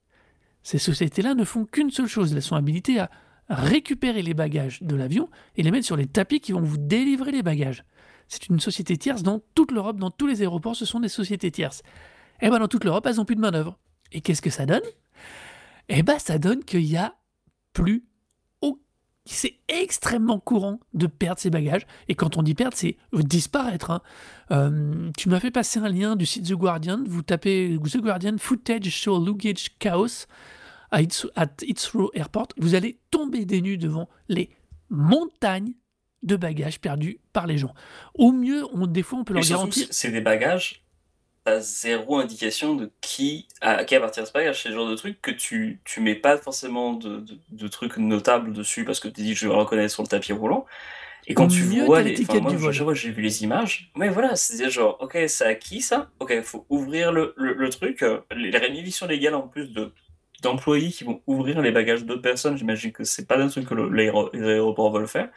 Ces 0.62 0.78
sociétés-là 0.78 1.34
ne 1.34 1.45
font 1.45 1.64
qu'une 1.64 1.91
seule 1.91 2.07
chose, 2.07 2.32
elles 2.32 2.43
sont 2.43 2.57
habilitées 2.57 3.01
à 3.01 3.11
récupérer 3.49 4.22
les 4.22 4.34
bagages 4.34 4.82
de 4.82 4.95
l'avion 4.95 5.28
et 5.57 5.62
les 5.62 5.70
mettre 5.70 5.86
sur 5.86 5.97
les 5.97 6.07
tapis 6.07 6.41
qui 6.41 6.53
vont 6.53 6.61
vous 6.61 6.78
délivrer 6.78 7.32
les 7.32 7.43
bagages. 7.43 7.84
C'est 8.28 8.49
une 8.49 8.61
société 8.61 8.97
tierce 8.97 9.22
dans 9.22 9.41
toute 9.55 9.72
l'Europe, 9.72 9.99
dans 9.99 10.11
tous 10.11 10.26
les 10.26 10.43
aéroports, 10.43 10.76
ce 10.76 10.84
sont 10.84 11.01
des 11.01 11.09
sociétés 11.09 11.51
tierces. 11.51 11.82
Et 12.41 12.51
ben 12.51 12.59
dans 12.59 12.68
toute 12.68 12.84
l'Europe, 12.84 13.07
elles 13.07 13.16
n'ont 13.16 13.24
plus 13.24 13.36
de 13.36 13.41
main-d'œuvre. 13.41 13.78
Et 14.12 14.20
qu'est-ce 14.20 14.43
que 14.43 14.51
ça 14.51 14.66
donne? 14.66 14.82
Eh 15.89 16.03
ben 16.03 16.18
ça 16.18 16.39
donne 16.39 16.62
qu'il 16.62 16.84
y 16.84 16.97
a 16.97 17.16
plus. 17.72 18.05
C'est 19.31 19.57
extrêmement 19.68 20.39
courant 20.41 20.81
de 20.95 21.07
perdre 21.07 21.41
ses 21.41 21.51
bagages. 21.51 21.87
Et 22.09 22.14
quand 22.14 22.37
on 22.37 22.43
dit 22.43 22.55
perdre, 22.55 22.76
c'est 22.76 22.97
disparaître. 23.12 23.91
hein. 23.91 24.01
Euh, 24.51 25.11
tu 25.16 25.29
m'as 25.29 25.41
fait 25.41 25.51
passer 25.51 25.79
un 25.81 25.89
lien 25.89 26.16
du 26.16 26.24
site 26.26 26.47
The 26.49 26.55
Guardian. 26.55 27.03
Vous 27.07 27.22
tapez 27.22 27.79
The 27.83 27.99
Guardian 27.99 28.37
footage 28.39 28.89
show 28.89 29.22
luggage 29.24 29.76
chaos 29.79 30.26
à 30.91 31.03
Heathrow 31.03 31.31
at 31.37 31.49
Heathrow 31.62 32.11
Airport. 32.14 32.49
Vous 32.57 32.74
allez 32.74 32.99
tomber 33.11 33.45
des 33.45 33.61
nues 33.61 33.76
devant 33.79 34.09
les 34.29 34.51
montagnes 34.89 35.74
de 36.22 36.37
bagages 36.37 36.81
perdus 36.81 37.20
par 37.33 37.47
les 37.47 37.59
gens. 37.59 37.74
Au 38.14 38.33
mieux, 38.33 38.64
on, 38.72 38.87
des 38.87 39.03
fois, 39.03 39.18
on 39.20 39.24
peut 39.24 39.35
leur 39.35 39.43
garantir. 39.45 39.87
c'est 39.91 40.11
des 40.11 40.20
bagages, 40.20 40.83
t'as 41.51 41.61
zéro 41.61 42.19
indication 42.19 42.75
de 42.75 42.91
qui, 43.01 43.49
à 43.61 43.85
qui 43.85 43.95
appartient 43.97 44.25
ce 44.27 44.33
bagage. 44.33 44.63
C'est 44.63 44.69
le 44.71 44.75
genre 44.75 44.89
de 44.89 44.95
truc 44.97 45.21
que 45.23 45.31
tu, 45.31 45.81
tu 45.85 46.01
mets 46.01 46.15
pas 46.15 46.39
forcément 46.39 46.93
de, 46.95 47.21
de, 47.21 47.39
de 47.51 47.69
trucs 47.69 47.97
notables 47.97 48.53
dessus 48.53 48.85
parce 48.85 49.01
que 49.01 49.09
tu 49.09 49.23
dis 49.23 49.35
je 49.35 49.47
vais 49.49 49.53
le 49.55 49.59
reconnaître 49.61 49.93
sur 49.93 50.03
le 50.03 50.09
tapis 50.09 50.33
roulant. 50.33 50.67
Et 51.27 51.35
quand 51.35 51.49
tu 51.49 51.65
vois 51.65 52.01
les. 52.03 52.25
moi, 52.41 52.95
j'ai 52.95 53.11
vu 53.11 53.23
les 53.23 53.45
images. 53.45 53.91
Mais 53.97 54.09
voilà, 54.09 54.37
c'est 54.37 54.71
genre, 54.71 54.97
ok, 55.01 55.19
c'est 55.29 55.45
à 55.45 55.55
qui 55.55 55.83
ça? 55.83 56.11
Ok, 56.21 56.41
faut 56.43 56.67
ouvrir 56.71 57.13
le, 57.13 57.35
le, 57.37 57.55
le 57.55 57.71
truc. 57.71 58.05
Les, 58.35 58.51
les 58.51 59.07
légales 59.09 59.35
en 59.35 59.49
plus 59.49 59.73
de 59.73 59.93
d'employés 60.43 60.91
qui 60.91 61.03
vont 61.03 61.21
ouvrir 61.27 61.61
les 61.61 61.73
bagages 61.73 62.05
d'autres 62.05 62.23
personnes, 62.23 62.57
j'imagine 62.57 62.93
que 62.93 63.03
c'est 63.03 63.27
pas 63.27 63.39
un 63.39 63.49
truc 63.49 63.67
que 63.67 63.75
le- 63.75 63.89
l'aéro- 63.89 64.31
les 64.33 64.45
aéroports 64.49 64.93
veulent 64.93 65.09
faire. 65.09 65.31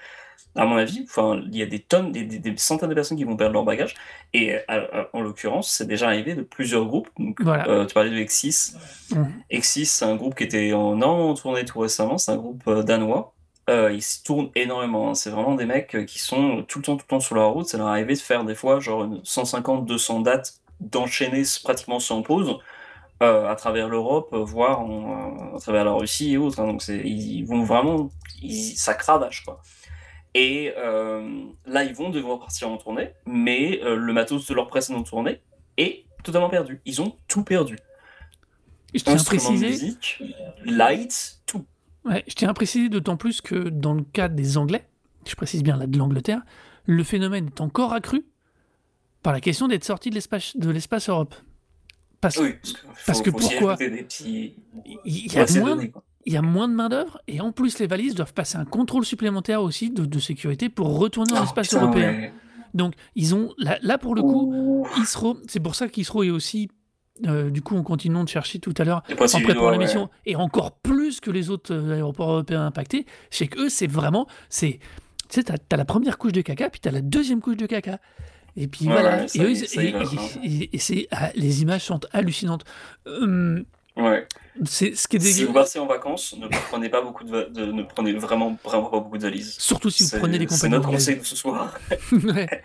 À 0.55 0.65
mon 0.65 0.75
avis, 0.77 1.05
enfin, 1.09 1.41
il 1.47 1.55
y 1.57 1.61
a 1.61 1.65
des 1.65 1.79
tonnes, 1.79 2.11
des, 2.11 2.23
des- 2.23 2.39
des 2.39 2.57
centaines 2.57 2.89
de 2.89 2.93
personnes 2.95 3.17
qui 3.17 3.23
vont 3.23 3.37
perdre 3.37 3.53
leur 3.53 3.63
bagage. 3.63 3.93
Et 4.33 4.53
euh, 4.55 4.59
euh, 4.69 5.03
en 5.13 5.21
l'occurrence, 5.21 5.71
c'est 5.71 5.87
déjà 5.87 6.07
arrivé 6.07 6.35
de 6.35 6.41
plusieurs 6.41 6.85
groupes. 6.85 7.09
Donc, 7.17 7.41
Voilà. 7.41 7.67
euh, 7.69 7.85
tu 7.85 7.93
parlais 7.93 8.09
de 8.09 8.17
Exis. 8.17 8.73
Mhm. 9.11 9.31
Exis, 9.49 9.85
c'est 9.85 10.05
un 10.05 10.15
groupe 10.15 10.35
qui 10.35 10.43
était 10.43 10.73
en 10.73 10.95
énormément 10.95 11.33
tourné 11.33 11.63
tout 11.65 11.79
récemment. 11.79 12.17
C'est 12.17 12.31
un 12.31 12.37
groupe 12.37 12.69
danois. 12.81 13.33
Euh, 13.69 13.91
ils 13.93 14.01
se 14.01 14.23
tournent 14.23 14.49
énormément. 14.55 15.09
hein. 15.11 15.13
C'est 15.15 15.29
vraiment 15.29 15.55
des 15.55 15.65
mecs 15.65 16.05
qui 16.05 16.19
sont 16.19 16.63
tout 16.67 16.79
le 16.79 16.83
temps, 16.85 16.97
tout 16.97 17.05
le 17.07 17.09
temps 17.09 17.19
sur 17.21 17.35
la 17.35 17.45
route. 17.45 17.67
Ça 17.67 17.77
leur 17.77 17.87
est 17.87 17.91
arrivé 17.91 18.13
de 18.15 18.19
faire 18.19 18.43
des 18.43 18.55
fois 18.55 18.79
genre 18.79 19.03
une 19.05 19.21
150, 19.23 19.85
200 19.85 20.19
dates 20.21 20.55
d'enchaîner 20.81 21.43
pratiquement 21.63 21.99
sans 21.99 22.23
pause 22.23 22.57
euh, 23.21 23.47
à 23.47 23.55
travers 23.55 23.87
l'Europe, 23.87 24.29
voire 24.33 24.81
en- 24.81 25.55
à 25.55 25.59
travers 25.59 25.85
la 25.85 25.91
Russie 25.91 26.33
et 26.33 26.37
autres. 26.37 26.59
hein. 26.59 26.67
Donc 26.67 26.85
ils 26.87 27.43
vont 27.45 27.63
vraiment, 27.63 28.09
ils, 28.41 28.75
ça 28.75 28.95
cravache 28.95 29.43
quoi. 29.45 29.61
Et 30.33 30.73
euh, 30.77 31.43
là, 31.65 31.83
ils 31.83 31.93
vont 31.93 32.09
devoir 32.09 32.39
partir 32.39 32.69
en 32.69 32.77
tournée, 32.77 33.09
mais 33.25 33.81
euh, 33.83 33.95
le 33.95 34.13
matos 34.13 34.47
de 34.47 34.53
leur 34.53 34.67
précédente 34.67 35.07
tournée 35.09 35.41
est 35.77 36.05
totalement 36.23 36.49
perdu. 36.49 36.79
Ils 36.85 37.01
ont 37.01 37.15
tout 37.27 37.43
perdu. 37.43 37.77
Je 38.93 39.03
tiens 39.03 39.17
à 39.19 39.23
préciser, 39.23 39.67
musique, 39.69 40.21
lights, 40.65 41.41
tout. 41.45 41.65
ouais, 42.05 42.23
je 42.27 42.33
tiens 42.33 42.49
à 42.49 42.53
préciser 42.53 42.89
d'autant 42.89 43.17
plus 43.17 43.39
que 43.41 43.69
dans 43.69 43.93
le 43.93 44.03
cas 44.03 44.27
des 44.27 44.57
Anglais, 44.57 44.85
je 45.27 45.35
précise 45.35 45.63
bien 45.63 45.77
là 45.77 45.87
de 45.87 45.97
l'Angleterre, 45.97 46.41
le 46.85 47.03
phénomène 47.03 47.47
est 47.47 47.61
encore 47.61 47.93
accru 47.93 48.25
par 49.23 49.31
la 49.33 49.39
question 49.39 49.67
d'être 49.67 49.83
sorti 49.85 50.09
de 50.09 50.15
l'espace 50.15 50.57
de 50.57 50.69
l'espace 50.69 51.07
Europe. 51.09 51.35
Parce 52.19 52.37
Oui, 52.37 52.53
parce 52.61 52.73
que, 52.73 52.79
Parce 53.05 53.17
faut- 53.17 53.23
que 53.23 53.31
faut 53.31 53.37
pourquoi 53.37 53.77
y 54.25 55.29
Ouais, 55.33 55.37
a 55.55 55.59
moins. 55.59 55.77
Il 56.25 56.33
y 56.33 56.37
a 56.37 56.41
moins 56.41 56.67
de 56.67 56.73
main 56.73 56.89
d'œuvre 56.89 57.19
et 57.27 57.41
en 57.41 57.51
plus 57.51 57.79
les 57.79 57.87
valises 57.87 58.15
doivent 58.15 58.33
passer 58.33 58.57
un 58.57 58.65
contrôle 58.65 59.05
supplémentaire 59.05 59.61
aussi 59.61 59.89
de, 59.89 60.05
de 60.05 60.19
sécurité 60.19 60.69
pour 60.69 60.97
retourner 60.99 61.31
dans 61.33 61.39
Oh, 61.39 61.41
l'espace 61.43 61.73
européen. 61.73 62.11
ouais. 62.11 62.33
Donc 62.73 62.93
ils 63.15 63.35
ont 63.35 63.53
là, 63.57 63.77
là, 63.81 63.97
pour 63.97 64.15
le 64.15 64.21
coup, 64.21 64.51
Ouh. 64.53 64.87
ISRO, 65.01 65.37
c'est 65.47 65.59
pour 65.59 65.75
ça 65.75 65.87
qu'ISRO 65.89 66.23
est 66.23 66.29
aussi 66.29 66.69
euh, 67.25 67.49
du 67.49 67.61
coup 67.61 67.75
en 67.75 67.83
continuant 67.83 68.23
de 68.23 68.29
chercher 68.29 68.59
tout 68.59 68.73
à 68.77 68.83
l'heure 68.83 69.03
en 69.19 69.27
si 69.27 69.41
préparant 69.41 69.67
ouais, 69.67 69.71
l'émission 69.73 70.09
et 70.25 70.35
encore 70.35 70.71
plus 70.79 71.19
que 71.19 71.29
les 71.31 71.49
autres 71.49 71.73
euh, 71.73 71.93
aéroports 71.95 72.29
européens 72.31 72.65
impactés, 72.65 73.05
c'est 73.29 73.47
que 73.47 73.59
eux 73.65 73.69
c'est 73.69 73.87
vraiment 73.87 74.27
c'est 74.49 74.79
tu 75.29 75.35
sais 75.35 75.43
t'as 75.43 75.55
as 75.71 75.77
la 75.77 75.85
première 75.85 76.17
couche 76.17 76.31
de 76.31 76.41
caca 76.41 76.69
puis 76.69 76.79
t'as 76.79 76.91
la 76.91 77.01
deuxième 77.01 77.41
couche 77.41 77.57
de 77.57 77.65
caca. 77.65 77.99
Et 78.57 78.67
puis 78.67 78.85
Ouais, 78.85 78.91
voilà, 78.93 79.17
ouais, 79.21 79.27
ça 79.27 79.41
et, 79.43 79.45
eux, 79.45 79.51
y- 79.51 79.55
ça 79.67 79.81
y 79.83 79.87
et- 79.87 79.91
va, 79.91 80.03
et- 80.43 80.47
et- 80.63 80.75
et 80.75 80.77
c'est 80.77 81.07
ah, 81.11 81.29
les 81.35 81.61
images 81.61 81.83
sont 81.85 81.99
hallucinantes. 82.11 82.63
Hum, 83.05 83.63
Ouais. 83.97 84.25
c'est 84.63 84.95
ce 84.95 85.07
qui 85.07 85.17
est 85.17 85.19
Si 85.19 85.43
vous 85.43 85.53
partez 85.53 85.77
en 85.79 85.85
vacances, 85.85 86.33
ne 86.39 86.47
prenez 86.69 86.89
pas 86.89 87.01
beaucoup 87.01 87.23
de, 87.25 87.49
ne 87.65 87.83
prenez 87.83 88.13
vraiment, 88.13 88.57
vraiment 88.63 88.85
pas 88.89 88.99
beaucoup 88.99 89.17
de 89.17 89.23
valises. 89.23 89.55
Surtout 89.59 89.89
si 89.89 90.03
vous 90.03 90.09
C'est- 90.09 90.19
prenez 90.19 90.39
C'est 90.39 90.45
compagnies 90.45 90.71
notre 90.73 90.87
anglaises. 90.87 91.05
conseil 91.07 91.19
de 91.19 91.25
ce 91.25 91.35
soir. 91.35 91.77
Ouais. 92.11 92.61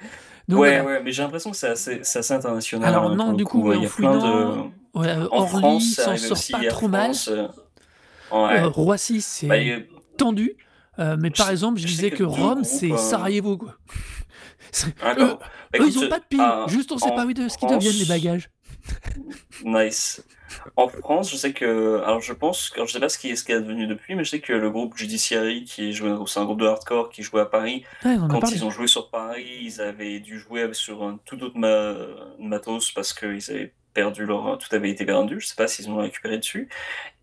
Donc 0.49 0.61
ouais, 0.61 0.81
voilà. 0.81 0.85
ouais, 0.99 1.03
mais 1.03 1.11
j'ai 1.11 1.23
l'impression 1.23 1.51
que 1.51 1.57
c'est 1.57 1.67
assez, 1.69 1.99
c'est 2.05 2.21
assez 2.21 2.33
international. 2.35 2.89
Alors 2.89 3.11
hein, 3.11 3.17
non, 3.17 3.33
du 3.33 3.45
coup, 3.45 3.73
il 3.73 3.83
y 3.83 3.87
a 3.87 3.89
plein 3.89 4.17
de. 4.17 4.61
Ouais, 4.95 5.13
En 5.33 5.39
Orly 5.43 5.49
France, 5.59 5.85
s'en 5.95 6.17
sort 6.17 6.33
aussi. 6.33 6.53
pas 6.53 6.65
trop 6.69 6.87
mal. 6.87 7.11
Euh. 7.29 7.49
Euh, 8.33 8.69
Roissy, 8.69 9.21
c'est 9.21 9.49
Bah, 9.49 9.57
tendu. 10.17 10.55
Euh, 11.01 11.17
mais 11.19 11.31
par 11.31 11.51
exemple, 11.51 11.79
je 11.81 11.83
je 11.83 11.89
sais 11.89 11.95
disais 11.97 12.11
que 12.13 12.23
Rome, 12.23 12.63
c'est 12.65 12.97
Sarajevo, 12.97 13.57
quoi. 13.59 13.75
C'est- 14.71 14.97
D'accord. 15.03 15.25
Eux, 15.25 15.37
Bah, 15.41 15.47
eux, 15.75 15.77
écoute, 15.83 15.93
ils 15.97 16.05
ont 16.05 16.09
pas 16.09 16.19
de 16.21 16.25
pays. 16.25 16.39
ah, 16.41 16.65
Juste, 16.69 16.93
on 16.93 16.99
sait 16.99 17.11
en 17.11 17.17
pas 17.17 17.27
où 17.27 17.33
de 17.33 17.49
ce 17.49 17.59
qu'ils 17.59 17.69
France- 17.69 17.85
deviennent 17.85 17.99
les 18.01 18.07
bagages. 18.07 18.49
Nice. 19.65 20.23
En 20.77 20.89
France, 20.89 21.31
je 21.31 21.37
sais 21.37 21.53
que. 21.53 22.03
Alors, 22.05 22.21
je 22.21 22.33
pense. 22.33 22.73
Alors, 22.75 22.87
je 22.87 22.93
sais 22.93 23.01
pas 23.01 23.09
ce 23.09 23.19
qui 23.19 23.31
est, 23.31 23.37
ce 23.37 23.45
qui 23.45 23.53
est 23.53 23.61
devenu 23.61 23.87
depuis, 23.87 24.15
mais 24.15 24.25
je 24.25 24.31
sais 24.31 24.41
que 24.41 24.53
le 24.53 24.71
groupe 24.71 24.97
Judiciary, 24.97 25.65
qui 25.65 25.93
jouait. 25.93 26.13
C'est 26.27 26.41
un 26.41 26.45
groupe 26.45 26.61
de 26.61 26.67
hardcore 26.67 27.11
qui 27.11 27.23
jouait 27.23 27.41
à 27.43 27.47
Paris. 27.47 27.85
Ouais, 28.05 28.17
on 28.21 28.29
Quand 28.29 28.51
ils 28.53 28.65
ont 28.65 28.71
joué 28.71 28.87
sur 28.87 29.11
Paris, 29.11 29.47
ils 29.63 29.81
avaient 29.81 30.21
dû 30.21 30.39
jouer 30.39 30.69
sur 30.73 31.03
un 31.03 31.19
tout 31.25 31.43
autre 31.43 31.57
ma- 31.59 31.95
matos 32.39 32.91
parce 32.93 33.13
qu'ils 33.13 33.51
avaient 33.51 33.73
perdu 33.95 34.27
leur. 34.27 34.59
Tout 34.59 34.75
avait 34.75 34.91
été 34.91 35.05
perdu. 35.07 35.41
Je 35.41 35.47
sais 35.47 35.55
pas 35.57 35.69
s'ils 35.69 35.89
ont 35.91 35.97
récupéré 35.97 36.39
dessus. 36.39 36.69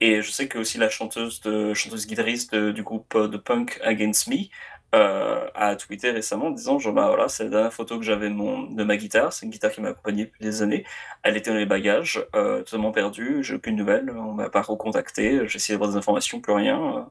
Et 0.02 0.22
je 0.22 0.32
sais 0.32 0.48
que 0.48 0.58
aussi 0.58 0.78
la 0.78 0.90
chanteuse, 0.90 1.40
de, 1.42 1.74
chanteuse 1.74 2.08
guitariste 2.08 2.54
de- 2.54 2.72
du 2.72 2.84
groupe 2.84 3.16
de 3.18 3.38
punk 3.38 3.80
Against 3.84 4.28
Me 4.28 4.48
euh, 4.94 5.48
a 5.56 5.76
tweeté 5.76 6.12
récemment 6.12 6.48
en 6.48 6.52
disant 6.52 6.78
genre, 6.78 6.94
bah 6.94 7.08
voilà, 7.08 7.28
c'est 7.28 7.46
la 7.46 7.50
dernière 7.50 7.74
photo 7.74 7.98
que 7.98 8.06
j'avais 8.06 8.30
de, 8.30 8.84
ma 8.84 8.98
guitare. 8.98 9.34
C'est 9.34 9.46
une 9.46 9.52
guitare 9.52 9.72
qui 9.72 9.82
m'a 9.82 9.90
accompagné 9.90 10.26
depuis 10.26 10.44
des 10.44 10.62
années. 10.62 10.86
Elle 11.24 11.36
était 11.36 11.52
dans 11.52 11.58
les 11.58 11.66
bagages, 11.66 12.24
euh, 12.36 12.60
totalement 12.60 12.92
perdue. 12.92 13.44
J'ai 13.44 13.56
aucune 13.56 13.76
nouvelle. 13.76 14.12
On 14.12 14.34
m'a 14.34 14.50
pas 14.50 14.62
recontacté. 14.62 15.48
J'ai 15.48 15.56
essayé 15.56 15.76
d'avoir 15.76 15.90
des 15.92 15.98
informations, 15.98 16.42
plus 16.42 16.54
rien. 16.54 17.08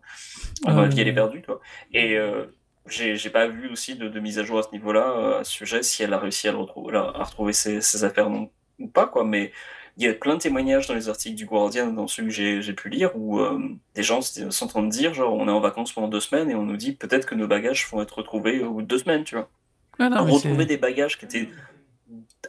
Euh, 0.66 0.70
mon 0.70 0.78
avis, 0.78 1.00
elle 1.00 1.08
est 1.08 1.12
perdue, 1.12 1.42
toi. 1.42 1.60
Et 1.92 2.16
euh, 2.16 2.46
j'ai 2.86 3.30
pas 3.30 3.48
vu 3.48 3.68
aussi 3.70 3.96
de, 3.96 4.08
de 4.08 4.20
mise 4.20 4.38
à 4.38 4.44
jour 4.44 4.58
à 4.58 4.62
ce 4.62 4.70
niveau-là, 4.72 5.38
à 5.40 5.44
ce 5.44 5.52
sujet, 5.52 5.82
si 5.82 6.02
elle 6.02 6.12
a 6.12 6.18
réussi 6.18 6.48
à, 6.48 6.52
le 6.52 6.58
retrouver, 6.58 6.96
à 6.96 7.24
retrouver 7.24 7.52
ses, 7.52 7.80
ses 7.80 8.04
affaires 8.04 8.30
non, 8.30 8.50
ou 8.78 8.88
pas, 8.88 9.06
quoi. 9.06 9.24
Mais 9.24 9.52
il 9.96 10.04
y 10.04 10.08
a 10.08 10.14
plein 10.14 10.34
de 10.34 10.40
témoignages 10.40 10.86
dans 10.86 10.94
les 10.94 11.08
articles 11.08 11.36
du 11.36 11.44
Guardian, 11.44 11.92
dans 11.92 12.06
ceux 12.06 12.24
que 12.24 12.30
j'ai 12.30 12.72
pu 12.72 12.88
lire, 12.88 13.10
où 13.14 13.40
euh, 13.40 13.60
des 13.94 14.02
gens 14.02 14.20
sont 14.22 14.64
en 14.64 14.68
train 14.68 14.82
de 14.82 14.88
dire, 14.88 15.12
genre, 15.12 15.34
on 15.34 15.48
est 15.48 15.52
en 15.52 15.60
vacances 15.60 15.92
pendant 15.92 16.08
deux 16.08 16.20
semaines 16.20 16.50
et 16.50 16.54
on 16.54 16.64
nous 16.64 16.76
dit 16.76 16.92
peut-être 16.92 17.26
que 17.26 17.34
nos 17.34 17.46
bagages 17.46 17.86
vont 17.90 18.00
être 18.00 18.18
retrouvés 18.18 18.62
au 18.62 18.72
bout 18.72 18.82
de 18.82 18.86
deux 18.86 18.98
semaines, 18.98 19.24
tu 19.24 19.34
vois. 19.34 19.50
Ah 19.98 20.08
non, 20.08 20.24
retrouver 20.24 20.64
des 20.64 20.78
bagages 20.78 21.18
qui 21.18 21.26
étaient 21.26 21.48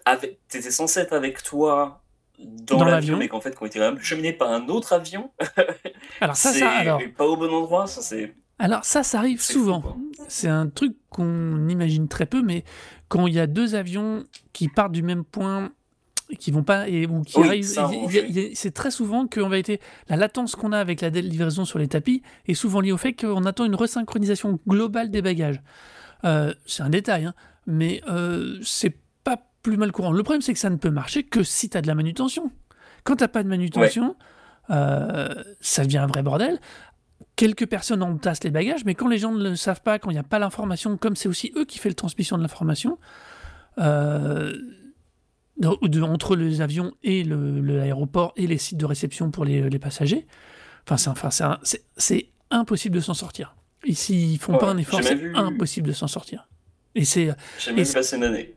avec, 0.06 0.40
censé 0.50 1.02
être 1.02 1.14
avec 1.14 1.44
toi 1.44 2.02
dans, 2.40 2.78
Dans 2.78 2.86
l'avion, 2.86 3.18
mais 3.18 3.28
qu'en 3.28 3.42
fait, 3.42 3.56
qui 3.56 3.62
ont 3.62 3.66
été 3.66 3.80
cheminés 4.02 4.34
par 4.34 4.52
un 4.52 4.68
autre 4.68 4.94
avion, 4.94 5.32
Alors 6.22 6.36
ça, 6.36 6.52
ça, 6.52 6.70
alors, 6.70 7.02
pas 7.16 7.26
au 7.26 7.36
bon 7.36 7.54
endroit, 7.54 7.88
ça 7.88 8.02
c'est. 8.02 8.34
alors 8.58 8.86
ça, 8.86 9.04
ça 9.04 9.20
arrive 9.20 9.42
souvent. 9.42 9.98
C'est 10.28 10.48
un 10.48 10.68
truc 10.68 10.96
qu'on 11.10 11.68
imagine 11.68 12.08
très 12.08 12.26
peu, 12.26 12.42
mais 12.42 12.64
quand 13.10 13.28
il 13.28 13.34
y 13.34 13.40
a 13.40 13.48
deux 13.48 13.76
avions 13.76 14.24
qui 14.54 14.70
partent 14.70 14.94
du 14.94 15.04
même 15.04 15.26
point 15.26 15.72
qui 16.36 16.52
vont 16.52 16.64
pas 16.64 16.88
et 16.88 17.06
ou 17.06 17.22
qui 17.22 17.40
Oui, 17.40 17.48
arrivent, 17.48 18.52
c'est 18.56 18.74
très 18.74 18.92
souvent 18.92 19.28
qu'en 19.28 19.50
vérité 19.50 19.80
la 20.10 20.16
latence 20.16 20.56
qu'on 20.56 20.72
a 20.72 20.80
avec 20.80 21.02
la 21.02 21.10
livraison 21.10 21.66
sur 21.66 21.80
les 21.80 21.88
tapis 21.88 22.22
est 22.48 22.54
souvent 22.54 22.82
liée 22.82 22.92
au 22.92 22.98
fait 22.98 23.14
qu'on 23.14 23.46
attend 23.46 23.66
une 23.66 23.76
resynchronisation 23.76 24.60
globale 24.68 25.10
des 25.10 25.22
bagages. 25.22 25.62
Euh, 26.26 26.54
c'est 26.66 26.84
un 26.84 26.90
détail, 26.90 27.26
hein, 27.26 27.34
mais 27.68 28.02
euh, 28.10 28.58
c'est 28.64 28.96
pas 29.24 29.38
plus 29.62 29.78
mal 29.78 29.92
courant. 29.92 30.12
Le 30.12 30.24
problème, 30.24 30.42
c'est 30.42 30.54
que 30.54 30.60
ça 30.60 30.70
ne 30.70 30.78
peut 30.78 30.90
marcher 30.90 31.24
que 31.24 31.44
si 31.44 31.70
tu 31.70 31.78
as 31.78 31.82
de 31.82 31.88
la 31.88 31.96
manutention. 31.96 32.52
Quand 33.04 33.18
tu 33.18 33.28
pas 33.28 33.44
de 33.44 33.50
manutention, 33.50 34.16
euh, 34.70 35.44
ça 35.60 35.84
devient 35.84 35.98
un 35.98 36.08
vrai 36.08 36.24
bordel. 36.24 36.60
Quelques 37.36 37.66
personnes 37.66 38.04
entassent 38.04 38.44
les 38.44 38.52
bagages, 38.52 38.86
mais 38.86 38.96
quand 38.96 39.08
les 39.08 39.18
gens 39.18 39.32
ne 39.32 39.50
le 39.50 39.56
savent 39.56 39.82
pas, 39.82 40.00
quand 40.00 40.10
il 40.10 40.14
n'y 40.14 40.20
a 40.20 40.24
pas 40.24 40.40
l'information, 40.40 40.98
comme 40.98 41.16
c'est 41.16 41.28
aussi 41.28 41.52
eux 41.58 41.66
qui 41.66 41.80
font 41.80 41.90
la 41.90 41.96
transmission 41.96 42.38
de 42.38 42.44
l'information, 42.44 42.98
euh, 43.80 44.54
de- 45.58 45.88
de- 45.88 46.02
entre 46.02 46.36
les 46.36 46.62
avions 46.62 46.94
et 47.04 47.24
le- 47.24 47.60
le- 47.62 47.78
l'aéroport 47.78 48.34
et 48.36 48.48
les 48.48 48.58
sites 48.58 48.78
de 48.78 48.86
réception 48.86 49.32
pour 49.32 49.46
les, 49.46 49.70
les 49.70 49.80
passagers, 49.80 50.26
enfin, 50.90 51.30
c'est 51.98 52.30
impossible 52.52 52.96
de 52.96 53.02
s'en 53.02 53.14
sortir. 53.14 53.56
Et 53.86 53.94
s'ils 53.94 54.40
font 54.40 54.58
pas 54.58 54.70
un 54.70 54.78
effort, 54.78 55.02
c'est 55.04 55.16
vu- 55.16 55.36
impossible 55.36 55.88
de 55.88 55.94
s'en 55.94 56.08
sortir. 56.08 56.48
Et 56.96 57.06
c'est. 57.06 57.30
J'ai 57.60 57.74
même 57.74 57.84
vu 57.84 57.94
passer 57.94 58.16
une 58.18 58.24
année. 58.24 58.54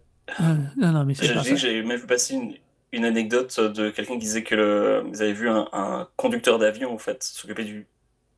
non, 0.76 0.92
non, 0.92 1.05
mais 1.05 1.14
c'est 1.14 1.26
J'ai 1.26 1.34
pas 1.34 1.40
dit 1.40 1.49
ça. 1.49 1.55
que 1.55 1.61
j'ai 1.61 1.82
même 1.82 1.99
vu 2.01 2.07
passer 2.07 2.34
une, 2.34 2.55
une 2.92 3.05
anecdote 3.05 3.59
de 3.61 3.90
quelqu'un 3.90 4.14
qui 4.14 4.18
disait 4.20 4.42
que 4.42 4.55
le, 4.55 5.05
ils 5.12 5.22
avaient 5.22 5.32
vu 5.32 5.49
un, 5.49 5.68
un 5.72 6.09
conducteur 6.16 6.59
d'avion 6.59 6.92
en 6.92 6.99
fait 6.99 7.22
s'occuper 7.22 7.64
du 7.64 7.86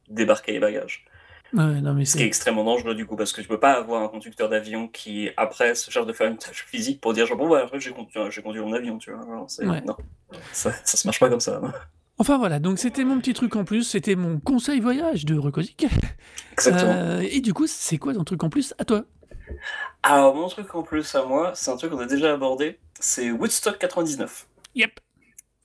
débarquer 0.09 0.53
les 0.53 0.61
bagages. 0.61 1.05
Ouais, 1.55 1.81
non, 1.81 1.95
mais 1.95 2.05
Ce 2.05 2.17
qui 2.17 2.23
est 2.23 2.27
extrêmement 2.27 2.63
dangereux 2.65 2.95
du 2.95 3.07
coup 3.07 3.17
parce 3.17 3.33
que 3.33 3.41
tu 3.41 3.49
peux 3.49 3.59
pas 3.61 3.73
avoir 3.73 4.03
un 4.03 4.09
conducteur 4.09 4.49
d'avion 4.51 4.87
qui 4.89 5.31
après 5.37 5.75
se 5.75 5.91
charge 5.91 6.07
de 6.07 6.13
faire 6.13 6.31
une 6.31 6.37
tâche 6.37 6.67
physique 6.69 7.01
pour 7.01 7.15
dire 7.15 7.27
genre 7.27 7.39
bon 7.39 7.49
bah 7.49 7.63
après 7.65 7.81
j'ai 7.81 7.93
conduit, 7.93 8.21
j'ai 8.31 8.43
conduit 8.43 8.61
mon 8.61 8.73
avion 8.75 8.99
tu 8.99 9.13
vois. 9.13 9.23
Alors, 9.23 9.47
Ouais. 9.61 9.81
Non, 9.81 9.97
ça, 10.53 10.73
ça 10.85 10.97
se 10.99 11.07
marche 11.07 11.19
pas 11.21 11.29
comme 11.31 11.41
ça. 11.41 11.59
non. 11.61 11.73
Enfin 12.19 12.37
voilà, 12.37 12.59
donc 12.59 12.79
c'était 12.79 13.05
mon 13.05 13.19
petit 13.19 13.33
truc 13.33 13.55
en 13.57 13.65
plus, 13.65 13.85
c'était 13.85 14.17
mon 14.17 14.41
conseil 14.41 14.81
voyage 14.81 15.25
de 15.25 15.39
Recosic. 15.39 15.87
Exactement. 16.53 16.91
Euh, 16.93 17.21
et 17.31 17.41
du 17.41 17.55
coup, 17.55 17.67
c'est 17.67 17.97
quoi 17.97 18.13
ton 18.13 18.25
truc 18.25 18.43
en 18.43 18.51
plus 18.51 18.75
à 18.79 18.85
toi? 18.85 19.05
Alors 20.03 20.35
mon 20.35 20.49
truc 20.49 20.75
en 20.75 20.83
plus 20.83 21.15
à 21.15 21.25
moi, 21.25 21.53
c'est 21.55 21.71
un 21.71 21.77
truc 21.77 21.93
qu'on 21.93 21.99
a 22.01 22.07
déjà 22.07 22.35
abordé, 22.35 22.79
c'est 23.01 23.31
Woodstock 23.31 23.79
99. 23.79 24.47
Yep. 24.75 25.01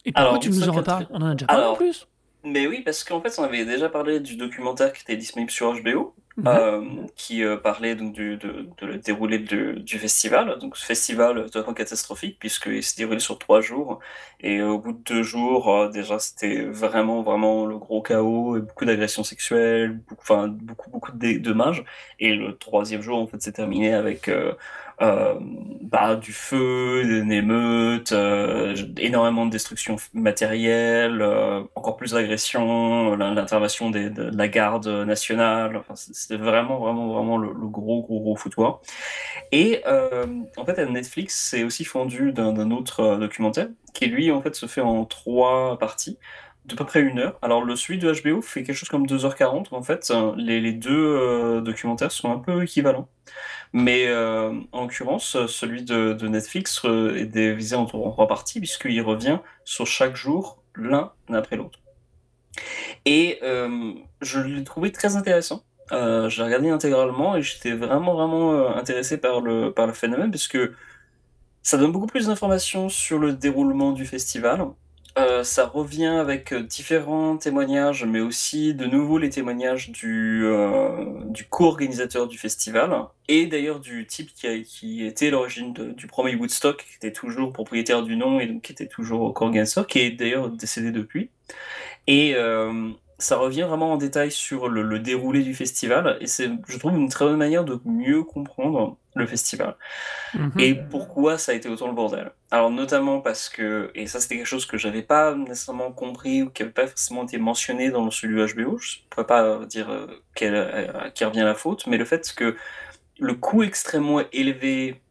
Et 0.06 0.12
pourquoi 0.12 0.30
Alors, 0.30 0.40
tu 0.40 0.50
nous 0.50 0.70
en 0.70 0.72
reparles? 0.74 1.08
On 1.10 1.22
en 1.22 1.32
a 1.32 1.34
déjà 1.34 1.48
parlé 1.48 1.62
en 1.62 1.66
Alors, 1.66 1.78
plus 1.78 2.08
Mais 2.46 2.68
oui, 2.68 2.82
parce 2.82 3.04
qu'en 3.06 3.22
fait, 3.22 3.40
on 3.40 3.44
avait 3.44 3.64
déjà 3.66 3.88
parlé 3.88 4.20
du 4.20 4.36
documentaire 4.36 4.92
qui 4.92 5.02
était 5.04 5.16
disponible 5.16 5.50
sur 5.50 5.74
HBO, 5.74 6.14
Mhm. 6.36 6.48
euh, 6.48 6.82
qui 7.16 7.42
euh, 7.44 7.56
parlait 7.56 7.96
donc 7.96 8.12
du 8.14 8.36
de, 8.38 8.68
de 8.78 8.86
le 8.86 8.98
déroulé 8.98 9.40
de- 9.40 9.74
du 9.80 9.98
festival. 9.98 10.58
Donc, 10.60 10.76
ce 10.76 10.86
festival 10.86 11.46
totalement 11.46 11.74
catastrophique, 11.74 12.38
puisqu'il 12.40 12.84
s'est 12.84 12.98
déroulé 12.98 13.20
sur 13.20 13.40
trois 13.40 13.62
jours. 13.62 14.00
Et 14.42 14.60
euh, 14.60 14.68
au 14.72 14.80
bout 14.80 14.92
de 14.92 14.98
deux 15.04 15.24
jours, 15.24 15.90
déjà, 15.90 16.20
c'était 16.20 16.66
vraiment, 16.66 17.22
vraiment 17.22 17.66
le 17.66 17.78
gros 17.78 18.02
chaos, 18.02 18.58
et 18.58 18.62
beaucoup 18.62 18.84
d'agressions 18.86 19.24
sexuelles, 19.24 19.94
beaucoup, 20.10 20.22
enfin, 20.24 20.48
beaucoup, 20.50 20.90
beaucoup 20.90 21.12
de 21.14 21.38
dommages. 21.38 21.86
Et 22.20 22.36
le 22.36 22.58
troisième 22.58 23.02
jour, 23.02 23.20
en 23.20 23.28
fait, 23.28 23.42
s'est 23.42 23.54
terminé 23.54 23.94
avec 23.94 24.30
euh, 25.02 25.36
bah, 25.82 26.16
du 26.16 26.34
feu, 26.34 27.04
une 27.04 27.32
émeute, 27.32 28.12
euh, 28.12 28.76
énormément 28.98 29.46
de 29.46 29.52
destruction 29.52 29.96
matérielle, 30.14 31.22
euh, 31.22 31.64
encore 31.76 31.98
plus 31.98 32.12
d'agressions, 32.12 33.16
la- 33.16 33.34
l'intervention 33.34 33.90
des- 33.92 34.10
de, 34.10 34.30
de 34.30 34.38
la 34.38 34.48
garde 34.48 34.88
nationale. 34.88 35.76
Enfin, 35.78 35.96
c'était 35.96 36.38
vraiment, 36.38 36.80
vraiment, 36.80 37.14
vraiment 37.14 37.38
le, 37.38 37.50
gros, 37.54 38.02
gros, 38.04 38.20
gros 38.22 38.36
foutoir. 38.36 38.82
Et 39.52 39.82
euh, 39.88 40.26
en 40.58 40.66
fait, 40.66 40.78
Netflix 40.90 41.36
s'est 41.50 41.64
aussi 41.64 41.86
fondu 41.86 42.32
d'un 42.34 42.72
autre 42.72 43.00
euh, 43.02 43.18
documentaire 43.18 43.68
qui, 43.94 44.08
lui, 44.08 44.32
en 44.32 44.42
fait, 44.42 44.56
se 44.56 44.66
fait 44.68 44.82
en 44.82 45.06
trois 45.06 45.78
parties 45.80 46.18
d'à 46.66 46.76
peu 46.76 46.86
près 46.86 47.02
une 47.02 47.20
heure. 47.20 47.38
Alors, 47.42 47.64
le 47.64 47.76
celui 47.76 48.00
de 48.00 48.12
HBO 48.12 48.42
fait 48.42 48.64
quelque 48.64 48.76
chose 48.76 48.90
comme 48.90 49.06
2h40. 49.08 49.74
En 49.74 49.84
fait, 49.84 50.12
les, 50.38 50.62
les 50.62 50.74
deux 50.74 50.92
euh, 50.92 51.62
documentaires 51.62 52.12
sont 52.12 52.32
un 52.32 52.40
peu 52.40 52.64
équivalents. 52.64 53.10
Mais 53.74 54.06
euh, 54.08 54.54
en 54.72 54.82
l'occurrence, 54.84 55.36
celui 55.48 55.84
de, 55.84 56.28
Netflix 56.28 56.82
euh, 56.86 57.16
est 57.16 57.26
divisé 57.26 57.76
en, 57.76 57.86
trois 57.86 58.28
parties, 58.28 58.60
puisqu'il 58.60 59.02
revient 59.02 59.40
sur 59.66 59.88
chaque 59.88 60.16
jour, 60.16 60.62
l'un 60.76 61.12
après 61.30 61.56
l'autre. 61.56 61.80
Et 63.06 63.40
euh, 63.42 63.94
je 64.22 64.40
l'ai 64.40 64.64
trouvé 64.64 64.92
très 64.92 65.16
intéressant. 65.16 65.64
J'ai 65.92 66.44
regardé 66.44 66.70
intégralement 66.70 67.36
et 67.36 67.44
j'étais 67.44 67.74
vraiment, 67.74 68.14
vraiment 68.16 68.76
intéressé 68.76 69.18
par 69.18 69.42
le, 69.42 69.72
par 69.72 69.86
le 69.86 69.94
phénomène, 69.94 70.32
parce 70.32 70.48
que 70.48 70.74
ça 71.62 71.78
donne 71.78 71.92
beaucoup 71.92 72.08
plus 72.08 72.28
d'informations 72.28 72.90
sur 72.90 73.20
le 73.20 73.34
déroulement 73.34 73.92
du 73.92 74.06
festival. 74.06 74.66
Euh, 75.18 75.44
ça 75.44 75.68
revient 75.68 76.06
avec 76.08 76.54
euh, 76.54 76.64
différents 76.64 77.38
témoignages, 77.38 78.04
mais 78.06 78.20
aussi 78.20 78.74
de 78.74 78.86
nouveau 78.86 79.20
les 79.20 79.30
témoignages 79.30 79.92
du, 79.92 80.44
euh, 80.46 81.06
du 81.26 81.46
co-organisateur 81.46 82.28
du 82.28 82.38
festival, 82.40 82.92
et 83.28 83.46
d'ailleurs 83.46 83.80
du 83.80 84.08
type 84.08 84.34
qui, 84.34 84.48
a- 84.48 84.60
qui 84.62 85.06
était 85.06 85.30
l'origine 85.30 85.74
du 85.74 86.08
premier 86.08 86.36
Woodstock, 86.36 86.78
qui 86.78 86.96
était 86.98 87.12
toujours 87.14 87.54
propriétaire 87.54 88.02
du 88.04 88.16
nom 88.16 88.40
et 88.40 88.48
donc 88.48 88.64
qui 88.64 88.72
était 88.72 88.88
toujours 88.88 89.34
co-organisateur, 89.34 89.86
qui 89.88 90.00
est 90.00 90.12
d'ailleurs 90.12 90.50
décédé 90.50 90.92
depuis. 90.92 91.30
Et 92.08 92.34
euh, 92.36 92.90
ça 93.20 93.38
revient 93.38 93.64
vraiment 93.64 93.94
en 93.94 93.98
détail 93.98 94.32
sur 94.32 94.68
le, 94.70 94.84
le 94.84 95.00
déroulé 95.00 95.44
du 95.44 95.54
festival, 95.56 96.18
et 96.22 96.28
c'est, 96.28 96.50
je 96.68 96.78
trouve, 96.78 96.96
une 96.96 97.10
très 97.10 97.26
bonne 97.26 97.38
manière 97.38 97.64
de 97.64 97.80
mieux 97.86 98.24
comprendre 98.24 98.98
le 99.16 99.28
festival. 99.28 99.76
Mhm. 100.34 100.52
Et 100.60 100.76
pourquoi 100.76 101.38
ça 101.38 101.52
a 101.52 101.56
été 101.56 101.70
autant 101.70 101.88
le 101.88 101.94
bordel? 101.94 102.32
Alors 102.52 102.70
notamment 102.72 103.22
parce 103.22 103.50
que, 103.50 103.92
et 103.96 104.08
ça 104.08 104.20
c'était 104.20 104.38
quelque 104.38 104.46
chose 104.48 104.66
que 104.66 104.78
j'avais 104.78 105.02
pas 105.04 105.36
nécessairement 105.36 105.92
compris 105.92 106.44
ou 106.44 106.50
qui 106.50 106.62
n'avait 106.64 106.74
pas 106.74 106.88
forcément 106.88 107.24
été 107.24 107.38
mentionné 107.38 107.92
dans 107.92 108.10
celui 108.12 108.36
du 108.36 108.42
HBO, 108.56 108.78
je 108.78 109.00
ne 109.00 109.04
pourrais 109.10 109.28
pas 109.28 109.66
dire 109.66 109.90
euh, 109.90 110.08
quelle- 110.36 110.56
à 110.56 111.10
qui 111.12 111.26
revient 111.26 111.42
la 111.42 111.56
faute, 111.56 111.88
mais 111.88 111.98
le 111.98 112.06
fait 112.06 112.34
que 112.36 112.56
le 113.20 113.36
coût 113.36 113.64
extrêmement 113.64 114.22
élevé 114.34 115.03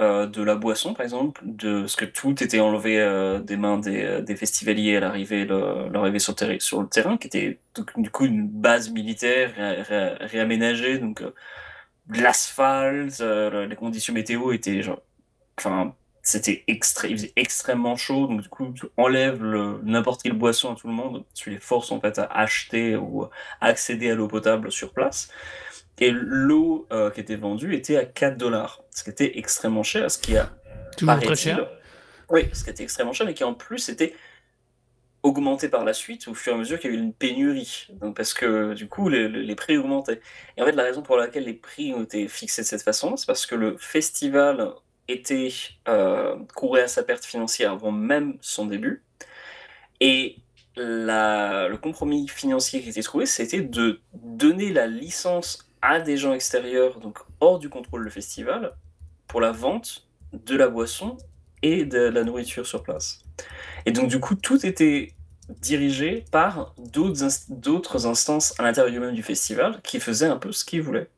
euh, 0.00 0.26
de 0.26 0.42
la 0.42 0.54
boisson, 0.56 0.94
par 0.94 1.02
exemple, 1.04 1.40
de 1.44 1.86
ce 1.86 1.96
que 1.96 2.04
tout 2.04 2.42
était 2.42 2.60
enlevé 2.60 3.00
euh, 3.00 3.40
des 3.40 3.56
mains 3.56 3.78
des, 3.78 4.02
euh, 4.04 4.20
des 4.22 4.36
festivaliers 4.36 4.96
à 4.96 5.00
l'arrivée 5.00 5.46
sur, 6.18 6.34
sur 6.60 6.82
le 6.82 6.88
terrain, 6.88 7.16
qui 7.16 7.26
était 7.28 7.60
donc, 7.74 7.92
du 8.00 8.10
coup 8.10 8.24
une 8.26 8.48
base 8.48 8.90
militaire 8.90 9.54
ré- 9.56 9.82
ré- 9.82 10.16
réaménagée, 10.20 10.98
donc 10.98 11.22
l'asphalte, 12.08 13.20
les 13.20 13.76
conditions 13.76 14.14
météo 14.14 14.52
étaient 14.52 14.82
genre, 14.82 15.00
enfin, 15.58 15.94
c'était 16.22 16.64
extrêmement 17.36 17.96
chaud, 17.96 18.26
donc 18.28 18.42
du 18.42 18.48
coup, 18.48 18.72
tu 18.74 18.86
enlèves 18.96 19.42
n'importe 19.84 20.22
quelle 20.22 20.34
boisson 20.34 20.72
à 20.72 20.76
tout 20.76 20.86
le 20.88 20.94
monde, 20.94 21.24
tu 21.34 21.50
les 21.50 21.58
forces 21.58 21.92
en 21.92 22.00
fait 22.00 22.18
à 22.18 22.24
acheter 22.24 22.96
ou 22.96 23.26
accéder 23.60 24.10
à 24.10 24.14
l'eau 24.14 24.28
potable 24.28 24.70
sur 24.72 24.92
place. 24.92 25.30
Et 25.98 26.10
l'eau 26.10 26.86
euh, 26.92 27.10
qui 27.10 27.20
était 27.20 27.36
vendue 27.36 27.74
était 27.74 27.96
à 27.96 28.04
4 28.04 28.36
dollars, 28.36 28.82
ce 28.90 29.04
qui 29.04 29.10
était 29.10 29.38
extrêmement 29.38 29.82
cher, 29.82 30.10
ce 30.10 30.18
qui 30.18 30.36
a 30.36 30.50
Toujours 30.96 31.14
très 31.20 31.36
cher. 31.36 31.70
Oui, 32.30 32.48
ce 32.52 32.64
qui 32.64 32.70
était 32.70 32.82
extrêmement 32.82 33.12
cher, 33.12 33.26
mais 33.26 33.34
qui 33.34 33.44
en 33.44 33.54
plus 33.54 33.88
était 33.88 34.14
augmenté 35.22 35.68
par 35.68 35.84
la 35.84 35.92
suite 35.92 36.26
au 36.26 36.34
fur 36.34 36.52
et 36.52 36.56
à 36.56 36.58
mesure 36.58 36.80
qu'il 36.80 36.90
y 36.90 36.94
a 36.94 36.96
eu 36.96 37.00
une 37.00 37.12
pénurie. 37.12 37.86
Donc, 38.00 38.16
parce 38.16 38.34
que 38.34 38.74
du 38.74 38.88
coup, 38.88 39.08
les, 39.08 39.28
les 39.28 39.54
prix 39.54 39.76
augmentaient. 39.78 40.20
Et 40.56 40.62
en 40.62 40.64
fait, 40.66 40.72
la 40.72 40.82
raison 40.82 41.02
pour 41.02 41.16
laquelle 41.16 41.44
les 41.44 41.52
prix 41.54 41.94
ont 41.94 42.02
été 42.02 42.26
fixés 42.26 42.62
de 42.62 42.66
cette 42.66 42.82
façon, 42.82 43.16
c'est 43.16 43.26
parce 43.26 43.46
que 43.46 43.54
le 43.54 43.76
festival 43.76 44.70
était 45.08 45.48
euh, 45.88 46.36
courait 46.54 46.82
à 46.82 46.88
sa 46.88 47.02
perte 47.04 47.24
financière 47.24 47.72
avant 47.72 47.92
même 47.92 48.36
son 48.40 48.66
début. 48.66 49.04
Et 50.00 50.38
la- 50.74 51.68
le 51.68 51.76
compromis 51.76 52.26
financier 52.28 52.80
qui 52.82 52.88
était 52.88 53.02
trouvé, 53.02 53.26
c'était 53.26 53.60
de 53.60 54.00
donner 54.14 54.72
la 54.72 54.86
licence 54.88 55.68
à 55.82 56.00
des 56.00 56.16
gens 56.16 56.32
extérieurs, 56.32 56.98
donc 57.00 57.18
hors 57.40 57.58
du 57.58 57.68
contrôle 57.68 58.04
du 58.04 58.10
festival, 58.10 58.72
pour 59.26 59.40
la 59.40 59.52
vente 59.52 60.06
de 60.32 60.56
la 60.56 60.68
boisson 60.68 61.18
et 61.62 61.84
de 61.84 61.98
la 61.98 62.24
nourriture 62.24 62.66
sur 62.66 62.82
place. 62.82 63.20
Et 63.84 63.92
donc 63.92 64.08
du 64.08 64.20
coup, 64.20 64.34
tout 64.34 64.64
était 64.64 65.12
dirigé 65.60 66.24
par 66.30 66.74
d'autres 66.78 67.24
inst- 67.24 67.46
d'autres 67.50 68.06
instances 68.06 68.58
à 68.58 68.62
l'intérieur 68.62 69.00
même 69.00 69.14
du 69.14 69.22
festival 69.22 69.80
qui 69.82 70.00
faisaient 70.00 70.26
un 70.26 70.38
peu 70.38 70.52
ce 70.52 70.64
qu'ils 70.64 70.82
voulaient. 70.82 71.08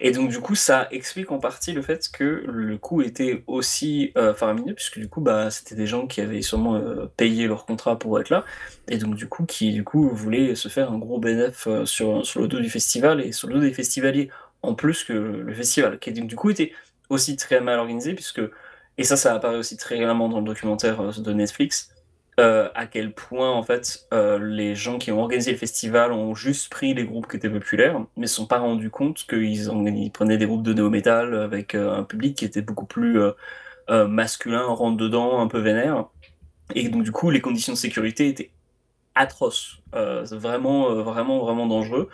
Et 0.00 0.12
donc 0.12 0.30
du 0.30 0.40
coup, 0.40 0.54
ça 0.54 0.88
explique 0.90 1.30
en 1.30 1.38
partie 1.38 1.72
le 1.72 1.82
fait 1.82 2.08
que 2.12 2.44
le 2.46 2.78
coût 2.78 3.02
était 3.02 3.44
aussi 3.46 4.12
euh, 4.16 4.34
faramineux, 4.34 4.74
puisque 4.74 4.98
du 4.98 5.08
coup, 5.08 5.20
bah, 5.20 5.50
c'était 5.50 5.74
des 5.74 5.86
gens 5.86 6.06
qui 6.06 6.20
avaient 6.20 6.42
sûrement 6.42 6.76
euh, 6.76 7.06
payé 7.16 7.46
leur 7.46 7.66
contrat 7.66 7.98
pour 7.98 8.18
être 8.20 8.30
là, 8.30 8.44
et 8.88 8.98
donc 8.98 9.14
du 9.14 9.28
coup, 9.28 9.44
qui 9.44 9.72
du 9.72 9.84
coup 9.84 10.08
voulaient 10.10 10.54
se 10.54 10.68
faire 10.68 10.90
un 10.90 10.98
gros 10.98 11.18
bénéfice 11.18 11.66
euh, 11.66 11.84
sur, 11.84 12.22
le 12.40 12.48
dos 12.48 12.60
du 12.60 12.70
festival 12.70 13.20
et 13.20 13.32
sur 13.32 13.48
le 13.48 13.54
dos 13.54 13.60
des 13.60 13.72
festivaliers, 13.72 14.30
en 14.62 14.74
plus 14.74 15.04
que 15.04 15.12
le 15.12 15.54
festival, 15.54 15.98
qui 15.98 16.12
donc, 16.12 16.26
du 16.26 16.36
coup 16.36 16.50
était 16.50 16.72
aussi 17.08 17.36
très 17.36 17.60
mal 17.60 17.78
organisé, 17.78 18.14
puisque, 18.14 18.40
et 18.98 19.04
ça, 19.04 19.16
ça 19.16 19.34
apparaît 19.34 19.56
aussi 19.56 19.76
très 19.76 19.96
clairement 19.96 20.28
dans 20.28 20.38
le 20.40 20.46
documentaire 20.46 21.20
de 21.20 21.32
Netflix, 21.32 21.89
euh, 22.40 22.68
à 22.74 22.86
quel 22.86 23.12
point 23.12 23.50
en 23.50 23.62
fait 23.62 24.06
euh, 24.12 24.38
les 24.38 24.74
gens 24.74 24.98
qui 24.98 25.12
ont 25.12 25.20
organisé 25.20 25.52
le 25.52 25.58
festival 25.58 26.12
ont 26.12 26.34
juste 26.34 26.70
pris 26.70 26.94
les 26.94 27.04
groupes 27.04 27.28
qui 27.28 27.36
étaient 27.36 27.50
populaires, 27.50 28.00
mais 28.16 28.26
se 28.26 28.34
sont 28.36 28.46
pas 28.46 28.58
rendus 28.58 28.90
compte 28.90 29.26
qu'ils 29.28 29.68
ils 29.68 30.10
prenaient 30.10 30.38
des 30.38 30.46
groupes 30.46 30.62
de 30.62 30.72
néo-metal 30.72 31.34
avec 31.34 31.74
euh, 31.74 31.94
un 31.94 32.02
public 32.02 32.36
qui 32.36 32.44
était 32.44 32.62
beaucoup 32.62 32.86
plus 32.86 33.20
masculin, 33.88 34.62
rentre 34.62 34.96
dedans, 34.96 35.40
un 35.40 35.48
peu 35.48 35.58
vénère. 35.58 36.06
Et 36.76 36.88
donc 36.88 37.02
du 37.02 37.10
coup, 37.10 37.30
les 37.30 37.40
conditions 37.40 37.72
de 37.72 37.78
sécurité 37.78 38.28
étaient 38.28 38.50
atroces, 39.16 39.80
vraiment, 39.92 40.94
vraiment, 41.02 41.40
vraiment 41.40 41.66
dangereux. 41.66 42.08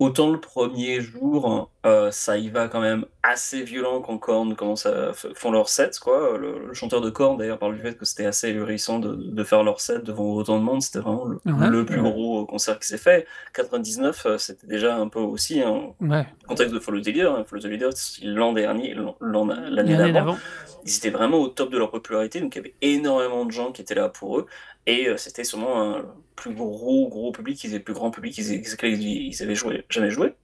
Autant 0.00 0.30
le 0.32 0.40
premier 0.40 1.00
jour, 1.00 1.70
euh, 1.86 2.10
ça 2.10 2.36
y 2.36 2.48
va 2.48 2.66
quand 2.66 2.80
même 2.80 3.04
assez 3.22 3.62
violent 3.62 4.00
quand 4.00 4.18
Korn 4.18 4.56
commence 4.56 4.86
à 4.86 5.12
font 5.12 5.52
leur 5.52 5.68
set, 5.68 6.00
quoi. 6.00 6.36
Le, 6.36 6.66
le 6.66 6.74
chanteur 6.74 7.00
de 7.00 7.10
Korn 7.10 7.36
d'ailleurs 7.38 7.58
parle 7.58 7.76
du 7.76 7.80
fait 7.80 7.96
que 7.96 8.04
c'était 8.04 8.26
assez 8.26 8.48
ahurissant 8.48 8.98
de, 8.98 9.14
de 9.14 9.44
faire 9.44 9.62
leur 9.62 9.80
set 9.80 10.02
devant 10.02 10.34
autant 10.34 10.58
de 10.58 10.64
monde. 10.64 10.82
C'était 10.82 10.98
vraiment 10.98 11.24
le, 11.26 11.36
Ouais. 11.46 11.68
le 11.68 11.86
plus 11.86 12.02
gros 12.02 12.44
concert 12.44 12.78
qui 12.80 12.88
s'est 12.88 12.98
fait. 12.98 13.24
99, 13.52 14.26
euh, 14.26 14.36
c'était 14.38 14.66
déjà 14.66 14.96
un 14.96 15.06
peu 15.08 15.20
aussi 15.20 15.62
un 15.62 15.94
Ouais. 16.00 16.26
contexte 16.48 16.74
de 16.74 16.80
Follow 16.80 17.00
the 17.00 17.06
Leader. 17.06 17.36
hein. 17.36 17.44
Follow 17.46 17.62
the 17.62 17.66
Leader, 17.66 17.90
l'an 18.24 18.52
dernier, 18.52 18.94
l'an- 18.94 19.16
l'an- 19.20 19.46
l'année 19.46 19.96
d'avant 19.96 20.12
d'avant. 20.12 20.38
ils 20.84 20.96
étaient 20.96 21.10
vraiment 21.10 21.38
au 21.38 21.46
top 21.48 21.70
de 21.70 21.78
leur 21.78 21.90
popularité, 21.92 22.40
donc 22.40 22.54
il 22.56 22.58
y 22.58 22.60
avait 22.62 22.74
énormément 22.82 23.44
de 23.44 23.52
gens 23.52 23.70
qui 23.70 23.80
étaient 23.82 23.94
là 23.94 24.08
pour 24.08 24.38
eux, 24.40 24.46
et 24.86 25.08
euh, 25.08 25.16
c'était 25.16 25.44
sûrement 25.44 25.80
un 25.80 26.04
plus 26.36 26.54
gros, 26.54 27.08
gros 27.08 27.32
public, 27.32 27.62
ils 27.64 27.74
étaient 27.74 27.84
plus 27.84 27.94
grand 27.94 28.10
public 28.10 28.36
ils 28.36 29.42
avaient 29.42 29.54
joué, 29.54 29.84
jamais 29.88 30.10
joué. 30.10 30.34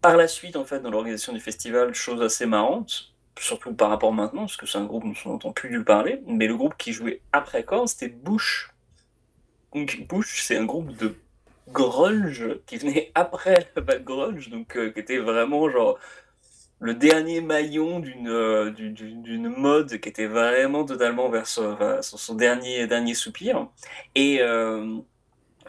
Par 0.00 0.16
la 0.16 0.26
suite, 0.26 0.56
en 0.56 0.64
fait, 0.64 0.80
dans 0.80 0.90
l'organisation 0.90 1.32
du 1.32 1.40
festival, 1.40 1.94
chose 1.94 2.22
assez 2.22 2.46
marrante, 2.46 3.12
surtout 3.38 3.74
par 3.74 3.90
rapport 3.90 4.12
maintenant, 4.12 4.42
parce 4.42 4.56
que 4.56 4.66
c'est 4.66 4.78
un 4.78 4.84
groupe 4.84 5.04
dont 5.04 5.14
on 5.24 5.28
n'entend 5.30 5.52
plus 5.52 5.70
du 5.70 5.84
parler, 5.84 6.20
mais 6.26 6.46
le 6.46 6.56
groupe 6.56 6.76
qui 6.76 6.92
jouait 6.92 7.20
après 7.32 7.62
Korn, 7.64 7.86
c'était 7.86 8.08
Bush. 8.08 8.70
Donc 9.74 10.06
Bush, 10.08 10.42
c'est 10.42 10.56
un 10.56 10.64
groupe 10.64 10.96
de 10.96 11.14
grunge 11.68 12.58
qui 12.66 12.76
venait 12.76 13.12
après 13.14 13.70
la 13.76 13.98
grunge, 13.98 14.48
donc 14.50 14.76
euh, 14.76 14.90
qui 14.90 15.00
était 15.00 15.18
vraiment 15.18 15.70
genre 15.70 15.98
le 16.82 16.94
dernier 16.94 17.40
maillon 17.40 18.00
d'une 18.00 18.28
euh, 18.28 18.70
d'une- 18.70 19.22
d'une 19.22 19.48
mode 19.48 20.00
qui 20.00 20.08
était 20.08 20.26
vraiment 20.26 20.84
totalement 20.84 21.28
vers 21.30 21.46
son, 21.46 22.34
dernier, 22.34 22.86
dernier 22.88 23.14
soupir. 23.14 23.68
Et 24.16 24.40
euh, 24.42 24.98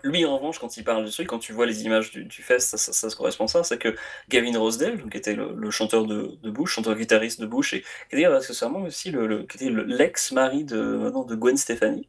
lui, 0.03 0.26
en 0.26 0.38
revanche, 0.38 0.60
quand 0.60 0.76
il 0.77 0.84
parle 0.84 1.06
de 1.06 1.10
ce 1.10 1.18
truc, 1.18 1.27
quand 1.27 1.40
tu 1.40 1.53
vois 1.53 1.65
les 1.65 1.84
images 1.85 2.11
du, 2.11 2.26
du 2.26 2.41
fest, 2.41 2.77
ça, 2.77 2.77
ça, 2.77 3.10
se 3.10 3.15
correspond 3.15 3.45
à 3.45 3.48
ça, 3.48 3.64
c'est 3.64 3.77
que 3.77 3.95
Gavin 4.30 4.57
Rosedale, 4.57 5.02
qui 5.10 5.18
était 5.18 5.35
le, 5.35 5.72
chanteur 5.72 6.06
de, 6.06 6.38
Bush, 6.49 6.72
chanteur-guitariste 6.73 7.40
de 7.40 7.45
Bush, 7.45 7.73
et 7.73 7.81
qui 8.10 8.18
était 8.18 8.26
accessoirement 8.26 8.81
aussi 8.81 9.11
le, 9.11 9.44
qui 9.44 9.57
était 9.57 9.69
le- 9.69 9.84
l'ex-mari 9.84 10.65
de, 10.65 11.11
de 11.27 11.35
Gwen 11.35 11.57
Stefani, 11.57 12.07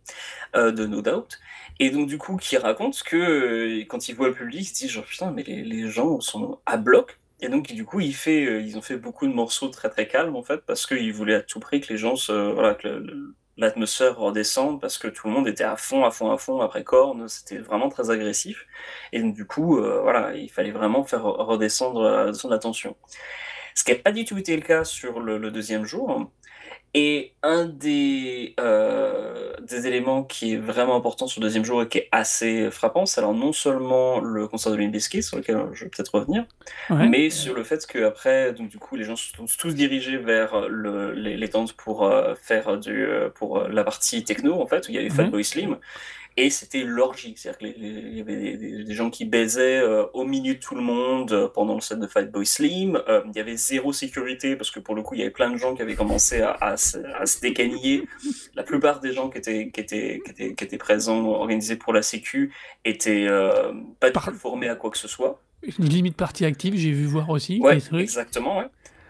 euh, 0.56 0.72
de 0.72 0.86
No 0.86 1.02
Doubt. 1.02 1.39
Et 1.78 1.90
donc, 1.90 2.09
du 2.09 2.18
coup, 2.18 2.36
qui 2.36 2.56
raconte 2.56 3.02
que 3.05 3.82
quand 3.85 4.09
il 4.09 4.14
voit 4.16 4.28
le 4.28 4.35
public, 4.35 4.62
il 4.62 4.64
se 4.64 4.74
dit 4.74 4.89
genre 4.89 5.05
putain, 5.05 5.31
mais 5.31 5.43
les, 5.44 5.62
les 5.62 5.89
gens 5.89 6.20
sont 6.20 6.59
à 6.66 6.76
bloc. 6.76 7.18
Et 7.40 7.48
donc, 7.48 7.73
du 7.73 7.85
coup, 7.85 8.01
il 8.01 8.15
fait, 8.15 8.44
euh, 8.47 8.61
ils 8.61 8.78
ont 8.78 8.82
fait 8.82 8.97
beaucoup 8.97 9.27
de 9.27 9.32
morceaux 9.32 9.69
très 9.69 9.90
très 9.90 10.06
calmes 10.09 10.36
en 10.36 10.43
fait, 10.43 10.59
parce 10.66 10.86
qu'ils 10.86 11.12
voulaient 11.12 11.35
à 11.36 11.43
tout 11.43 11.61
prix 11.61 11.81
que 11.81 11.93
les 11.93 11.98
gens 11.98 12.16
se, 12.16 12.32
voilà, 12.32 12.74
que 12.74 13.35
l'atmosphère 13.56 14.16
redescende, 14.19 14.81
parce 14.81 14.98
que 14.98 15.09
tout 15.09 15.28
le 15.28 15.35
monde 15.35 15.48
était 15.48 15.65
à 15.65 15.77
fond, 15.77 16.05
à 16.05 16.11
fond, 16.11 16.31
à 16.31 16.39
fond 16.39 16.61
après 16.61 16.85
Korn, 16.85 17.28
c'était 17.28 17.59
vraiment 17.59 17.89
très 17.89 18.11
agressif. 18.11 18.66
Et 19.12 19.20
donc, 19.20 19.35
du 19.35 19.47
coup, 19.47 19.78
euh, 19.78 20.01
voilà, 20.02 20.35
il 20.36 20.51
fallait 20.51 20.70
vraiment 20.73 21.05
faire 21.05 21.24
redescendre, 21.24 22.01
euh, 22.02 22.27
redescendre 22.27 22.55
la 22.55 22.59
tension. 22.61 22.97
Ce 23.74 23.85
qui 23.85 23.93
n'a 23.93 23.98
pas 23.98 24.12
du 24.12 24.24
tout 24.24 24.39
été 24.39 24.56
le 24.56 24.62
cas 24.62 24.85
sur 24.85 25.20
le, 25.20 25.39
le 25.39 25.51
deuxième 25.51 25.85
jour. 25.85 26.31
Et 26.97 27.35
un 27.43 27.65
des, 27.66 28.55
euh, 28.61 29.53
des 29.62 29.89
éléments 29.89 30.23
qui 30.23 30.53
est 30.55 30.57
vraiment 30.59 30.95
important 30.95 31.27
sur 31.27 31.41
le 31.41 31.47
deuxième 31.49 31.65
jour 31.65 31.83
et 31.83 31.89
qui 31.89 31.99
est 31.99 32.09
assez 32.12 32.71
frappant, 32.71 33.05
c'est 33.05 33.19
alors 33.21 33.35
non 33.35 33.53
seulement 33.53 34.21
le 34.21 34.47
concert 34.47 34.71
de 34.71 34.77
Limp 34.77 34.93
Bizkit, 34.93 35.25
sur 35.25 35.37
lequel 35.37 35.57
je 35.73 35.85
vais 35.85 35.91
peut-être 35.91 36.15
revenir, 36.15 36.45
Ouais. 36.91 37.09
mais 37.09 37.31
sur 37.31 37.55
le 37.55 37.65
fait 37.65 37.85
qu'après, 37.85 38.53
donc 38.53 38.69
du 38.69 38.79
coup, 38.79 38.95
les 38.95 39.03
gens 39.05 39.16
se 39.16 39.33
sont 39.37 39.47
tous 39.59 39.75
dirigés 39.75 40.19
vers 40.19 40.69
le, 40.69 41.12
les, 41.12 41.37
les 41.37 41.49
tentes 41.51 41.73
pour 41.73 42.05
euh, 42.05 42.35
faire 42.41 42.79
du, 42.79 43.05
euh, 43.05 43.29
pour 43.29 43.59
euh, 43.59 43.69
la 43.71 43.83
partie 43.83 44.23
techno, 44.23 44.61
en 44.62 44.66
fait, 44.69 44.87
où 44.87 44.93
il 44.93 44.95
y 44.95 44.99
avait 44.99 45.09
Mhm. 45.09 45.15
Fatboy 45.16 45.45
Slim. 45.45 45.79
Et 46.36 46.51
c'était 46.51 46.82
l'orgie, 46.82 47.35
c'est-à-dire 47.36 47.59
que 47.59 47.65
les- 47.65 47.74
les- 47.93 48.01
il 48.11 48.19
y 48.19 48.20
avait 48.20 48.36
des, 48.36 48.56
des- 48.56 48.85
des 48.85 48.94
gens 48.94 49.09
qui 49.09 49.24
baisaient 49.24 49.78
euh, 49.78 50.05
au 50.15 50.24
milieu 50.24 50.55
de 50.55 50.59
tout 50.59 50.74
le 50.74 50.81
monde 50.82 51.31
euh, 51.32 51.47
pendant 51.48 51.74
le 51.77 51.81
set 51.81 52.01
de 52.01 52.09
Fatboy 52.09 52.44
Slim. 52.44 53.01
Euh, 53.09 53.20
il 53.27 53.36
y 53.36 53.40
avait 53.40 53.56
zéro 53.56 53.93
sécurité 53.93 54.56
parce 54.56 54.73
que 54.73 54.81
pour 54.81 54.97
le 54.97 55.02
coup, 55.02 55.15
il 55.15 55.19
y 55.19 55.23
avait 55.23 55.31
plein 55.31 55.51
de 55.51 55.56
gens 55.56 55.77
qui 55.77 55.82
avaient 55.82 55.94
commencé 55.94 56.40
à, 56.40 56.52
à 56.61 56.77
se, 56.77 56.98
à 56.98 57.24
se 57.27 57.40
décaniller. 57.40 58.09
La 58.56 58.65
plupart 58.65 58.98
des 58.98 59.12
gens 59.12 59.31
qui 59.31 59.39
étaient, 59.39 59.70
qui 59.70 59.81
étaient, 59.81 60.20
qui 60.24 60.31
étaient, 60.32 60.55
qui 60.55 60.65
étaient 60.65 60.78
présents, 60.78 61.24
organisés 61.24 61.77
pour 61.77 61.93
la 61.93 62.02
Sécu, 62.02 62.52
étaient 62.85 63.28
pas 64.01 64.09
du 64.09 64.12
Par- 64.12 64.24
tout 64.27 64.35
formés 64.35 64.69
à 64.69 64.74
quoi 64.74 64.90
que 64.90 64.98
ce 64.98 65.06
soit. 65.09 65.40
Une 65.78 65.85
limite 65.86 66.16
partie 66.16 66.44
active, 66.44 66.74
j'ai 66.77 66.90
vu 66.90 67.05
voir 67.06 67.31
aussi. 67.31 67.59
Ouais, 67.61 67.78
exactement, 68.01 68.59
ouais. 68.59 68.66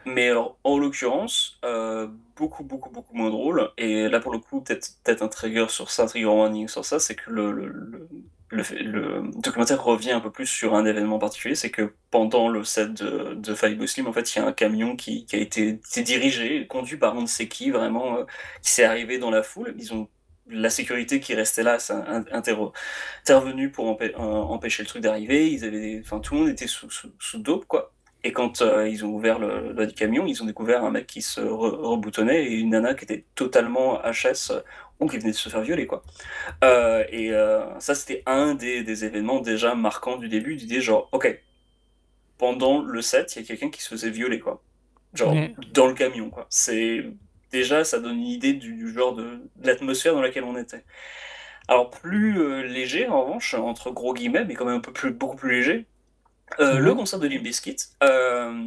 Mais 0.07 0.29
alors, 0.29 0.59
en 0.65 0.79
l'occurrence, 0.79 1.59
euh, 1.65 2.09
beaucoup, 2.37 2.63
beaucoup, 2.63 2.91
beaucoup 2.91 3.17
moins 3.17 3.31
drôle. 3.31 3.71
Et 3.79 4.09
là, 4.09 4.21
pour 4.21 4.33
le 4.33 4.39
coup, 4.39 4.61
peut-être 4.61 4.91
peut-être 5.03 5.23
un 5.23 5.29
trigger 5.29 5.67
sur 5.71 5.91
ça, 5.91 6.07
trigger 6.07 6.27
warning 6.27 6.69
sur 6.69 6.85
ça, 6.85 6.99
c'est 7.01 7.15
que 7.15 7.31
le, 7.31 7.53
le, 7.53 8.09
le, 8.51 8.63
le 8.83 9.31
documentaire 9.41 9.83
revient 9.83 10.13
un 10.13 10.21
peu 10.21 10.31
plus 10.31 10.47
sur 10.47 10.75
un 10.75 10.85
événement 10.85 11.19
particulier. 11.19 11.55
C'est 11.55 11.71
que 11.71 11.95
pendant 12.11 12.49
le 12.51 12.65
set 12.65 12.93
de, 12.93 13.35
de 13.35 13.55
Fatboy 13.55 13.89
Slim, 13.89 14.07
en 14.07 14.13
fait, 14.13 14.35
il 14.35 14.39
y 14.41 14.43
a 14.43 14.47
un 14.47 14.53
camion 14.53 14.95
qui, 14.97 15.25
qui 15.25 15.37
a 15.37 15.39
été, 15.39 15.81
dirigé, 16.03 16.67
conduit 16.67 16.99
par 16.99 17.17
on 17.17 17.23
ne 17.23 17.27
sait 17.27 17.49
qui, 17.49 17.71
vraiment, 17.71 18.19
euh, 18.19 18.25
qui 18.63 18.73
s'est 18.73 18.85
arrivé 18.85 19.19
dans 19.19 19.31
la 19.31 19.43
foule. 19.43 19.75
Ils 19.79 19.95
ont 19.95 20.09
la 20.47 20.69
sécurité 20.69 21.21
qui 21.21 21.35
restait 21.35 21.63
là, 21.63 21.79
interro- 21.79 22.75
intervenu 23.23 23.71
pour 23.71 23.99
euh, 24.03 24.13
empêcher 24.19 24.83
le 24.83 24.89
truc 24.89 25.03
d'arriver. 25.03 25.51
Ils 25.51 25.65
avaient, 25.65 26.01
enfin, 26.05 26.21
tout 26.21 26.35
le 26.35 26.41
monde 26.41 26.51
était 26.51 26.67
sous, 26.67 26.91
sous, 26.91 27.11
sous 27.19 27.39
dope, 27.39 27.65
quoi. 27.67 27.94
Et 28.25 28.33
quand 28.33 28.63
euh, 28.63 28.89
ils 28.89 29.05
ont 29.05 29.11
ouvert 29.11 29.39
le, 29.39 29.73
le 29.73 29.87
camion, 29.89 30.27
ils 30.27 30.43
ont 30.43 30.47
découvert 30.47 30.85
un 30.85 30.91
mec 30.91 31.07
qui 31.07 31.23
se 31.23 31.41
re- 31.41 31.77
reboutonnait 31.77 32.45
et 32.47 32.55
une 32.55 32.71
nana 32.71 32.95
qui 32.95 33.05
était 33.05 33.27
totalement 33.35 34.01
HS, 34.03 34.51
euh, 34.53 34.63
ou 35.01 35.09
qui 35.09 35.19
venait 35.19 35.33
de 35.33 35.37
se 35.37 35.49
faire 35.51 35.63
violer, 35.63 35.87
quoi. 35.87 36.03
Euh, 36.65 37.05
et 37.11 37.33
euh, 37.33 37.79
ça, 37.81 37.95
c'était 37.95 38.23
un 38.27 38.55
des, 38.55 38.85
des 38.85 39.05
événements 39.05 39.41
déjà 39.41 39.75
marquants 39.77 40.17
du 40.19 40.29
début, 40.29 40.57
d'idée 40.57 40.81
genre, 40.83 41.09
ok, 41.13 41.43
pendant 42.39 42.83
le 42.83 43.03
set, 43.03 43.37
il 43.37 43.43
y 43.43 43.45
a 43.45 43.47
quelqu'un 43.47 43.71
qui 43.71 43.83
se 43.83 43.89
faisait 43.91 44.11
violer, 44.11 44.41
quoi. 44.41 44.63
Genre, 45.15 45.43
Ouais. 45.43 45.55
dans 45.57 45.87
le 45.87 45.95
camion, 45.95 46.31
quoi. 46.31 46.47
C'est 46.51 47.05
déjà, 47.53 47.85
ça 47.85 48.01
donne 48.01 48.17
une 48.19 48.27
idée 48.27 48.55
du, 48.55 48.75
du 48.75 48.93
genre 48.93 49.15
de, 49.15 49.25
de 49.57 49.67
l'atmosphère 49.67 50.15
dans 50.15 50.23
laquelle 50.23 50.45
on 50.45 50.57
était. 50.57 50.85
Alors, 51.69 51.91
plus 51.91 52.67
léger, 52.69 53.09
en 53.09 53.25
revanche, 53.25 53.55
entre 53.55 53.91
gros 53.91 54.15
guillemets, 54.15 54.45
mais 54.45 54.55
quand 54.55 54.67
même 54.67 54.77
un 54.77 54.81
peu 54.81 54.93
plus, 54.93 55.13
beaucoup 55.13 55.37
plus 55.37 55.53
léger, 55.53 55.87
euh, 56.61 56.75
Mhm. 56.75 56.79
le 56.85 56.95
concert 56.95 57.19
de 57.19 57.27
Limp 57.29 57.43
Bizkit, 57.43 57.77
euh, 58.03 58.65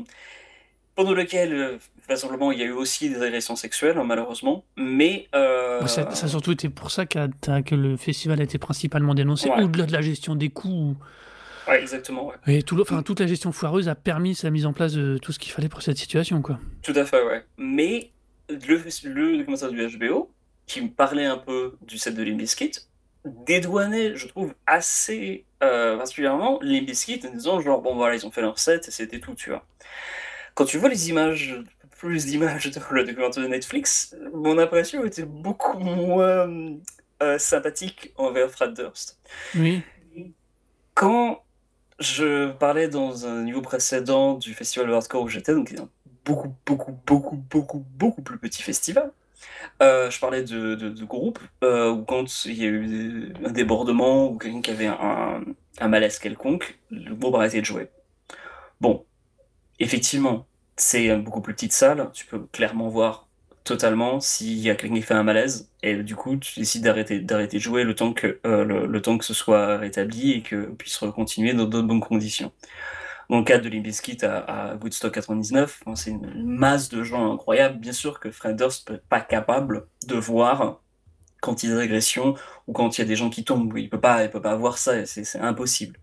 pendant 0.95 1.13
lequel, 1.13 1.53
euh, 1.53 1.77
vraisemblablement, 2.07 2.51
il 2.51 2.59
y 2.59 2.63
a 2.63 2.65
eu 2.65 2.71
aussi 2.71 3.09
des 3.09 3.21
agressions 3.21 3.55
sexuelles, 3.55 3.97
hein, 3.97 4.03
malheureusement, 4.03 4.63
mais... 4.77 5.27
euh, 5.35 5.85
ça, 5.85 6.09
ça 6.11 6.25
a 6.25 6.29
surtout 6.29 6.51
été 6.53 6.69
pour 6.69 6.89
ça 6.91 7.05
que 7.05 7.75
le 7.75 7.97
festival 7.97 8.39
a 8.39 8.43
été 8.43 8.57
principalement 8.57 9.13
dénoncé, 9.13 9.49
Ouais. 9.49 9.63
au-delà 9.63 9.85
de 9.85 9.91
la 9.93 10.01
gestion 10.01 10.35
des 10.35 10.49
coûts. 10.49 10.95
ouais, 11.67 11.81
exactement, 11.81 12.27
ouais. 12.27 12.35
Et 12.47 12.63
tout 12.63 12.75
le- 12.75 12.81
enfin, 12.83 13.03
toute 13.03 13.19
la 13.19 13.27
gestion 13.27 13.51
foireuse 13.51 13.89
a 13.89 13.95
permis 13.95 14.33
sa 14.35 14.49
mise 14.49 14.65
en 14.65 14.73
place 14.73 14.93
de 14.93 15.17
tout 15.17 15.31
ce 15.31 15.39
qu'il 15.39 15.51
fallait 15.51 15.69
pour 15.69 15.81
cette 15.81 15.97
situation. 15.97 16.41
Quoi. 16.41 16.59
Tout 16.81 16.93
à 16.95 17.05
fait, 17.05 17.21
ouais. 17.23 17.43
Mais 17.57 18.09
le, 18.49 18.81
le 19.03 19.37
documentaire 19.37 19.69
du 19.71 19.85
HBO, 19.97 20.31
qui 20.65 20.81
me 20.81 20.89
parlait 20.89 21.25
un 21.25 21.37
peu 21.37 21.75
du 21.85 21.97
set 21.97 22.15
de 22.15 22.23
Limp 22.23 22.41
Dédouanait, 23.45 24.15
je 24.15 24.27
trouve, 24.27 24.53
assez 24.65 25.45
euh, 25.63 25.97
particulièrement 25.97 26.59
Limp 26.61 26.85
Bizkit 26.85 27.21
en 27.27 27.31
disant 27.31 27.61
genre, 27.61 27.81
bon 27.81 27.95
voilà, 27.95 28.15
ils 28.15 28.25
ont 28.25 28.31
fait 28.31 28.41
leur 28.41 28.59
set 28.59 28.87
et 28.87 28.91
c'était 28.91 29.19
tout, 29.19 29.33
tu 29.35 29.49
vois. 29.49 29.65
Quand 30.53 30.65
tu 30.65 30.77
vois 30.77 30.89
les 30.89 31.09
images, 31.09 31.61
plus 31.97 32.25
d'images 32.25 32.71
dans 32.71 32.81
le 32.91 33.03
documentaire 33.03 33.43
de 33.43 33.47
Netflix, 33.47 34.15
mon 34.33 34.57
impression 34.57 35.03
était 35.05 35.25
beaucoup 35.25 35.79
moins 35.79 36.49
euh, 37.21 37.37
sympathique 37.39 38.13
envers 38.17 38.49
Fred 38.51 38.73
Durst. 38.73 39.19
Oui. 39.55 39.81
Quand 40.93 41.43
je 41.99 42.51
parlais 42.51 42.87
dans 42.87 43.25
un 43.25 43.43
niveau 43.43 43.61
précédent 43.61 44.35
du 44.35 44.53
festival 44.53 44.87
de 44.87 44.93
hardcore 44.93 45.23
où 45.23 45.27
j'étais, 45.27 45.53
donc 45.53 45.73
un 45.77 45.89
beaucoup, 46.25 46.53
beaucoup, 46.65 46.91
beaucoup, 47.05 47.35
beaucoup, 47.35 47.85
beaucoup 47.97 48.21
plus 48.21 48.37
petit 48.37 48.61
festival, 48.61 49.11
euh, 49.81 50.09
je 50.09 50.19
parlais 50.19 50.43
de, 50.43 50.75
de, 50.75 51.05
groupes 51.05 51.39
euh, 51.63 51.91
où 51.91 52.03
quand 52.03 52.45
il 52.45 52.53
y 52.53 52.63
a 52.63 52.67
eu 52.67 53.33
un 53.45 53.51
débordement 53.51 54.27
ou 54.29 54.37
quelqu'un 54.37 54.61
qui 54.61 54.71
avait 54.71 54.87
un, 54.87 55.41
malaise 55.87 56.19
quelconque, 56.19 56.79
le 56.89 57.13
groupe 57.13 57.35
arrêtait 57.35 57.61
de 57.61 57.65
jouer. 57.65 57.89
Bon, 58.81 59.05
effectivement, 59.79 60.47
c'est 60.75 61.07
une 61.07 61.23
beaucoup 61.23 61.41
plus 61.41 61.53
petite 61.53 61.73
salle, 61.73 62.09
tu 62.13 62.25
peux 62.25 62.39
clairement 62.51 62.89
voir 62.89 63.27
totalement 63.63 64.19
s'il 64.19 64.57
y 64.59 64.69
a 64.69 64.75
quelqu'un 64.75 64.95
qui 64.95 65.01
fait 65.01 65.13
un 65.13 65.23
malaise 65.23 65.69
et 65.83 65.95
du 65.97 66.15
coup 66.15 66.37
tu 66.37 66.57
décides 66.57 66.83
d'arrêter 66.83 67.19
de 67.19 67.59
jouer 67.59 67.83
le 67.83 67.95
temps 67.95 68.13
que 68.13 68.39
euh, 68.45 68.63
le 68.63 69.01
temps 69.01 69.17
que 69.17 69.25
ce 69.25 69.33
soit 69.33 69.77
rétabli 69.77 70.31
et 70.31 70.41
que 70.41 70.67
puisse 70.67 70.97
continuer 71.13 71.53
dans 71.53 71.65
d'autres 71.65 71.87
bonnes 71.87 71.99
conditions. 71.99 72.53
Dans 73.29 73.39
le 73.39 73.43
cas 73.43 73.57
de 73.57 73.67
Limp 73.67 73.83
Bizkit 73.83 74.23
à, 74.23 74.37
à 74.37 74.75
Woodstock 74.75 75.13
99, 75.13 75.83
hein, 75.85 75.95
c'est 75.95 76.11
une 76.11 76.43
masse 76.45 76.89
de 76.89 77.03
gens 77.03 77.33
incroyables. 77.33 77.77
Bien 77.77 77.91
sûr 77.91 78.19
que 78.19 78.31
Fred 78.31 78.55
Durst 78.55 78.89
n'est 78.89 78.97
pas 79.09 79.19
capable 79.19 79.87
de 80.07 80.15
voir 80.15 80.81
quand 81.41 81.63
il 81.63 81.69
y 81.69 81.73
a 81.73 81.75
des 81.75 81.81
agressions 81.81 82.35
ou 82.67 82.73
quand 82.73 82.97
il 82.97 83.01
y 83.01 83.03
a 83.03 83.07
des 83.07 83.15
gens 83.15 83.29
qui 83.29 83.43
tombent. 83.43 83.77
Il 83.77 83.89
peut 83.89 83.99
pas, 83.99 84.23
il 84.23 84.29
peut 84.29 84.41
pas 84.41 84.55
voir 84.55 84.77
ça, 84.77 85.05
c'est 85.05 85.39
impossible. 85.39 85.99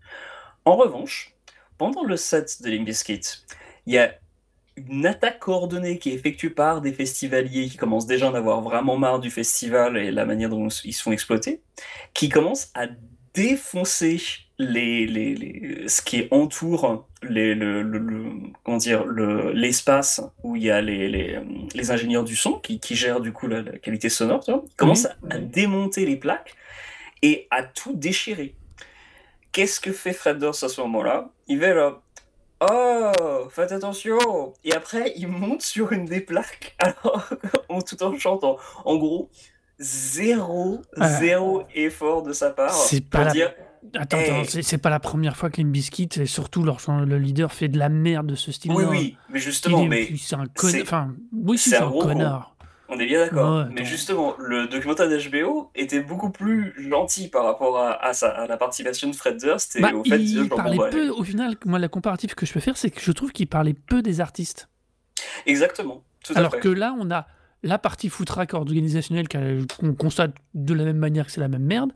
En 0.65 0.75
revanche, 0.75 1.35
pendant 1.77 2.03
le 2.03 2.17
set 2.17 2.61
de 2.61 2.69
Limp 2.69 2.85
Bizkit, 2.85 3.21
il 3.85 3.93
y 3.93 3.97
a 3.97 4.13
une 4.77 5.05
attaque 5.05 5.39
coordonnée 5.39 5.99
qui 5.99 6.11
est 6.11 6.13
effectuée 6.13 6.49
par 6.49 6.81
des 6.81 6.93
festivaliers 6.93 7.69
qui 7.69 7.77
commencent 7.77 8.07
déjà 8.07 8.27
à 8.27 8.37
avoir 8.37 8.61
vraiment 8.61 8.97
marre 8.97 9.19
du 9.19 9.31
festival 9.31 9.97
et 9.97 10.11
la 10.11 10.25
manière 10.25 10.49
dont 10.49 10.67
ils 10.67 10.93
se 10.93 11.01
font 11.01 11.11
exploiter, 11.11 11.61
qui 12.13 12.29
commencent 12.29 12.71
à 12.73 12.87
défoncer 13.33 14.21
les, 14.57 15.05
les, 15.05 15.35
les- 15.35 15.87
ce 15.89 16.01
qui 16.01 16.27
entoure 16.31 17.07
les, 17.23 17.55
le, 17.55 17.81
le- 17.81 17.97
le- 17.99 18.23
comment 18.63 18.77
dire, 18.77 19.03
le- 19.05 19.51
l'espace 19.51 20.21
où 20.43 20.55
il 20.55 20.63
y 20.63 20.71
a 20.71 20.81
les, 20.81 21.09
les, 21.09 21.39
les 21.73 21.91
ingénieurs 21.91 22.23
du 22.23 22.35
son 22.35 22.53
qui, 22.53 22.79
qui 22.79 22.95
gèrent 22.95 23.19
du 23.19 23.33
coup 23.33 23.47
la, 23.47 23.61
la 23.61 23.77
qualité 23.79 24.07
sonore, 24.09 24.43
tu 24.45 24.51
vois. 24.51 24.63
Ils 24.65 24.75
commencent 24.75 25.05
à, 25.07 25.15
à 25.29 25.37
démonter 25.39 26.05
les 26.05 26.15
plaques 26.15 26.55
et 27.21 27.47
à 27.51 27.63
tout 27.63 27.93
déchirer. 27.93 28.55
Qu'est-ce 29.51 29.79
que 29.79 29.91
fait 29.91 30.13
Fred 30.13 30.37
Durst 30.39 30.63
à 30.63 30.69
ce 30.69 30.79
moment-là? 30.81 31.29
Il 31.47 31.59
va 31.59 31.73
là, 31.73 32.01
Oh, 32.61 33.49
faites 33.49 33.73
attention 33.73 34.53
Et 34.63 34.73
après, 34.73 35.13
il 35.17 35.27
monte 35.27 35.61
sur 35.61 35.91
une 35.91 36.05
des 36.05 36.21
plaques, 36.21 36.75
alors, 36.79 37.27
tout 37.85 38.01
en 38.03 38.17
chantant. 38.17 38.57
En 38.85 38.95
gros, 38.95 39.29
zéro, 39.79 40.81
Ah. 40.97 41.09
zéro 41.19 41.63
effort 41.75 42.23
de 42.23 42.31
sa 42.33 42.49
part 42.51 42.73
C'est 42.73 43.01
pour 43.01 43.09
pas 43.19 43.25
la- 43.25 43.31
dire 43.31 43.53
Attends, 43.93 44.17
Hey. 44.17 44.29
attends, 44.31 44.59
c'est 44.61 44.77
pas 44.77 44.89
la 44.89 44.99
première 44.99 45.35
fois 45.37 45.49
que 45.49 45.61
Limp 45.61 45.71
Bizkit, 45.71 46.09
et 46.17 46.25
surtout 46.25 46.65
chan- 46.79 47.01
le 47.01 47.17
leader, 47.17 47.51
fait 47.53 47.67
de 47.67 47.77
la 47.77 47.89
merde 47.89 48.27
de 48.27 48.35
ce 48.35 48.51
style-là. 48.51 48.77
oui, 48.77 48.85
oui, 48.89 49.17
mais 49.29 49.39
justement, 49.39 49.83
est- 49.83 49.87
mais 49.87 50.09
c'est 50.17 50.35
un 50.35 50.45
connard. 50.45 50.71
c'est- 50.75 50.81
Enfin, 50.81 51.13
oui, 51.33 51.57
si, 51.57 51.69
c'est 51.69 51.77
c'est 51.77 51.81
un 51.81 51.87
un 51.87 51.89
gros 51.89 52.01
con. 52.01 52.07
connard. 52.09 52.55
on 52.87 52.99
est 52.99 53.05
bien 53.07 53.19
d'accord. 53.25 53.57
Ouais, 53.65 53.71
mais 53.73 53.83
justement, 53.83 54.35
le 54.37 54.67
documentaire 54.67 55.09
d'HBO 55.09 55.71
était 55.73 56.01
beaucoup 56.01 56.29
plus 56.29 56.71
gentil 56.89 57.29
par 57.29 57.43
rapport 57.43 57.79
à, 57.79 57.93
à, 58.05 58.13
sa- 58.13 58.29
à 58.29 58.45
la 58.47 58.57
participation 58.57 59.09
de 59.09 59.15
Fred 59.15 59.37
Durst 59.37 59.75
et 59.75 59.81
Bah, 59.81 59.91
au 59.93 60.03
fait 60.03 60.21
il 60.21 60.47
bon, 60.47 60.55
parlait 60.55 60.77
peu, 60.91 61.09
au 61.09 61.23
final, 61.23 61.55
moi, 61.65 61.79
la 61.79 61.87
comparative 61.87 62.35
que 62.35 62.45
je 62.45 62.53
peux 62.53 62.59
faire, 62.59 62.77
c'est 62.77 62.91
que 62.91 63.01
je 63.01 63.11
trouve 63.11 63.31
qu'il 63.31 63.47
parlait 63.47 63.73
peu 63.73 64.01
des 64.03 64.21
artistes. 64.21 64.69
Exactement, 65.47 66.03
tout 66.23 66.33
à 66.35 66.37
Alors 66.39 66.51
fait. 66.51 66.59
que 66.59 66.69
là, 66.69 66.95
on 66.99 67.09
a 67.11 67.25
la 67.63 67.79
partie 67.79 68.09
foutraque 68.09 68.53
organisationnelle 68.53 69.27
qu'on 69.27 69.95
constate 69.95 70.35
de 70.53 70.73
la 70.75 70.83
même 70.83 70.97
manière 70.97 71.25
que 71.25 71.31
c'est 71.31 71.41
la 71.41 71.47
même 71.47 71.63
merde. 71.65 71.91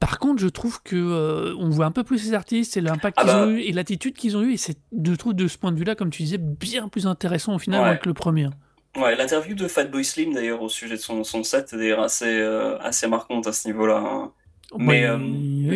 Par 0.00 0.18
contre, 0.18 0.40
je 0.42 0.48
trouve 0.48 0.82
que 0.82 0.94
euh, 0.96 1.54
on 1.58 1.70
voit 1.70 1.86
un 1.86 1.90
peu 1.90 2.04
plus 2.04 2.18
ces 2.18 2.34
artistes 2.34 2.76
et 2.76 2.80
l'impact 2.80 3.16
Ah 3.18 3.22
qu'ils 3.24 3.32
bah. 3.32 3.46
ont 3.46 3.50
eu 3.50 3.60
et 3.60 3.72
l'attitude 3.72 4.14
qu'ils 4.14 4.36
ont 4.36 4.42
eu 4.42 4.52
et 4.52 4.56
c'est 4.58 4.76
je 5.04 5.14
trouve 5.14 5.32
de 5.34 5.48
ce 5.48 5.56
point 5.56 5.72
de 5.72 5.78
vue-là, 5.78 5.94
comme 5.94 6.10
tu 6.10 6.22
disais, 6.22 6.38
bien 6.38 6.88
plus 6.88 7.06
intéressant 7.06 7.54
au 7.54 7.58
final 7.58 7.82
Ouais. 7.92 7.98
que 7.98 8.06
le 8.08 8.14
premier. 8.14 8.48
Ouais, 8.96 9.14
l'interview 9.16 9.54
de 9.54 9.68
Fatboy 9.68 10.04
Slim 10.04 10.32
d'ailleurs 10.34 10.62
au 10.62 10.68
sujet 10.68 10.96
de 10.96 11.00
son, 11.00 11.24
son 11.24 11.42
set 11.42 11.72
est 11.72 11.76
d'ailleurs 11.76 12.00
assez, 12.02 12.24
euh, 12.26 12.78
assez 12.80 13.06
marquante 13.08 13.46
à 13.46 13.52
ce 13.52 13.68
niveau-là. 13.68 13.98
hein. 14.04 14.32
Mais 14.78 14.86
Ouais, 14.86 15.04
euh, 15.06 15.18
oui. 15.18 15.68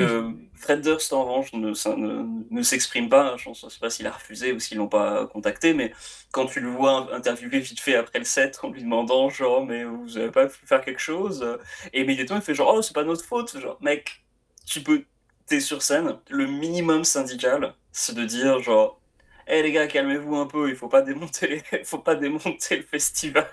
Fred 0.61 0.81
Durst 0.83 1.13
en 1.13 1.25
revanche 1.25 1.53
ne, 1.53 1.75
ça 1.75 1.97
ne, 1.97 2.25
ne 2.51 2.63
s'exprime 2.63 3.09
pas. 3.09 3.37
Je 3.37 3.49
ne 3.49 3.55
sais 3.55 3.79
pas 3.81 3.91
s'il 3.91 4.07
a 4.07 4.13
refusé 4.13 4.53
ou 4.53 4.61
s'ils 4.61 4.79
l'ont 4.79 4.89
pas 4.89 5.27
contacté, 5.27 5.75
mais 5.75 5.93
quand 6.33 6.47
tu 6.47 6.61
le 6.61 6.69
vois 6.71 7.13
interviewer 7.15 7.61
vite 7.61 7.81
fait 7.81 7.97
après 7.97 8.19
le 8.19 8.25
set 8.25 8.61
en 8.63 8.71
lui 8.71 8.83
demandant 8.83 9.29
genre 9.31 9.65
mais 9.67 9.85
vous 9.85 10.17
avez 10.19 10.31
pas 10.31 10.47
pu 10.47 10.67
faire 10.67 10.83
quelque 10.85 11.01
chose? 11.01 11.59
Et 11.93 12.03
immédiatement 12.03 12.37
il 12.37 12.43
fait 12.43 12.55
genre 12.55 12.75
oh 12.77 12.83
c'est 12.83 12.95
pas 12.95 13.05
notre 13.05 13.25
faute 13.25 13.59
genre 13.59 13.79
mec 13.81 14.25
tu 14.67 14.83
peux 14.83 15.05
t'es 15.47 15.61
sur 15.61 15.83
scène 15.83 16.19
le 16.29 16.47
minimum 16.47 17.05
syndical 17.05 17.75
c'est 17.93 18.15
de 18.15 18.25
dire 18.25 18.61
genre 18.61 19.01
hé 19.49 19.63
les 19.63 19.73
gars 19.73 19.87
calmez-vous 19.89 20.37
un 20.37 20.47
peu 20.47 20.69
il 20.71 20.77
faut 20.77 20.89
pas 20.89 21.03
démonter 21.03 21.63
les... 21.73 21.85
faut 21.85 21.99
pas 21.99 22.15
démonter 22.15 22.77
le 22.77 22.83
festival 22.85 23.51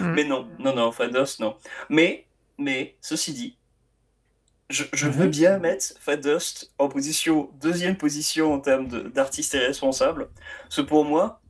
Mm. 0.00 0.12
mais 0.14 0.24
non 0.24 0.48
non 0.58 0.74
non 0.74 0.92
Fred 0.92 1.10
Durst 1.12 1.40
non 1.40 1.56
mais 1.88 2.26
mais 2.58 2.96
ceci 3.00 3.32
dit 3.32 3.58
je, 4.70 4.84
je 4.92 5.06
veux 5.08 5.24
Mhm. 5.26 5.30
bien 5.30 5.58
mettre 5.58 5.86
Fred 6.00 6.20
Durst 6.20 6.72
en 6.78 6.88
position, 6.88 7.50
deuxième 7.60 7.96
position 7.96 8.52
en 8.52 8.60
termes 8.60 8.88
d'artiste 9.10 9.54
et 9.54 9.58
responsable. 9.58 10.28
Parce 10.64 10.76
que 10.76 10.80
pour 10.82 11.04
moi, 11.04 11.40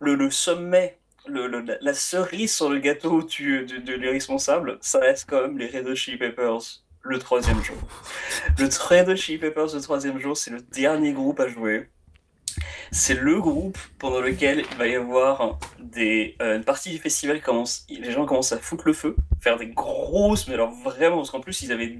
le, 0.00 0.14
le 0.14 0.30
sommet, 0.30 0.98
le, 1.26 1.46
le- 1.48 1.78
la- 1.80 1.94
cerise 1.94 2.54
sur 2.54 2.70
le 2.70 2.78
gâteau 2.78 3.22
du, 3.22 3.66
de, 3.66 3.78
de 3.78 3.92
les 3.94 4.10
responsables, 4.10 4.78
ça 4.80 5.00
reste 5.00 5.26
quand 5.28 5.42
même 5.42 5.58
les 5.58 5.66
Red 5.66 5.86
Hot 5.88 5.94
Chili 5.94 6.16
Peppers 6.16 6.82
le 7.02 7.18
troisième 7.18 7.62
jour. 7.62 7.76
Le 8.58 8.66
Red 8.66 9.08
Hot 9.08 9.16
Chili 9.16 9.38
Peppers 9.38 9.74
le 9.74 9.80
troisième 9.80 10.18
jour, 10.20 10.36
c'est 10.36 10.50
le 10.50 10.60
dernier 10.60 11.12
groupe 11.12 11.40
à 11.40 11.48
jouer. 11.48 11.88
C'est 12.90 13.14
le 13.14 13.40
groupe 13.40 13.76
pendant 13.98 14.20
lequel 14.20 14.64
il 14.70 14.76
va 14.78 14.86
y 14.86 14.94
avoir 14.94 15.58
des, 15.78 16.36
euh, 16.40 16.56
une 16.56 16.64
partie 16.64 16.90
du 16.90 16.98
festival 16.98 17.40
commence, 17.42 17.84
les 17.90 18.10
gens 18.12 18.24
commencent 18.24 18.52
à 18.52 18.58
foutre 18.58 18.84
le 18.86 18.94
feu, 18.94 19.16
faire 19.40 19.58
des 19.58 19.66
grosses, 19.68 20.48
mais 20.48 20.54
alors 20.54 20.72
vraiment, 20.72 21.16
parce 21.16 21.30
qu'en 21.30 21.40
plus 21.40 21.60
ils 21.62 21.70
avaient 21.72 21.98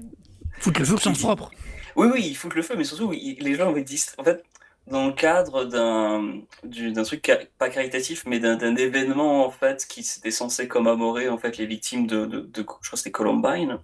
Foutre 0.59 0.79
le 0.79 0.85
feu 0.85 0.93
au 0.95 0.97
sens 0.97 1.19
propre. 1.19 1.51
oui, 1.95 2.07
oui, 2.13 2.21
ils 2.27 2.35
foutent 2.35 2.55
le 2.55 2.61
feu, 2.61 2.75
mais 2.77 2.83
surtout, 2.83 3.13
ils- 3.13 3.37
les 3.39 3.55
gens 3.55 3.71
dit. 3.71 4.05
En 4.17 4.23
fait, 4.23 4.43
dans 4.87 5.07
le 5.07 5.13
cadre 5.13 5.65
d'un 5.65 6.41
du- 6.63 6.91
d'un 6.91 7.03
truc 7.03 7.31
pas 7.59 7.69
caritatif, 7.69 8.23
mais 8.25 8.39
d'un 8.39 8.75
événement 8.75 9.45
en 9.45 9.51
fait 9.51 9.85
qui 9.87 10.03
s'était 10.03 10.31
censé 10.31 10.67
commémorer 10.67 11.29
en 11.29 11.37
fait 11.37 11.57
les 11.57 11.65
victimes 11.67 12.07
de, 12.07 12.25
de, 12.25 12.39
de- 12.41 12.49
je 12.57 12.63
crois 12.63 12.79
que 12.91 12.97
c'était 12.97 13.11
Columbine, 13.11 13.77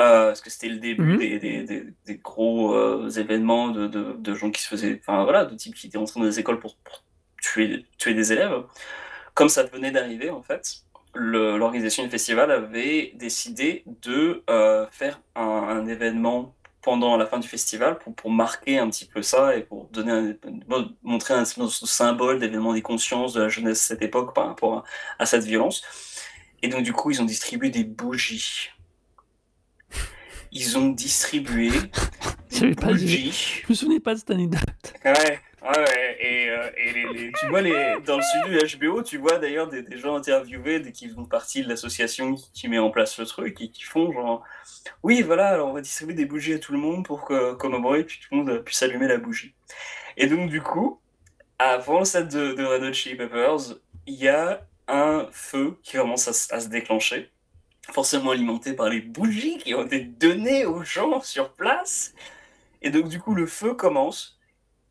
euh, 0.00 0.28
parce 0.28 0.40
que 0.40 0.50
c'était 0.50 0.68
le 0.68 0.78
début 0.78 1.02
Mhm. 1.14 1.18
des, 1.18 1.38
des, 1.38 1.62
des, 1.64 1.84
des 2.06 2.16
gros 2.16 2.74
euh, 2.74 3.08
événements 3.10 3.68
de, 3.68 3.86
de, 3.86 4.16
de 4.18 4.34
gens 4.34 4.50
qui 4.50 4.60
se 4.62 4.68
faisaient, 4.68 4.98
enfin 5.00 5.22
voilà, 5.24 5.44
de 5.44 5.54
types 5.54 5.74
qui 5.76 5.86
étaient 5.86 5.98
entrés 5.98 6.18
dans 6.20 6.26
des 6.26 6.40
écoles 6.40 6.58
pour, 6.58 6.76
pour 6.78 7.04
tuer, 7.40 7.86
tuer 7.98 8.14
des 8.14 8.32
élèves. 8.32 8.64
Comme 9.34 9.48
ça 9.48 9.62
venait 9.62 9.92
d'arriver 9.92 10.30
en 10.30 10.42
fait, 10.42 10.82
l'organisation 11.14 12.02
du 12.04 12.10
festival 12.10 12.50
avait 12.50 13.12
décidé 13.16 13.84
de 14.02 14.42
euh, 14.50 14.86
faire 14.90 15.20
un, 15.34 15.42
un 15.42 15.86
événement 15.86 16.54
pendant 16.80 17.16
la 17.16 17.26
fin 17.26 17.38
du 17.38 17.46
festival 17.46 17.98
pour, 17.98 18.14
pour 18.14 18.30
marquer 18.30 18.78
un 18.78 18.88
petit 18.90 19.04
peu 19.04 19.22
ça 19.22 19.56
et 19.56 19.62
pour 19.62 19.86
donner 19.90 20.10
un, 20.12 20.34
montrer 21.02 21.34
un 21.34 21.44
symbole 21.44 22.38
d'événement 22.40 22.72
des 22.74 22.82
consciences 22.82 23.34
de 23.34 23.42
la 23.42 23.48
jeunesse 23.48 23.78
de 23.78 23.94
cette 23.94 24.02
époque 24.02 24.34
par 24.34 24.48
rapport 24.48 24.78
à, 24.78 24.84
à 25.22 25.26
cette 25.26 25.44
violence. 25.44 25.82
Et 26.62 26.68
donc 26.68 26.82
du 26.82 26.92
coup, 26.92 27.10
ils 27.10 27.20
ont 27.22 27.24
distribué 27.24 27.70
des 27.70 27.84
bougies. 27.84 28.70
Ils 30.50 30.76
ont 30.76 30.88
distribué 30.90 31.70
des 32.50 32.58
J'avais 32.58 32.74
pas- 32.74 32.86
bougies. 32.88 33.32
Je 33.62 33.66
me 33.68 33.74
souvenais 33.74 34.00
pas 34.00 34.14
de 34.14 34.18
cette 34.18 34.30
anecdote. 34.30 34.60
Ouais, 35.04 35.40
ouais. 35.64 36.16
Et, 36.20 36.50
euh, 36.50 36.70
et 36.76 37.32
tu 37.38 37.46
vois, 37.48 37.60
les, 37.60 37.96
dans 38.04 38.16
le 38.16 38.22
studio 38.22 38.94
HBO, 38.94 39.02
tu 39.02 39.18
vois 39.18 39.38
d'ailleurs 39.38 39.68
des, 39.68 39.82
des 39.82 39.98
gens 39.98 40.16
interviewés 40.16 40.80
dès 40.80 40.92
qu'ils 40.92 41.12
font 41.12 41.24
partie 41.24 41.62
de 41.62 41.68
l'association 41.68 42.34
qui, 42.34 42.68
met 42.68 42.78
en 42.78 42.90
place 42.90 43.18
le 43.18 43.26
truc 43.26 43.60
et 43.60 43.70
qui 43.70 43.82
font 43.82 44.12
genre 44.12 44.44
Oui, 45.02 45.22
voilà, 45.22 45.48
alors 45.48 45.68
on 45.68 45.72
va 45.72 45.80
distribuer 45.80 46.14
des 46.14 46.26
bougies 46.26 46.54
à 46.54 46.58
tout 46.58 46.72
le 46.72 46.78
monde 46.78 47.04
pour 47.04 47.24
que, 47.24 47.54
commémorer, 47.54 48.04
puis 48.04 48.18
tout 48.20 48.34
le 48.34 48.44
monde 48.44 48.64
puisse 48.64 48.82
allumer 48.82 49.08
la 49.08 49.18
bougie. 49.18 49.54
Et 50.16 50.26
donc, 50.26 50.50
du 50.50 50.60
coup, 50.60 51.00
avant 51.58 52.00
le 52.00 52.04
set 52.04 52.28
de, 52.28 52.52
de 52.52 52.64
Red 52.64 52.82
Hot 52.82 52.92
Chili 52.92 53.16
Peppers, 53.16 53.76
il 54.06 54.14
y 54.14 54.28
a 54.28 54.66
un 54.88 55.28
feu 55.30 55.78
qui 55.82 55.96
commence 55.96 56.28
à 56.28 56.60
se 56.60 56.68
déclencher, 56.68 57.30
forcément 57.92 58.30
alimenté 58.30 58.74
par 58.74 58.88
les 58.88 59.00
bougies 59.00 59.58
qui 59.58 59.74
ont 59.74 59.84
été 59.84 60.00
données 60.00 60.66
aux 60.66 60.82
gens 60.82 61.20
sur 61.20 61.52
place. 61.52 62.14
Et 62.82 62.90
donc, 62.90 63.08
du 63.08 63.20
coup, 63.20 63.34
le 63.34 63.46
feu 63.46 63.74
commence 63.74 64.38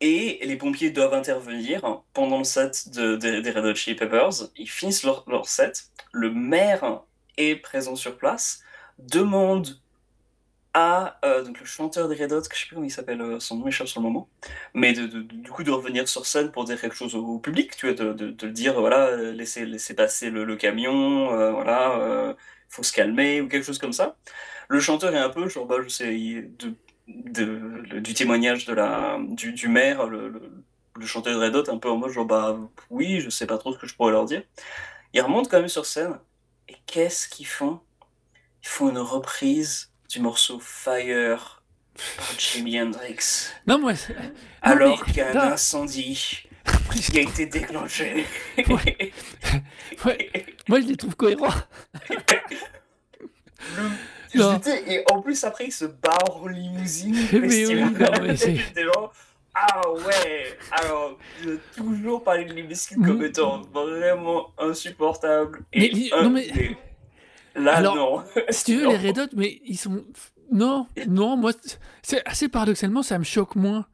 et 0.02 0.40
les 0.44 0.56
pompiers 0.56 0.90
doivent 0.90 1.14
intervenir 1.14 2.02
pendant 2.12 2.38
le 2.38 2.44
set 2.44 2.88
de, 2.90 3.14
de- 3.14 3.40
des 3.40 3.50
Red 3.52 3.64
Hot 3.64 3.74
Chili 3.76 3.94
Peppers. 3.94 4.48
Ils 4.56 4.68
finissent 4.68 5.04
leur, 5.04 5.24
leur 5.28 5.46
set. 5.46 5.90
Le 6.12 6.28
maire 6.28 7.02
est 7.38 7.54
présent 7.54 7.94
sur 7.94 8.18
place, 8.18 8.64
demande 8.98 9.80
à 10.74 11.20
euh, 11.24 11.44
donc 11.44 11.60
le 11.60 11.66
chanteur 11.66 12.08
des 12.08 12.16
Red 12.16 12.32
Hot, 12.32 12.40
que 12.42 12.56
je 12.56 12.62
sais 12.62 12.66
plus 12.66 12.74
comment 12.74 12.86
il 12.86 12.90
s'appelle, 12.90 13.20
euh, 13.20 13.38
son 13.38 13.58
nom 13.58 13.66
m'échappe 13.66 13.86
sur 13.86 14.00
le 14.00 14.08
moment, 14.08 14.28
mais 14.74 14.92
du 14.92 15.50
coup 15.50 15.62
de 15.62 15.70
revenir 15.70 16.08
sur 16.08 16.26
scène 16.26 16.50
pour 16.50 16.64
dire 16.64 16.80
quelque 16.80 16.96
chose 16.96 17.14
au, 17.14 17.38
public, 17.38 17.76
tu 17.76 17.86
vois, 17.86 17.94
de, 17.94 18.24
le 18.24 18.52
dire, 18.52 18.80
voilà, 18.80 19.08
euh, 19.08 19.32
laissez, 19.32 19.66
laissez 19.66 19.94
passer 19.94 20.30
le, 20.30 20.56
camion, 20.56 21.32
euh, 21.32 21.52
voilà, 21.52 22.34
faut 22.68 22.82
se 22.82 22.92
calmer, 22.92 23.40
ou 23.40 23.48
quelque 23.48 23.64
chose 23.64 23.78
comme 23.78 23.92
ça. 23.92 24.16
Le 24.68 24.80
chanteur 24.80 25.14
est 25.14 25.18
un 25.18 25.28
peu, 25.28 25.48
genre, 25.48 25.66
bah, 25.66 25.76
je 25.82 25.88
sais, 25.88 26.18
il- 26.18 26.56
de, 26.56 26.74
de, 27.08 27.44
le- 27.44 28.00
du 28.00 28.14
témoignage 28.14 28.64
de 28.66 28.74
la, 28.74 29.18
du, 29.28 29.52
du 29.52 29.68
maire, 29.68 30.06
le, 30.06 30.28
le, 30.28 30.52
le 30.98 31.06
chanteur 31.06 31.38
de 31.38 31.44
Red 31.44 31.56
Hot, 31.56 31.70
un 31.70 31.78
peu 31.78 31.90
en 31.90 31.96
mode, 31.96 32.10
genre, 32.12 32.24
bah, 32.26 32.58
oui, 32.90 33.20
je 33.20 33.30
sais 33.30 33.46
pas 33.46 33.58
trop 33.58 33.72
ce 33.72 33.78
que 33.78 33.86
je 33.86 33.94
pourrais 33.94 34.12
leur 34.12 34.24
dire. 34.24 34.42
Ils 35.14 35.20
remontent 35.20 35.48
quand 35.50 35.58
même 35.60 35.68
sur 35.68 35.86
scène, 35.86 36.18
et 36.68 36.76
qu'est-ce 36.86 37.28
qu'ils 37.28 37.46
font? 37.46 37.80
Ils 38.62 38.68
font 38.68 38.88
une 38.90 38.98
reprise 38.98 39.90
du 40.08 40.20
morceau 40.20 40.60
Fire 40.60 41.62
par 42.16 42.38
Jimi 42.38 42.80
Hendrix. 42.80 43.48
Non, 43.66 43.78
moi, 43.78 43.94
c'est- 43.96 44.16
Alors 44.62 45.04
qu'il 45.04 45.16
y 45.16 45.20
a 45.20 45.30
un 45.32 45.52
incendie 45.52 46.44
qui 47.10 47.18
a 47.18 47.22
été 47.22 47.46
déclenché. 47.46 48.24
Ouais. 48.68 49.12
Ouais. 50.04 50.30
moi 50.68 50.80
je 50.80 50.86
les 50.86 50.96
trouve 50.96 51.16
cohérents. 51.16 51.52
Le- 53.76 53.90
Et 54.88 55.02
en 55.10 55.20
plus, 55.20 55.42
après, 55.44 55.66
il 55.66 55.72
se 55.72 55.84
barre 55.84 56.36
en 56.36 56.46
limousine. 56.46 57.14
Mais 57.32 57.66
oui, 57.66 57.74
non, 57.80 58.10
mais 58.22 58.36
c'est- 58.36 58.56
ah 59.54 59.82
ouais, 59.90 60.58
alors, 60.70 61.18
je 61.42 61.50
toujours 61.76 62.24
parler 62.24 62.44
de 62.46 62.52
Mhm. 63.00 63.06
comme 63.06 63.22
étant 63.22 63.60
vraiment 63.72 64.46
insupportable. 64.58 65.60
Mais 65.74 65.86
Et 65.86 66.10
un- 66.12 66.22
non, 66.24 66.30
mais- 66.30 66.50
mais 66.54 66.76
Là, 67.54 67.76
Alors, 67.76 67.94
non. 67.96 68.24
Si 68.48 68.64
tu 68.64 68.76
veux, 68.76 68.84
Non. 68.84 68.90
les 68.98 69.08
Red 69.08 69.18
Hot, 69.18 69.28
mais 69.36 69.60
ils 69.66 69.76
sont. 69.76 70.02
Non, 70.50 70.86
non, 71.06 71.36
moi, 71.36 71.52
c'est 72.02 72.26
assez 72.26 72.48
paradoxalement, 72.48 73.02
ça 73.02 73.18
me 73.18 73.24
choque 73.24 73.56
moins. 73.56 73.84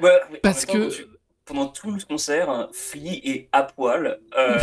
Ouais, 0.00 0.20
mais 0.30 0.38
Parce 0.38 0.66
temps, 0.66 0.74
que- 0.74 0.90
tu- 0.90 1.06
pendant 1.46 1.66
tout 1.68 1.90
le 1.92 2.02
concert, 2.04 2.68
Flea 2.74 3.22
est 3.24 3.48
à 3.52 3.62
poil. 3.62 4.18
Euh, 4.36 4.58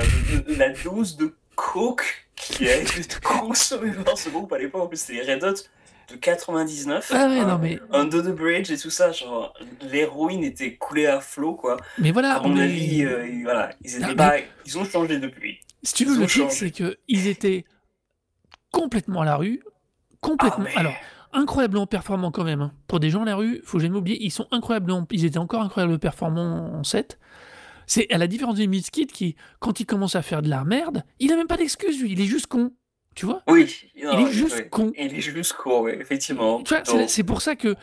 la 0.49 0.69
dose 0.69 1.17
de 1.17 1.33
coke 1.55 2.22
qui 2.51 2.67
a 2.69 2.77
été 2.77 3.01
consommée 3.23 3.91
par 4.05 4.17
ce 4.17 4.29
groupe 4.29 4.51
à 4.53 4.57
l'époque, 4.57 4.81
en 4.83 4.87
plus 4.87 4.97
c'était 4.97 5.23
les 5.23 5.33
Red 5.33 5.43
Hot 5.43 5.53
de 6.11 6.15
99. 6.17 7.11
Ah 7.13 7.27
ouais, 7.27 7.39
hein, 7.39 7.45
non, 7.47 7.57
mais. 7.57 7.79
Under 7.91 8.21
the 8.23 8.35
Bridge 8.35 8.69
et 8.71 8.77
tout 8.77 8.89
ça, 8.89 9.11
genre 9.11 9.53
l'héroïne 9.81 10.43
était 10.43 10.75
coulée 10.75 11.07
à 11.07 11.19
flot 11.21 11.55
quoi. 11.55 11.77
Mais 11.97 12.11
voilà, 12.11 12.35
À 12.35 12.41
mon 12.41 12.53
on 12.53 12.57
est- 12.57 12.63
avis, 12.63 13.05
euh, 13.05 13.27
ils- 13.27 13.43
voilà, 13.43 13.71
ils 13.83 13.95
étaient 13.95 14.05
Ah, 14.09 14.15
pas, 14.15 14.33
ils 14.65 14.77
ont 14.77 14.85
changé 14.85 15.17
depuis. 15.19 15.59
Si 15.83 15.93
tu 15.93 16.05
veux, 16.05 16.15
ils 16.15 16.21
le 16.21 16.27
truc, 16.27 16.51
c'est 16.51 16.71
que 16.71 16.97
ils 17.07 17.27
étaient 17.27 17.65
complètement 18.71 19.21
à 19.21 19.25
la 19.25 19.35
rue. 19.35 19.61
Complètement. 20.21 20.65
Ah, 20.67 20.71
mais- 20.73 20.79
Alors, 20.79 20.93
incroyablement 21.33 21.87
performants 21.87 22.31
quand 22.31 22.43
même. 22.43 22.61
hein. 22.61 22.71
Pour 22.87 22.99
des 22.99 23.09
gens 23.09 23.23
à 23.23 23.25
la 23.25 23.35
rue, 23.35 23.61
faut 23.65 23.79
jamais 23.79 23.97
oublier, 23.97 24.17
ils 24.23 24.31
sont 24.31 24.47
incroyablement. 24.51 25.05
Ils 25.11 25.25
étaient 25.25 25.37
encore 25.37 25.61
incroyablement 25.61 25.99
performants 25.99 26.73
en 26.79 26.83
7. 26.83 27.19
C'est 27.87 28.11
à 28.13 28.17
la 28.17 28.27
différence 28.27 28.55
des 28.55 28.67
Miskit 28.67 29.07
qui, 29.07 29.35
quand 29.59 29.79
il 29.79 29.85
commence 29.85 30.15
à 30.15 30.21
faire 30.21 30.41
de 30.41 30.49
la 30.49 30.63
merde, 30.63 31.03
il 31.19 31.31
a 31.31 31.35
même 31.35 31.47
pas 31.47 31.57
d'excuse, 31.57 32.01
lui. 32.01 32.11
Il 32.13 32.21
est 32.21 32.25
juste 32.25 32.47
con. 32.47 32.71
Tu 33.15 33.25
vois? 33.27 33.43
Oui, 33.47 33.67
Il 33.95 34.05
est 34.05 34.31
juste 34.31 34.69
con. 34.69 34.91
Il 34.97 35.13
est 35.15 35.21
juste 35.21 35.53
con, 35.53 35.81
ouais, 35.83 35.99
effectivement. 36.01 36.63
Tu 36.63 36.73
vois, 36.73 37.07
c'est- 37.07 37.23
pour 37.23 37.41
ça 37.41 37.55
que 37.55 37.75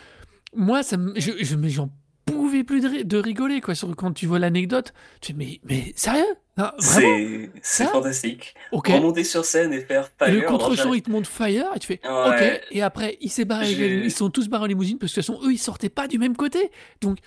moi, 0.55 0.82
ça 0.82 0.97
je, 1.16 1.31
je- 1.40 1.55
mais 1.56 1.68
j'en 1.70 1.89
pouvais 2.24 2.64
plus 2.64 2.81
de, 2.81 3.02
de 3.05 3.16
rigoler 3.18 3.60
quoi. 3.60 3.74
Sur, 3.77 3.94
quand 3.94 4.12
tu 4.12 4.27
vois 4.27 4.39
l'anecdote, 4.40 4.93
tu 5.20 5.28
fais 5.32 5.39
mais, 5.39 5.60
mais 5.64 5.93
sérieux? 5.94 6.24
Non, 6.59 6.70
c'est 6.78 7.51
fantastique. 7.86 8.55
Ok. 8.72 8.89
Remonter 8.89 9.24
sur 9.24 9.44
scène 9.44 9.72
et 9.72 9.81
faire 9.81 10.10
Fire. 10.18 10.32
le 10.35 10.43
contre-champ, 10.43 10.93
il 10.94 11.02
te 11.02 11.10
montre 11.10 11.28
Fire, 11.31 11.66
et 11.74 11.78
tu 11.78 11.86
fais 11.86 12.01
Ouais. 12.05 12.59
OK. 12.60 12.60
Et 12.72 12.82
après, 12.82 13.16
ils 13.20 13.31
s'est 13.31 13.44
barré, 13.44 13.66
J'ai- 13.66 14.05
ils 14.05 14.10
sont 14.12 14.31
tous 14.31 14.48
barrés 14.48 14.64
en 14.64 14.66
limousine 14.66 14.98
parce 14.98 15.12
que 15.14 15.20
de 15.20 15.24
toute 15.27 15.35
façon, 15.36 15.48
eux, 15.48 15.52
ils 15.52 15.59
sortaient 15.59 15.89
pas 15.89 16.09
du 16.09 16.18
même 16.18 16.36
côté. 16.36 16.70
Donc, 17.01 17.18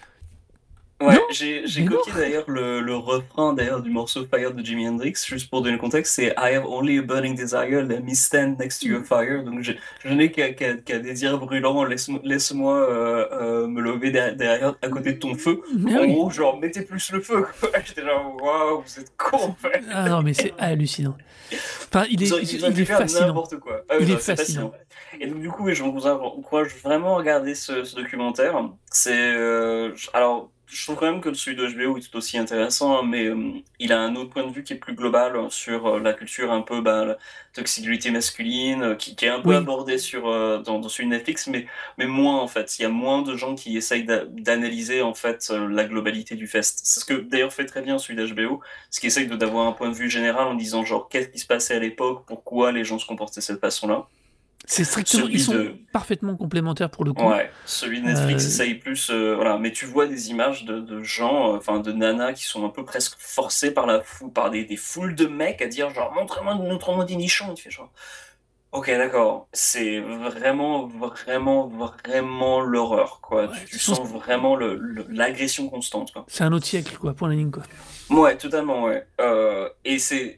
Ouais, 1.08 1.20
j'ai 1.32 1.86
copié 1.86 2.14
d'ailleurs 2.16 2.44
le, 2.48 2.80
le 2.82 2.96
refrain 2.96 3.54
d'ailleurs 3.54 3.82
du 3.82 3.90
morceau 3.90 4.26
Fire 4.26 4.54
de 4.54 4.64
Jimi 4.64 4.88
Hendrix, 4.88 5.14
juste 5.26 5.50
pour 5.50 5.62
donner 5.62 5.74
le 5.74 5.80
contexte, 5.80 6.16
c'est 6.16 6.28
I 6.38 6.56
have 6.56 6.66
only 6.66 7.00
a 7.00 7.02
burning 7.02 7.36
desire, 7.36 7.84
let 7.84 8.00
me 8.02 8.14
stand 8.14 8.58
next 8.60 8.82
to 8.82 8.88
Mm. 8.88 8.92
your 8.92 9.04
fire. 9.04 9.44
Donc 9.44 9.62
je, 9.62 9.74
je 10.04 10.10
n'ai 10.14 10.32
qu'un 10.32 10.54
qu'un- 10.54 10.78
qu'un 10.78 11.00
désir 11.00 11.38
brûlant, 11.38 11.84
laisse-moi 11.84 12.20
laisse-moi, 12.24 12.76
euh, 12.78 13.28
euh, 13.34 13.68
me 13.68 13.82
lever 13.82 14.12
derrière, 14.12 14.36
derrière, 14.36 14.76
à 14.82 14.88
côté 14.90 15.14
de 15.14 15.20
ton 15.20 15.36
feu. 15.36 15.62
mais 15.78 15.98
en 15.98 16.02
oui. 16.02 16.14
gros, 16.14 16.30
genre, 16.30 16.60
mettez 16.60 16.82
plus 16.84 17.12
le 17.12 17.22
feu. 17.22 17.46
J'étais 17.86 18.02
genre, 18.04 18.36
waouh, 18.42 18.82
vous 18.86 19.00
êtes 19.00 19.12
con 19.18 19.38
en 19.38 19.54
fait. 19.56 19.82
Ah 19.92 20.08
non, 20.10 20.22
mais 20.22 20.34
c'est 20.34 20.54
hallucinant. 20.58 21.16
Enfin, 21.52 22.06
il 22.10 22.24
est, 22.24 22.32
auraient 22.32 22.42
il 22.44 22.74
pu 22.74 22.82
est 22.82 22.86
fascinant. 22.86 23.28
n'importe 23.28 23.58
quoi. 23.60 23.82
Ah 23.90 23.96
Il 24.00 24.08
non, 24.08 24.16
est 24.16 24.20
fascinant. 24.20 24.72
Et 25.20 25.28
donc, 25.28 25.40
du 25.42 25.50
coup, 25.50 25.70
je 25.72 25.84
vous 25.84 26.08
encourage 26.08 26.70
vraiment 26.84 27.16
à 27.16 27.18
regarder 27.18 27.54
ce, 27.56 27.84
ce 27.84 27.96
documentaire. 27.96 28.56
C'est. 28.92 29.12
euh, 29.36 29.92
alors, 30.14 30.50
je 30.76 30.84
trouve 30.84 30.96
quand 30.98 31.12
même 31.12 31.22
que 31.22 31.34
celui 31.34 31.56
de 31.56 31.66
HBO 31.68 31.98
est 31.98 32.02
tout 32.02 32.18
aussi 32.18 32.38
intéressant, 32.38 32.98
hein, 33.00 33.04
mais 33.08 33.26
euh, 33.28 33.52
il 33.80 33.92
a 33.94 34.00
un 34.02 34.16
autre 34.16 34.30
point 34.32 34.46
de 34.46 34.52
vue 34.52 34.64
qui 34.64 34.74
est 34.74 34.78
plus 34.78 34.96
global 34.96 35.38
sur 35.52 35.88
euh, 35.88 36.00
la 36.00 36.14
culture, 36.14 36.52
un 36.52 36.62
peu 36.62 36.82
bah, 36.82 37.06
la 37.06 37.18
toxicité 37.54 38.12
masculine, 38.12 38.82
euh, 38.84 38.96
qui, 38.96 39.16
qui 39.16 39.26
est 39.26 39.30
un 39.30 39.42
peu 39.42 39.54
Oui. 39.54 39.56
abordé 39.56 39.98
sur, 39.98 40.24
dans, 40.64 40.80
dans 40.80 40.90
celui 40.90 41.06
de 41.10 41.14
Netflix, 41.16 41.48
mais, 41.48 41.66
mais 41.98 42.06
moins 42.08 42.40
en 42.42 42.48
fait. 42.48 42.78
Il 42.80 42.82
y 42.84 42.86
a 42.86 42.90
moins 42.90 43.22
de 43.22 43.36
gens 43.36 43.56
qui 43.56 43.78
essayent 43.78 44.04
d'a- 44.06 44.26
d'analyser 44.26 45.02
en 45.02 45.14
fait 45.14 45.50
la 45.50 45.86
globalité 45.86 46.36
du 46.36 46.48
fest. 46.48 46.82
C'est 46.84 47.00
ce 47.00 47.06
que 47.06 47.14
d'ailleurs 47.14 47.54
fait 47.54 47.66
très 47.66 47.82
bien 47.82 47.98
celui 48.00 48.16
d'HBO, 48.16 48.62
ce 48.92 49.00
qui 49.00 49.08
essaye 49.08 49.28
d'avoir 49.28 49.68
un 49.68 49.74
point 49.74 49.90
de 49.90 49.96
vue 49.96 50.10
général 50.10 50.48
en 50.48 50.56
disant 50.56 50.84
genre 50.86 51.10
qu'est-ce 51.10 51.30
qui 51.30 51.40
se 51.40 51.48
passait 51.48 51.76
à 51.76 51.80
l'époque, 51.80 52.26
pourquoi 52.28 52.72
les 52.72 52.84
gens 52.84 53.00
se 53.00 53.06
comportaient 53.06 53.40
de 53.42 53.46
cette 53.46 53.60
façon-là. 53.62 54.08
C'est 54.66 54.86
strictement, 54.86 55.24
Celui 55.24 55.34
ils 55.36 55.40
sont 55.42 55.54
de- 55.54 55.76
parfaitement 55.92 56.36
complémentaires 56.38 56.90
pour 56.90 57.04
le 57.04 57.12
coup. 57.12 57.28
Ouais, 57.28 57.52
celui 57.66 58.02
de 58.02 58.06
Netflix 58.08 58.46
Euh, 58.46 58.48
essaye 58.48 58.76
plus, 58.76 59.10
euh, 59.10 59.36
voilà. 59.36 59.58
Mais 59.58 59.72
tu 59.72 59.86
vois 59.86 60.08
des 60.08 60.30
images 60.30 60.64
de, 60.64 60.80
de 60.80 61.04
gens, 61.04 61.54
euh, 61.54 61.58
enfin 61.58 61.80
de 61.80 61.92
nanas 61.92 62.34
qui 62.34 62.46
sont 62.46 62.66
un 62.66 62.70
peu 62.70 62.86
presque 62.86 63.16
forcées 63.20 63.72
par 63.72 63.86
la 63.86 64.02
foule, 64.02 64.32
par 64.32 64.50
des, 64.52 64.64
des 64.64 64.78
foules 64.78 65.16
de 65.16 65.26
mecs 65.28 65.62
à 65.62 65.68
dire 65.68 65.90
genre 65.94 66.14
montre-moi, 66.14 66.56
montre-moi 66.56 67.04
des 67.04 67.18
nichons. 67.18 67.52
Et 67.52 67.56
tu 67.56 67.64
fais 67.64 67.72
genre, 67.72 67.92
ok, 68.72 68.88
d'accord. 68.88 69.48
C'est 69.52 70.00
vraiment, 70.00 70.88
vraiment, 70.88 71.68
vraiment 71.68 72.62
l'horreur, 72.62 73.20
quoi. 73.22 73.48
Ouais, 73.48 73.66
tu, 73.68 73.80
sens 73.80 74.00
vraiment 74.08 74.56
l'agression 75.10 75.68
constante, 75.70 76.14
quoi. 76.14 76.26
C'est 76.30 76.46
un 76.46 76.54
autre 76.54 76.66
siècle, 76.66 76.98
quoi, 76.98 77.14
point 77.14 77.28
la 77.28 77.36
ligne, 77.36 77.52
quoi. 77.52 77.64
Ouais, 78.10 78.38
totalement, 78.38 78.84
ouais. 78.84 79.06
Euh, 79.20 79.68
et 79.84 80.00
c'est 80.00 80.38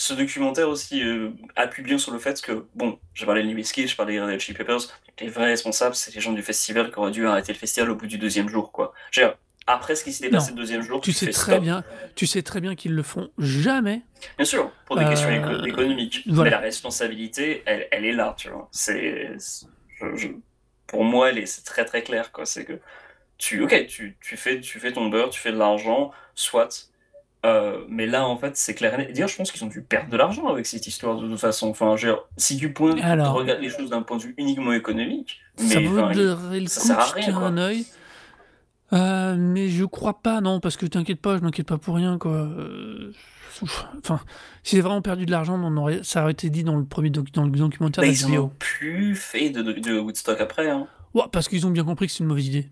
ce 0.00 0.14
documentaire 0.14 0.68
aussi 0.68 1.02
euh, 1.04 1.30
appuie 1.56 1.82
bien 1.82 1.98
sur 1.98 2.12
le 2.12 2.18
fait 2.18 2.40
que, 2.40 2.64
bon, 2.74 2.98
j'ai 3.12 3.26
parlé 3.26 3.42
de 3.42 3.48
Limbiskit, 3.48 3.86
je 3.86 3.94
parlais 3.96 4.14
des 4.14 4.20
Red 4.20 4.40
Chili 4.40 4.56
Peppers, 4.56 4.80
les 5.20 5.28
vrais 5.28 5.44
responsables, 5.46 5.94
c'est 5.94 6.14
les 6.14 6.20
gens 6.22 6.32
du 6.32 6.42
festival 6.42 6.90
qui 6.90 6.98
auraient 6.98 7.10
dû 7.10 7.26
arrêter 7.26 7.52
le 7.52 7.58
festival 7.58 7.90
au 7.90 7.96
bout 7.96 8.06
du 8.06 8.16
deuxième 8.16 8.48
jour, 8.48 8.72
quoi. 8.72 8.94
Dire, 9.12 9.36
après 9.66 9.94
ce 9.94 10.02
qui 10.04 10.12
s'était 10.14 10.30
passé 10.30 10.52
le 10.52 10.56
deuxième 10.56 10.80
jour, 10.80 11.02
Tu 11.02 11.10
tu, 11.12 11.18
sais 11.18 11.26
fais 11.26 11.32
très 11.32 11.52
stop. 11.52 11.62
bien, 11.62 11.84
tu 12.16 12.26
sais 12.26 12.42
très 12.42 12.60
bien 12.62 12.74
qu'ils 12.74 12.94
le 12.94 13.02
font 13.02 13.30
jamais. 13.38 14.00
Bien 14.38 14.46
sûr, 14.46 14.72
pour 14.86 14.96
des 14.96 15.04
questions 15.04 15.28
éco- 15.30 15.50
Euh, 15.50 15.64
économiques. 15.64 16.22
voilà. 16.26 16.44
Mais 16.44 16.50
la 16.56 16.62
responsabilité, 16.62 17.62
elle, 17.66 17.86
elle 17.90 18.06
est 18.06 18.12
là, 18.12 18.34
tu 18.38 18.48
vois. 18.48 18.68
C'est, 18.72 19.32
pour 20.86 21.04
moi, 21.04 21.28
elle 21.30 21.38
est, 21.38 21.46
c'est 21.46 21.62
très 21.64 21.84
très 21.84 22.02
clair, 22.02 22.32
quoi. 22.32 22.46
C'est 22.46 22.64
que 22.64 22.80
tu, 23.38 23.62
ok, 23.62 23.86
tu, 23.86 24.16
tu 24.20 24.36
fais, 24.36 24.60
tu 24.60 24.80
fais 24.80 24.92
ton 24.92 25.08
beurre, 25.08 25.30
tu 25.30 25.40
fais 25.40 25.52
de 25.52 25.58
l'argent, 25.58 26.10
soit. 26.34 26.68
Euh, 27.46 27.78
mais 27.88 28.06
là, 28.06 28.26
en 28.26 28.36
fait, 28.36 28.56
c'est 28.56 28.74
clair. 28.74 28.98
et. 29.00 29.12
D'ailleurs, 29.12 29.28
je 29.28 29.36
pense 29.36 29.50
qu'ils 29.50 29.64
ont 29.64 29.68
dû 29.68 29.80
perdre 29.82 30.10
de 30.10 30.16
l'argent 30.16 30.46
avec 30.48 30.66
cette 30.66 30.86
histoire 30.86 31.16
de 31.16 31.26
toute 31.26 31.38
façon. 31.40 31.68
Enfin, 31.68 31.94
dire, 31.96 32.18
si 32.36 32.56
tu 32.58 32.72
pointes, 32.72 33.00
Alors. 33.02 33.32
regardes 33.34 33.60
les 33.62 33.70
choses 33.70 33.88
d'un 33.90 34.02
point 34.02 34.18
de 34.18 34.22
vue 34.24 34.34
uniquement 34.36 34.72
économique, 34.74 35.40
ça 35.56 35.80
mais 35.80 35.86
vaudrait 35.86 36.14
le 36.60 36.66
ça 36.66 36.80
coup 36.80 36.86
sert 36.86 36.98
à 36.98 37.04
rien, 37.04 37.36
un 37.36 37.56
œil. 37.56 37.86
Euh, 38.92 39.36
mais 39.38 39.68
je 39.68 39.84
crois 39.84 40.20
pas, 40.20 40.40
non, 40.40 40.60
parce 40.60 40.76
que 40.76 40.84
t'inquiète 40.84 41.20
pas, 41.20 41.36
je 41.38 41.42
m'inquiète 41.42 41.68
pas 41.68 41.78
pour 41.78 41.94
rien, 41.94 42.18
quoi. 42.18 42.32
Euh. 42.32 43.12
Enfin, 43.98 44.20
si 44.62 44.76
j'ai 44.76 44.82
vraiment 44.82 45.02
perdu 45.02 45.26
de 45.26 45.30
l'argent, 45.30 45.60
on 45.62 45.76
aurait, 45.76 46.00
ça 46.02 46.22
aurait 46.22 46.32
été 46.32 46.50
dit 46.50 46.64
dans 46.64 46.76
le 46.76 46.84
premier 46.84 47.10
doc- 47.10 47.30
dans 47.32 47.44
le 47.44 47.50
documentaire 47.50 48.02
bah, 48.02 48.08
ils 48.08 48.24
en 48.24 48.28
HBO. 48.30 48.42
ont 48.44 48.52
plus 48.58 49.14
fait 49.16 49.50
de, 49.50 49.60
de, 49.62 49.72
de 49.72 49.98
Woodstock 49.98 50.40
après. 50.40 50.70
Hein. 50.70 50.86
Ouais, 51.12 51.24
parce 51.32 51.48
qu'ils 51.48 51.66
ont 51.66 51.70
bien 51.70 51.82
compris 51.84 52.06
que 52.06 52.12
c'est 52.12 52.20
une 52.20 52.26
mauvaise 52.28 52.46
idée. 52.46 52.68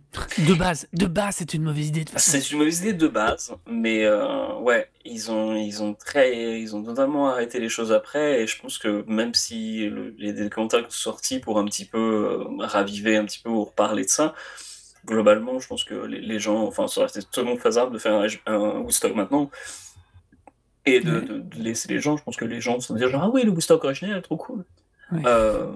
De 0.47 0.55
base, 0.55 0.86
de 0.93 1.06
base, 1.06 1.36
c'est 1.39 1.55
une 1.55 1.65
mauvaise 1.65 1.89
idée. 1.89 2.05
C'est 2.16 2.51
une 2.52 2.59
mauvaise 2.59 2.81
idée 2.82 2.93
de 2.93 3.09
base, 3.09 3.52
mais 3.69 4.05
euh, 4.05 4.55
ouais, 4.60 4.89
ils 5.05 5.31
ont, 5.32 5.56
ils 5.56 5.82
ont 5.82 5.93
très, 5.94 6.60
ils 6.60 6.77
ont 6.77 6.85
totalement 6.85 7.28
arrêté 7.31 7.59
les 7.59 7.69
choses 7.69 7.90
après, 7.90 8.40
et 8.43 8.47
je 8.47 8.60
pense 8.62 8.78
que 8.78 9.05
même 9.09 9.35
si 9.35 9.89
le- 9.89 10.15
les 10.19 10.32
qui 10.35 10.55
sont 10.55 10.69
sortis 10.89 11.40
pour 11.40 11.59
un 11.59 11.65
petit 11.65 11.85
peu 11.85 11.98
euh, 11.98 12.44
raviver 12.65 13.16
un 13.16 13.24
petit 13.24 13.40
peu 13.43 13.48
ou 13.51 13.65
reparler 13.65 14.05
de 14.05 14.09
ça, 14.10 14.35
globalement, 15.05 15.59
je 15.59 15.66
pense 15.66 15.82
que 15.82 15.94
les, 15.94 16.20
les 16.20 16.39
gens, 16.39 16.62
enfin, 16.65 16.86
ça 16.86 17.01
aurait 17.01 17.10
été 17.10 17.23
totalement 17.23 17.56
faisable 17.56 17.93
de 17.93 17.98
faire 17.98 18.15
un, 18.15 18.27
un 18.47 18.78
Woodstock 18.81 19.16
maintenant, 19.16 19.51
et 20.86 21.01
de, 21.01 21.12
Ouais. 21.12 21.24
de- 21.27 21.39
de 21.40 21.56
laisser 21.62 21.89
les 21.89 22.01
gens, 22.01 22.16
je 22.16 22.23
pense 22.23 22.36
que 22.36 22.44
les 22.44 22.60
gens 22.60 22.78
se 22.78 22.93
dire 22.93 23.09
genre, 23.10 23.24
ah 23.24 23.31
oui, 23.31 23.43
le 23.43 23.51
Woodstock 23.51 23.82
original 23.82 24.16
est 24.19 24.23
trop 24.23 24.36
cool. 24.36 24.65
Ouais. 25.10 25.23
Euh, 25.27 25.73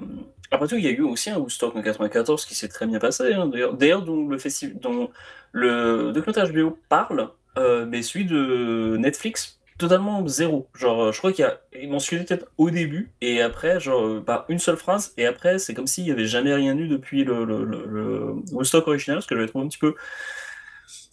après 0.53 0.69
tout, 0.69 0.77
il 0.77 0.85
y 0.85 0.89
a 0.89 0.91
eu 0.91 1.03
aussi 1.03 1.31
un 1.31 1.39
Woodstock 1.39 1.75
en 1.75 1.83
94 1.83 2.45
qui 2.45 2.55
s'est 2.55 2.69
très 2.69 2.87
bien 2.87 2.99
passé. 2.99 3.33
hein, 3.33 3.47
D'ailleurs, 3.47 3.75
d'ailleurs, 3.75 4.03
dont 4.03 4.29
le 4.29 4.39
festival, 4.39 4.79
dont 4.79 5.11
le 5.53 6.13
documentaire 6.13 6.51
HBO 6.53 6.79
parle, 6.89 7.31
euh, 7.59 7.87
mais 7.87 8.03
celui 8.03 8.25
de 8.25 8.97
Netflix, 8.99 9.59
totalement 9.79 10.27
zéro. 10.29 10.69
Genre, 10.75 11.05
euh, 11.05 11.13
je 11.13 11.19
crois 11.19 11.33
qu'il 11.33 11.45
y 11.45 11.49
a 11.49 11.89
mentionné 11.89 12.25
peut-être 12.25 12.47
au 12.59 12.71
début 12.71 13.11
et 13.21 13.43
après, 13.43 13.81
genre, 13.81 14.07
euh, 14.07 14.21
par 14.25 14.45
une 14.49 14.59
seule 14.59 14.77
phrase, 14.77 15.13
et 15.17 15.27
après, 15.27 15.59
c'est 15.59 15.75
comme 15.75 15.87
s'il 15.87 16.07
y 16.07 16.13
avait 16.13 16.27
jamais 16.27 16.55
rien 16.55 16.77
eu 16.77 16.87
depuis 16.87 17.25
le, 17.25 17.45
le, 17.45 17.65
le, 17.65 17.85
le 17.87 18.35
Woodstock 18.53 18.87
original, 18.87 19.23
ce 19.23 19.27
que 19.27 19.35
j'avais 19.35 19.49
trouvé 19.49 19.65
un 19.65 19.69
petit 19.69 19.79
peu 19.79 19.95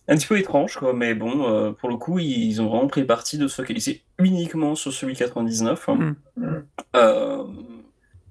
un 0.09 0.15
petit 0.15 0.27
peu 0.27 0.39
étrange, 0.39 0.75
quoi, 0.77 0.91
mais 0.93 1.13
bon, 1.13 1.47
euh, 1.47 1.71
pour 1.71 1.87
le 1.87 1.95
coup, 1.95 2.17
ils, 2.17 2.59
ont 2.61 2.67
vraiment 2.67 2.87
pris 2.87 3.03
parti 3.03 3.37
de 3.37 3.47
se 3.47 3.55
focaliser 3.55 4.01
uniquement 4.17 4.73
sur 4.73 4.91
celui 4.91 5.15
99. 5.15 5.87
Mm. 5.87 6.15
Euh, 6.95 7.43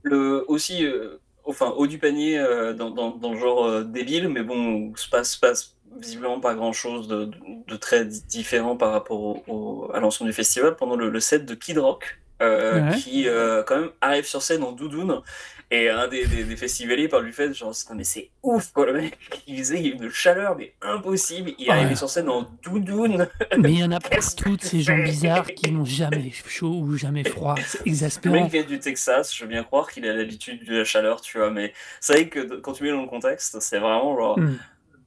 le, 0.09 0.45
aussi, 0.51 0.85
euh, 0.87 1.19
enfin, 1.45 1.73
haut 1.77 1.87
du 1.87 1.99
panier 1.99 2.39
euh, 2.39 2.73
dans, 2.75 2.91
dans, 2.91 3.11
dans 3.11 3.33
le 3.33 3.39
genre 3.39 3.65
euh, 3.67 3.85
débile, 3.85 4.29
mais 4.29 4.43
bon, 4.43 4.93
se 4.97 5.09
passe, 5.09 5.37
passe 5.37 5.75
visiblement 6.01 6.41
pas 6.41 6.55
grand 6.55 6.73
chose 6.73 7.09
de, 7.09 7.25
de, 7.27 7.37
de 7.67 7.77
très 7.77 8.05
di- 8.05 8.23
différent 8.27 8.77
par 8.77 8.93
rapport 8.93 9.21
au, 9.21 9.43
au- 9.49 9.91
à 9.95 10.01
l'ensemble 10.01 10.31
du 10.31 10.35
festival 10.37 10.77
pendant 10.77 10.97
le, 10.97 11.09
le 11.11 11.21
set 11.21 11.45
de 11.47 11.55
Kid 11.55 11.79
Rock. 11.79 12.19
euh, 12.41 12.91
Ouais. 12.91 12.97
qui 12.97 13.27
euh, 13.29 13.65
quand 13.65 13.77
même 13.81 13.91
arrive 14.01 14.25
sur 14.25 14.43
scène 14.43 14.63
en 14.63 14.71
doudoune 14.71 15.23
et 15.71 15.91
un 15.91 16.09
des, 16.09 16.27
des, 16.27 16.45
des 16.45 16.57
festivaliers 16.57 17.09
par 17.09 17.21
lui 17.21 17.33
fait 17.33 17.53
genre 17.53 17.75
mais 17.95 18.05
c'est 18.05 18.31
ouf 18.43 18.73
quoi 18.73 18.87
le 18.87 18.95
mec 18.95 19.19
il 19.47 19.57
disait 19.57 19.79
il 19.81 19.87
y 19.87 19.93
a 19.93 19.95
une 19.97 20.11
chaleur 20.11 20.57
mais 20.57 20.73
impossible 20.81 21.53
il 21.59 21.67
est 21.67 21.69
Ouais. 21.71 21.75
arrivé 21.77 21.95
sur 21.95 22.09
scène 22.09 22.31
en 22.31 22.49
doudoune 22.63 23.29
Mais 23.59 23.73
il 23.73 23.79
y 23.81 23.85
en 23.85 23.93
a 23.93 24.01
partout 24.01 24.57
de 24.57 24.63
ces 24.63 24.81
gens 24.81 24.97
bizarres 24.97 25.47
qui 25.47 25.71
n'ont 25.71 25.85
jamais 25.85 26.31
chaud 26.47 26.73
ou 26.83 26.97
jamais 26.97 27.23
froid. 27.25 27.55
C'est 27.67 27.79
Le 27.81 27.85
mec 27.85 27.87
exaspérant. 27.93 28.47
vient 28.47 28.63
du 28.63 28.79
Texas, 28.79 29.35
je 29.35 29.43
veux 29.45 29.49
bien 29.51 29.63
croire 29.63 29.91
qu'il 29.91 30.07
a 30.09 30.15
l'habitude 30.15 30.65
de 30.65 30.79
la 30.79 30.85
chaleur, 30.85 31.21
tu 31.21 31.37
vois, 31.39 31.51
mais 31.51 31.75
c'est 32.01 32.15
vrai 32.15 32.29
que 32.29 32.41
quand 32.61 32.73
tu 32.73 32.85
mets 32.85 32.91
dans 32.91 33.03
le 33.03 33.09
contexte, 33.09 33.61
c'est 33.61 33.79
vraiment 33.79 34.17
genre, 34.17 34.39
Mm. 34.39 34.57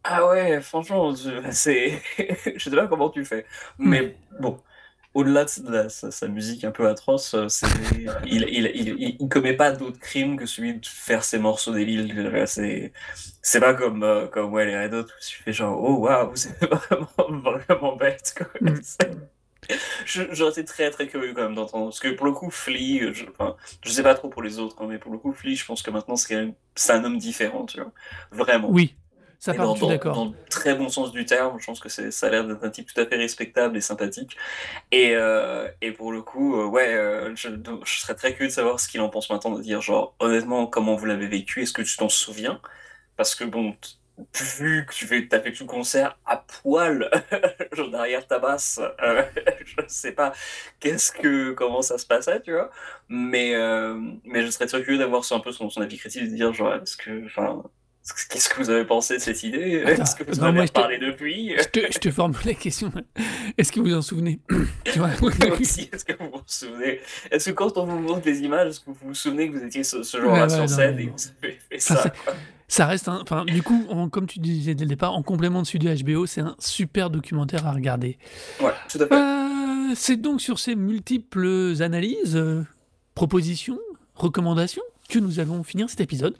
ah 0.03 0.27
ouais, 0.27 0.61
franchement, 0.61 1.15
je- 1.15 1.41
c'est, 1.51 1.99
je 2.55 2.69
sais 2.69 2.75
pas 2.75 2.87
comment 2.87 3.09
tu 3.09 3.25
fais. 3.25 3.45
Mais 3.79 4.15
bon, 4.39 4.59
au-delà 5.13 5.45
de 5.45 5.49
sa- 5.89 6.27
de 6.27 6.31
musique 6.31 6.63
un 6.63 6.71
peu 6.71 6.87
atroce, 6.87 7.33
euh, 7.33 7.47
c'est, 7.49 7.67
il, 8.25 8.45
il, 8.49 8.71
il, 8.73 9.17
il, 9.19 9.29
commet 9.29 9.53
pas 9.53 9.71
d'autres 9.71 9.99
crimes 9.99 10.37
que 10.37 10.45
celui 10.45 10.75
de 10.75 10.85
faire 10.85 11.23
ses 11.23 11.39
morceaux 11.39 11.73
débiles. 11.73 12.43
C'est, 12.47 12.93
c'est 13.41 13.59
pas 13.59 13.73
comme, 13.73 14.03
euh, 14.03 14.27
comme 14.27 14.53
ouais, 14.53 14.65
les 14.65 14.77
Red 14.77 14.93
Hot 14.93 15.03
où 15.03 15.25
tu 15.27 15.43
fais 15.43 15.53
genre, 15.53 15.77
oh 15.81 15.97
waouh, 15.99 16.31
c'est 16.35 16.57
vraiment, 17.17 17.57
vraiment 17.57 17.95
bête, 17.95 18.33
quoi. 18.37 18.47
Mm. 18.61 18.75
J'aurais 20.05 20.51
été 20.51 20.65
très 20.65 20.89
très 20.91 21.07
curieux 21.07 21.33
quand 21.33 21.43
même 21.43 21.55
d'entendre. 21.55 21.85
Parce 21.85 21.99
que 21.99 22.09
pour 22.09 22.25
le 22.25 22.31
coup, 22.33 22.49
Flea, 22.49 23.01
euh, 23.03 23.13
je, 23.13 23.25
enfin, 23.29 23.55
je 23.83 23.91
sais 23.91 24.03
pas 24.03 24.15
trop 24.15 24.29
pour 24.29 24.41
les 24.41 24.59
autres, 24.59 24.81
hein, 24.81 24.87
mais 24.89 24.97
pour 24.97 25.11
le 25.11 25.17
coup, 25.17 25.33
Flea, 25.33 25.55
je 25.55 25.65
pense 25.65 25.81
que 25.81 25.91
maintenant 25.91 26.15
c'est 26.15 26.53
c'est 26.75 26.93
un 26.93 27.03
homme 27.03 27.17
différent, 27.17 27.65
tu 27.65 27.79
vois. 27.81 27.91
Vraiment. 28.31 28.69
Oui, 28.71 28.95
ça 29.41 29.55
part, 29.55 29.73
dans, 29.73 29.87
d'accord. 29.87 30.15
dans 30.15 30.25
le 30.25 30.33
très 30.51 30.75
bon 30.75 30.87
sens 30.87 31.11
du 31.11 31.25
terme, 31.25 31.59
je 31.59 31.65
pense 31.65 31.79
que 31.79 31.89
c'est, 31.89 32.11
ça 32.11 32.27
a 32.27 32.29
l'air 32.29 32.45
d'être 32.45 32.63
un 32.63 32.69
type 32.69 32.87
tout 32.93 33.01
à 33.01 33.07
fait 33.07 33.15
respectable 33.15 33.75
et 33.75 33.81
sympathique. 33.81 34.37
Et, 34.91 35.15
euh, 35.15 35.67
et 35.81 35.91
pour 35.91 36.11
le 36.11 36.21
coup, 36.21 36.61
euh, 36.61 36.67
ouais, 36.67 36.93
euh, 36.93 37.35
je, 37.35 37.49
serais 37.85 38.13
très 38.13 38.33
curieux 38.33 38.49
de 38.49 38.53
savoir 38.53 38.79
ce 38.79 38.87
qu'il 38.87 39.01
en 39.01 39.09
pense 39.09 39.31
maintenant, 39.31 39.57
de 39.57 39.61
dire 39.63 39.81
genre, 39.81 40.15
honnêtement, 40.19 40.67
comment 40.67 40.95
vous 40.95 41.07
l'avez 41.07 41.25
vécu, 41.25 41.63
est-ce 41.63 41.73
que 41.73 41.81
tu 41.81 41.97
t'en 41.97 42.07
souviens? 42.07 42.61
Parce 43.17 43.33
que 43.33 43.43
bon, 43.43 43.75
vu 44.35 44.85
que 44.85 44.93
tu 44.93 45.07
fais, 45.07 45.27
as 45.31 45.39
fait 45.39 45.53
tout 45.53 45.63
le 45.63 45.69
concert 45.69 46.19
à 46.25 46.37
poil, 46.37 47.09
genre 47.73 47.89
derrière 47.89 48.27
ta 48.27 48.39
basse, 48.39 48.79
euh, 49.01 49.23
je 49.65 49.83
sais 49.87 50.11
pas 50.11 50.33
qu'est-ce 50.79 51.11
que, 51.11 51.53
comment 51.53 51.81
ça 51.81 51.97
se 51.97 52.05
passait, 52.05 52.41
tu 52.41 52.51
vois? 52.51 52.69
Mais, 53.09 53.55
euh, 53.55 53.99
mais 54.23 54.43
je 54.43 54.51
serais 54.51 54.67
très 54.67 54.83
curieux 54.83 54.99
d'avoir 54.99 55.23
un 55.31 55.39
peu 55.39 55.51
son, 55.51 55.69
son 55.69 55.81
avis 55.81 55.97
critique, 55.97 56.29
de 56.29 56.35
dire 56.35 56.53
genre, 56.53 56.75
est-ce 56.75 56.97
que, 56.97 57.25
enfin, 57.25 57.63
Qu'est-ce 58.29 58.49
que 58.49 58.57
vous 58.57 58.69
avez 58.71 58.83
pensé 58.83 59.17
de 59.17 59.21
cette 59.21 59.43
idée? 59.43 59.83
Est-ce 59.85 60.15
que 60.15 60.23
vous 60.23 60.41
non, 60.41 60.47
en 60.47 60.57
avez 60.57 60.67
te- 60.67 60.73
parlé 60.73 60.97
depuis? 60.97 61.55
Je 61.55 61.63
te, 61.67 61.79
je 61.93 61.99
te 61.99 62.09
formule 62.09 62.39
la 62.45 62.55
question. 62.55 62.91
Est-ce 63.57 63.71
que 63.71 63.79
vous 63.79 63.93
en 63.93 64.01
souvenez? 64.01 64.39
Est-ce 64.85 66.03
que 66.05 66.13
vous 66.17 66.29
vous 66.31 66.41
souvenez? 66.47 66.99
Est-ce 67.29 67.49
que 67.51 67.55
quand 67.55 67.77
on 67.77 67.85
vous 67.85 67.99
montre 67.99 68.21
des 68.21 68.39
images, 68.41 68.69
est-ce 68.69 68.79
que 68.79 68.85
vous 68.87 68.97
vous 69.03 69.13
souvenez 69.13 69.49
que 69.51 69.57
vous 69.57 69.63
étiez 69.63 69.83
ce, 69.83 70.01
ce 70.01 70.19
jour-là 70.19 70.33
Ouais, 70.33 70.41
ouais, 70.43 70.49
sur 70.49 70.59
non, 70.61 70.67
scène 70.67 70.99
et 70.99 71.05
que 71.07 71.11
vous 71.11 71.27
avez 71.43 71.59
fait 71.69 71.79
Ça, 71.79 72.11
ça, 72.67 72.85
reste 72.87 73.07
un. 73.07 73.21
Enfin, 73.21 73.45
du 73.45 73.61
coup, 73.61 73.85
comme 74.11 74.25
tu 74.25 74.39
disais 74.39 74.73
dès 74.73 74.85
le 74.85 74.89
départ, 74.89 75.13
en 75.15 75.21
complément 75.21 75.61
de 75.61 75.67
celui 75.67 75.79
de 75.79 76.03
HBO, 76.03 76.25
c'est 76.25 76.41
un 76.41 76.55
super 76.57 77.11
documentaire 77.11 77.67
à 77.67 77.71
regarder. 77.71 78.17
Ouais, 78.61 78.71
tout 78.89 78.97
à 78.99 79.05
fait. 79.07 79.13
Euh, 79.13 79.93
c'est 79.95 80.17
donc 80.19 80.41
sur 80.41 80.57
ces 80.57 80.75
multiples 80.75 81.73
analyses, 81.81 82.35
euh, 82.35 82.65
propositions, 83.13 83.79
recommandations 84.15 84.83
que 85.07 85.19
nous 85.19 85.39
allons 85.39 85.63
finir 85.63 85.87
cet 85.89 86.01
épisode. 86.01 86.35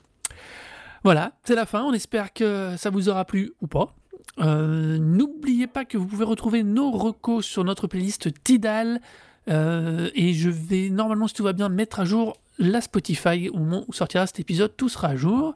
Voilà, 1.04 1.32
c'est 1.44 1.54
la 1.54 1.66
fin. 1.66 1.82
On 1.82 1.92
espère 1.92 2.32
que 2.32 2.74
ça 2.76 2.90
vous 2.90 3.08
aura 3.08 3.24
plu 3.24 3.52
ou 3.60 3.66
pas. 3.66 3.94
Euh, 4.38 4.98
N'oubliez 4.98 5.66
pas 5.66 5.84
que 5.84 5.98
vous 5.98 6.06
pouvez 6.06 6.24
retrouver 6.24 6.62
nos 6.62 6.90
recos 6.90 7.44
sur 7.44 7.64
notre 7.64 7.86
playlist 7.86 8.30
Tidal. 8.44 9.00
Euh, 9.48 10.10
et 10.14 10.32
je 10.32 10.50
vais 10.50 10.88
normalement, 10.88 11.26
si 11.26 11.34
tout 11.34 11.42
va 11.42 11.52
bien, 11.52 11.68
mettre 11.68 12.00
à 12.00 12.04
jour 12.04 12.36
la 12.58 12.80
Spotify 12.80 13.48
au 13.48 13.58
moment 13.58 13.84
où 13.88 13.92
sortira 13.92 14.26
cet 14.26 14.40
épisode. 14.40 14.76
Tout 14.76 14.88
sera 14.88 15.08
à 15.08 15.16
jour. 15.16 15.54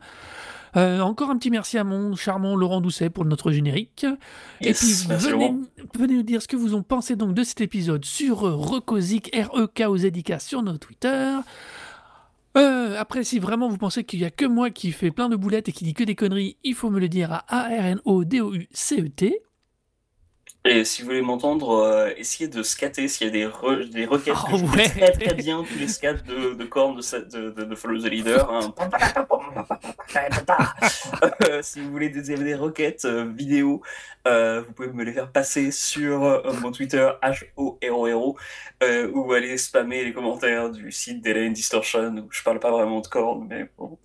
Euh, 0.76 1.00
encore 1.00 1.30
un 1.30 1.38
petit 1.38 1.50
merci 1.50 1.78
à 1.78 1.84
mon 1.84 2.16
charmant 2.16 2.54
Laurent 2.54 2.80
Doucet 2.80 3.08
pour 3.08 3.24
notre 3.24 3.50
générique. 3.50 4.04
Et 4.60 4.74
puis 4.74 4.92
venez, 5.08 5.54
nous 6.16 6.22
dire 6.22 6.42
ce 6.42 6.48
que 6.48 6.56
vous 6.56 6.74
en 6.74 6.82
pensez 6.82 7.16
donc 7.16 7.32
de 7.32 7.44
cet 7.44 7.60
épisode 7.62 8.04
sur 8.04 8.40
Recosic, 8.40 9.34
R-E-K-O-Z-I-K 9.34 10.40
sur 10.40 10.62
nos 10.62 10.76
Twitter. 10.76 11.36
Euh, 12.56 12.96
après, 12.98 13.22
si 13.22 13.38
vraiment 13.38 13.68
vous 13.68 13.76
pensez 13.76 14.04
qu'il 14.04 14.20
n'y 14.20 14.24
a 14.24 14.30
que 14.30 14.46
moi 14.46 14.70
qui 14.70 14.92
fais 14.92 15.10
plein 15.10 15.28
de 15.28 15.36
boulettes 15.36 15.68
et 15.68 15.72
qui 15.72 15.84
dit 15.84 15.94
que 15.94 16.04
des 16.04 16.14
conneries, 16.14 16.56
il 16.64 16.74
faut 16.74 16.90
me 16.90 16.98
le 16.98 17.08
dire 17.08 17.32
à 17.32 17.44
A-R-N-O-D-O-U-C-E-T. 17.48 19.42
Et 20.68 20.84
si 20.84 21.02
vous 21.02 21.08
voulez 21.08 21.22
m'entendre, 21.22 21.70
euh, 21.78 22.10
essayez 22.16 22.48
de 22.48 22.62
scatter 22.62 23.06
s'il 23.08 23.26
y 23.28 23.30
a 23.30 23.32
des, 23.32 23.46
re- 23.46 23.88
des 23.88 24.04
requêtes 24.06 24.34
Oh, 24.52 24.56
que 24.58 24.76
ouais. 24.76 24.88
très 24.88 25.12
très 25.12 25.34
bien, 25.34 25.62
tous 25.62 25.78
les 25.78 25.86
scats 25.88 26.14
de, 26.14 26.54
de 26.54 26.64
cornes 26.64 26.96
de, 26.96 27.50
de, 27.50 27.74
Follow 27.74 28.00
the 28.00 28.06
Leader. 28.10 28.50
hein. 28.52 28.74
Euh, 31.48 31.60
si 31.62 31.80
vous 31.80 31.90
voulez 31.90 32.08
des, 32.08 32.22
des 32.36 32.54
requêtes 32.54 33.04
euh, 33.04 33.24
vidéo, 33.36 33.82
vous 34.24 34.72
pouvez 34.74 34.88
me 34.92 35.04
les 35.04 35.12
faire 35.12 35.30
passer 35.30 35.70
sur 35.70 36.42
mon 36.60 36.72
Twitter 36.72 37.08
HORORO 37.56 38.36
ou 39.14 39.32
aller 39.32 39.56
spammer 39.58 40.04
les 40.04 40.12
commentaires 40.12 40.70
du 40.70 40.90
site 40.90 41.22
d'Hélène 41.22 41.52
Distortion 41.52 42.12
où 42.18 42.28
je 42.30 42.42
parle 42.42 42.58
pas 42.58 42.70
vraiment 42.72 43.00
de 43.00 43.06
cornes, 43.06 43.46
mais 43.48 43.68
bon, 43.78 43.98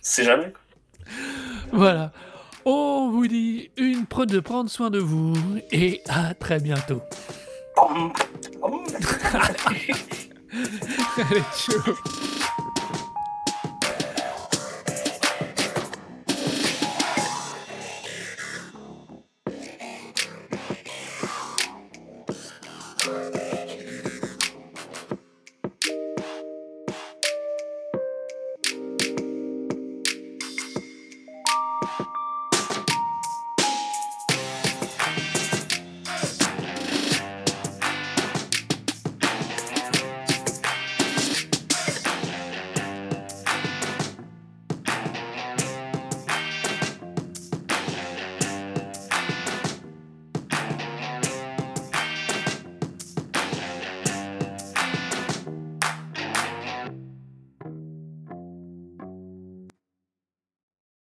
c'est 0.00 0.24
jamais. 0.24 0.52
Voilà. 1.72 2.12
On 2.64 3.10
vous 3.10 3.26
dit 3.26 3.70
une 3.76 4.06
prod 4.06 4.28
de 4.28 4.40
prendre 4.40 4.70
soin 4.70 4.90
de 4.90 4.98
vous 4.98 5.34
et 5.70 6.02
à 6.08 6.34
très 6.34 6.60
bientôt. 6.60 7.00
Allez, 11.18 11.42
ciao. 11.56 11.94